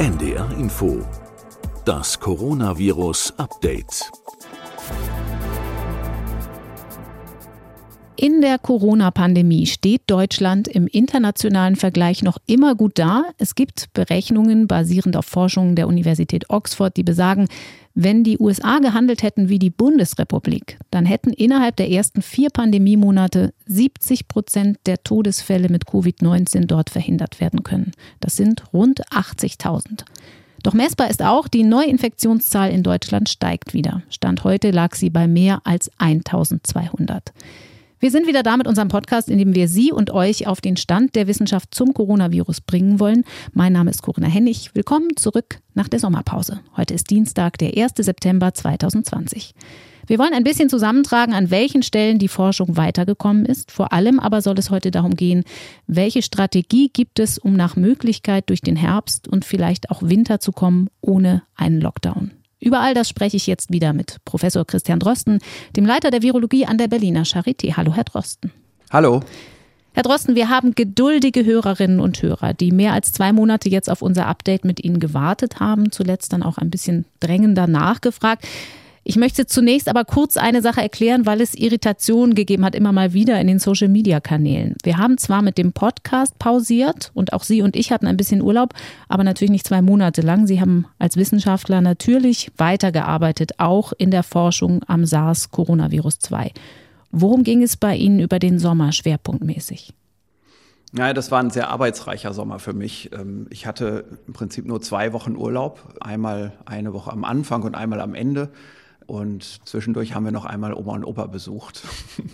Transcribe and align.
NDR 0.00 0.50
Info. 0.58 1.02
Das 1.84 2.18
Coronavirus 2.18 3.34
Update. 3.36 4.10
In 8.16 8.40
der 8.40 8.58
Corona-Pandemie 8.58 9.66
steht 9.66 10.00
Deutschland 10.06 10.68
im 10.68 10.86
internationalen 10.86 11.76
Vergleich 11.76 12.22
noch 12.22 12.38
immer 12.46 12.74
gut 12.76 12.98
da. 12.98 13.24
Es 13.36 13.54
gibt 13.54 13.92
Berechnungen 13.92 14.66
basierend 14.66 15.18
auf 15.18 15.26
Forschungen 15.26 15.76
der 15.76 15.86
Universität 15.86 16.48
Oxford, 16.48 16.96
die 16.96 17.02
besagen, 17.02 17.48
wenn 17.94 18.24
die 18.24 18.38
USA 18.38 18.78
gehandelt 18.78 19.22
hätten 19.22 19.48
wie 19.48 19.58
die 19.58 19.70
Bundesrepublik, 19.70 20.78
dann 20.90 21.06
hätten 21.06 21.32
innerhalb 21.32 21.76
der 21.76 21.90
ersten 21.90 22.22
vier 22.22 22.50
Pandemiemonate 22.50 23.52
70 23.66 24.28
Prozent 24.28 24.78
der 24.86 25.02
Todesfälle 25.02 25.68
mit 25.68 25.84
Covid-19 25.86 26.66
dort 26.66 26.90
verhindert 26.90 27.40
werden 27.40 27.62
können. 27.62 27.92
Das 28.20 28.36
sind 28.36 28.72
rund 28.72 29.04
80.000. 29.08 30.04
Doch 30.62 30.74
messbar 30.74 31.10
ist 31.10 31.22
auch, 31.22 31.48
die 31.48 31.62
Neuinfektionszahl 31.62 32.70
in 32.70 32.82
Deutschland 32.82 33.28
steigt 33.28 33.72
wieder. 33.72 34.02
Stand 34.10 34.44
heute 34.44 34.70
lag 34.70 34.94
sie 34.94 35.10
bei 35.10 35.26
mehr 35.26 35.62
als 35.64 35.90
1200. 35.98 37.32
Wir 38.02 38.10
sind 38.10 38.26
wieder 38.26 38.42
da 38.42 38.56
mit 38.56 38.66
unserem 38.66 38.88
Podcast, 38.88 39.28
in 39.28 39.36
dem 39.36 39.54
wir 39.54 39.68
Sie 39.68 39.92
und 39.92 40.10
euch 40.10 40.46
auf 40.46 40.62
den 40.62 40.78
Stand 40.78 41.14
der 41.14 41.26
Wissenschaft 41.26 41.74
zum 41.74 41.92
Coronavirus 41.92 42.62
bringen 42.62 42.98
wollen. 42.98 43.24
Mein 43.52 43.74
Name 43.74 43.90
ist 43.90 44.00
Corinna 44.00 44.26
Hennig. 44.26 44.70
Willkommen 44.72 45.18
zurück 45.18 45.60
nach 45.74 45.86
der 45.86 46.00
Sommerpause. 46.00 46.60
Heute 46.78 46.94
ist 46.94 47.10
Dienstag, 47.10 47.58
der 47.58 47.76
1. 47.76 47.92
September 47.98 48.54
2020. 48.54 49.52
Wir 50.06 50.18
wollen 50.18 50.32
ein 50.32 50.44
bisschen 50.44 50.70
zusammentragen, 50.70 51.34
an 51.34 51.50
welchen 51.50 51.82
Stellen 51.82 52.18
die 52.18 52.28
Forschung 52.28 52.78
weitergekommen 52.78 53.44
ist. 53.44 53.70
Vor 53.70 53.92
allem 53.92 54.18
aber 54.18 54.40
soll 54.40 54.58
es 54.58 54.70
heute 54.70 54.90
darum 54.90 55.14
gehen, 55.14 55.44
welche 55.86 56.22
Strategie 56.22 56.88
gibt 56.88 57.18
es, 57.18 57.36
um 57.36 57.52
nach 57.52 57.76
Möglichkeit 57.76 58.48
durch 58.48 58.62
den 58.62 58.76
Herbst 58.76 59.28
und 59.28 59.44
vielleicht 59.44 59.90
auch 59.90 60.00
Winter 60.02 60.40
zu 60.40 60.52
kommen, 60.52 60.88
ohne 61.02 61.42
einen 61.54 61.82
Lockdown. 61.82 62.30
Über 62.60 62.80
all 62.80 62.92
das 62.92 63.08
spreche 63.08 63.38
ich 63.38 63.46
jetzt 63.46 63.72
wieder 63.72 63.92
mit 63.94 64.18
Professor 64.24 64.66
Christian 64.66 64.98
Drosten, 64.98 65.38
dem 65.76 65.86
Leiter 65.86 66.10
der 66.10 66.22
Virologie 66.22 66.66
an 66.66 66.76
der 66.76 66.88
Berliner 66.88 67.24
Charité. 67.24 67.76
Hallo, 67.76 67.94
Herr 67.94 68.04
Drosten. 68.04 68.52
Hallo. 68.90 69.20
Herr 69.92 70.02
Drosten, 70.04 70.36
wir 70.36 70.50
haben 70.50 70.74
geduldige 70.74 71.44
Hörerinnen 71.44 72.00
und 72.00 72.22
Hörer, 72.22 72.54
die 72.54 72.70
mehr 72.70 72.92
als 72.92 73.12
zwei 73.12 73.32
Monate 73.32 73.68
jetzt 73.68 73.90
auf 73.90 74.02
unser 74.02 74.26
Update 74.26 74.64
mit 74.64 74.84
Ihnen 74.84 75.00
gewartet 75.00 75.58
haben, 75.58 75.90
zuletzt 75.90 76.32
dann 76.32 76.42
auch 76.42 76.58
ein 76.58 76.70
bisschen 76.70 77.06
drängender 77.18 77.66
nachgefragt. 77.66 78.46
Ich 79.02 79.16
möchte 79.16 79.46
zunächst 79.46 79.88
aber 79.88 80.04
kurz 80.04 80.36
eine 80.36 80.60
Sache 80.60 80.82
erklären, 80.82 81.24
weil 81.24 81.40
es 81.40 81.54
Irritationen 81.54 82.34
gegeben 82.34 82.64
hat, 82.64 82.74
immer 82.74 82.92
mal 82.92 83.14
wieder 83.14 83.40
in 83.40 83.46
den 83.46 83.58
Social-Media-Kanälen. 83.58 84.76
Wir 84.82 84.98
haben 84.98 85.16
zwar 85.16 85.40
mit 85.40 85.56
dem 85.56 85.72
Podcast 85.72 86.38
pausiert 86.38 87.10
und 87.14 87.32
auch 87.32 87.42
Sie 87.42 87.62
und 87.62 87.76
ich 87.76 87.92
hatten 87.92 88.06
ein 88.06 88.18
bisschen 88.18 88.42
Urlaub, 88.42 88.74
aber 89.08 89.24
natürlich 89.24 89.50
nicht 89.50 89.66
zwei 89.66 89.80
Monate 89.80 90.20
lang. 90.20 90.46
Sie 90.46 90.60
haben 90.60 90.86
als 90.98 91.16
Wissenschaftler 91.16 91.80
natürlich 91.80 92.52
weitergearbeitet, 92.58 93.52
auch 93.58 93.92
in 93.96 94.10
der 94.10 94.22
Forschung 94.22 94.82
am 94.86 95.06
SARS-Coronavirus 95.06 96.18
2. 96.18 96.52
Worum 97.10 97.42
ging 97.42 97.62
es 97.62 97.78
bei 97.78 97.96
Ihnen 97.96 98.20
über 98.20 98.38
den 98.38 98.58
Sommer 98.58 98.92
schwerpunktmäßig? 98.92 99.94
Ja, 100.92 101.12
das 101.12 101.30
war 101.30 101.40
ein 101.40 101.50
sehr 101.50 101.70
arbeitsreicher 101.70 102.34
Sommer 102.34 102.58
für 102.58 102.72
mich. 102.72 103.10
Ähm, 103.12 103.46
ich 103.50 103.66
hatte 103.66 104.18
im 104.26 104.32
Prinzip 104.32 104.66
nur 104.66 104.82
zwei 104.82 105.12
Wochen 105.12 105.36
Urlaub, 105.36 105.94
einmal 106.00 106.52
eine 106.66 106.92
Woche 106.92 107.12
am 107.12 107.24
Anfang 107.24 107.62
und 107.62 107.74
einmal 107.74 108.00
am 108.00 108.14
Ende. 108.14 108.50
Und 109.10 109.66
zwischendurch 109.66 110.14
haben 110.14 110.24
wir 110.24 110.30
noch 110.30 110.44
einmal 110.44 110.72
Oma 110.72 110.94
und 110.94 111.04
Opa 111.04 111.26
besucht. 111.26 111.82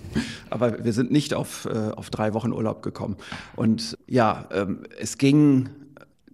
Aber 0.51 0.85
wir 0.85 0.93
sind 0.93 1.11
nicht 1.11 1.33
auf, 1.33 1.65
äh, 1.65 1.93
auf 1.97 2.11
drei 2.11 2.35
Wochen 2.35 2.53
Urlaub 2.53 2.83
gekommen. 2.83 3.17
Und 3.57 3.97
ja, 4.07 4.47
ähm, 4.53 4.81
es 5.01 5.17
ging 5.17 5.71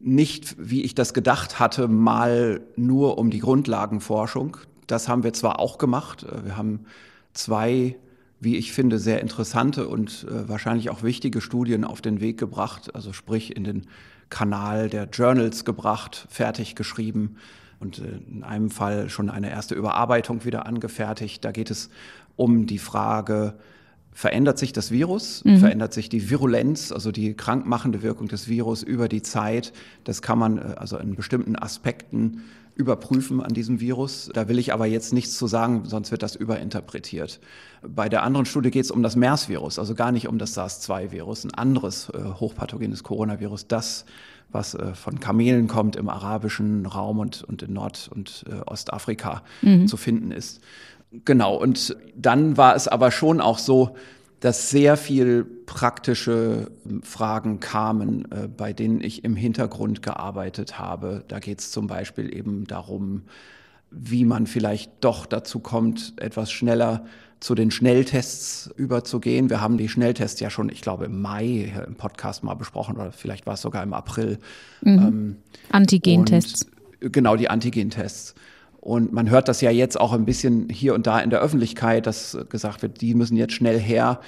nicht, 0.00 0.56
wie 0.58 0.82
ich 0.82 0.96
das 0.96 1.14
gedacht 1.14 1.60
hatte, 1.60 1.86
mal 1.86 2.60
nur 2.74 3.18
um 3.18 3.30
die 3.30 3.38
Grundlagenforschung. 3.38 4.56
Das 4.88 5.08
haben 5.08 5.22
wir 5.22 5.32
zwar 5.32 5.60
auch 5.60 5.78
gemacht. 5.78 6.24
Äh, 6.24 6.44
wir 6.44 6.56
haben 6.56 6.86
zwei, 7.34 7.94
wie 8.40 8.56
ich 8.56 8.72
finde, 8.72 8.98
sehr 8.98 9.20
interessante 9.20 9.86
und 9.86 10.26
äh, 10.28 10.48
wahrscheinlich 10.48 10.90
auch 10.90 11.04
wichtige 11.04 11.40
Studien 11.40 11.84
auf 11.84 12.00
den 12.00 12.20
Weg 12.20 12.36
gebracht, 12.36 12.96
also 12.96 13.12
sprich 13.12 13.56
in 13.56 13.62
den 13.62 13.86
Kanal 14.28 14.88
der 14.88 15.04
Journals 15.04 15.64
gebracht, 15.64 16.26
fertig 16.30 16.74
geschrieben 16.74 17.36
und 17.82 17.98
äh, 17.98 18.20
in 18.30 18.44
einem 18.44 18.70
Fall 18.70 19.10
schon 19.10 19.28
eine 19.28 19.50
erste 19.50 19.74
Überarbeitung 19.74 20.44
wieder 20.44 20.64
angefertigt. 20.66 21.44
Da 21.44 21.52
geht 21.52 21.70
es 21.70 21.90
um 22.36 22.66
die 22.66 22.78
Frage, 22.78 23.54
verändert 24.12 24.58
sich 24.58 24.72
das 24.72 24.90
Virus, 24.90 25.44
mhm. 25.44 25.58
verändert 25.58 25.92
sich 25.92 26.08
die 26.08 26.30
Virulenz, 26.30 26.92
also 26.92 27.12
die 27.12 27.34
krankmachende 27.34 28.02
Wirkung 28.02 28.28
des 28.28 28.48
Virus 28.48 28.82
über 28.82 29.08
die 29.08 29.22
Zeit. 29.22 29.72
Das 30.04 30.22
kann 30.22 30.38
man 30.38 30.58
äh, 30.58 30.74
also 30.76 30.96
in 30.96 31.14
bestimmten 31.16 31.56
Aspekten 31.56 32.42
überprüfen 32.74 33.42
an 33.42 33.52
diesem 33.52 33.80
Virus. 33.80 34.30
Da 34.32 34.48
will 34.48 34.58
ich 34.58 34.72
aber 34.72 34.86
jetzt 34.86 35.12
nichts 35.12 35.36
zu 35.36 35.46
sagen, 35.46 35.82
sonst 35.84 36.10
wird 36.10 36.22
das 36.22 36.36
überinterpretiert. 36.36 37.38
Bei 37.86 38.08
der 38.08 38.22
anderen 38.22 38.46
Studie 38.46 38.70
geht 38.70 38.84
es 38.84 38.90
um 38.90 39.02
das 39.02 39.14
MERS-Virus, 39.14 39.78
also 39.78 39.94
gar 39.94 40.10
nicht 40.10 40.26
um 40.26 40.38
das 40.38 40.54
SARS-2-Virus, 40.54 41.44
ein 41.44 41.52
anderes 41.52 42.08
äh, 42.10 42.22
hochpathogenes 42.22 43.02
Coronavirus, 43.02 43.66
das 43.66 44.06
was 44.52 44.74
äh, 44.74 44.94
von 44.94 45.20
Kamelen 45.20 45.68
kommt 45.68 45.96
im 45.96 46.08
arabischen 46.08 46.86
Raum 46.86 47.18
und, 47.18 47.42
und 47.42 47.62
in 47.62 47.72
Nord- 47.72 48.10
und 48.14 48.44
äh, 48.48 48.60
Ostafrika 48.66 49.42
mhm. 49.62 49.86
zu 49.86 49.96
finden 49.96 50.30
ist. 50.30 50.60
Genau, 51.24 51.56
und 51.56 51.96
dann 52.16 52.56
war 52.56 52.74
es 52.74 52.88
aber 52.88 53.10
schon 53.10 53.40
auch 53.40 53.58
so, 53.58 53.96
dass 54.40 54.70
sehr 54.70 54.96
viel 54.96 55.44
praktische 55.44 56.70
ähm, 56.84 57.02
Fragen 57.02 57.60
kamen, 57.60 58.30
äh, 58.32 58.48
bei 58.48 58.72
denen 58.72 59.02
ich 59.02 59.24
im 59.24 59.36
Hintergrund 59.36 60.02
gearbeitet 60.02 60.78
habe. 60.78 61.24
Da 61.28 61.38
geht 61.38 61.60
es 61.60 61.70
zum 61.70 61.86
Beispiel 61.86 62.34
eben 62.34 62.66
darum, 62.66 63.22
wie 63.90 64.24
man 64.24 64.46
vielleicht 64.46 64.92
doch 65.04 65.26
dazu 65.26 65.60
kommt, 65.60 66.14
etwas 66.16 66.50
schneller 66.50 67.04
zu 67.42 67.56
den 67.56 67.72
Schnelltests 67.72 68.70
überzugehen. 68.76 69.50
Wir 69.50 69.60
haben 69.60 69.76
die 69.76 69.88
Schnelltests 69.88 70.38
ja 70.40 70.48
schon, 70.48 70.68
ich 70.68 70.80
glaube, 70.80 71.06
im 71.06 71.20
Mai 71.20 71.72
im 71.86 71.96
Podcast 71.96 72.44
mal 72.44 72.54
besprochen 72.54 72.94
oder 72.94 73.10
vielleicht 73.10 73.46
war 73.46 73.54
es 73.54 73.60
sogar 73.60 73.82
im 73.82 73.92
April. 73.92 74.38
Mhm. 74.80 74.98
Ähm, 74.98 75.36
Antigentests. 75.70 76.66
Genau, 77.00 77.34
die 77.34 77.50
Antigentests. 77.50 78.36
Und 78.80 79.12
man 79.12 79.28
hört 79.28 79.48
das 79.48 79.60
ja 79.60 79.72
jetzt 79.72 80.00
auch 80.00 80.12
ein 80.12 80.24
bisschen 80.24 80.68
hier 80.68 80.94
und 80.94 81.06
da 81.08 81.18
in 81.18 81.30
der 81.30 81.40
Öffentlichkeit, 81.40 82.06
dass 82.06 82.38
gesagt 82.48 82.82
wird, 82.82 83.00
die 83.00 83.14
müssen 83.14 83.36
jetzt 83.36 83.54
schnell 83.54 83.78
her. 83.78 84.20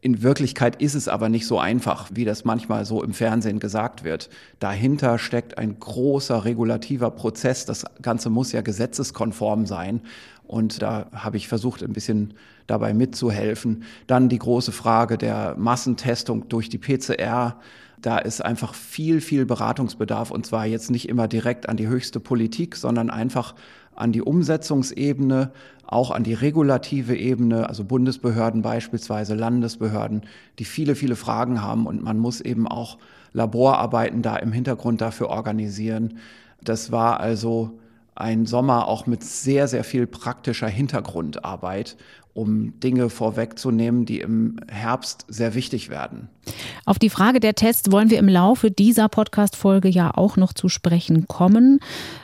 In 0.00 0.22
Wirklichkeit 0.22 0.80
ist 0.80 0.94
es 0.94 1.08
aber 1.08 1.28
nicht 1.28 1.46
so 1.46 1.58
einfach, 1.58 2.10
wie 2.12 2.24
das 2.24 2.44
manchmal 2.44 2.84
so 2.84 3.02
im 3.02 3.14
Fernsehen 3.14 3.58
gesagt 3.60 4.04
wird. 4.04 4.28
Dahinter 4.60 5.18
steckt 5.18 5.58
ein 5.58 5.78
großer 5.78 6.44
regulativer 6.44 7.10
Prozess. 7.10 7.64
Das 7.64 7.84
Ganze 8.00 8.30
muss 8.30 8.52
ja 8.52 8.60
gesetzeskonform 8.60 9.66
sein. 9.66 10.02
Und 10.48 10.82
da 10.82 11.06
habe 11.12 11.36
ich 11.36 11.46
versucht, 11.46 11.82
ein 11.82 11.92
bisschen 11.92 12.34
dabei 12.66 12.94
mitzuhelfen. 12.94 13.84
Dann 14.06 14.28
die 14.28 14.38
große 14.38 14.72
Frage 14.72 15.18
der 15.18 15.54
Massentestung 15.58 16.48
durch 16.48 16.68
die 16.68 16.78
PCR. 16.78 17.56
Da 18.00 18.18
ist 18.18 18.44
einfach 18.44 18.74
viel, 18.74 19.20
viel 19.20 19.44
Beratungsbedarf 19.44 20.30
und 20.30 20.46
zwar 20.46 20.66
jetzt 20.66 20.90
nicht 20.90 21.08
immer 21.08 21.28
direkt 21.28 21.68
an 21.68 21.76
die 21.76 21.86
höchste 21.86 22.18
Politik, 22.18 22.76
sondern 22.76 23.10
einfach 23.10 23.54
an 23.94 24.12
die 24.12 24.22
Umsetzungsebene, 24.22 25.50
auch 25.86 26.10
an 26.10 26.24
die 26.24 26.34
regulative 26.34 27.16
Ebene, 27.16 27.68
also 27.68 27.84
Bundesbehörden 27.84 28.62
beispielsweise, 28.62 29.34
Landesbehörden, 29.34 30.22
die 30.58 30.64
viele, 30.64 30.94
viele 30.94 31.16
Fragen 31.16 31.62
haben 31.62 31.86
und 31.86 32.02
man 32.02 32.18
muss 32.18 32.40
eben 32.40 32.68
auch 32.68 32.98
Laborarbeiten 33.32 34.22
da 34.22 34.36
im 34.36 34.52
Hintergrund 34.52 35.00
dafür 35.00 35.28
organisieren. 35.28 36.18
Das 36.62 36.92
war 36.92 37.20
also 37.20 37.78
ein 38.18 38.46
Sommer 38.46 38.88
auch 38.88 39.06
mit 39.06 39.22
sehr, 39.22 39.68
sehr 39.68 39.84
viel 39.84 40.06
praktischer 40.06 40.68
Hintergrundarbeit 40.68 41.96
um 42.38 42.78
Dinge 42.80 43.10
vorwegzunehmen, 43.10 44.06
die 44.06 44.20
im 44.20 44.60
Herbst 44.68 45.26
sehr 45.28 45.54
wichtig 45.54 45.90
werden. 45.90 46.28
Auf 46.86 46.98
die 46.98 47.10
Frage 47.10 47.40
der 47.40 47.54
Tests 47.54 47.90
wollen 47.90 48.10
wir 48.10 48.18
im 48.18 48.28
Laufe 48.28 48.70
dieser 48.70 49.08
Podcast-Folge 49.08 49.88
ja 49.88 50.12
auch 50.14 50.36
noch 50.36 50.52
zu 50.52 50.68
sprechen 50.68 51.26
kommen. 51.26 51.80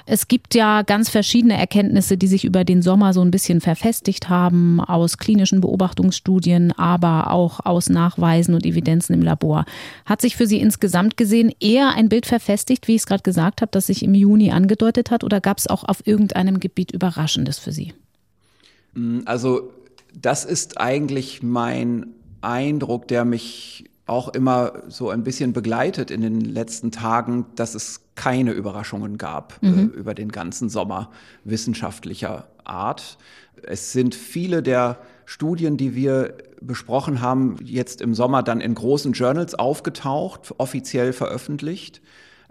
Es 0.06 0.28
gibt 0.28 0.54
ja 0.54 0.82
ganz 0.82 1.10
verschiedene 1.10 1.58
Erkenntnisse, 1.58 2.16
die 2.16 2.28
sich 2.28 2.44
über 2.44 2.64
den 2.64 2.80
Sommer 2.80 3.12
so 3.12 3.22
ein 3.22 3.32
bisschen 3.32 3.60
verfestigt 3.60 4.28
haben, 4.28 4.80
aus 4.80 5.18
klinischen 5.18 5.60
Beobachtungsstudien, 5.60 6.72
aber 6.72 7.32
auch 7.32 7.60
aus 7.66 7.88
Nachweisen 7.88 8.54
und 8.54 8.64
Evidenzen 8.64 9.14
im 9.14 9.22
Labor. 9.22 9.64
Hat 10.06 10.20
sich 10.20 10.36
für 10.36 10.46
Sie 10.46 10.60
insgesamt 10.60 11.16
gesehen 11.16 11.52
eher 11.60 11.90
ein 11.90 12.08
Bild 12.08 12.26
verfestigt, 12.26 12.86
wie 12.86 12.94
ich 12.94 13.02
es 13.02 13.06
gerade 13.06 13.24
gesagt 13.24 13.60
habe, 13.62 13.72
das 13.72 13.88
sich 13.88 14.04
im 14.04 14.14
Juni 14.14 14.52
angedeutet 14.52 15.10
hat, 15.10 15.24
oder 15.24 15.40
gab 15.40 15.58
es 15.58 15.66
auch 15.66 15.82
auf 15.84 16.06
irgendeinem 16.06 16.60
Gebiet 16.60 16.92
Überraschendes 16.92 17.58
für 17.58 17.72
Sie? 17.72 17.92
Also 19.24 19.72
das 20.14 20.44
ist 20.44 20.80
eigentlich 20.80 21.42
mein 21.42 22.14
Eindruck, 22.40 23.08
der 23.08 23.24
mich 23.24 23.90
auch 24.06 24.28
immer 24.28 24.82
so 24.88 25.08
ein 25.08 25.24
bisschen 25.24 25.52
begleitet 25.52 26.10
in 26.10 26.20
den 26.20 26.40
letzten 26.40 26.90
Tagen, 26.90 27.46
dass 27.56 27.74
es 27.74 28.02
keine 28.14 28.52
Überraschungen 28.52 29.16
gab 29.16 29.58
äh, 29.62 29.66
mhm. 29.66 29.78
äh, 29.78 29.96
über 29.96 30.14
den 30.14 30.30
ganzen 30.30 30.68
Sommer 30.68 31.10
wissenschaftlicher 31.44 32.48
Art. 32.64 33.18
Es 33.62 33.92
sind 33.92 34.14
viele 34.14 34.62
der 34.62 34.98
Studien, 35.24 35.78
die 35.78 35.94
wir 35.94 36.34
besprochen 36.60 37.22
haben, 37.22 37.56
jetzt 37.62 38.02
im 38.02 38.14
Sommer 38.14 38.42
dann 38.42 38.60
in 38.60 38.74
großen 38.74 39.12
Journals 39.12 39.54
aufgetaucht, 39.54 40.54
offiziell 40.58 41.12
veröffentlicht. 41.14 42.02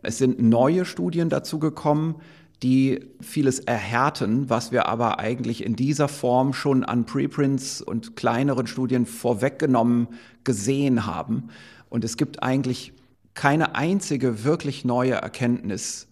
Es 0.02 0.18
sind 0.18 0.42
neue 0.42 0.86
Studien 0.86 1.30
dazu 1.30 1.60
gekommen, 1.60 2.16
die 2.64 3.02
vieles 3.20 3.60
erhärten, 3.60 4.50
was 4.50 4.72
wir 4.72 4.88
aber 4.88 5.20
eigentlich 5.20 5.64
in 5.64 5.76
dieser 5.76 6.08
Form 6.08 6.54
schon 6.54 6.86
an 6.86 7.06
Preprints 7.06 7.82
und 7.82 8.16
kleineren 8.16 8.68
Studien 8.68 9.06
vorweggenommen 9.06 10.08
gesehen 10.46 11.06
haben. 11.06 11.50
Und 11.90 12.06
es 12.06 12.16
gibt 12.16 12.42
eigentlich 12.42 12.94
keine 13.34 13.76
einzige 13.76 14.46
wirklich 14.46 14.86
neue 14.86 15.14
Erkenntnis, 15.14 16.08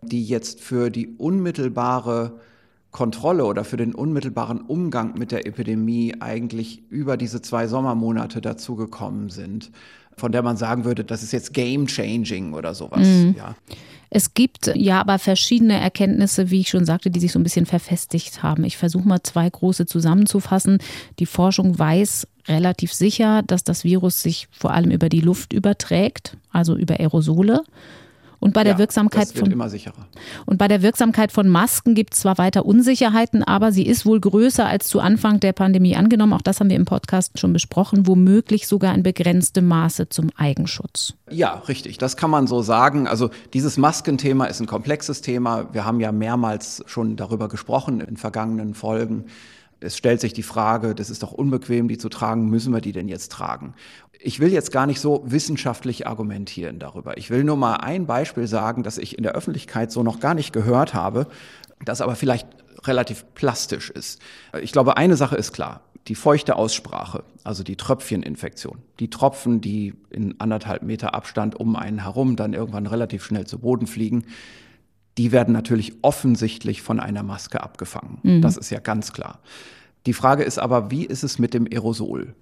die 0.00 0.24
jetzt 0.24 0.60
für 0.60 0.90
die 0.90 1.08
unmittelbare 1.08 2.38
Kontrolle 2.92 3.44
oder 3.44 3.64
für 3.64 3.76
den 3.76 3.94
unmittelbaren 3.94 4.60
Umgang 4.60 5.18
mit 5.18 5.32
der 5.32 5.46
Epidemie 5.46 6.14
eigentlich 6.20 6.82
über 6.88 7.16
diese 7.16 7.42
zwei 7.42 7.66
Sommermonate 7.66 8.40
dazugekommen 8.40 9.28
sind, 9.28 9.72
von 10.16 10.32
der 10.32 10.42
man 10.42 10.56
sagen 10.56 10.84
würde, 10.84 11.04
das 11.04 11.22
ist 11.22 11.32
jetzt 11.32 11.52
game 11.52 11.86
changing 11.86 12.54
oder 12.54 12.74
sowas. 12.74 13.06
Mhm. 13.06 13.34
Ja. 13.36 13.54
Es 14.10 14.34
gibt 14.34 14.70
ja 14.74 15.00
aber 15.00 15.18
verschiedene 15.18 15.80
Erkenntnisse, 15.80 16.50
wie 16.50 16.60
ich 16.60 16.68
schon 16.68 16.84
sagte, 16.84 17.10
die 17.10 17.20
sich 17.20 17.32
so 17.32 17.38
ein 17.38 17.42
bisschen 17.42 17.66
verfestigt 17.66 18.42
haben. 18.42 18.64
Ich 18.64 18.76
versuche 18.76 19.06
mal 19.06 19.22
zwei 19.22 19.48
große 19.48 19.86
zusammenzufassen. 19.86 20.78
Die 21.18 21.26
Forschung 21.26 21.78
weiß 21.78 22.26
relativ 22.48 22.92
sicher, 22.92 23.42
dass 23.42 23.64
das 23.64 23.84
Virus 23.84 24.22
sich 24.22 24.48
vor 24.50 24.72
allem 24.72 24.90
über 24.90 25.08
die 25.08 25.20
Luft 25.20 25.52
überträgt, 25.52 26.36
also 26.52 26.76
über 26.76 27.00
Aerosole. 27.00 27.64
Und 28.46 28.52
bei 28.52 28.64
der 28.64 28.74
ja, 28.74 28.78
Wirksamkeit 28.78 29.28
von. 29.28 29.52
Und 30.46 30.58
bei 30.58 30.68
der 30.68 30.82
Wirksamkeit 30.82 31.32
von 31.32 31.48
Masken 31.48 31.94
gibt 31.94 32.14
es 32.14 32.20
zwar 32.20 32.38
weiter 32.38 32.64
Unsicherheiten, 32.64 33.42
aber 33.42 33.72
sie 33.72 33.86
ist 33.86 34.06
wohl 34.06 34.20
größer 34.20 34.66
als 34.66 34.88
zu 34.88 35.00
Anfang 35.00 35.40
der 35.40 35.52
Pandemie 35.52 35.96
angenommen. 35.96 36.32
Auch 36.32 36.42
das 36.42 36.60
haben 36.60 36.70
wir 36.70 36.76
im 36.76 36.84
Podcast 36.84 37.38
schon 37.38 37.52
besprochen, 37.52 38.06
womöglich 38.06 38.66
sogar 38.66 38.94
in 38.94 39.02
begrenztem 39.02 39.66
Maße 39.66 40.08
zum 40.08 40.30
Eigenschutz. 40.36 41.14
Ja, 41.30 41.62
richtig. 41.68 41.98
Das 41.98 42.16
kann 42.16 42.30
man 42.30 42.46
so 42.46 42.62
sagen. 42.62 43.08
Also 43.08 43.30
dieses 43.52 43.76
Maskenthema 43.76 44.46
ist 44.46 44.60
ein 44.60 44.66
komplexes 44.66 45.20
Thema. 45.22 45.72
Wir 45.72 45.84
haben 45.84 46.00
ja 46.00 46.12
mehrmals 46.12 46.84
schon 46.86 47.16
darüber 47.16 47.48
gesprochen 47.48 48.00
in 48.00 48.16
vergangenen 48.16 48.74
Folgen. 48.74 49.24
Es 49.78 49.96
stellt 49.96 50.22
sich 50.22 50.32
die 50.32 50.42
Frage, 50.42 50.94
das 50.94 51.10
ist 51.10 51.22
doch 51.22 51.32
unbequem, 51.32 51.86
die 51.86 51.98
zu 51.98 52.08
tragen, 52.08 52.48
müssen 52.48 52.72
wir 52.72 52.80
die 52.80 52.92
denn 52.92 53.08
jetzt 53.08 53.30
tragen? 53.30 53.74
Ich 54.26 54.40
will 54.40 54.52
jetzt 54.52 54.72
gar 54.72 54.86
nicht 54.86 55.00
so 55.00 55.22
wissenschaftlich 55.24 56.08
argumentieren 56.08 56.80
darüber. 56.80 57.16
Ich 57.16 57.30
will 57.30 57.44
nur 57.44 57.56
mal 57.56 57.76
ein 57.76 58.06
Beispiel 58.06 58.48
sagen, 58.48 58.82
das 58.82 58.98
ich 58.98 59.16
in 59.16 59.22
der 59.22 59.34
Öffentlichkeit 59.36 59.92
so 59.92 60.02
noch 60.02 60.18
gar 60.18 60.34
nicht 60.34 60.52
gehört 60.52 60.94
habe, 60.94 61.28
das 61.84 62.00
aber 62.00 62.16
vielleicht 62.16 62.48
relativ 62.82 63.24
plastisch 63.34 63.88
ist. 63.88 64.20
Ich 64.60 64.72
glaube, 64.72 64.96
eine 64.96 65.14
Sache 65.14 65.36
ist 65.36 65.52
klar. 65.52 65.82
Die 66.08 66.16
feuchte 66.16 66.56
Aussprache, 66.56 67.22
also 67.44 67.62
die 67.62 67.76
Tröpfcheninfektion, 67.76 68.78
die 68.98 69.10
Tropfen, 69.10 69.60
die 69.60 69.94
in 70.10 70.34
anderthalb 70.40 70.82
Meter 70.82 71.14
Abstand 71.14 71.54
um 71.54 71.76
einen 71.76 72.02
herum 72.02 72.34
dann 72.34 72.52
irgendwann 72.52 72.88
relativ 72.88 73.24
schnell 73.24 73.46
zu 73.46 73.60
Boden 73.60 73.86
fliegen, 73.86 74.24
die 75.18 75.30
werden 75.30 75.52
natürlich 75.52 75.92
offensichtlich 76.02 76.82
von 76.82 76.98
einer 76.98 77.22
Maske 77.22 77.62
abgefangen. 77.62 78.18
Mhm. 78.24 78.42
Das 78.42 78.56
ist 78.56 78.70
ja 78.70 78.80
ganz 78.80 79.12
klar. 79.12 79.38
Die 80.04 80.12
Frage 80.14 80.42
ist 80.42 80.58
aber, 80.58 80.90
wie 80.90 81.04
ist 81.04 81.22
es 81.22 81.38
mit 81.38 81.54
dem 81.54 81.68
Aerosol? 81.70 82.34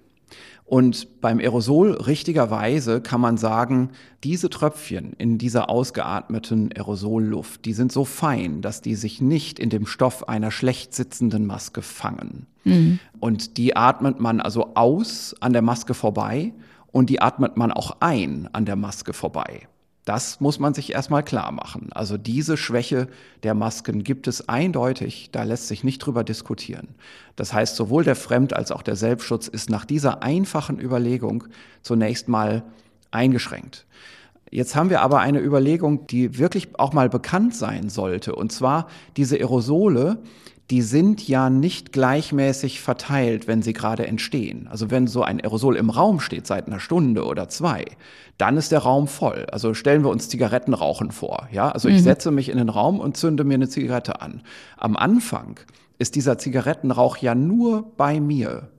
Und 0.65 1.21
beim 1.21 1.39
Aerosol 1.39 1.91
richtigerweise 1.91 2.99
kann 2.99 3.21
man 3.21 3.37
sagen, 3.37 3.91
diese 4.23 4.49
Tröpfchen 4.49 5.13
in 5.17 5.37
dieser 5.37 5.69
ausgeatmeten 5.69 6.71
Aerosolluft, 6.75 7.65
die 7.65 7.73
sind 7.73 7.91
so 7.91 8.03
fein, 8.03 8.61
dass 8.61 8.81
die 8.81 8.95
sich 8.95 9.21
nicht 9.21 9.59
in 9.59 9.69
dem 9.69 9.85
Stoff 9.85 10.27
einer 10.27 10.49
schlecht 10.49 10.95
sitzenden 10.95 11.45
Maske 11.45 11.83
fangen. 11.83 12.47
Mhm. 12.63 12.99
Und 13.19 13.57
die 13.57 13.75
atmet 13.75 14.19
man 14.19 14.41
also 14.41 14.71
aus 14.73 15.35
an 15.39 15.53
der 15.53 15.61
Maske 15.61 15.93
vorbei 15.93 16.51
und 16.91 17.11
die 17.11 17.21
atmet 17.21 17.57
man 17.57 17.71
auch 17.71 17.97
ein 17.99 18.49
an 18.51 18.65
der 18.65 18.75
Maske 18.75 19.13
vorbei. 19.13 19.67
Das 20.05 20.39
muss 20.39 20.59
man 20.59 20.75
sich 20.75 20.93
erstmal 20.93 21.23
klar 21.23 21.51
machen. 21.51 21.89
Also 21.91 22.17
diese 22.17 22.57
Schwäche 22.57 23.07
der 23.41 23.55
Masken 23.55 24.03
gibt 24.03 24.27
es 24.27 24.47
eindeutig, 24.47 25.29
da 25.31 25.43
lässt 25.43 25.67
sich 25.67 25.83
nicht 25.83 25.99
drüber 25.99 26.23
diskutieren. 26.23 26.89
Das 27.35 27.53
heißt, 27.53 27.75
sowohl 27.75 28.03
der 28.03 28.15
Fremd- 28.15 28.53
als 28.53 28.71
auch 28.71 28.83
der 28.83 28.95
Selbstschutz 28.95 29.47
ist 29.47 29.71
nach 29.71 29.83
dieser 29.83 30.21
einfachen 30.21 30.79
Überlegung 30.79 31.45
zunächst 31.81 32.27
mal 32.27 32.63
eingeschränkt. 33.09 33.87
Jetzt 34.51 34.75
haben 34.75 34.91
wir 34.91 35.01
aber 35.01 35.21
eine 35.21 35.39
Überlegung, 35.39 36.05
die 36.05 36.37
wirklich 36.37 36.79
auch 36.79 36.93
mal 36.93 37.09
bekannt 37.09 37.55
sein 37.55 37.89
sollte, 37.89 38.35
und 38.35 38.51
zwar 38.51 38.87
diese 39.17 39.37
Aerosole, 39.37 40.19
die 40.71 40.81
sind 40.81 41.27
ja 41.27 41.49
nicht 41.49 41.91
gleichmäßig 41.91 42.81
verteilt, 42.81 43.47
wenn 43.47 43.61
sie 43.61 43.73
gerade 43.73 44.07
entstehen. 44.07 44.67
Also 44.67 44.89
wenn 44.89 45.05
so 45.05 45.21
ein 45.21 45.39
Aerosol 45.39 45.75
im 45.75 45.91
Raum 45.91 46.19
steht 46.19 46.47
seit 46.47 46.67
einer 46.67 46.79
Stunde 46.79 47.25
oder 47.25 47.49
zwei, 47.49 47.85
dann 48.37 48.57
ist 48.57 48.71
der 48.71 48.79
Raum 48.79 49.07
voll. 49.07 49.45
Also 49.51 49.75
stellen 49.75 50.03
wir 50.03 50.09
uns 50.09 50.27
Zigarettenrauchen 50.27 51.11
vor. 51.11 51.47
Ja, 51.51 51.69
also 51.69 51.87
ich 51.87 51.97
mhm. 51.97 52.03
setze 52.03 52.31
mich 52.31 52.49
in 52.49 52.57
den 52.57 52.69
Raum 52.69 52.99
und 52.99 53.15
zünde 53.15 53.43
mir 53.43 53.53
eine 53.53 53.69
Zigarette 53.69 54.21
an. 54.21 54.41
Am 54.77 54.97
Anfang 54.97 55.59
ist 55.99 56.15
dieser 56.15 56.37
Zigarettenrauch 56.37 57.17
ja 57.17 57.35
nur 57.35 57.91
bei 57.95 58.19
mir. 58.19 58.69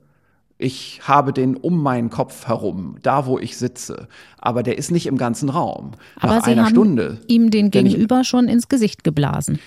Ich 0.58 1.02
habe 1.04 1.34
den 1.34 1.54
um 1.54 1.82
meinen 1.82 2.08
Kopf 2.08 2.48
herum, 2.48 2.96
da 3.02 3.26
wo 3.26 3.38
ich 3.38 3.58
sitze. 3.58 4.08
Aber 4.38 4.62
der 4.62 4.78
ist 4.78 4.90
nicht 4.90 5.06
im 5.06 5.18
ganzen 5.18 5.50
Raum. 5.50 5.92
Aber 6.18 6.36
Nach 6.36 6.44
Sie 6.44 6.52
einer 6.52 6.64
haben 6.64 6.70
Stunde, 6.70 7.20
ihm 7.28 7.50
den 7.50 7.70
Gegenüber 7.70 8.22
ich, 8.22 8.28
schon 8.28 8.48
ins 8.48 8.68
Gesicht 8.68 9.04
geblasen. 9.04 9.58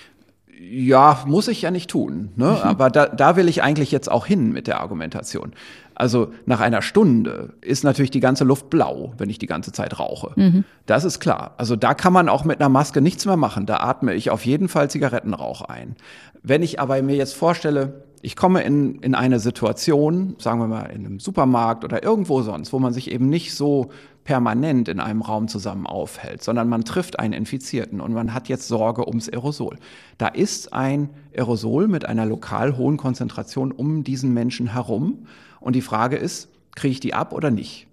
Ja, 0.62 1.24
muss 1.26 1.48
ich 1.48 1.62
ja 1.62 1.70
nicht 1.70 1.88
tun. 1.88 2.30
Ne? 2.36 2.50
Mhm. 2.50 2.68
Aber 2.68 2.90
da, 2.90 3.06
da 3.06 3.36
will 3.36 3.48
ich 3.48 3.62
eigentlich 3.62 3.90
jetzt 3.90 4.10
auch 4.10 4.26
hin 4.26 4.52
mit 4.52 4.66
der 4.66 4.80
Argumentation. 4.80 5.52
Also 5.94 6.32
nach 6.44 6.60
einer 6.60 6.82
Stunde 6.82 7.54
ist 7.62 7.82
natürlich 7.82 8.10
die 8.10 8.20
ganze 8.20 8.44
Luft 8.44 8.68
blau, 8.68 9.14
wenn 9.16 9.30
ich 9.30 9.38
die 9.38 9.46
ganze 9.46 9.72
Zeit 9.72 9.98
rauche. 9.98 10.32
Mhm. 10.36 10.64
Das 10.84 11.04
ist 11.04 11.18
klar. 11.18 11.54
Also 11.56 11.76
da 11.76 11.94
kann 11.94 12.12
man 12.12 12.28
auch 12.28 12.44
mit 12.44 12.60
einer 12.60 12.68
Maske 12.68 13.00
nichts 13.00 13.24
mehr 13.24 13.36
machen. 13.36 13.64
Da 13.64 13.78
atme 13.78 14.14
ich 14.14 14.30
auf 14.30 14.44
jeden 14.44 14.68
Fall 14.68 14.90
Zigarettenrauch 14.90 15.62
ein. 15.62 15.96
Wenn 16.42 16.62
ich 16.62 16.78
aber 16.78 17.00
mir 17.02 17.16
jetzt 17.16 17.34
vorstelle, 17.34 18.04
ich 18.22 18.36
komme 18.36 18.62
in, 18.62 18.96
in 19.00 19.14
eine 19.14 19.40
Situation, 19.40 20.36
sagen 20.38 20.60
wir 20.60 20.66
mal 20.66 20.90
in 20.90 21.06
einem 21.06 21.20
Supermarkt 21.20 21.84
oder 21.84 22.02
irgendwo 22.02 22.42
sonst, 22.42 22.72
wo 22.72 22.78
man 22.78 22.92
sich 22.92 23.10
eben 23.10 23.30
nicht 23.30 23.54
so 23.54 23.90
permanent 24.24 24.88
in 24.88 25.00
einem 25.00 25.22
Raum 25.22 25.48
zusammen 25.48 25.86
aufhält, 25.86 26.42
sondern 26.42 26.68
man 26.68 26.84
trifft 26.84 27.18
einen 27.18 27.32
Infizierten 27.32 28.00
und 28.00 28.12
man 28.12 28.34
hat 28.34 28.48
jetzt 28.48 28.68
Sorge 28.68 29.06
ums 29.08 29.28
Aerosol. 29.28 29.76
Da 30.18 30.28
ist 30.28 30.72
ein 30.72 31.10
Aerosol 31.34 31.88
mit 31.88 32.04
einer 32.04 32.26
lokal 32.26 32.76
hohen 32.76 32.96
Konzentration 32.96 33.72
um 33.72 34.04
diesen 34.04 34.32
Menschen 34.34 34.72
herum 34.72 35.26
und 35.60 35.74
die 35.74 35.82
Frage 35.82 36.16
ist, 36.16 36.48
kriege 36.74 36.92
ich 36.92 37.00
die 37.00 37.14
ab 37.14 37.32
oder 37.32 37.50
nicht? 37.50 37.86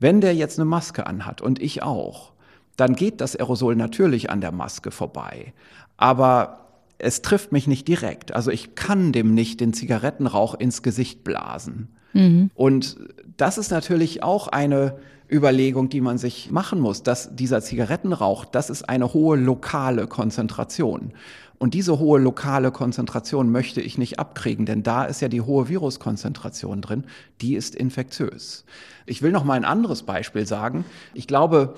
Wenn 0.00 0.20
der 0.20 0.34
jetzt 0.34 0.58
eine 0.58 0.66
Maske 0.66 1.06
anhat 1.06 1.40
und 1.40 1.60
ich 1.60 1.82
auch, 1.82 2.32
dann 2.76 2.94
geht 2.94 3.20
das 3.20 3.34
Aerosol 3.36 3.74
natürlich 3.74 4.30
an 4.30 4.40
der 4.40 4.52
Maske 4.52 4.90
vorbei. 4.90 5.52
Aber 5.96 6.68
es 6.98 7.22
trifft 7.22 7.52
mich 7.52 7.66
nicht 7.66 7.88
direkt. 7.88 8.34
Also 8.34 8.50
ich 8.50 8.74
kann 8.74 9.12
dem 9.12 9.34
nicht 9.34 9.60
den 9.60 9.72
Zigarettenrauch 9.72 10.54
ins 10.54 10.82
Gesicht 10.82 11.24
blasen. 11.24 11.88
Mhm. 12.12 12.50
Und 12.54 12.96
das 13.36 13.58
ist 13.58 13.70
natürlich 13.70 14.22
auch 14.22 14.48
eine 14.48 14.98
Überlegung, 15.30 15.88
die 15.88 16.00
man 16.00 16.18
sich 16.18 16.50
machen 16.50 16.80
muss, 16.80 17.02
dass 17.02 17.34
dieser 17.34 17.60
Zigarettenrauch, 17.60 18.44
das 18.44 18.70
ist 18.70 18.88
eine 18.88 19.12
hohe 19.12 19.36
lokale 19.36 20.06
Konzentration. 20.06 21.12
Und 21.58 21.74
diese 21.74 21.98
hohe 21.98 22.20
lokale 22.20 22.70
Konzentration 22.70 23.50
möchte 23.50 23.80
ich 23.80 23.98
nicht 23.98 24.18
abkriegen, 24.18 24.64
denn 24.64 24.84
da 24.84 25.04
ist 25.04 25.20
ja 25.20 25.28
die 25.28 25.40
hohe 25.40 25.68
Viruskonzentration 25.68 26.80
drin, 26.80 27.04
die 27.40 27.56
ist 27.56 27.74
infektiös. 27.74 28.64
Ich 29.06 29.22
will 29.22 29.32
noch 29.32 29.44
mal 29.44 29.54
ein 29.54 29.64
anderes 29.64 30.04
Beispiel 30.04 30.46
sagen. 30.46 30.84
Ich 31.14 31.26
glaube, 31.26 31.74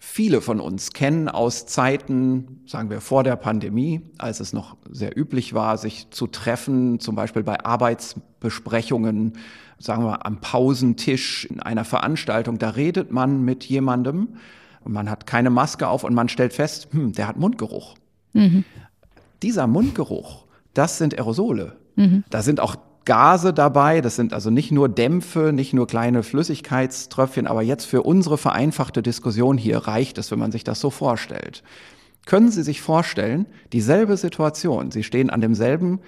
Viele 0.00 0.40
von 0.40 0.60
uns 0.60 0.92
kennen 0.92 1.28
aus 1.28 1.66
Zeiten, 1.66 2.62
sagen 2.66 2.88
wir 2.88 3.00
vor 3.00 3.24
der 3.24 3.34
Pandemie, 3.34 4.00
als 4.16 4.38
es 4.38 4.52
noch 4.52 4.76
sehr 4.88 5.18
üblich 5.18 5.54
war, 5.54 5.76
sich 5.76 6.10
zu 6.10 6.28
treffen, 6.28 7.00
zum 7.00 7.16
Beispiel 7.16 7.42
bei 7.42 7.64
Arbeitsbesprechungen, 7.64 9.32
sagen 9.78 10.04
wir 10.04 10.26
am 10.26 10.40
Pausentisch 10.40 11.44
in 11.46 11.60
einer 11.60 11.84
Veranstaltung, 11.84 12.58
da 12.58 12.70
redet 12.70 13.10
man 13.10 13.44
mit 13.44 13.64
jemandem 13.64 14.28
und 14.84 14.92
man 14.92 15.10
hat 15.10 15.26
keine 15.26 15.50
Maske 15.50 15.88
auf 15.88 16.04
und 16.04 16.14
man 16.14 16.28
stellt 16.28 16.52
fest, 16.52 16.88
hm, 16.90 17.12
der 17.12 17.28
hat 17.28 17.36
Mundgeruch. 17.36 17.94
Mhm. 18.32 18.64
Dieser 19.42 19.66
Mundgeruch, 19.66 20.44
das 20.74 20.98
sind 20.98 21.14
Aerosole. 21.16 21.76
Mhm. 21.96 22.24
Da 22.30 22.42
sind 22.42 22.60
auch 22.60 22.76
Gase 23.08 23.54
dabei. 23.54 24.02
Das 24.02 24.16
sind 24.16 24.34
also 24.34 24.50
nicht 24.50 24.70
nur 24.70 24.90
Dämpfe, 24.90 25.50
nicht 25.54 25.72
nur 25.72 25.86
kleine 25.86 26.22
Flüssigkeitströpfchen, 26.22 27.46
aber 27.46 27.62
jetzt 27.62 27.86
für 27.86 28.02
unsere 28.02 28.36
vereinfachte 28.36 29.02
Diskussion 29.02 29.56
hier 29.56 29.78
reicht 29.78 30.18
es, 30.18 30.30
wenn 30.30 30.38
man 30.38 30.52
sich 30.52 30.62
das 30.62 30.78
so 30.78 30.90
vorstellt. 30.90 31.62
Können 32.26 32.50
Sie 32.50 32.62
sich 32.62 32.82
vorstellen, 32.82 33.46
dieselbe 33.72 34.18
Situation, 34.18 34.90
Sie 34.90 35.02
stehen 35.02 35.30
an 35.30 35.40
demselben 35.40 36.00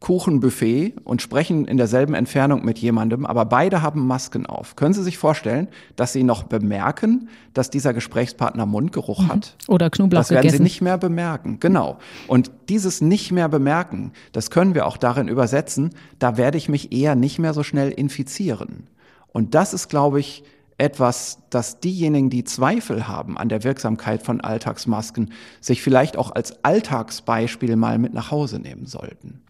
Kuchenbuffet 0.00 0.94
und 1.04 1.20
sprechen 1.20 1.66
in 1.66 1.76
derselben 1.76 2.14
Entfernung 2.14 2.64
mit 2.64 2.78
jemandem, 2.78 3.26
aber 3.26 3.44
beide 3.44 3.82
haben 3.82 4.06
Masken 4.06 4.46
auf. 4.46 4.74
Können 4.74 4.94
Sie 4.94 5.02
sich 5.02 5.18
vorstellen, 5.18 5.68
dass 5.94 6.12
Sie 6.12 6.22
noch 6.22 6.44
bemerken, 6.44 7.28
dass 7.52 7.68
dieser 7.68 7.92
Gesprächspartner 7.92 8.64
Mundgeruch 8.64 9.20
mhm. 9.22 9.28
hat? 9.28 9.56
Oder 9.68 9.90
Knoblauch 9.90 10.20
Das 10.20 10.30
werden 10.30 10.42
gegessen. 10.42 10.56
Sie 10.58 10.62
nicht 10.62 10.80
mehr 10.80 10.96
bemerken. 10.96 11.60
Genau. 11.60 11.98
Und 12.28 12.50
dieses 12.68 13.00
nicht 13.02 13.30
mehr 13.30 13.48
bemerken, 13.48 14.12
das 14.32 14.50
können 14.50 14.74
wir 14.74 14.86
auch 14.86 14.96
darin 14.96 15.28
übersetzen, 15.28 15.90
da 16.18 16.36
werde 16.36 16.56
ich 16.56 16.68
mich 16.68 16.92
eher 16.92 17.14
nicht 17.14 17.38
mehr 17.38 17.52
so 17.52 17.62
schnell 17.62 17.90
infizieren. 17.90 18.86
Und 19.28 19.54
das 19.54 19.74
ist, 19.74 19.88
glaube 19.88 20.20
ich, 20.20 20.44
etwas, 20.80 21.38
dass 21.50 21.80
diejenigen, 21.80 22.30
die 22.30 22.44
Zweifel 22.44 23.06
haben 23.06 23.36
an 23.36 23.48
der 23.48 23.62
Wirksamkeit 23.64 24.22
von 24.22 24.40
Alltagsmasken, 24.40 25.32
sich 25.60 25.82
vielleicht 25.82 26.16
auch 26.16 26.32
als 26.32 26.64
Alltagsbeispiel 26.64 27.76
mal 27.76 27.98
mit 27.98 28.14
nach 28.14 28.30
Hause 28.30 28.58
nehmen 28.58 28.86
sollten. 28.86 29.42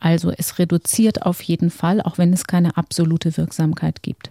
Also 0.00 0.32
es 0.36 0.58
reduziert 0.58 1.22
auf 1.22 1.40
jeden 1.42 1.70
Fall, 1.70 2.02
auch 2.02 2.18
wenn 2.18 2.32
es 2.32 2.46
keine 2.46 2.76
absolute 2.76 3.36
Wirksamkeit 3.36 4.02
gibt. 4.02 4.30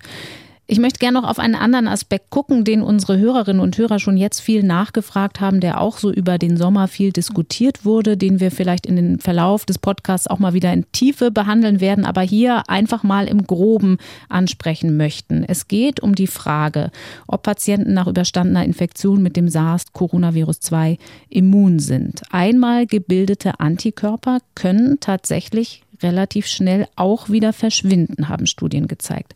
Ich 0.71 0.79
möchte 0.79 0.99
gerne 0.99 1.19
noch 1.19 1.27
auf 1.29 1.37
einen 1.37 1.55
anderen 1.55 1.89
Aspekt 1.89 2.29
gucken, 2.29 2.63
den 2.63 2.81
unsere 2.81 3.17
Hörerinnen 3.17 3.61
und 3.61 3.77
Hörer 3.77 3.99
schon 3.99 4.15
jetzt 4.15 4.39
viel 4.39 4.63
nachgefragt 4.63 5.41
haben, 5.41 5.59
der 5.59 5.81
auch 5.81 5.97
so 5.97 6.13
über 6.13 6.37
den 6.37 6.55
Sommer 6.55 6.87
viel 6.87 7.11
diskutiert 7.11 7.83
wurde, 7.83 8.15
den 8.15 8.39
wir 8.39 8.51
vielleicht 8.51 8.85
in 8.85 8.95
den 8.95 9.19
Verlauf 9.19 9.65
des 9.65 9.79
Podcasts 9.79 10.27
auch 10.27 10.39
mal 10.39 10.53
wieder 10.53 10.71
in 10.71 10.89
Tiefe 10.93 11.29
behandeln 11.29 11.81
werden, 11.81 12.05
aber 12.05 12.21
hier 12.21 12.69
einfach 12.69 13.03
mal 13.03 13.27
im 13.27 13.45
groben 13.45 13.97
ansprechen 14.29 14.95
möchten. 14.95 15.43
Es 15.43 15.67
geht 15.67 15.99
um 15.99 16.15
die 16.15 16.25
Frage, 16.25 16.91
ob 17.27 17.43
Patienten 17.43 17.93
nach 17.93 18.07
überstandener 18.07 18.63
Infektion 18.63 19.21
mit 19.21 19.35
dem 19.35 19.49
SARS-Coronavirus 19.49 20.61
2 20.61 20.97
immun 21.27 21.79
sind. 21.79 22.21
Einmal 22.31 22.85
gebildete 22.85 23.59
Antikörper 23.59 24.37
können 24.55 25.01
tatsächlich 25.01 25.83
relativ 26.01 26.47
schnell 26.47 26.87
auch 26.95 27.27
wieder 27.27 27.51
verschwinden, 27.51 28.29
haben 28.29 28.45
Studien 28.45 28.87
gezeigt. 28.87 29.35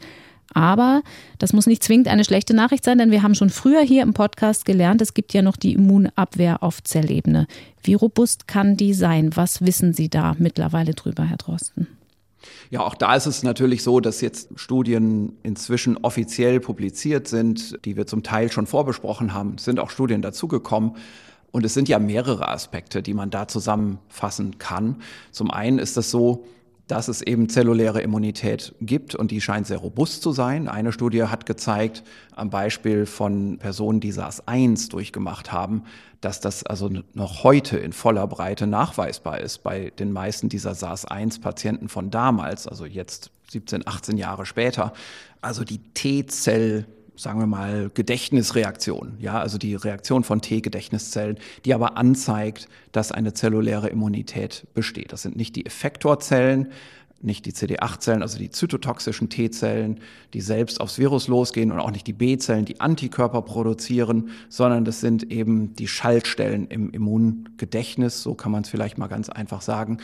Aber 0.56 1.04
das 1.38 1.52
muss 1.52 1.68
nicht 1.68 1.84
zwingend 1.84 2.08
eine 2.08 2.24
schlechte 2.24 2.56
Nachricht 2.56 2.86
sein, 2.86 2.98
denn 2.98 3.12
wir 3.12 3.24
haben 3.24 3.36
schon 3.36 3.50
früher 3.50 3.82
hier 3.82 4.02
im 4.04 4.14
Podcast 4.14 4.64
gelernt, 4.64 5.02
es 5.02 5.14
gibt 5.14 5.34
ja 5.34 5.42
noch 5.42 5.58
die 5.58 5.74
Immunabwehr 5.74 6.64
auf 6.64 6.82
Zellebene. 6.82 7.46
Wie 7.84 7.94
robust 7.94 8.48
kann 8.48 8.78
die 8.78 8.94
sein? 8.94 9.36
Was 9.36 9.66
wissen 9.66 9.94
Sie 9.94 10.10
da 10.10 10.34
mittlerweile 10.40 10.94
drüber, 10.94 11.26
Herr 11.26 11.36
Drosten? 11.36 11.88
Ja, 12.70 12.82
auch 12.82 12.96
da 12.96 13.16
ist 13.16 13.26
es 13.26 13.44
natürlich 13.44 13.84
so, 13.84 14.00
dass 14.00 14.22
jetzt 14.22 14.50
Studien 14.56 15.34
inzwischen 15.44 15.98
offiziell 15.98 16.62
publiziert 16.62 17.28
sind, 17.28 17.78
die 17.84 17.98
wir 17.98 18.08
zum 18.08 18.24
Teil 18.24 18.50
schon 18.50 18.66
vorbesprochen 18.66 19.34
haben. 19.34 19.56
Es 19.58 19.66
sind 19.66 19.78
auch 19.80 19.90
Studien 19.90 20.22
dazugekommen. 20.22 20.94
Und 21.52 21.66
es 21.66 21.74
sind 21.74 21.90
ja 21.90 22.00
mehrere 22.00 22.48
Aspekte, 22.48 23.02
die 23.02 23.14
man 23.14 23.30
da 23.30 23.48
zusammenfassen 23.48 24.58
kann. 24.58 25.02
Zum 25.32 25.52
einen 25.52 25.80
ist 25.80 25.98
es 25.98 26.12
so, 26.12 26.46
dass 26.88 27.08
es 27.08 27.22
eben 27.22 27.50
zelluläre 27.50 28.02
Immunität 28.02 28.76
gibt 28.80 29.16
und 29.16 29.32
die 29.32 29.42
scheint 29.42 29.66
sehr 29.68 29.78
robust 29.78 30.22
zu 30.22 30.32
sein. 30.32 30.68
Eine 30.68 30.92
Studie 30.92 31.24
hat 31.24 31.46
gezeigt, 31.46 32.04
am 32.36 32.50
Beispiel 32.50 33.06
von 33.06 33.58
Personen, 33.58 34.00
die 34.00 34.12
SARS-1 34.12 34.90
durchgemacht 34.90 35.52
haben, 35.52 35.84
dass 36.22 36.40
das 36.40 36.64
also 36.64 36.90
noch 37.14 37.44
heute 37.44 37.78
in 37.78 37.94
voller 37.94 38.28
Breite 38.28 38.68
nachweisbar 38.68 39.40
ist 39.40 39.64
bei 39.64 39.92
den 39.98 40.12
meisten 40.12 40.50
dieser 40.50 40.76
SARS-1-Patienten 40.76 41.90
von 41.90 42.12
damals, 42.12 42.68
also 42.68 42.86
jetzt 42.86 43.32
17, 43.50 43.88
18 43.88 44.18
Jahre 44.18 44.46
später. 44.46 44.94
Also 45.42 45.64
die 45.64 45.80
T-Zell 45.80 46.86
sagen 47.18 47.40
wir 47.40 47.48
mal, 47.48 47.90
Gedächtnisreaktion, 47.94 49.18
ja, 49.20 49.40
also 49.40 49.58
die 49.58 49.76
Reaktion 49.76 50.24
von 50.24 50.42
T-Gedächtniszellen, 50.42 51.38
die 51.64 51.74
aber 51.74 51.98
anzeigt, 51.98 52.68
dass 52.92 53.12
eine 53.12 53.34
zelluläre 53.34 53.90
Immunität 53.90 54.68
besteht. 54.74 55.12
Das 55.12 55.22
sind 55.22 55.36
nicht 55.36 55.56
die 55.56 55.66
Effektorzellen, 55.66 56.70
nicht 57.22 57.46
die 57.46 57.54
CD8-Zellen, 57.54 58.22
also 58.22 58.38
die 58.38 58.50
zytotoxischen 58.50 59.30
T-Zellen, 59.30 60.00
die 60.34 60.42
selbst 60.42 60.80
aufs 60.80 61.00
Virus 61.00 61.28
losgehen 61.28 61.72
und 61.72 61.80
auch 61.80 61.92
nicht 61.92 62.08
die 62.08 62.14
B-Zellen, 62.14 62.66
die 62.66 62.82
Antikörper 62.82 63.42
produzieren, 63.42 64.30
sondern 64.50 64.86
das 64.86 65.00
sind 65.00 65.32
eben 65.32 65.76
die 65.76 65.88
Schaltstellen 65.88 66.68
im 66.68 66.92
Immungedächtnis, 66.92 68.22
so 68.22 68.36
kann 68.36 68.52
man 68.52 68.64
es 68.64 68.70
vielleicht 68.70 68.98
mal 68.98 69.08
ganz 69.08 69.30
einfach 69.30 69.62
sagen. 69.62 69.98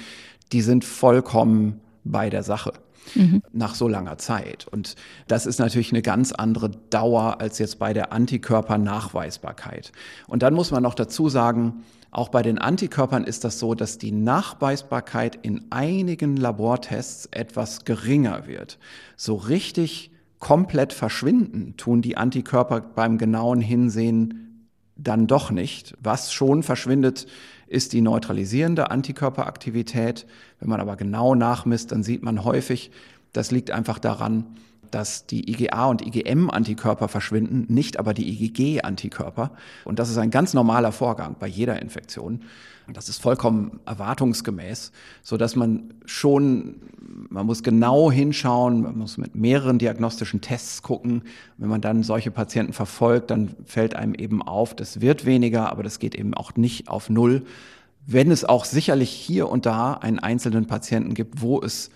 Die 0.52 0.62
sind 0.62 0.84
vollkommen 0.84 1.80
bei 2.04 2.30
der 2.30 2.44
Sache 2.44 2.74
mhm. 3.16 3.42
nach 3.52 3.76
so 3.76 3.88
langer 3.88 4.18
Zeit. 4.18 4.68
Und 4.68 4.96
das 5.28 5.46
ist 5.46 5.60
natürlich 5.60 5.92
eine 5.92 6.02
ganz 6.02 6.32
andere 6.32 6.70
Dauer 6.70 7.42
als 7.42 7.60
jetzt 7.60 7.80
bei 7.80 7.94
der 7.94 8.14
Antikörpernachweisbarkeit. 8.14 9.92
Und 10.28 10.44
dann 10.44 10.54
muss 10.54 10.72
man 10.72 10.84
noch 10.84 10.96
dazu 10.96 11.30
sagen, 11.30 11.84
auch 12.12 12.28
bei 12.28 12.42
den 12.42 12.58
Antikörpern 12.58 13.24
ist 13.24 13.46
das 13.46 13.58
so, 13.58 13.74
dass 13.74 13.98
die 13.98 14.12
Nachweisbarkeit 14.12 15.40
in 15.42 15.66
einigen 15.70 16.36
Labortests 16.36 17.28
etwas 17.32 17.86
geringer 17.86 18.48
wird. 18.48 18.80
So 19.16 19.36
richtig 19.36 20.12
komplett 20.40 20.92
verschwinden 20.92 21.76
tun 21.78 22.02
die 22.02 22.18
Antikörper 22.18 22.82
beim 22.82 23.18
genauen 23.18 23.62
Hinsehen 23.62 24.68
dann 24.98 25.28
doch 25.28 25.52
nicht. 25.52 25.96
Was 26.02 26.34
schon 26.34 26.64
verschwindet, 26.64 27.28
ist 27.72 27.94
die 27.94 28.02
neutralisierende 28.02 28.92
Antikörperaktivität. 28.92 30.28
Wenn 30.60 30.70
man 30.70 30.82
aber 30.82 30.98
genau 30.98 31.36
nachmisst, 31.36 31.92
dann 31.94 32.04
sieht 32.04 32.22
man 32.22 32.44
häufig, 32.44 32.92
das 33.32 33.52
liegt 33.52 33.72
einfach 33.72 33.98
daran, 33.98 34.46
dass 34.92 35.26
die 35.26 35.50
IgA 35.50 35.86
und 35.86 36.06
IgM-Antikörper 36.06 37.08
verschwinden, 37.08 37.74
nicht 37.74 37.98
aber 37.98 38.14
die 38.14 38.28
IgG-Antikörper. 38.30 39.52
Und 39.86 40.00
das 40.00 40.10
ist 40.10 40.18
ein 40.18 40.32
ganz 40.32 40.54
normaler 40.54 40.92
Vorgang 40.92 41.38
bei 41.40 41.48
jeder 41.48 41.82
Infektion. 41.82 42.42
Das 42.94 43.10
ist 43.10 43.22
vollkommen 43.22 43.80
erwartungsgemäß, 43.86 44.92
so 45.24 45.38
dass 45.38 45.56
man 45.56 45.94
schon, 46.06 46.82
man 47.30 47.46
muss 47.46 47.64
genau 47.64 48.12
hinschauen, 48.12 48.82
man 48.82 48.98
muss 48.98 49.18
mit 49.18 49.36
mehreren 49.36 49.78
diagnostischen 49.78 50.42
Tests 50.42 50.82
gucken. 50.82 51.24
Wenn 51.58 51.70
man 51.70 51.82
dann 51.82 52.04
solche 52.04 52.32
Patienten 52.32 52.74
verfolgt, 52.74 53.32
dann 53.32 53.56
fällt 53.66 53.96
einem 53.96 54.14
eben 54.14 54.42
auf, 54.42 54.76
das 54.76 55.02
wird 55.02 55.26
weniger, 55.26 55.72
aber 55.72 55.84
das 55.84 56.00
geht 56.00 56.16
eben 56.16 56.34
auch 56.34 56.56
nicht 56.56 56.90
auf 56.90 57.10
Null. 57.10 57.44
Wenn 58.06 58.32
es 58.32 58.46
auch 58.46 58.66
sicherlich 58.66 59.12
hier 59.12 59.50
und 59.50 59.66
da 59.66 59.94
einen 59.94 60.20
einzelnen 60.20 60.66
Patienten 60.66 61.14
gibt, 61.14 61.42
wo 61.42 61.62
es 61.62 61.92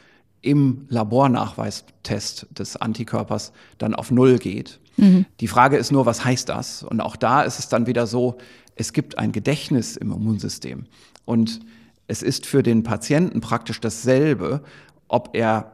im 0.46 0.86
Labornachweistest 0.90 2.48
des 2.52 2.78
Antikörpers 2.78 3.52
dann 3.80 3.96
auf 3.96 4.12
Null 4.12 4.38
geht. 4.38 4.80
Mhm. 4.98 5.25
Die 5.40 5.48
Frage 5.48 5.75
ist 5.78 5.92
nur, 5.92 6.06
was 6.06 6.24
heißt 6.24 6.48
das? 6.50 6.84
Und 6.84 7.02
auch 7.02 7.16
da 7.16 7.42
ist 7.42 7.58
es 7.58 7.68
dann 7.68 7.88
wieder 7.88 8.06
so, 8.06 8.38
es 8.75 8.94
gibt 8.94 9.17
ein 9.17 9.32
Gedächtnis 9.32 9.98
im 9.98 10.12
Immunsystem. 10.12 10.86
Und 11.25 11.62
es 12.08 12.22
ist 12.22 12.46
für 12.46 12.62
den 12.62 12.84
Patienten 12.84 13.41
praktisch 13.41 13.82
dasselbe, 13.82 14.62
ob 15.08 15.29
er 15.34 15.72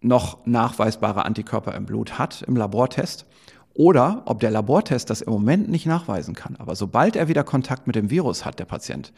noch 0.00 0.44
nachweisbare 0.46 1.24
Antikörper 1.24 1.74
im 1.74 1.86
Blut 1.86 2.18
hat 2.18 2.42
im 2.42 2.56
Labortest 2.56 3.26
oder 3.74 4.22
ob 4.26 4.40
der 4.40 4.50
Labortest 4.50 5.08
das 5.08 5.22
im 5.22 5.32
Moment 5.32 5.68
nicht 5.70 5.86
nachweisen 5.86 6.34
kann. 6.34 6.56
Aber 6.56 6.74
sobald 6.76 7.16
er 7.16 7.28
wieder 7.28 7.44
Kontakt 7.44 7.86
mit 7.86 7.96
dem 7.96 8.10
Virus 8.10 8.44
hat, 8.44 8.58
der 8.58 8.64
Patient, 8.64 9.12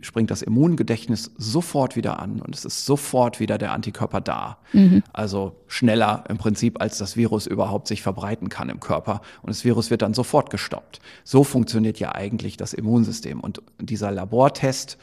springt 0.00 0.30
das 0.30 0.42
Immungedächtnis 0.42 1.30
sofort 1.38 1.96
wieder 1.96 2.20
an 2.20 2.40
und 2.40 2.54
es 2.54 2.64
ist 2.64 2.84
sofort 2.84 3.40
wieder 3.40 3.58
der 3.58 3.72
Antikörper 3.72 4.20
da. 4.20 4.58
Mhm. 4.72 5.02
Also 5.12 5.56
schneller 5.66 6.24
im 6.28 6.38
Prinzip, 6.38 6.80
als 6.80 6.98
das 6.98 7.16
Virus 7.16 7.46
überhaupt 7.46 7.88
sich 7.88 8.02
verbreiten 8.02 8.48
kann 8.48 8.68
im 8.68 8.80
Körper. 8.80 9.22
Und 9.42 9.48
das 9.48 9.64
Virus 9.64 9.90
wird 9.90 10.02
dann 10.02 10.14
sofort 10.14 10.50
gestoppt. 10.50 11.00
So 11.24 11.44
funktioniert 11.44 11.98
ja 11.98 12.14
eigentlich 12.14 12.56
das 12.56 12.74
Immunsystem. 12.74 13.40
Und 13.40 13.62
dieser 13.80 14.10
Labortest, 14.10 14.98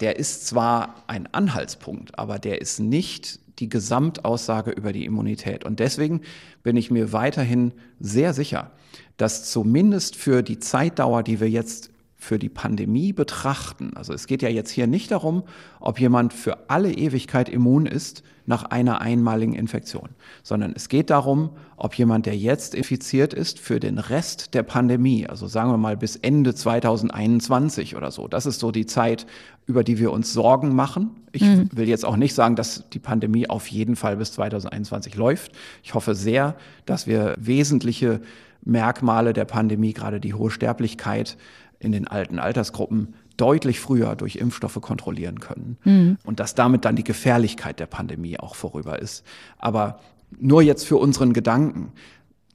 der 0.00 0.16
ist 0.16 0.46
zwar 0.46 0.96
ein 1.06 1.32
Anhaltspunkt, 1.32 2.18
aber 2.18 2.38
der 2.38 2.60
ist 2.60 2.78
nicht 2.78 3.40
die 3.58 3.70
Gesamtaussage 3.70 4.70
über 4.70 4.92
die 4.92 5.06
Immunität. 5.06 5.64
Und 5.64 5.80
deswegen 5.80 6.20
bin 6.62 6.76
ich 6.76 6.90
mir 6.90 7.12
weiterhin 7.12 7.72
sehr 8.00 8.34
sicher, 8.34 8.70
dass 9.16 9.50
zumindest 9.50 10.14
für 10.14 10.42
die 10.42 10.58
Zeitdauer, 10.58 11.22
die 11.22 11.40
wir 11.40 11.48
jetzt 11.48 11.90
für 12.26 12.40
die 12.40 12.48
Pandemie 12.48 13.12
betrachten, 13.12 13.92
also 13.94 14.12
es 14.12 14.26
geht 14.26 14.42
ja 14.42 14.48
jetzt 14.48 14.70
hier 14.70 14.88
nicht 14.88 15.12
darum, 15.12 15.44
ob 15.78 16.00
jemand 16.00 16.32
für 16.32 16.68
alle 16.68 16.92
Ewigkeit 16.92 17.48
immun 17.48 17.86
ist 17.86 18.24
nach 18.46 18.64
einer 18.64 19.00
einmaligen 19.00 19.54
Infektion, 19.54 20.08
sondern 20.42 20.72
es 20.74 20.88
geht 20.88 21.10
darum, 21.10 21.50
ob 21.76 21.94
jemand, 21.94 22.26
der 22.26 22.36
jetzt 22.36 22.74
infiziert 22.74 23.32
ist, 23.32 23.60
für 23.60 23.78
den 23.78 23.98
Rest 23.98 24.54
der 24.54 24.64
Pandemie, 24.64 25.28
also 25.28 25.46
sagen 25.46 25.70
wir 25.70 25.76
mal 25.76 25.96
bis 25.96 26.16
Ende 26.16 26.52
2021 26.52 27.96
oder 27.96 28.10
so, 28.10 28.26
das 28.26 28.44
ist 28.44 28.58
so 28.58 28.72
die 28.72 28.86
Zeit, 28.86 29.26
über 29.66 29.84
die 29.84 30.00
wir 30.00 30.10
uns 30.10 30.32
Sorgen 30.32 30.74
machen. 30.74 31.10
Ich 31.30 31.42
mhm. 31.42 31.68
will 31.72 31.88
jetzt 31.88 32.04
auch 32.04 32.16
nicht 32.16 32.34
sagen, 32.34 32.56
dass 32.56 32.88
die 32.90 32.98
Pandemie 32.98 33.48
auf 33.48 33.68
jeden 33.68 33.94
Fall 33.94 34.16
bis 34.16 34.32
2021 34.32 35.14
läuft. 35.14 35.52
Ich 35.84 35.94
hoffe 35.94 36.16
sehr, 36.16 36.56
dass 36.86 37.06
wir 37.06 37.36
wesentliche 37.38 38.20
Merkmale 38.66 39.32
der 39.32 39.44
Pandemie, 39.44 39.92
gerade 39.92 40.20
die 40.20 40.34
hohe 40.34 40.50
Sterblichkeit, 40.50 41.36
in 41.78 41.92
den 41.92 42.08
alten 42.08 42.38
Altersgruppen 42.38 43.14
deutlich 43.36 43.80
früher 43.80 44.16
durch 44.16 44.36
Impfstoffe 44.36 44.80
kontrollieren 44.80 45.40
können 45.40 45.76
mhm. 45.84 46.18
und 46.24 46.40
dass 46.40 46.54
damit 46.54 46.84
dann 46.84 46.96
die 46.96 47.04
Gefährlichkeit 47.04 47.80
der 47.80 47.86
Pandemie 47.86 48.38
auch 48.38 48.54
vorüber 48.54 48.98
ist. 49.00 49.24
Aber 49.58 50.00
nur 50.38 50.62
jetzt 50.62 50.86
für 50.86 50.96
unseren 50.96 51.32
Gedanken 51.32 51.92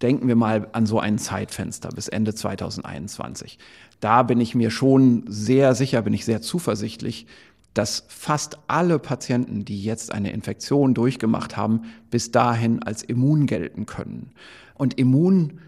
denken 0.01 0.27
wir 0.27 0.35
mal 0.35 0.67
an 0.71 0.85
so 0.85 0.99
ein 0.99 1.17
Zeitfenster 1.17 1.89
bis 1.89 2.07
Ende 2.07 2.33
2021. 2.33 3.59
Da 3.99 4.23
bin 4.23 4.41
ich 4.41 4.55
mir 4.55 4.71
schon 4.71 5.23
sehr 5.27 5.75
sicher, 5.75 6.01
bin 6.01 6.13
ich 6.13 6.25
sehr 6.25 6.41
zuversichtlich, 6.41 7.27
dass 7.73 8.05
fast 8.09 8.57
alle 8.67 8.99
Patienten, 8.99 9.63
die 9.63 9.81
jetzt 9.81 10.11
eine 10.11 10.31
Infektion 10.31 10.93
durchgemacht 10.93 11.55
haben, 11.55 11.83
bis 12.09 12.31
dahin 12.31 12.83
als 12.83 13.03
immun 13.03 13.45
gelten 13.45 13.85
können. 13.85 14.31
Und 14.73 14.97
immun 14.97 15.59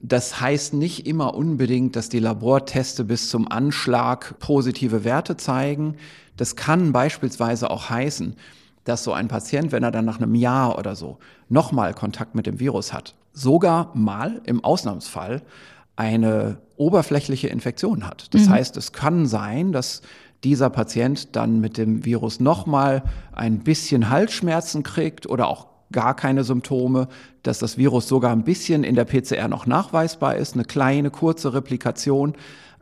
das 0.00 0.40
heißt 0.40 0.74
nicht 0.74 1.06
immer 1.06 1.34
unbedingt, 1.34 1.96
dass 1.96 2.08
die 2.08 2.20
Laborteste 2.20 3.04
bis 3.04 3.28
zum 3.30 3.50
Anschlag 3.50 4.38
positive 4.38 5.04
Werte 5.04 5.36
zeigen. 5.36 5.96
Das 6.36 6.54
kann 6.54 6.92
beispielsweise 6.92 7.70
auch 7.70 7.90
heißen, 7.90 8.36
dass 8.84 9.04
so 9.04 9.12
ein 9.12 9.28
Patient, 9.28 9.72
wenn 9.72 9.82
er 9.82 9.90
dann 9.90 10.04
nach 10.04 10.18
einem 10.18 10.34
Jahr 10.34 10.78
oder 10.78 10.94
so 10.94 11.18
nochmal 11.48 11.94
Kontakt 11.94 12.34
mit 12.34 12.46
dem 12.46 12.60
Virus 12.60 12.92
hat, 12.92 13.16
sogar 13.32 13.90
mal 13.94 14.40
im 14.44 14.62
Ausnahmsfall 14.64 15.42
eine 15.96 16.58
oberflächliche 16.76 17.48
Infektion 17.48 18.06
hat. 18.06 18.32
Das 18.34 18.46
mhm. 18.46 18.50
heißt, 18.50 18.76
es 18.76 18.92
kann 18.92 19.26
sein, 19.26 19.72
dass 19.72 20.02
dieser 20.44 20.70
Patient 20.70 21.34
dann 21.34 21.60
mit 21.60 21.76
dem 21.76 22.04
Virus 22.04 22.38
nochmal 22.38 23.02
ein 23.32 23.58
bisschen 23.58 24.08
Halsschmerzen 24.08 24.84
kriegt 24.84 25.26
oder 25.26 25.48
auch 25.48 25.66
gar 25.92 26.14
keine 26.14 26.44
Symptome, 26.44 27.08
dass 27.42 27.58
das 27.58 27.78
Virus 27.78 28.08
sogar 28.08 28.32
ein 28.32 28.44
bisschen 28.44 28.84
in 28.84 28.94
der 28.94 29.04
PCR 29.04 29.48
noch 29.48 29.66
nachweisbar 29.66 30.36
ist, 30.36 30.54
eine 30.54 30.64
kleine 30.64 31.10
kurze 31.10 31.54
Replikation, 31.54 32.34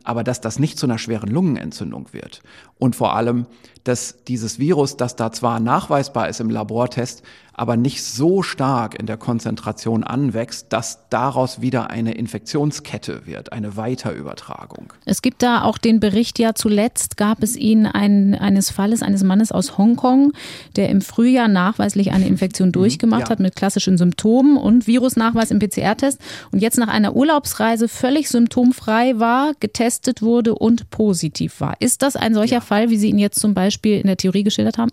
aber 0.03 0.23
dass 0.23 0.41
das 0.41 0.59
nicht 0.59 0.79
zu 0.79 0.85
einer 0.85 0.97
schweren 0.97 1.29
Lungenentzündung 1.29 2.13
wird. 2.13 2.41
Und 2.79 2.95
vor 2.95 3.15
allem, 3.15 3.47
dass 3.83 4.23
dieses 4.27 4.59
Virus, 4.59 4.97
das 4.97 5.15
da 5.15 5.31
zwar 5.31 5.59
nachweisbar 5.59 6.29
ist 6.29 6.41
im 6.41 6.49
Labortest, 6.49 7.23
aber 7.57 7.75
nicht 7.75 8.03
so 8.03 8.43
stark 8.43 8.97
in 8.97 9.07
der 9.07 9.17
Konzentration 9.17 10.03
anwächst, 10.03 10.71
dass 10.71 11.09
daraus 11.09 11.59
wieder 11.59 11.89
eine 11.89 12.13
Infektionskette 12.13 13.25
wird, 13.25 13.51
eine 13.51 13.75
Weiterübertragung. 13.75 14.93
Es 15.05 15.23
gibt 15.23 15.41
da 15.41 15.63
auch 15.63 15.79
den 15.79 15.99
Bericht, 15.99 16.37
ja 16.37 16.53
zuletzt 16.53 17.17
gab 17.17 17.41
es 17.41 17.55
ihn 17.55 17.87
ein, 17.87 18.35
eines 18.35 18.69
Falles 18.69 19.01
eines 19.01 19.23
Mannes 19.23 19.51
aus 19.51 19.77
Hongkong, 19.79 20.33
der 20.75 20.89
im 20.89 21.01
Frühjahr 21.01 21.47
nachweislich 21.47 22.11
eine 22.11 22.27
Infektion 22.27 22.69
mhm, 22.69 22.73
durchgemacht 22.73 23.23
ja. 23.23 23.29
hat 23.31 23.39
mit 23.39 23.55
klassischen 23.55 23.97
Symptomen 23.97 24.57
und 24.57 24.85
Virusnachweis 24.85 25.49
im 25.49 25.57
PCR-Test 25.57 26.21
und 26.51 26.59
jetzt 26.59 26.77
nach 26.77 26.89
einer 26.89 27.15
Urlaubsreise 27.15 27.87
völlig 27.87 28.29
symptomfrei 28.29 29.17
war, 29.17 29.53
getestet 29.59 30.21
wurde 30.21 30.53
und 30.53 30.91
positiv 30.91 31.59
war. 31.59 31.75
Ist 31.79 32.03
das 32.03 32.15
ein 32.15 32.35
solcher 32.35 32.57
ja. 32.57 32.61
Fall, 32.67 32.89
wie 32.89 32.97
Sie 32.97 33.09
ihn 33.09 33.17
jetzt 33.17 33.39
zum 33.39 33.53
Beispiel 33.53 33.99
in 33.99 34.07
der 34.07 34.17
Theorie 34.17 34.43
geschildert 34.43 34.77
haben? 34.77 34.91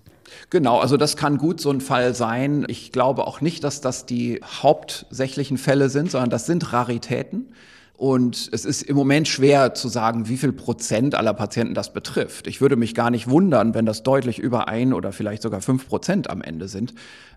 Genau, 0.51 0.79
also 0.79 0.97
das 0.97 1.17
kann 1.17 1.39
gut 1.39 1.61
so 1.61 1.71
ein 1.71 1.81
Fall 1.81 2.15
sein. 2.15 2.65
Ich 2.69 2.93
glaube 2.93 3.27
auch 3.27 3.41
nicht, 3.41 3.65
dass 3.65 3.81
das 3.81 4.07
die 4.07 4.41
hauptsächlichen 4.43 5.59
Fälle 5.59 5.91
sind, 5.91 6.11
sondern 6.11 6.31
das 6.31 6.47
sind 6.47 6.73
Raritäten. 6.73 7.49
Und 7.97 8.49
es 8.53 8.65
ist 8.65 8.83
im 8.83 8.97
Moment 8.97 9.29
schwer 9.29 9.75
zu 9.75 9.89
sagen, 9.89 10.29
wie 10.29 10.37
viel 10.37 10.53
Prozent 10.53 11.15
aller 11.15 11.33
Patienten 11.33 11.75
das 11.75 11.93
betrifft. 11.93 12.49
Ich 12.49 12.61
würde 12.61 12.77
mich 12.77 12.95
gar 12.95 13.11
nicht 13.11 13.29
wundern, 13.29 13.75
wenn 13.75 13.87
das 13.87 14.03
deutlich 14.03 14.39
über 14.39 14.67
ein 14.67 14.93
oder 14.93 15.13
vielleicht 15.13 15.43
sogar 15.43 15.61
fünf 15.61 15.89
Prozent 15.89 16.29
am 16.29 16.43
Ende 16.43 16.67
sind. 16.67 16.95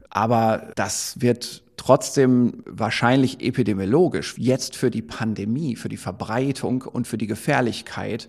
Aber 0.09 0.71
das 0.75 1.21
wird 1.21 1.63
trotzdem 1.77 2.63
wahrscheinlich 2.65 3.41
epidemiologisch 3.41 4.35
jetzt 4.37 4.75
für 4.75 4.89
die 4.89 5.03
Pandemie, 5.03 5.75
für 5.75 5.89
die 5.89 5.97
Verbreitung 5.97 6.81
und 6.81 7.07
für 7.07 7.19
die 7.19 7.27
Gefährlichkeit 7.27 8.27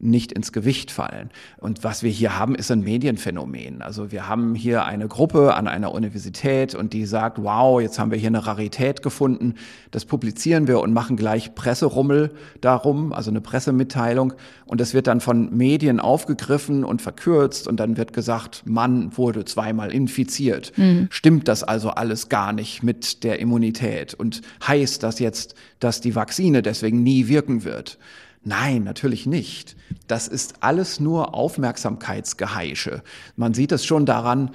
nicht 0.00 0.32
ins 0.32 0.52
Gewicht 0.52 0.90
fallen. 0.90 1.30
Und 1.58 1.84
was 1.84 2.02
wir 2.02 2.10
hier 2.10 2.38
haben, 2.38 2.54
ist 2.54 2.70
ein 2.70 2.80
Medienphänomen. 2.80 3.82
Also 3.82 4.10
wir 4.10 4.28
haben 4.28 4.54
hier 4.54 4.84
eine 4.84 5.08
Gruppe 5.08 5.54
an 5.54 5.68
einer 5.68 5.92
Universität 5.92 6.74
und 6.74 6.92
die 6.92 7.04
sagt, 7.04 7.42
wow, 7.42 7.80
jetzt 7.80 7.98
haben 7.98 8.10
wir 8.10 8.18
hier 8.18 8.28
eine 8.28 8.46
Rarität 8.46 9.02
gefunden. 9.02 9.54
Das 9.90 10.06
publizieren 10.06 10.66
wir 10.66 10.80
und 10.80 10.92
machen 10.92 11.16
gleich 11.16 11.54
Presserummel 11.54 12.32
darum, 12.60 13.12
also 13.12 13.30
eine 13.30 13.40
Pressemitteilung. 13.40 14.32
Und 14.66 14.80
das 14.80 14.94
wird 14.94 15.06
dann 15.06 15.20
von 15.20 15.54
Medien 15.56 16.00
aufgegriffen 16.00 16.84
und 16.84 17.02
verkürzt 17.02 17.68
und 17.68 17.78
dann 17.78 17.96
wird 17.96 18.12
gesagt, 18.12 18.62
Mann 18.64 19.16
wurde 19.16 19.44
zweimal 19.44 19.92
infiziert. 19.92 20.72
Mhm. 20.76 21.08
Stimmt 21.10 21.48
das 21.48 21.62
also 21.62 21.90
alles 21.90 22.28
gar 22.28 22.52
nicht 22.52 22.82
mit 22.82 23.22
der 23.22 23.38
Immunität? 23.38 24.14
Und 24.14 24.40
heißt 24.66 25.02
das 25.02 25.18
jetzt, 25.18 25.54
dass 25.78 26.00
die 26.00 26.14
Vakzine 26.14 26.62
deswegen 26.62 27.02
nie 27.02 27.28
wirken 27.28 27.64
wird? 27.64 27.98
Nein, 28.42 28.84
natürlich 28.84 29.26
nicht. 29.26 29.76
Das 30.06 30.26
ist 30.26 30.62
alles 30.62 30.98
nur 30.98 31.34
Aufmerksamkeitsgeheische. 31.34 33.02
Man 33.36 33.52
sieht 33.54 33.72
es 33.72 33.84
schon 33.84 34.06
daran, 34.06 34.50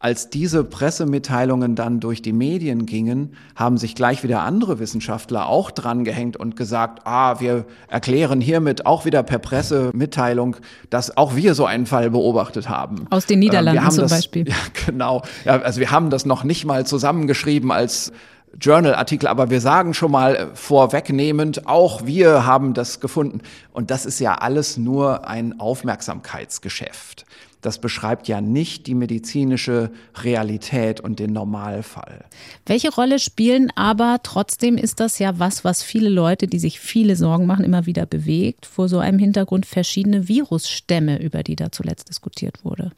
als 0.00 0.30
diese 0.30 0.62
Pressemitteilungen 0.62 1.74
dann 1.74 1.98
durch 1.98 2.22
die 2.22 2.32
Medien 2.32 2.86
gingen, 2.86 3.34
haben 3.56 3.78
sich 3.78 3.96
gleich 3.96 4.22
wieder 4.22 4.42
andere 4.42 4.78
Wissenschaftler 4.78 5.48
auch 5.48 5.72
dran 5.72 6.04
gehängt 6.04 6.36
und 6.36 6.54
gesagt, 6.54 7.00
ah, 7.04 7.40
wir 7.40 7.66
erklären 7.88 8.40
hiermit 8.40 8.86
auch 8.86 9.04
wieder 9.04 9.24
per 9.24 9.40
Pressemitteilung, 9.40 10.56
dass 10.88 11.16
auch 11.16 11.34
wir 11.34 11.54
so 11.54 11.66
einen 11.66 11.86
Fall 11.86 12.10
beobachtet 12.10 12.68
haben. 12.68 13.06
Aus 13.10 13.26
den 13.26 13.40
Niederlanden 13.40 13.82
ähm, 13.82 13.90
zum 13.90 14.02
das, 14.02 14.12
Beispiel. 14.12 14.48
Ja, 14.48 14.54
genau. 14.86 15.22
Ja, 15.44 15.60
also 15.60 15.80
wir 15.80 15.90
haben 15.90 16.10
das 16.10 16.24
noch 16.24 16.44
nicht 16.44 16.64
mal 16.64 16.86
zusammengeschrieben 16.86 17.72
als 17.72 18.12
Journal-Artikel, 18.60 19.26
aber 19.26 19.50
wir 19.50 19.60
sagen 19.60 19.94
schon 19.94 20.10
mal 20.10 20.50
vorwegnehmend, 20.54 21.66
auch 21.66 22.06
wir 22.06 22.46
haben 22.46 22.74
das 22.74 23.00
gefunden. 23.00 23.40
Und 23.72 23.90
das 23.90 24.06
ist 24.06 24.18
ja 24.20 24.34
alles 24.34 24.76
nur 24.76 25.28
ein 25.28 25.60
Aufmerksamkeitsgeschäft. 25.60 27.26
Das 27.60 27.80
beschreibt 27.80 28.28
ja 28.28 28.40
nicht 28.40 28.86
die 28.86 28.94
medizinische 28.94 29.90
Realität 30.22 31.00
und 31.00 31.18
den 31.18 31.32
Normalfall. 31.32 32.24
Welche 32.66 32.92
Rolle 32.92 33.18
spielen 33.18 33.72
aber, 33.74 34.20
trotzdem 34.22 34.76
ist 34.76 35.00
das 35.00 35.18
ja 35.18 35.38
was, 35.40 35.64
was 35.64 35.82
viele 35.82 36.08
Leute, 36.08 36.46
die 36.46 36.60
sich 36.60 36.78
viele 36.78 37.16
Sorgen 37.16 37.46
machen, 37.46 37.64
immer 37.64 37.86
wieder 37.86 38.06
bewegt, 38.06 38.64
vor 38.64 38.88
so 38.88 39.00
einem 39.00 39.18
Hintergrund 39.18 39.66
verschiedene 39.66 40.28
Virusstämme, 40.28 41.20
über 41.20 41.42
die 41.42 41.56
da 41.56 41.72
zuletzt 41.72 42.08
diskutiert 42.08 42.64
wurde? 42.64 42.92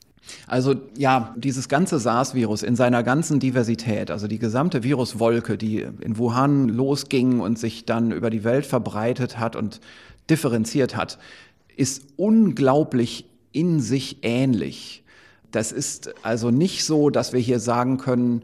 Also 0.47 0.75
ja, 0.97 1.35
dieses 1.37 1.69
ganze 1.69 1.99
SARS-Virus 1.99 2.63
in 2.63 2.77
seiner 2.77 3.03
ganzen 3.03 3.41
Diversität, 3.41 4.11
also 4.11 4.27
die 4.27 4.39
gesamte 4.39 4.83
Viruswolke, 4.83 5.57
die 5.57 5.87
in 6.01 6.19
Wuhan 6.19 6.69
losging 6.69 7.41
und 7.41 7.59
sich 7.59 7.85
dann 7.85 8.13
über 8.13 8.31
die 8.31 8.45
Welt 8.45 8.67
verbreitet 8.67 9.39
hat 9.39 9.57
und 9.57 9.81
differenziert 10.29 10.97
hat, 10.97 11.19
ist 11.77 12.03
unglaublich 12.17 13.27
in 13.53 13.81
sich 13.81 14.19
ähnlich. 14.23 15.03
Das 15.51 15.73
ist 15.73 16.15
also 16.25 16.51
nicht 16.51 16.85
so, 16.85 17.11
dass 17.11 17.33
wir 17.33 17.41
hier 17.41 17.59
sagen 17.59 17.99
können, 17.99 18.43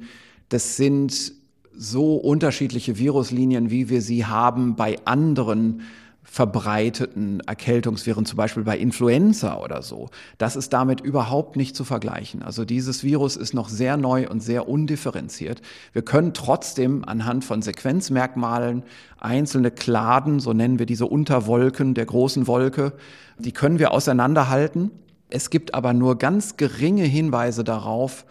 das 0.48 0.76
sind 0.76 1.32
so 1.76 2.16
unterschiedliche 2.16 2.98
Viruslinien, 2.98 3.70
wie 3.70 3.88
wir 3.88 4.00
sie 4.00 4.24
haben 4.24 4.76
bei 4.76 4.98
anderen 5.04 5.82
verbreiteten 6.28 7.40
Erkältungsviren, 7.40 8.26
zum 8.26 8.36
Beispiel 8.36 8.64
bei 8.64 8.76
Influenza 8.76 9.58
oder 9.58 9.80
so. 9.80 10.10
Das 10.38 10.56
ist 10.56 10.72
damit 10.72 11.00
überhaupt 11.00 11.56
nicht 11.56 11.76
zu 11.76 11.84
vergleichen. 11.84 12.42
Also 12.42 12.64
dieses 12.64 13.04
Virus 13.04 13.36
ist 13.36 13.54
noch 13.54 13.68
sehr 13.68 13.96
neu 13.96 14.28
und 14.28 14.40
sehr 14.40 14.68
undifferenziert. 14.68 15.62
Wir 15.92 16.02
können 16.02 16.34
trotzdem 16.34 17.04
anhand 17.04 17.44
von 17.44 17.62
Sequenzmerkmalen 17.62 18.82
einzelne 19.18 19.70
Kladen, 19.70 20.40
so 20.40 20.52
nennen 20.52 20.78
wir 20.78 20.86
diese 20.86 21.06
Unterwolken 21.06 21.94
der 21.94 22.06
großen 22.06 22.46
Wolke, 22.46 22.92
die 23.38 23.52
können 23.52 23.78
wir 23.78 23.92
auseinanderhalten. 23.92 24.90
Es 25.30 25.48
gibt 25.48 25.74
aber 25.74 25.94
nur 25.94 26.18
ganz 26.18 26.56
geringe 26.56 27.04
Hinweise 27.04 27.64
darauf, 27.64 28.26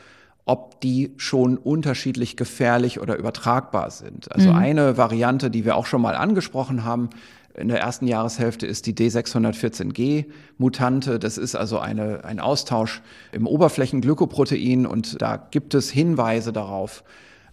ob 0.45 0.79
die 0.81 1.13
schon 1.17 1.57
unterschiedlich 1.57 2.37
gefährlich 2.37 2.99
oder 2.99 3.17
übertragbar 3.17 3.89
sind. 3.89 4.31
Also 4.31 4.51
mhm. 4.51 4.57
eine 4.57 4.97
Variante, 4.97 5.49
die 5.49 5.65
wir 5.65 5.75
auch 5.75 5.87
schon 5.87 6.01
mal 6.01 6.15
angesprochen 6.15 6.83
haben, 6.83 7.09
in 7.57 7.69
der 7.69 7.79
ersten 7.79 8.07
Jahreshälfte 8.07 8.67
ist 8.67 8.85
die 8.85 8.93
D614G-Mutante. 8.93 11.19
Das 11.19 11.37
ist 11.37 11.55
also 11.55 11.79
eine, 11.79 12.25
ein 12.25 12.39
Austausch 12.39 13.01
im 13.31 13.47
Oberflächenglykoprotein 13.47 14.85
und 14.85 15.21
da 15.21 15.37
gibt 15.37 15.73
es 15.73 15.89
Hinweise 15.89 16.51
darauf, 16.51 17.05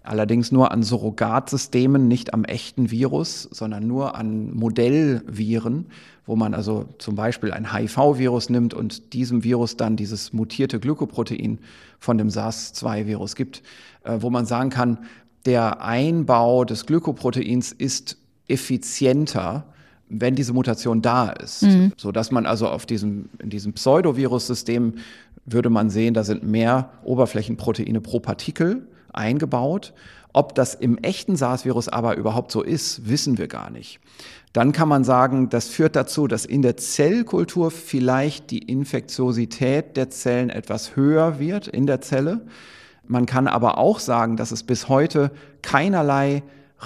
allerdings 0.03 0.51
nur 0.51 0.73
an 0.73 0.83
Surrogatsystemen, 0.83 2.09
nicht 2.09 2.35
am 2.35 2.45
echten 2.45 2.91
Virus, 2.91 3.49
sondern 3.53 3.87
nur 3.87 4.17
an 4.17 4.53
Modellviren, 4.53 5.87
wo 6.27 6.35
man 6.35 6.55
also 6.55 6.87
zum 6.99 7.15
Beispiel 7.15 7.53
ein 7.53 7.73
HIV-Virus 7.73 8.51
nimmt 8.51 8.75
und 8.75 9.13
diesem 9.13 9.45
Virus 9.45 9.77
dann 9.77 9.95
dieses 9.97 10.33
mutierte 10.33 10.81
Glykoprotein 10.81 11.61
von 12.01 12.19
dem 12.19 12.31
SARS-2-Virus 12.31 13.37
gibt, 13.37 13.63
äh, 14.03 14.17
wo 14.21 14.31
man 14.31 14.47
sagen 14.47 14.71
kann, 14.71 14.99
der 15.47 15.83
Einbau 15.83 16.65
des 16.65 16.87
Glykoproteins 16.87 17.71
ist 17.73 18.17
effizienter 18.49 19.67
wenn 20.09 20.35
diese 20.35 20.53
Mutation 20.53 21.03
da 21.03 21.31
ist. 21.31 21.63
Mhm. 21.63 21.93
So 21.97 22.13
dass 22.13 22.31
man 22.31 22.47
also 22.47 22.69
auf 22.69 22.87
diesem, 22.87 23.29
in 23.39 23.51
diesem 23.51 23.73
Pseudovirus-System 23.73 24.95
würde 25.47 25.71
man 25.71 25.91
sehen, 25.91 26.15
da 26.15 26.25
sind 26.25 26.45
mehr 26.45 26.91
Oberflächenproteine 27.05 28.01
pro 28.01 28.21
Partikel 28.21 28.87
eingebaut. 29.13 29.93
Ob 30.33 30.55
das 30.55 30.75
im 30.75 30.99
echten 30.99 31.37
SARS-Virus 31.37 31.89
aber 31.89 32.17
überhaupt 32.17 32.53
so 32.53 32.63
ist, 32.63 33.09
wissen 33.09 33.37
wir 33.39 33.49
gar 33.49 33.71
nicht. 33.71 34.01
Dann 34.53 34.73
kann 34.73 34.89
man 34.89 35.05
sagen, 35.05 35.49
das 35.49 35.69
führt 35.69 35.97
dazu, 35.97 36.27
dass 36.27 36.45
in 36.45 36.63
der 36.63 36.77
Zellkultur 36.77 37.71
vielleicht 37.71 38.51
die 38.51 38.59
Infektiosität 38.59 39.97
der 39.97 40.11
Zellen 40.11 40.51
etwas 40.51 40.95
höher 40.97 41.39
wird 41.39 41.69
in 41.69 41.87
der 41.87 42.01
Zelle. 42.01 42.43
Man 43.07 43.27
kann 43.27 43.49
aber 43.49 43.79
auch 43.79 43.99
sagen, 43.99 44.37
dass 44.37 44.53
es 44.53 44.63
bis 44.63 44.89
heute 44.89 45.33
keinerlei 45.63 46.43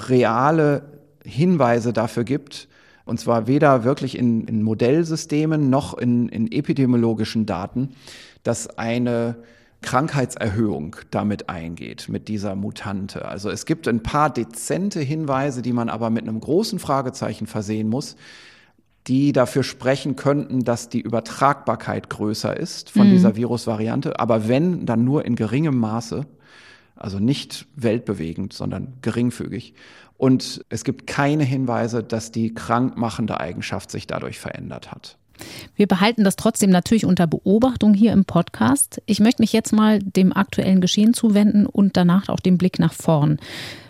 reale 0.09 0.83
Hinweise 1.25 1.93
dafür 1.93 2.25
gibt, 2.25 2.69
und 3.07 3.19
zwar 3.19 3.47
weder 3.47 3.85
wirklich 3.85 4.19
in, 4.19 4.45
in 4.45 4.63
Modellsystemen 4.63 5.71
noch 5.71 5.97
in, 5.97 6.29
in 6.29 6.53
epidemiologischen 6.53 7.47
Daten, 7.47 7.91
dass 8.43 8.79
eine 8.79 9.37
Krankheitserhöhung 9.81 10.97
damit 11.11 11.49
eingeht, 11.49 12.09
mit 12.09 12.29
dieser 12.29 12.57
Mutante. 12.57 13.25
Also 13.25 13.49
es 13.51 13.65
gibt 13.65 13.87
ein 13.87 14.03
paar 14.03 14.31
dezente 14.31 15.01
Hinweise, 15.01 15.63
die 15.63 15.73
man 15.73 15.89
aber 15.89 16.11
mit 16.11 16.27
einem 16.27 16.41
großen 16.41 16.79
Fragezeichen 16.79 17.47
versehen 17.47 17.89
muss. 17.89 18.17
die 19.07 19.33
dafür 19.33 19.63
sprechen 19.63 20.17
könnten, 20.17 20.65
dass 20.65 20.89
die 20.89 21.01
Übertragbarkeit 21.01 22.11
größer 22.11 22.57
ist 22.57 22.91
von 22.91 23.07
mhm. 23.07 23.13
dieser 23.13 23.37
Virusvariante. 23.37 24.19
Aber 24.19 24.49
wenn, 24.49 24.85
dann 24.85 25.05
nur 25.05 25.25
in 25.25 25.37
geringem 25.37 25.79
Maße. 25.79 26.27
Also 26.97 27.21
nicht 27.21 27.67
weltbewegend, 27.77 28.53
sondern 28.53 28.95
geringfügig. 29.03 29.75
Und 30.19 30.65
es 30.69 30.85
gibt 30.85 31.07
keine 31.07 31.45
Hinweise, 31.45 32.03
dass 32.03 32.33
die 32.33 32.55
krankmachende 32.55 33.39
Eigenschaft 33.41 33.91
sich 33.91 34.07
dadurch 34.07 34.39
verändert 34.39 34.91
hat. 34.91 35.19
Wir 35.75 35.87
behalten 35.87 36.25
das 36.25 36.37
trotzdem 36.37 36.71
natürlich 36.71 37.05
unter 37.05 37.27
Beobachtung 37.27 37.93
hier 37.93 38.13
im 38.13 38.25
Podcast. 38.25 39.03
Ich 39.05 39.21
möchte 39.21 39.43
mich 39.43 39.53
jetzt 39.53 39.73
mal 39.73 39.99
dem 39.99 40.33
aktuellen 40.33 40.81
Geschehen 40.81 41.13
zuwenden 41.13 41.67
und 41.67 41.97
danach 41.97 42.31
auch 42.31 42.41
den 42.41 42.57
Blick 42.57 42.79
nach 42.79 42.95
vorn 42.95 43.39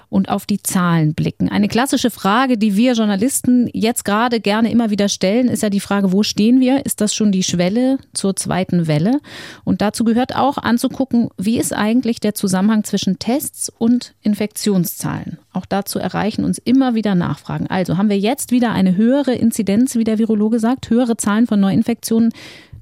und 0.09 0.29
auf 0.29 0.47
die 0.47 0.63
Zahlen 0.63 1.15
blicken. 1.15 1.49
Eine 1.49 1.69
klassische 1.69 2.11
Frage, 2.11 2.59
die 2.59 2.77
wir 2.77 2.93
Journalisten 2.93 3.69
jetzt 3.73 4.05
gerade 4.05 4.41
gerne 4.41 4.71
immer 4.71 4.91
wieder 4.91 5.09
stellen, 5.09 5.49
ist 5.49 5.63
ja 5.63 5.71
die 5.71 5.81
Frage, 5.81 6.13
wo 6.13 6.23
stehen 6.23 6.61
wir? 6.61 6.87
Ist 6.87 7.01
das 7.01 7.15
schon 7.15 7.33
die 7.33 7.43
Schwelle 7.43 7.99
zur 8.15 8.37
zweiten 8.37 8.87
Welle? 8.87 9.21
Und 9.65 9.81
dazu 9.81 10.05
gehört 10.05 10.37
auch 10.37 10.59
anzugucken, 10.59 11.31
wie 11.37 11.59
ist 11.59 11.73
eigentlich 11.73 12.21
der 12.21 12.35
Zusammenhang 12.35 12.85
zwischen 12.85 13.19
Tests 13.19 13.69
und 13.69 14.15
Infektionszahlen? 14.23 15.39
Auch 15.53 15.67
dazu 15.67 15.99
erreichen 15.99 16.45
uns 16.45 16.59
immer 16.59 16.95
wieder 16.95 17.15
Nachfragen. 17.15 17.67
Also 17.67 17.97
haben 17.97 18.11
wir 18.11 18.19
jetzt 18.19 18.53
wieder 18.53 18.73
eine 18.73 18.97
höhere 18.97 19.33
Inzidenz, 19.33 19.97
wie 19.97 20.05
der 20.05 20.19
Virologe 20.19 20.61
sagt, 20.61 20.91
höhere 20.91 21.17
Zahlen 21.17 21.47
von 21.47 21.61
Neuinfektionen, 21.61 22.33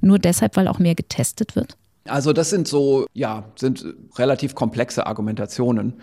nur 0.01 0.19
deshalb, 0.19 0.57
weil 0.57 0.69
auch 0.69 0.79
mehr 0.79 0.95
getestet 0.95 1.57
wird? 1.57 1.77
Also 2.07 2.33
das 2.33 2.51
sind 2.51 2.69
so, 2.69 3.07
ja, 3.15 3.45
sind 3.57 3.85
relativ 4.17 4.55
komplexe 4.55 5.07
Argumentationen. 5.07 5.95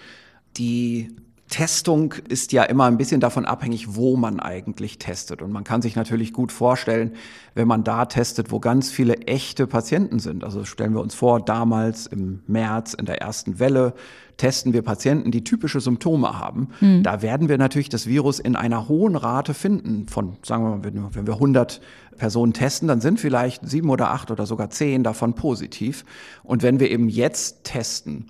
Die 0.58 1.16
Testung 1.52 2.14
ist 2.30 2.54
ja 2.54 2.64
immer 2.64 2.86
ein 2.86 2.98
bisschen 2.98 3.20
davon 3.20 3.46
abhängig, 3.46 3.96
wo 3.96 4.16
man 4.16 4.40
eigentlich 4.40 4.98
testet. 4.98 5.42
Und 5.42 5.52
man 5.52 5.66
kann 5.66 5.82
sich 5.82 5.96
natürlich 5.96 6.32
gut 6.34 6.52
vorstellen, 6.52 7.12
wenn 7.54 7.68
man 7.68 7.84
da 7.84 8.06
testet, 8.06 8.52
wo 8.52 8.60
ganz 8.60 8.90
viele 8.90 9.18
echte 9.28 9.68
Patienten 9.68 10.20
sind. 10.20 10.44
Also 10.46 10.64
stellen 10.64 10.94
wir 10.94 11.02
uns 11.02 11.14
vor, 11.14 11.42
damals 11.42 12.08
im 12.08 12.42
März 12.48 12.94
in 12.94 13.06
der 13.06 13.22
ersten 13.22 13.60
Welle 13.60 13.94
testen 14.38 14.74
wir 14.74 14.82
Patienten, 14.82 15.30
die 15.30 15.44
typische 15.44 15.82
Symptome 15.82 16.40
haben. 16.40 16.70
Mhm. 16.80 17.04
Da 17.04 17.22
werden 17.22 17.50
wir 17.50 17.58
natürlich 17.58 17.90
das 17.90 18.08
Virus 18.08 18.40
in 18.40 18.56
einer 18.56 18.88
hohen 18.88 19.16
Rate 19.16 19.54
finden. 19.54 20.08
Von, 20.08 20.38
sagen 20.44 20.64
wir 20.64 20.78
mal, 20.78 21.10
wenn 21.14 21.28
wir 21.28 21.34
100 21.34 21.82
Personen 22.18 22.54
testen, 22.54 22.88
dann 22.88 23.02
sind 23.02 23.20
vielleicht 23.20 23.68
sieben 23.68 23.90
oder 23.90 24.12
acht 24.12 24.32
oder 24.32 24.46
sogar 24.46 24.70
zehn 24.70 25.04
davon 25.04 25.36
positiv. 25.36 26.06
Und 26.44 26.64
wenn 26.64 26.80
wir 26.80 26.90
eben 26.90 27.10
jetzt 27.10 27.66
testen, 27.66 28.28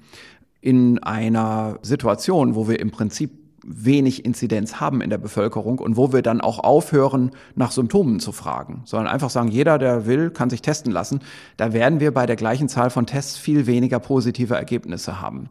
in 0.61 0.99
einer 0.99 1.79
Situation, 1.81 2.55
wo 2.55 2.67
wir 2.69 2.79
im 2.79 2.91
Prinzip 2.91 3.31
wenig 3.63 4.25
Inzidenz 4.25 4.79
haben 4.79 5.01
in 5.01 5.09
der 5.09 5.17
Bevölkerung 5.17 5.79
und 5.79 5.97
wo 5.97 6.13
wir 6.13 6.21
dann 6.21 6.41
auch 6.41 6.59
aufhören, 6.59 7.31
nach 7.55 7.71
Symptomen 7.71 8.19
zu 8.19 8.31
fragen, 8.31 8.81
sondern 8.85 9.07
einfach 9.07 9.29
sagen, 9.29 9.49
jeder, 9.49 9.77
der 9.77 10.05
will, 10.05 10.31
kann 10.31 10.49
sich 10.49 10.61
testen 10.61 10.91
lassen, 10.91 11.19
da 11.57 11.73
werden 11.73 11.99
wir 11.99 12.11
bei 12.13 12.25
der 12.25 12.35
gleichen 12.35 12.69
Zahl 12.69 12.89
von 12.89 13.05
Tests 13.05 13.37
viel 13.37 13.67
weniger 13.67 13.99
positive 13.99 14.55
Ergebnisse 14.55 15.21
haben. 15.21 15.49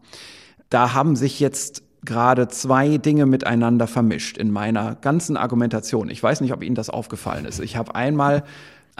Da 0.71 0.95
haben 0.95 1.17
sich 1.17 1.41
jetzt 1.41 1.83
gerade 2.05 2.49
zwei 2.49 2.97
Dinge 2.97 3.27
miteinander 3.27 3.87
vermischt 3.87 4.39
in 4.39 4.51
meiner 4.51 4.95
ganzen 4.95 5.37
Argumentation. 5.37 6.09
Ich 6.11 6.23
weiß 6.23 6.41
nicht, 6.41 6.53
ob 6.53 6.63
Ihnen 6.63 6.75
das 6.75 6.91
aufgefallen 6.91 7.45
ist. 7.45 7.61
Ich 7.61 7.77
habe 7.77 7.95
einmal 7.95 8.43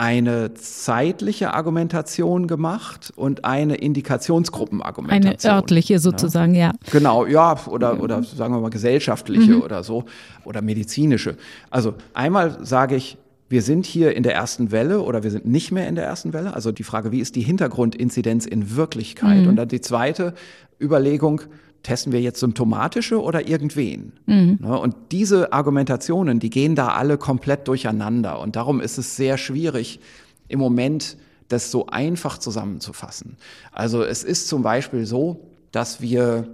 eine 0.01 0.55
zeitliche 0.55 1.53
Argumentation 1.53 2.47
gemacht 2.47 3.13
und 3.17 3.45
eine 3.45 3.75
Indikationsgruppenargumentation. 3.75 5.51
Eine 5.51 5.61
örtliche 5.61 5.99
sozusagen, 5.99 6.55
ja. 6.55 6.69
ja. 6.69 6.73
Genau, 6.91 7.27
ja, 7.27 7.59
oder, 7.67 8.03
oder 8.03 8.23
sagen 8.23 8.55
wir 8.55 8.61
mal 8.61 8.71
gesellschaftliche 8.71 9.57
mhm. 9.57 9.61
oder 9.61 9.85
so 9.85 10.07
oder 10.47 10.63
medizinische. 10.63 11.37
Also 11.69 11.97
einmal 12.15 12.65
sage 12.65 12.97
ich, 12.97 13.19
wir 13.51 13.61
sind 13.61 13.85
hier 13.85 14.17
in 14.17 14.23
der 14.23 14.35
ersten 14.35 14.73
Welle 14.73 15.03
oder 15.03 15.23
wir 15.23 15.31
sind 15.31 15.45
nicht 15.45 15.71
mehr 15.71 15.87
in 15.87 15.97
der 15.97 16.07
ersten 16.07 16.33
Welle. 16.33 16.55
Also 16.55 16.73
die 16.73 16.85
Frage, 16.85 17.13
wie 17.13 17.21
ist 17.21 17.37
die 17.37 17.43
Hintergrundinzidenz 17.43 18.47
in 18.47 18.75
Wirklichkeit? 18.75 19.43
Mhm. 19.43 19.49
Und 19.49 19.57
dann 19.57 19.69
die 19.69 19.83
zweite 19.83 20.33
Überlegung, 20.81 21.43
testen 21.83 22.13
wir 22.13 22.21
jetzt 22.21 22.41
symptomatische 22.41 23.21
oder 23.23 23.49
irgendwen? 23.49 24.13
Mhm. 24.27 24.59
Ne, 24.61 24.79
und 24.79 24.95
diese 25.13 25.53
Argumentationen, 25.53 26.41
die 26.41 26.51
gehen 26.51 26.75
da 26.75 26.89
alle 26.89 27.19
komplett 27.19 27.69
durcheinander. 27.69 28.41
Und 28.41 28.57
darum 28.57 28.81
ist 28.81 28.99
es 28.99 29.17
sehr 29.17 29.39
schwierig, 29.39 30.01
im 30.49 30.59
Moment 30.59 31.17
das 31.49 31.71
so 31.71 31.87
einfach 31.87 32.39
zusammenzufassen. 32.39 33.37
Also 33.73 34.03
es 34.03 34.25
ist 34.25 34.49
zum 34.49 34.63
Beispiel 34.63 35.05
so, 35.05 35.49
dass 35.73 36.01
wir, 36.01 36.49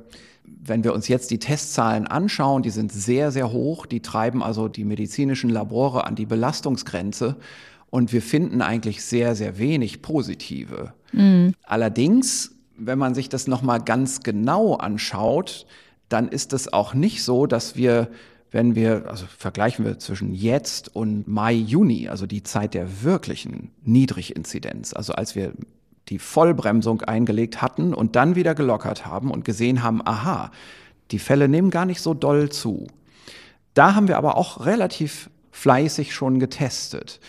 wenn 0.45 0.85
wir 0.85 0.95
uns 0.95 1.09
jetzt 1.09 1.31
die 1.31 1.39
Testzahlen 1.39 2.07
anschauen, 2.07 2.63
die 2.63 2.71
sind 2.71 2.93
sehr, 2.93 3.31
sehr 3.31 3.53
hoch, 3.53 3.87
die 3.87 4.01
treiben 4.01 4.43
also 4.43 4.69
die 4.69 4.85
medizinischen 4.85 5.51
Labore 5.51 6.05
an 6.05 6.15
die 6.15 6.27
Belastungsgrenze 6.27 7.37
und 7.91 8.13
wir 8.13 8.23
finden 8.23 8.63
eigentlich 8.63 9.03
sehr, 9.03 9.35
sehr 9.35 9.59
wenig 9.59 10.03
positive. 10.03 10.93
Mhm. 11.13 11.55
Allerdings 11.63 12.56
wenn 12.79 12.99
man 12.99 13.15
sich 13.15 13.29
das 13.29 13.47
nochmal 13.47 13.81
ganz 13.81 14.23
genau 14.23 14.75
anschaut, 14.75 15.67
dann 16.09 16.29
ist 16.29 16.53
es 16.53 16.73
auch 16.73 16.95
nicht 16.95 17.25
so, 17.25 17.47
dass 17.47 17.77
wir, 17.77 18.09
wenn 18.51 18.75
wir, 18.75 19.09
also 19.09 19.27
vergleichen 19.27 19.85
wir 19.85 19.99
zwischen 19.99 20.35
jetzt 20.35 20.95
und 20.95 21.27
Mai, 21.27 21.55
Juni, 21.55 22.09
also 22.09 22.27
die 22.27 22.43
Zeit 22.43 22.75
der 22.75 23.03
wirklichen 23.03 23.73
Niedriginzidenz, 23.83 24.93
also 24.93 25.15
als 25.15 25.35
wir 25.35 25.53
die 26.09 26.19
Vollbremsung 26.19 27.03
eingelegt 27.03 27.63
hatten 27.63 27.93
und 27.93 28.15
dann 28.15 28.37
wieder 28.37 28.55
gelockert 28.55 29.07
haben 29.07 29.31
und 29.31 29.45
gesehen 29.45 29.83
haben, 29.83 30.01
aha, 30.07 30.53
die 31.11 31.19
Fälle 31.19 31.49
nehmen 31.49 31.71
gar 31.71 31.85
nicht 31.85 32.01
so 32.01 32.15
doll 32.15 32.49
zu. 32.51 32.87
Da 33.75 33.95
haben 33.95 34.09
wir 34.09 34.17
aber 34.17 34.37
auch 34.37 34.65
relativ 34.65 35.31
fleißig 35.51 36.15
schon 36.15 36.39
getestet. 36.39 37.21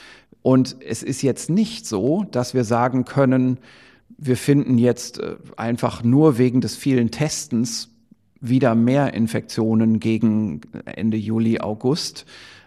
Und 0.44 0.78
es 0.82 1.04
ist 1.04 1.24
jetzt 1.24 1.50
nicht 1.50 1.86
so, 1.86 2.26
dass 2.32 2.54
wir 2.54 2.64
sagen 2.64 3.06
können, 3.06 3.60
wir 4.18 4.38
finden 4.38 4.78
jetzt 4.78 5.20
äh, 5.20 5.36
einfach 5.56 6.04
nur 6.04 6.38
wegen 6.38 6.62
des 6.62 6.76
vielen 6.76 7.12
Testens 7.12 7.90
wieder 8.40 8.76
mehr 8.76 9.14
Infektionen 9.14 10.00
gegen 10.00 10.62
Ende 10.86 11.18
Juli, 11.18 11.60
August. 11.60 12.26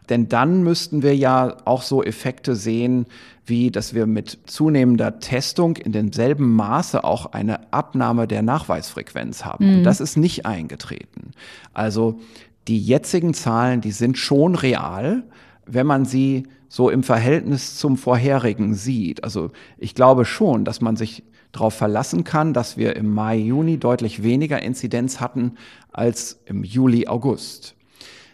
Denn 0.08 0.28
dann 0.28 0.64
müssten 0.64 1.02
wir 1.02 1.14
ja 1.14 1.56
auch 1.64 1.82
so 1.82 2.02
Effekte 2.02 2.56
sehen, 2.56 3.06
wie 3.46 3.70
dass 3.70 3.94
wir 3.94 4.06
mit 4.06 4.38
zunehmender 4.46 5.20
Testung 5.20 5.76
in 5.76 5.92
demselben 5.92 6.54
Maße 6.54 7.04
auch 7.04 7.26
eine 7.26 7.72
Abnahme 7.72 8.26
der 8.26 8.42
Nachweisfrequenz 8.42 9.44
haben. 9.44 9.66
Mhm. 9.66 9.78
Und 9.78 9.84
das 9.84 10.00
ist 10.00 10.16
nicht 10.16 10.46
eingetreten. 10.46 11.30
Also 11.72 12.18
die 12.66 12.80
jetzigen 12.80 13.34
Zahlen, 13.34 13.80
die 13.80 13.92
sind 13.92 14.18
schon 14.18 14.56
real, 14.56 15.22
wenn 15.66 15.86
man 15.86 16.04
sie 16.04 16.44
so 16.68 16.90
im 16.90 17.02
Verhältnis 17.02 17.76
zum 17.76 17.96
vorherigen 17.96 18.74
sieht. 18.74 19.24
Also 19.24 19.50
ich 19.78 19.94
glaube 19.94 20.24
schon, 20.24 20.64
dass 20.64 20.80
man 20.80 20.96
sich 20.96 21.24
darauf 21.52 21.74
verlassen 21.74 22.24
kann, 22.24 22.52
dass 22.52 22.76
wir 22.76 22.96
im 22.96 23.12
Mai, 23.12 23.36
Juni 23.36 23.78
deutlich 23.78 24.22
weniger 24.22 24.62
Inzidenz 24.62 25.20
hatten 25.20 25.56
als 25.92 26.40
im 26.46 26.64
Juli, 26.64 27.06
August. 27.08 27.74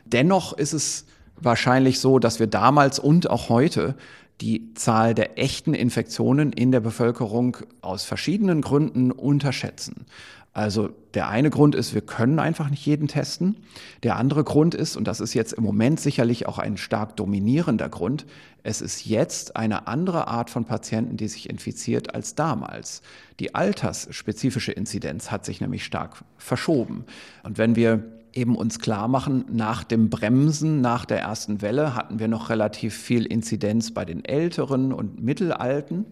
Dennoch 0.04 0.52
ist 0.52 0.72
es 0.72 1.06
wahrscheinlich 1.36 2.00
so, 2.00 2.18
dass 2.18 2.40
wir 2.40 2.46
damals 2.46 2.98
und 2.98 3.28
auch 3.30 3.48
heute 3.48 3.94
die 4.40 4.74
Zahl 4.74 5.14
der 5.14 5.38
echten 5.38 5.72
Infektionen 5.72 6.52
in 6.52 6.70
der 6.70 6.80
Bevölkerung 6.80 7.56
aus 7.80 8.04
verschiedenen 8.04 8.60
Gründen 8.60 9.10
unterschätzen. 9.10 10.06
Also 10.56 10.88
der 11.12 11.28
eine 11.28 11.50
Grund 11.50 11.74
ist, 11.74 11.92
wir 11.92 12.00
können 12.00 12.38
einfach 12.38 12.70
nicht 12.70 12.86
jeden 12.86 13.08
testen. 13.08 13.58
Der 14.02 14.16
andere 14.16 14.42
Grund 14.42 14.74
ist, 14.74 14.96
und 14.96 15.06
das 15.06 15.20
ist 15.20 15.34
jetzt 15.34 15.52
im 15.52 15.62
Moment 15.62 16.00
sicherlich 16.00 16.46
auch 16.46 16.56
ein 16.56 16.78
stark 16.78 17.14
dominierender 17.14 17.90
Grund, 17.90 18.24
es 18.62 18.80
ist 18.80 19.04
jetzt 19.04 19.54
eine 19.56 19.86
andere 19.86 20.28
Art 20.28 20.48
von 20.48 20.64
Patienten, 20.64 21.18
die 21.18 21.28
sich 21.28 21.50
infiziert 21.50 22.14
als 22.14 22.36
damals. 22.36 23.02
Die 23.38 23.54
altersspezifische 23.54 24.72
Inzidenz 24.72 25.30
hat 25.30 25.44
sich 25.44 25.60
nämlich 25.60 25.84
stark 25.84 26.24
verschoben. 26.38 27.04
Und 27.42 27.58
wenn 27.58 27.76
wir 27.76 28.04
eben 28.32 28.56
uns 28.56 28.78
klar 28.78 29.08
machen, 29.08 29.44
nach 29.52 29.84
dem 29.84 30.08
Bremsen, 30.08 30.80
nach 30.80 31.04
der 31.04 31.20
ersten 31.20 31.60
Welle 31.60 31.94
hatten 31.94 32.18
wir 32.18 32.28
noch 32.28 32.48
relativ 32.48 32.96
viel 32.96 33.26
Inzidenz 33.26 33.92
bei 33.92 34.06
den 34.06 34.24
Älteren 34.24 34.94
und 34.94 35.22
Mittelalten. 35.22 36.06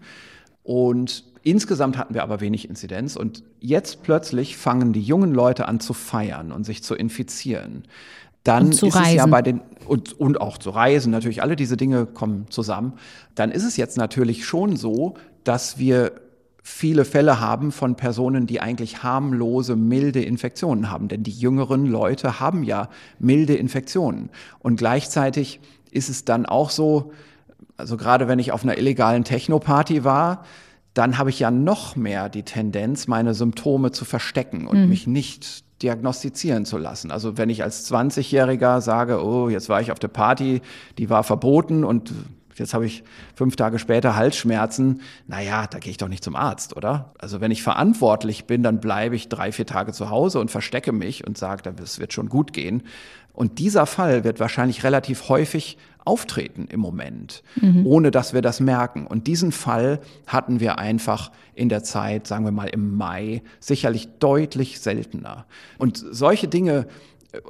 Und 0.61 1.23
insgesamt 1.45 1.97
hatten 1.97 2.13
wir 2.13 2.23
aber 2.23 2.41
wenig 2.41 2.67
Inzidenz. 2.67 3.15
Und 3.15 3.43
jetzt 3.61 4.03
plötzlich 4.03 4.57
fangen 4.57 4.91
die 4.91 5.01
jungen 5.01 5.33
Leute 5.33 5.67
an 5.67 5.79
zu 5.79 5.93
feiern 5.93 6.51
und 6.51 6.65
sich 6.65 6.83
zu 6.83 6.95
infizieren. 6.95 7.83
Dann 8.43 8.71
ist 8.71 8.83
reisen. 8.83 9.01
es 9.01 9.13
ja 9.13 9.25
bei 9.25 9.41
den 9.41 9.61
und, 9.87 10.19
und 10.19 10.41
auch 10.41 10.57
zu 10.57 10.71
reisen, 10.71 11.11
natürlich 11.11 11.41
alle 11.41 11.55
diese 11.55 11.77
Dinge 11.77 12.05
kommen 12.05 12.47
zusammen. 12.49 12.93
Dann 13.35 13.51
ist 13.51 13.63
es 13.63 13.77
jetzt 13.77 13.97
natürlich 13.97 14.45
schon 14.45 14.75
so, 14.75 15.15
dass 15.43 15.77
wir 15.79 16.11
viele 16.61 17.05
Fälle 17.05 17.39
haben 17.39 17.71
von 17.71 17.95
Personen, 17.95 18.47
die 18.47 18.59
eigentlich 18.59 19.03
harmlose, 19.03 19.75
milde 19.75 20.23
Infektionen 20.23 20.89
haben. 20.89 21.07
Denn 21.07 21.21
die 21.21 21.31
jüngeren 21.31 21.85
Leute 21.85 22.39
haben 22.39 22.63
ja 22.63 22.89
milde 23.19 23.55
Infektionen. 23.55 24.29
Und 24.59 24.77
gleichzeitig 24.77 25.59
ist 25.91 26.09
es 26.09 26.25
dann 26.25 26.47
auch 26.47 26.71
so, 26.71 27.13
also 27.77 27.97
gerade 27.97 28.27
wenn 28.27 28.39
ich 28.39 28.51
auf 28.51 28.63
einer 28.63 28.77
illegalen 28.77 29.23
Techno-Party 29.23 30.03
war, 30.03 30.43
dann 30.95 31.17
habe 31.17 31.29
ich 31.29 31.39
ja 31.39 31.51
noch 31.51 31.95
mehr 31.95 32.29
die 32.29 32.43
Tendenz, 32.43 33.07
meine 33.07 33.33
Symptome 33.33 33.91
zu 33.91 34.05
verstecken 34.05 34.65
und 34.65 34.83
mhm. 34.83 34.89
mich 34.89 35.05
nicht 35.05 35.65
diagnostizieren 35.83 36.65
zu 36.65 36.77
lassen. 36.77 37.11
Also 37.11 37.37
wenn 37.37 37.49
ich 37.49 37.63
als 37.63 37.91
20-Jähriger 37.91 38.79
sage, 38.79 39.23
oh, 39.23 39.49
jetzt 39.49 39.67
war 39.67 39.81
ich 39.81 39.91
auf 39.91 39.99
der 39.99 40.07
Party, 40.07 40.61
die 40.97 41.09
war 41.09 41.23
verboten 41.23 41.83
und 41.83 42.11
Jetzt 42.57 42.73
habe 42.73 42.85
ich 42.85 43.03
fünf 43.35 43.57
Tage 43.57 43.79
später 43.79 44.15
Halsschmerzen. 44.15 45.01
Naja, 45.27 45.67
da 45.67 45.77
gehe 45.79 45.91
ich 45.91 45.97
doch 45.97 46.07
nicht 46.07 46.23
zum 46.23 46.37
Arzt, 46.37 46.77
oder? 46.77 47.13
Also 47.19 47.41
wenn 47.41 47.51
ich 47.51 47.61
verantwortlich 47.61 48.45
bin, 48.45 48.63
dann 48.63 48.79
bleibe 48.79 49.17
ich 49.17 49.27
drei, 49.27 49.51
vier 49.51 49.65
Tage 49.65 49.91
zu 49.91 50.09
Hause 50.09 50.39
und 50.39 50.51
verstecke 50.51 50.93
mich 50.93 51.27
und 51.27 51.37
sage, 51.37 51.73
es 51.83 51.99
wird 51.99 52.13
schon 52.13 52.29
gut 52.29 52.53
gehen. 52.53 52.83
Und 53.33 53.59
dieser 53.59 53.85
Fall 53.85 54.23
wird 54.23 54.39
wahrscheinlich 54.39 54.85
relativ 54.85 55.27
häufig 55.27 55.77
auftreten 56.05 56.67
im 56.69 56.79
Moment, 56.79 57.43
mhm. 57.55 57.85
ohne 57.85 58.11
dass 58.11 58.33
wir 58.33 58.41
das 58.41 58.59
merken. 58.59 59.07
Und 59.07 59.27
diesen 59.27 59.51
Fall 59.51 59.99
hatten 60.27 60.59
wir 60.59 60.79
einfach 60.79 61.31
in 61.55 61.69
der 61.69 61.83
Zeit, 61.83 62.27
sagen 62.27 62.45
wir 62.45 62.51
mal 62.51 62.69
im 62.69 62.95
Mai, 62.95 63.41
sicherlich 63.59 64.07
deutlich 64.19 64.79
seltener. 64.79 65.45
Und 65.77 65.97
solche 65.97 66.47
Dinge, 66.47 66.87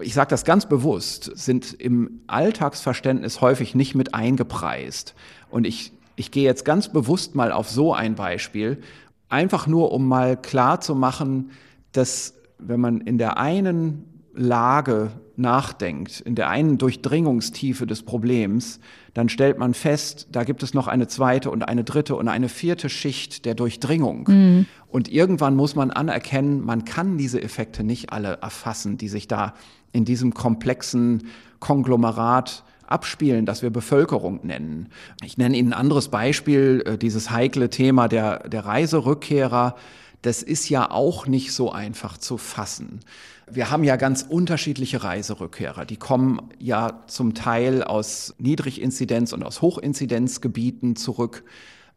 ich 0.02 0.14
sage 0.14 0.30
das 0.30 0.46
ganz 0.46 0.66
bewusst, 0.68 1.32
sind 1.36 1.74
im 1.74 2.22
Alltagsverständnis 2.28 3.42
häufig 3.42 3.76
nicht 3.76 3.94
mit 3.94 4.14
eingepreist. 4.14 5.14
Und 5.50 5.68
ich, 5.68 5.92
ich 6.16 6.32
gehe 6.32 6.44
jetzt 6.44 6.66
ganz 6.66 6.92
bewusst 6.92 7.36
mal 7.36 7.52
auf 7.52 7.70
so 7.70 7.94
ein 7.94 8.16
Beispiel, 8.16 8.82
einfach 9.30 9.68
nur 9.68 9.92
um 9.92 10.08
mal 10.08 10.38
klar 10.38 10.82
zu 10.82 10.96
machen, 10.96 11.52
dass 11.92 12.34
wenn 12.58 12.80
man 12.80 13.02
in 13.02 13.18
der 13.18 13.38
einen 13.38 14.24
Lage 14.34 15.12
nachdenkt, 15.38 16.22
in 16.22 16.36
der 16.36 16.50
einen 16.50 16.78
Durchdringungstiefe 16.78 17.86
des 17.86 18.04
Problems, 18.04 18.80
dann 19.14 19.30
stellt 19.30 19.58
man 19.58 19.74
fest, 19.74 20.28
da 20.32 20.44
gibt 20.44 20.64
es 20.64 20.74
noch 20.74 20.88
eine 20.88 21.08
zweite 21.08 21.52
und 21.52 21.64
eine 21.64 21.84
dritte 21.84 22.16
und 22.16 22.28
eine 22.28 22.50
vierte 22.50 22.90
Schicht 22.90 23.46
der 23.46 23.56
Durchdringung. 23.56 24.28
Mhm. 24.28 24.66
Und 24.88 25.10
irgendwann 25.10 25.56
muss 25.56 25.76
man 25.76 25.92
anerkennen, 25.92 26.62
man 26.62 26.86
kann 26.86 27.18
diese 27.18 27.42
Effekte 27.42 27.84
nicht 27.84 28.12
alle 28.12 28.40
erfassen, 28.42 28.98
die 28.98 29.10
sich 29.10 29.28
da 29.28 29.54
in 29.92 30.06
diesem 30.06 30.34
komplexen 30.34 31.28
Konglomerat 31.60 32.64
abspielen, 32.88 33.46
das 33.46 33.62
wir 33.62 33.70
Bevölkerung 33.70 34.42
nennen. 34.44 34.90
Ich 35.24 35.38
nenne 35.38 35.58
Ihnen 35.58 35.74
ein 35.74 35.80
anderes 35.80 36.10
Beispiel, 36.10 36.84
äh, 36.86 36.98
dieses 36.98 37.32
heikle 37.32 37.70
Thema 37.70 38.08
der, 38.08 38.48
der 38.48 38.66
Reiserückkehrer. 38.66 39.76
Das 40.22 40.44
ist 40.44 40.70
ja 40.70 40.90
auch 40.92 41.28
nicht 41.28 41.52
so 41.52 41.72
einfach 41.72 42.18
zu 42.18 42.38
fassen. 42.38 43.00
Wir 43.50 43.70
haben 43.70 43.84
ja 43.84 43.96
ganz 43.96 44.26
unterschiedliche 44.28 45.04
Reiserückkehrer. 45.04 45.86
Die 45.86 45.98
kommen 45.98 46.42
ja 46.58 47.04
zum 47.08 47.36
Teil 47.36 47.84
aus 47.84 48.34
Niedriginzidenz- 48.40 49.34
und 49.34 49.44
aus 49.44 49.62
Hochinzidenzgebieten 49.62 50.96
zurück. 50.96 51.44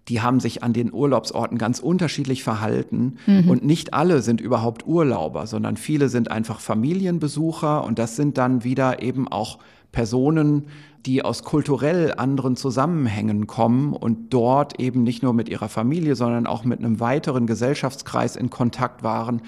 Die 0.08 0.20
haben 0.20 0.40
sich 0.40 0.62
an 0.62 0.72
den 0.72 0.92
Urlaubsorten 0.92 1.58
ganz 1.58 1.80
unterschiedlich 1.80 2.42
verhalten. 2.42 3.16
Mhm. 3.26 3.48
Und 3.48 3.64
nicht 3.64 3.94
alle 3.94 4.22
sind 4.22 4.40
überhaupt 4.40 4.86
Urlauber, 4.86 5.46
sondern 5.46 5.76
viele 5.76 6.08
sind 6.08 6.30
einfach 6.30 6.60
Familienbesucher. 6.60 7.84
Und 7.84 7.98
das 7.98 8.16
sind 8.16 8.36
dann 8.36 8.64
wieder 8.64 9.02
eben 9.02 9.28
auch 9.28 9.58
Personen, 9.92 10.66
die 11.06 11.24
aus 11.24 11.42
kulturell 11.44 12.12
anderen 12.16 12.56
Zusammenhängen 12.56 13.46
kommen 13.46 13.94
und 13.94 14.34
dort 14.34 14.78
eben 14.80 15.02
nicht 15.02 15.22
nur 15.22 15.32
mit 15.32 15.48
ihrer 15.48 15.68
Familie, 15.68 16.14
sondern 16.14 16.46
auch 16.46 16.64
mit 16.64 16.80
einem 16.80 17.00
weiteren 17.00 17.46
Gesellschaftskreis 17.46 18.36
in 18.36 18.50
Kontakt 18.50 19.02
waren 19.02 19.40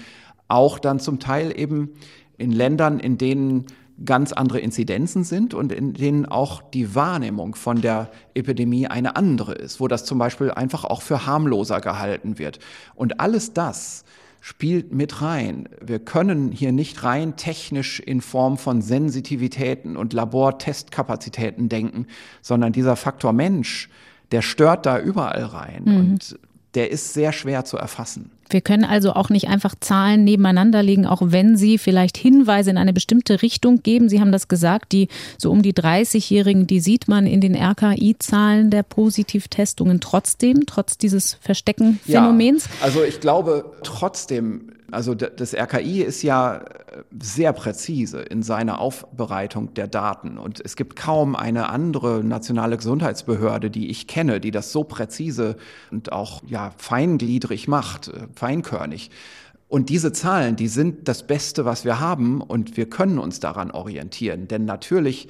auch 0.51 0.79
dann 0.79 0.99
zum 0.99 1.19
Teil 1.19 1.57
eben 1.57 1.89
in 2.37 2.51
Ländern, 2.51 2.99
in 2.99 3.17
denen 3.17 3.65
ganz 4.03 4.33
andere 4.33 4.59
Inzidenzen 4.59 5.23
sind 5.23 5.53
und 5.53 5.71
in 5.71 5.93
denen 5.93 6.25
auch 6.25 6.61
die 6.61 6.95
Wahrnehmung 6.95 7.55
von 7.55 7.81
der 7.81 8.09
Epidemie 8.33 8.87
eine 8.87 9.15
andere 9.15 9.53
ist, 9.53 9.79
wo 9.79 9.87
das 9.87 10.05
zum 10.05 10.17
Beispiel 10.17 10.51
einfach 10.51 10.83
auch 10.83 11.01
für 11.01 11.25
harmloser 11.25 11.81
gehalten 11.81 12.39
wird. 12.39 12.59
Und 12.95 13.19
alles 13.19 13.53
das 13.53 14.03
spielt 14.39 14.91
mit 14.91 15.21
rein. 15.21 15.69
Wir 15.85 15.99
können 15.99 16.51
hier 16.51 16.71
nicht 16.71 17.03
rein 17.03 17.35
technisch 17.35 17.99
in 17.99 18.21
Form 18.21 18.57
von 18.57 18.81
Sensitivitäten 18.81 19.95
und 19.95 20.13
Labortestkapazitäten 20.13 21.69
denken, 21.69 22.07
sondern 22.41 22.73
dieser 22.73 22.95
Faktor 22.95 23.33
Mensch, 23.33 23.87
der 24.31 24.41
stört 24.41 24.87
da 24.87 24.99
überall 24.99 25.43
rein. 25.43 25.83
Mhm. 25.85 25.95
Und 25.97 26.39
der 26.73 26.89
ist 26.89 27.13
sehr 27.13 27.33
schwer 27.33 27.65
zu 27.65 27.77
erfassen. 27.77 28.31
Wir 28.51 28.61
können 28.61 28.83
also 28.83 29.13
auch 29.13 29.29
nicht 29.29 29.47
einfach 29.47 29.75
Zahlen 29.79 30.23
nebeneinander 30.23 30.83
legen, 30.83 31.05
auch 31.05 31.21
wenn 31.25 31.57
sie 31.57 31.77
vielleicht 31.77 32.17
Hinweise 32.17 32.69
in 32.69 32.77
eine 32.77 32.93
bestimmte 32.93 33.41
Richtung 33.41 33.81
geben. 33.83 34.09
Sie 34.09 34.19
haben 34.19 34.31
das 34.31 34.47
gesagt, 34.47 34.91
die 34.91 35.07
so 35.37 35.51
um 35.51 35.61
die 35.61 35.73
30-Jährigen, 35.73 36.67
die 36.67 36.79
sieht 36.79 37.07
man 37.07 37.25
in 37.25 37.41
den 37.41 37.55
RKI-Zahlen 37.55 38.69
der 38.69 38.83
Positivtestungen 38.83 39.99
trotzdem, 39.99 40.65
trotz 40.65 40.97
dieses 40.97 41.37
Verstecken-Phänomens. 41.41 42.65
Ja, 42.65 42.85
also 42.85 43.03
ich 43.03 43.19
glaube 43.19 43.71
trotzdem, 43.83 44.73
also 44.91 45.15
das 45.15 45.53
RKI 45.53 46.01
ist 46.01 46.21
ja 46.21 46.57
äh, 46.57 46.63
sehr 47.21 47.53
präzise 47.53 48.21
in 48.21 48.43
seiner 48.43 48.79
Aufbereitung 48.79 49.73
der 49.73 49.87
Daten. 49.87 50.37
Und 50.37 50.61
es 50.63 50.75
gibt 50.75 50.95
kaum 50.95 51.35
eine 51.35 51.69
andere 51.69 52.23
nationale 52.23 52.77
Gesundheitsbehörde, 52.77 53.69
die 53.71 53.89
ich 53.89 54.07
kenne, 54.07 54.39
die 54.39 54.51
das 54.51 54.71
so 54.71 54.83
präzise 54.83 55.55
und 55.91 56.11
auch 56.11 56.41
ja, 56.45 56.71
feingliedrig 56.77 57.67
macht, 57.67 58.09
äh, 58.09 58.27
feinkörnig. 58.35 59.09
Und 59.67 59.87
diese 59.87 60.11
Zahlen, 60.11 60.57
die 60.57 60.67
sind 60.67 61.07
das 61.07 61.25
Beste, 61.25 61.63
was 61.63 61.85
wir 61.85 62.01
haben 62.01 62.41
und 62.41 62.75
wir 62.75 62.89
können 62.89 63.19
uns 63.19 63.39
daran 63.39 63.71
orientieren. 63.71 64.49
Denn 64.49 64.65
natürlich 64.65 65.29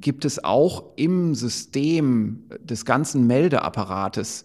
gibt 0.00 0.24
es 0.24 0.42
auch 0.44 0.84
im 0.96 1.34
System 1.34 2.44
des 2.60 2.84
ganzen 2.84 3.26
Meldeapparates 3.26 4.44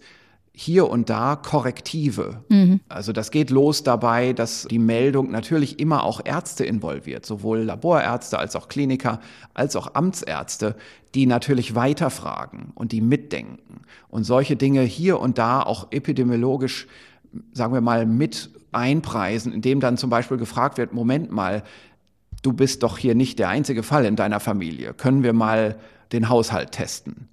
hier 0.62 0.90
und 0.90 1.08
da 1.08 1.36
Korrektive. 1.36 2.44
Mhm. 2.50 2.80
Also 2.86 3.14
das 3.14 3.30
geht 3.30 3.48
los 3.48 3.82
dabei, 3.82 4.34
dass 4.34 4.68
die 4.70 4.78
Meldung 4.78 5.30
natürlich 5.30 5.80
immer 5.80 6.04
auch 6.04 6.20
Ärzte 6.22 6.66
involviert, 6.66 7.24
sowohl 7.24 7.60
Laborärzte 7.60 8.38
als 8.38 8.54
auch 8.56 8.68
Kliniker, 8.68 9.20
als 9.54 9.74
auch 9.74 9.94
Amtsärzte, 9.94 10.76
die 11.14 11.24
natürlich 11.24 11.74
weiterfragen 11.76 12.72
und 12.74 12.92
die 12.92 13.00
mitdenken 13.00 13.80
und 14.10 14.24
solche 14.24 14.54
Dinge 14.54 14.82
hier 14.82 15.18
und 15.18 15.38
da 15.38 15.62
auch 15.62 15.92
epidemiologisch, 15.92 16.88
sagen 17.54 17.72
wir 17.72 17.80
mal, 17.80 18.04
mit 18.04 18.50
einpreisen, 18.70 19.54
indem 19.54 19.80
dann 19.80 19.96
zum 19.96 20.10
Beispiel 20.10 20.36
gefragt 20.36 20.76
wird, 20.76 20.92
Moment 20.92 21.32
mal, 21.32 21.62
du 22.42 22.52
bist 22.52 22.82
doch 22.82 22.98
hier 22.98 23.14
nicht 23.14 23.38
der 23.38 23.48
einzige 23.48 23.82
Fall 23.82 24.04
in 24.04 24.14
deiner 24.14 24.40
Familie, 24.40 24.92
können 24.92 25.22
wir 25.22 25.32
mal 25.32 25.78
den 26.12 26.28
Haushalt 26.28 26.72
testen? 26.72 27.29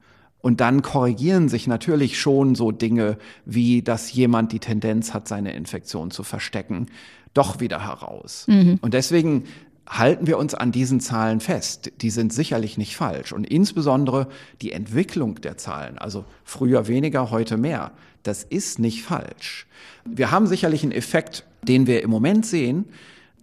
Und 0.48 0.62
dann 0.62 0.82
korrigieren 0.82 1.50
sich 1.50 1.68
natürlich 1.68 2.18
schon 2.18 2.56
so 2.56 2.72
Dinge 2.72 3.18
wie, 3.44 3.82
dass 3.82 4.14
jemand 4.14 4.54
die 4.54 4.60
Tendenz 4.60 5.14
hat, 5.14 5.28
seine 5.28 5.52
Infektion 5.52 6.10
zu 6.10 6.24
verstecken, 6.24 6.86
doch 7.34 7.60
wieder 7.60 7.86
heraus. 7.86 8.46
Mhm. 8.48 8.80
Und 8.80 8.94
deswegen 8.94 9.44
halten 9.86 10.26
wir 10.26 10.38
uns 10.38 10.56
an 10.56 10.72
diesen 10.72 11.02
Zahlen 11.02 11.42
fest. 11.42 11.92
Die 12.00 12.10
sind 12.10 12.32
sicherlich 12.32 12.78
nicht 12.78 12.96
falsch. 12.96 13.34
Und 13.34 13.44
insbesondere 13.44 14.30
die 14.62 14.72
Entwicklung 14.72 15.42
der 15.42 15.58
Zahlen, 15.58 15.98
also 15.98 16.24
früher 16.46 16.88
weniger, 16.88 17.30
heute 17.30 17.58
mehr, 17.58 17.92
das 18.24 18.46
ist 18.46 18.80
nicht 18.80 19.04
falsch. 19.04 19.68
Wir 20.06 20.32
haben 20.32 20.48
sicherlich 20.48 20.82
einen 20.84 20.94
Effekt, 20.94 21.46
den 21.62 21.88
wir 21.88 22.02
im 22.04 22.10
Moment 22.10 22.46
sehen, 22.46 22.86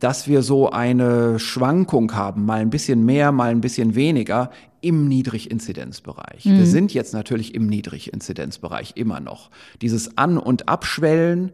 dass 0.01 0.27
wir 0.27 0.43
so 0.43 0.71
eine 0.71 1.39
Schwankung 1.39 2.15
haben, 2.15 2.47
mal 2.47 2.61
ein 2.61 2.71
bisschen 2.71 3.05
mehr, 3.05 3.31
mal 3.31 3.51
ein 3.51 3.61
bisschen 3.61 3.95
weniger 3.95 4.51
im 4.85 5.09
Niedriginzidenzbereich. 5.09 6.45
Mhm. 6.45 6.59
Wir 6.59 6.67
sind 6.67 6.93
jetzt 6.93 7.15
natürlich 7.15 7.55
im 7.55 7.67
Niedriginzidenzbereich 7.67 8.93
immer 8.97 9.21
noch. 9.21 9.51
Dieses 9.81 10.19
An- 10.19 10.39
und 10.39 10.69
Abschwellen, 10.69 11.53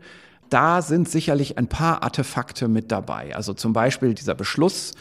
da 0.49 0.83
sind 0.83 1.09
sicherlich 1.09 1.57
ein 1.57 1.69
paar 1.69 2.03
Artefakte 2.03 2.67
mit 2.67 2.91
dabei. 2.91 3.37
Also 3.37 3.55
zum 3.55 3.73
Beispiel 3.73 4.15
dieser 4.15 4.35
Beschluss, 4.35 4.95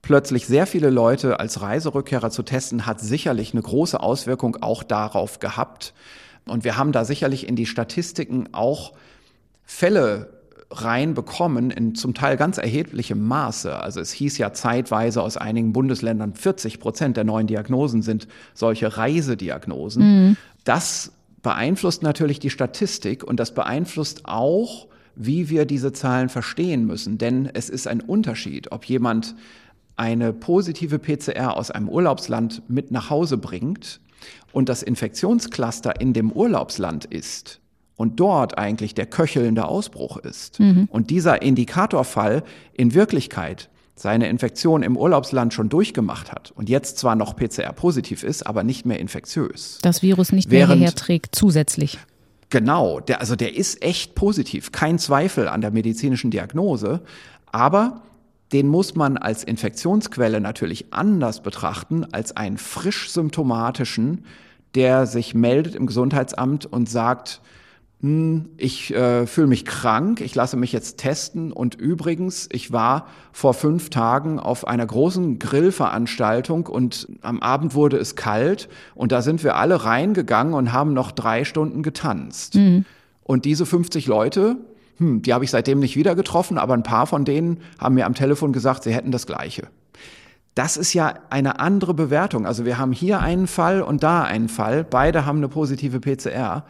plötzlich 0.00 0.46
sehr 0.46 0.68
viele 0.68 0.90
Leute 0.90 1.40
als 1.40 1.60
Reiserückkehrer 1.60 2.30
zu 2.30 2.44
testen, 2.44 2.86
hat 2.86 3.00
sicherlich 3.00 3.52
eine 3.52 3.62
große 3.62 3.98
Auswirkung 3.98 4.58
auch 4.60 4.84
darauf 4.84 5.40
gehabt. 5.40 5.92
Und 6.46 6.62
wir 6.62 6.76
haben 6.76 6.92
da 6.92 7.04
sicherlich 7.04 7.48
in 7.48 7.56
die 7.56 7.66
Statistiken 7.66 8.48
auch 8.52 8.92
Fälle 9.64 10.35
reinbekommen 10.70 11.70
in 11.70 11.94
zum 11.94 12.14
Teil 12.14 12.36
ganz 12.36 12.58
erheblichem 12.58 13.22
Maße. 13.26 13.74
Also 13.78 14.00
es 14.00 14.12
hieß 14.12 14.38
ja 14.38 14.52
zeitweise 14.52 15.22
aus 15.22 15.36
einigen 15.36 15.72
Bundesländern, 15.72 16.34
40 16.34 16.80
Prozent 16.80 17.16
der 17.16 17.24
neuen 17.24 17.46
Diagnosen 17.46 18.02
sind 18.02 18.26
solche 18.54 18.96
Reisediagnosen. 18.96 20.02
Mhm. 20.02 20.36
Das 20.64 21.12
beeinflusst 21.42 22.02
natürlich 22.02 22.40
die 22.40 22.50
Statistik 22.50 23.22
und 23.22 23.38
das 23.38 23.54
beeinflusst 23.54 24.22
auch, 24.24 24.88
wie 25.14 25.48
wir 25.48 25.64
diese 25.64 25.92
Zahlen 25.92 26.28
verstehen 26.28 26.86
müssen. 26.86 27.18
Denn 27.18 27.48
es 27.52 27.70
ist 27.70 27.86
ein 27.86 28.00
Unterschied, 28.00 28.72
ob 28.72 28.84
jemand 28.84 29.34
eine 29.96 30.32
positive 30.32 30.98
PCR 30.98 31.56
aus 31.56 31.70
einem 31.70 31.88
Urlaubsland 31.88 32.62
mit 32.68 32.90
nach 32.90 33.08
Hause 33.08 33.38
bringt 33.38 34.00
und 34.52 34.68
das 34.68 34.82
Infektionscluster 34.82 36.00
in 36.00 36.12
dem 36.12 36.32
Urlaubsland 36.32 37.04
ist 37.04 37.60
und 37.96 38.20
dort 38.20 38.58
eigentlich 38.58 38.94
der 38.94 39.06
köchelnde 39.06 39.66
Ausbruch 39.66 40.18
ist. 40.18 40.60
Mhm. 40.60 40.88
Und 40.90 41.10
dieser 41.10 41.42
Indikatorfall 41.42 42.44
in 42.74 42.94
Wirklichkeit 42.94 43.68
seine 43.94 44.28
Infektion 44.28 44.82
im 44.82 44.96
Urlaubsland 44.96 45.54
schon 45.54 45.70
durchgemacht 45.70 46.30
hat 46.30 46.52
und 46.54 46.68
jetzt 46.68 46.98
zwar 46.98 47.16
noch 47.16 47.34
PCR-positiv 47.34 48.22
ist, 48.22 48.46
aber 48.46 48.62
nicht 48.62 48.84
mehr 48.84 49.00
infektiös. 49.00 49.78
Das 49.80 50.02
Virus 50.02 50.32
nicht 50.32 50.50
mehr 50.50 50.68
Während, 50.68 50.82
herträgt 50.82 51.34
zusätzlich. 51.34 51.98
Genau, 52.50 53.00
der, 53.00 53.20
also 53.20 53.34
der 53.36 53.56
ist 53.56 53.82
echt 53.82 54.14
positiv, 54.14 54.70
kein 54.70 54.98
Zweifel 54.98 55.48
an 55.48 55.62
der 55.62 55.70
medizinischen 55.70 56.30
Diagnose, 56.30 57.00
aber 57.50 58.02
den 58.52 58.68
muss 58.68 58.94
man 58.94 59.16
als 59.16 59.42
Infektionsquelle 59.42 60.40
natürlich 60.40 60.92
anders 60.92 61.42
betrachten 61.42 62.06
als 62.12 62.36
einen 62.36 62.58
frisch 62.58 63.10
symptomatischen, 63.10 64.24
der 64.74 65.06
sich 65.06 65.34
meldet 65.34 65.74
im 65.74 65.86
Gesundheitsamt 65.86 66.66
und 66.66 66.88
sagt, 66.88 67.40
hm, 68.06 68.50
ich 68.56 68.94
äh, 68.94 69.26
fühle 69.26 69.48
mich 69.48 69.64
krank, 69.64 70.20
ich 70.20 70.32
lasse 70.36 70.56
mich 70.56 70.70
jetzt 70.70 70.98
testen 70.98 71.50
und 71.50 71.74
übrigens, 71.74 72.48
ich 72.52 72.70
war 72.70 73.08
vor 73.32 73.52
fünf 73.52 73.90
Tagen 73.90 74.38
auf 74.38 74.64
einer 74.64 74.86
großen 74.86 75.40
Grillveranstaltung 75.40 76.66
und 76.66 77.08
am 77.22 77.40
Abend 77.40 77.74
wurde 77.74 77.96
es 77.96 78.14
kalt 78.14 78.68
und 78.94 79.10
da 79.10 79.22
sind 79.22 79.42
wir 79.42 79.56
alle 79.56 79.84
reingegangen 79.84 80.54
und 80.54 80.72
haben 80.72 80.94
noch 80.94 81.10
drei 81.10 81.44
Stunden 81.44 81.82
getanzt. 81.82 82.54
Mhm. 82.54 82.84
Und 83.24 83.44
diese 83.44 83.66
50 83.66 84.06
Leute, 84.06 84.56
hm, 84.98 85.22
die 85.22 85.34
habe 85.34 85.44
ich 85.44 85.50
seitdem 85.50 85.80
nicht 85.80 85.96
wieder 85.96 86.14
getroffen, 86.14 86.58
aber 86.58 86.74
ein 86.74 86.84
paar 86.84 87.08
von 87.08 87.24
denen 87.24 87.58
haben 87.76 87.96
mir 87.96 88.06
am 88.06 88.14
Telefon 88.14 88.52
gesagt, 88.52 88.84
sie 88.84 88.94
hätten 88.94 89.10
das 89.10 89.26
Gleiche. 89.26 89.66
Das 90.54 90.76
ist 90.76 90.94
ja 90.94 91.14
eine 91.28 91.58
andere 91.58 91.92
Bewertung. 91.92 92.46
Also 92.46 92.64
wir 92.64 92.78
haben 92.78 92.92
hier 92.92 93.18
einen 93.18 93.48
Fall 93.48 93.82
und 93.82 94.04
da 94.04 94.22
einen 94.22 94.48
Fall. 94.48 94.84
Beide 94.84 95.26
haben 95.26 95.38
eine 95.38 95.48
positive 95.48 95.98
PCR. 95.98 96.64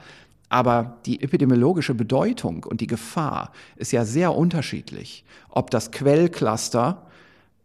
Aber 0.49 0.99
die 1.07 1.23
epidemiologische 1.23 1.95
Bedeutung 1.95 2.65
und 2.65 2.81
die 2.81 2.87
Gefahr 2.87 3.53
ist 3.77 3.93
ja 3.93 4.05
sehr 4.05 4.35
unterschiedlich. 4.35 5.25
Ob 5.51 5.71
das 5.71 5.91
Quellcluster 5.91 7.03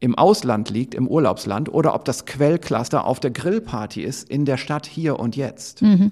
im 0.02 0.16
Ausland 0.16 0.72
liegt, 0.72 0.96
im 0.96 1.08
Urlaubsland, 1.08 1.72
oder 1.72 1.94
ob 1.94 2.06
das 2.06 2.26
Quellcluster 2.26 3.06
auf 3.06 3.20
der 3.20 3.30
Grillparty 3.30 4.02
ist, 4.02 4.28
in 4.28 4.46
der 4.46 4.58
Stadt 4.58 4.88
hier 4.88 5.20
und 5.20 5.36
jetzt. 5.36 5.84
Mhm. 5.84 6.12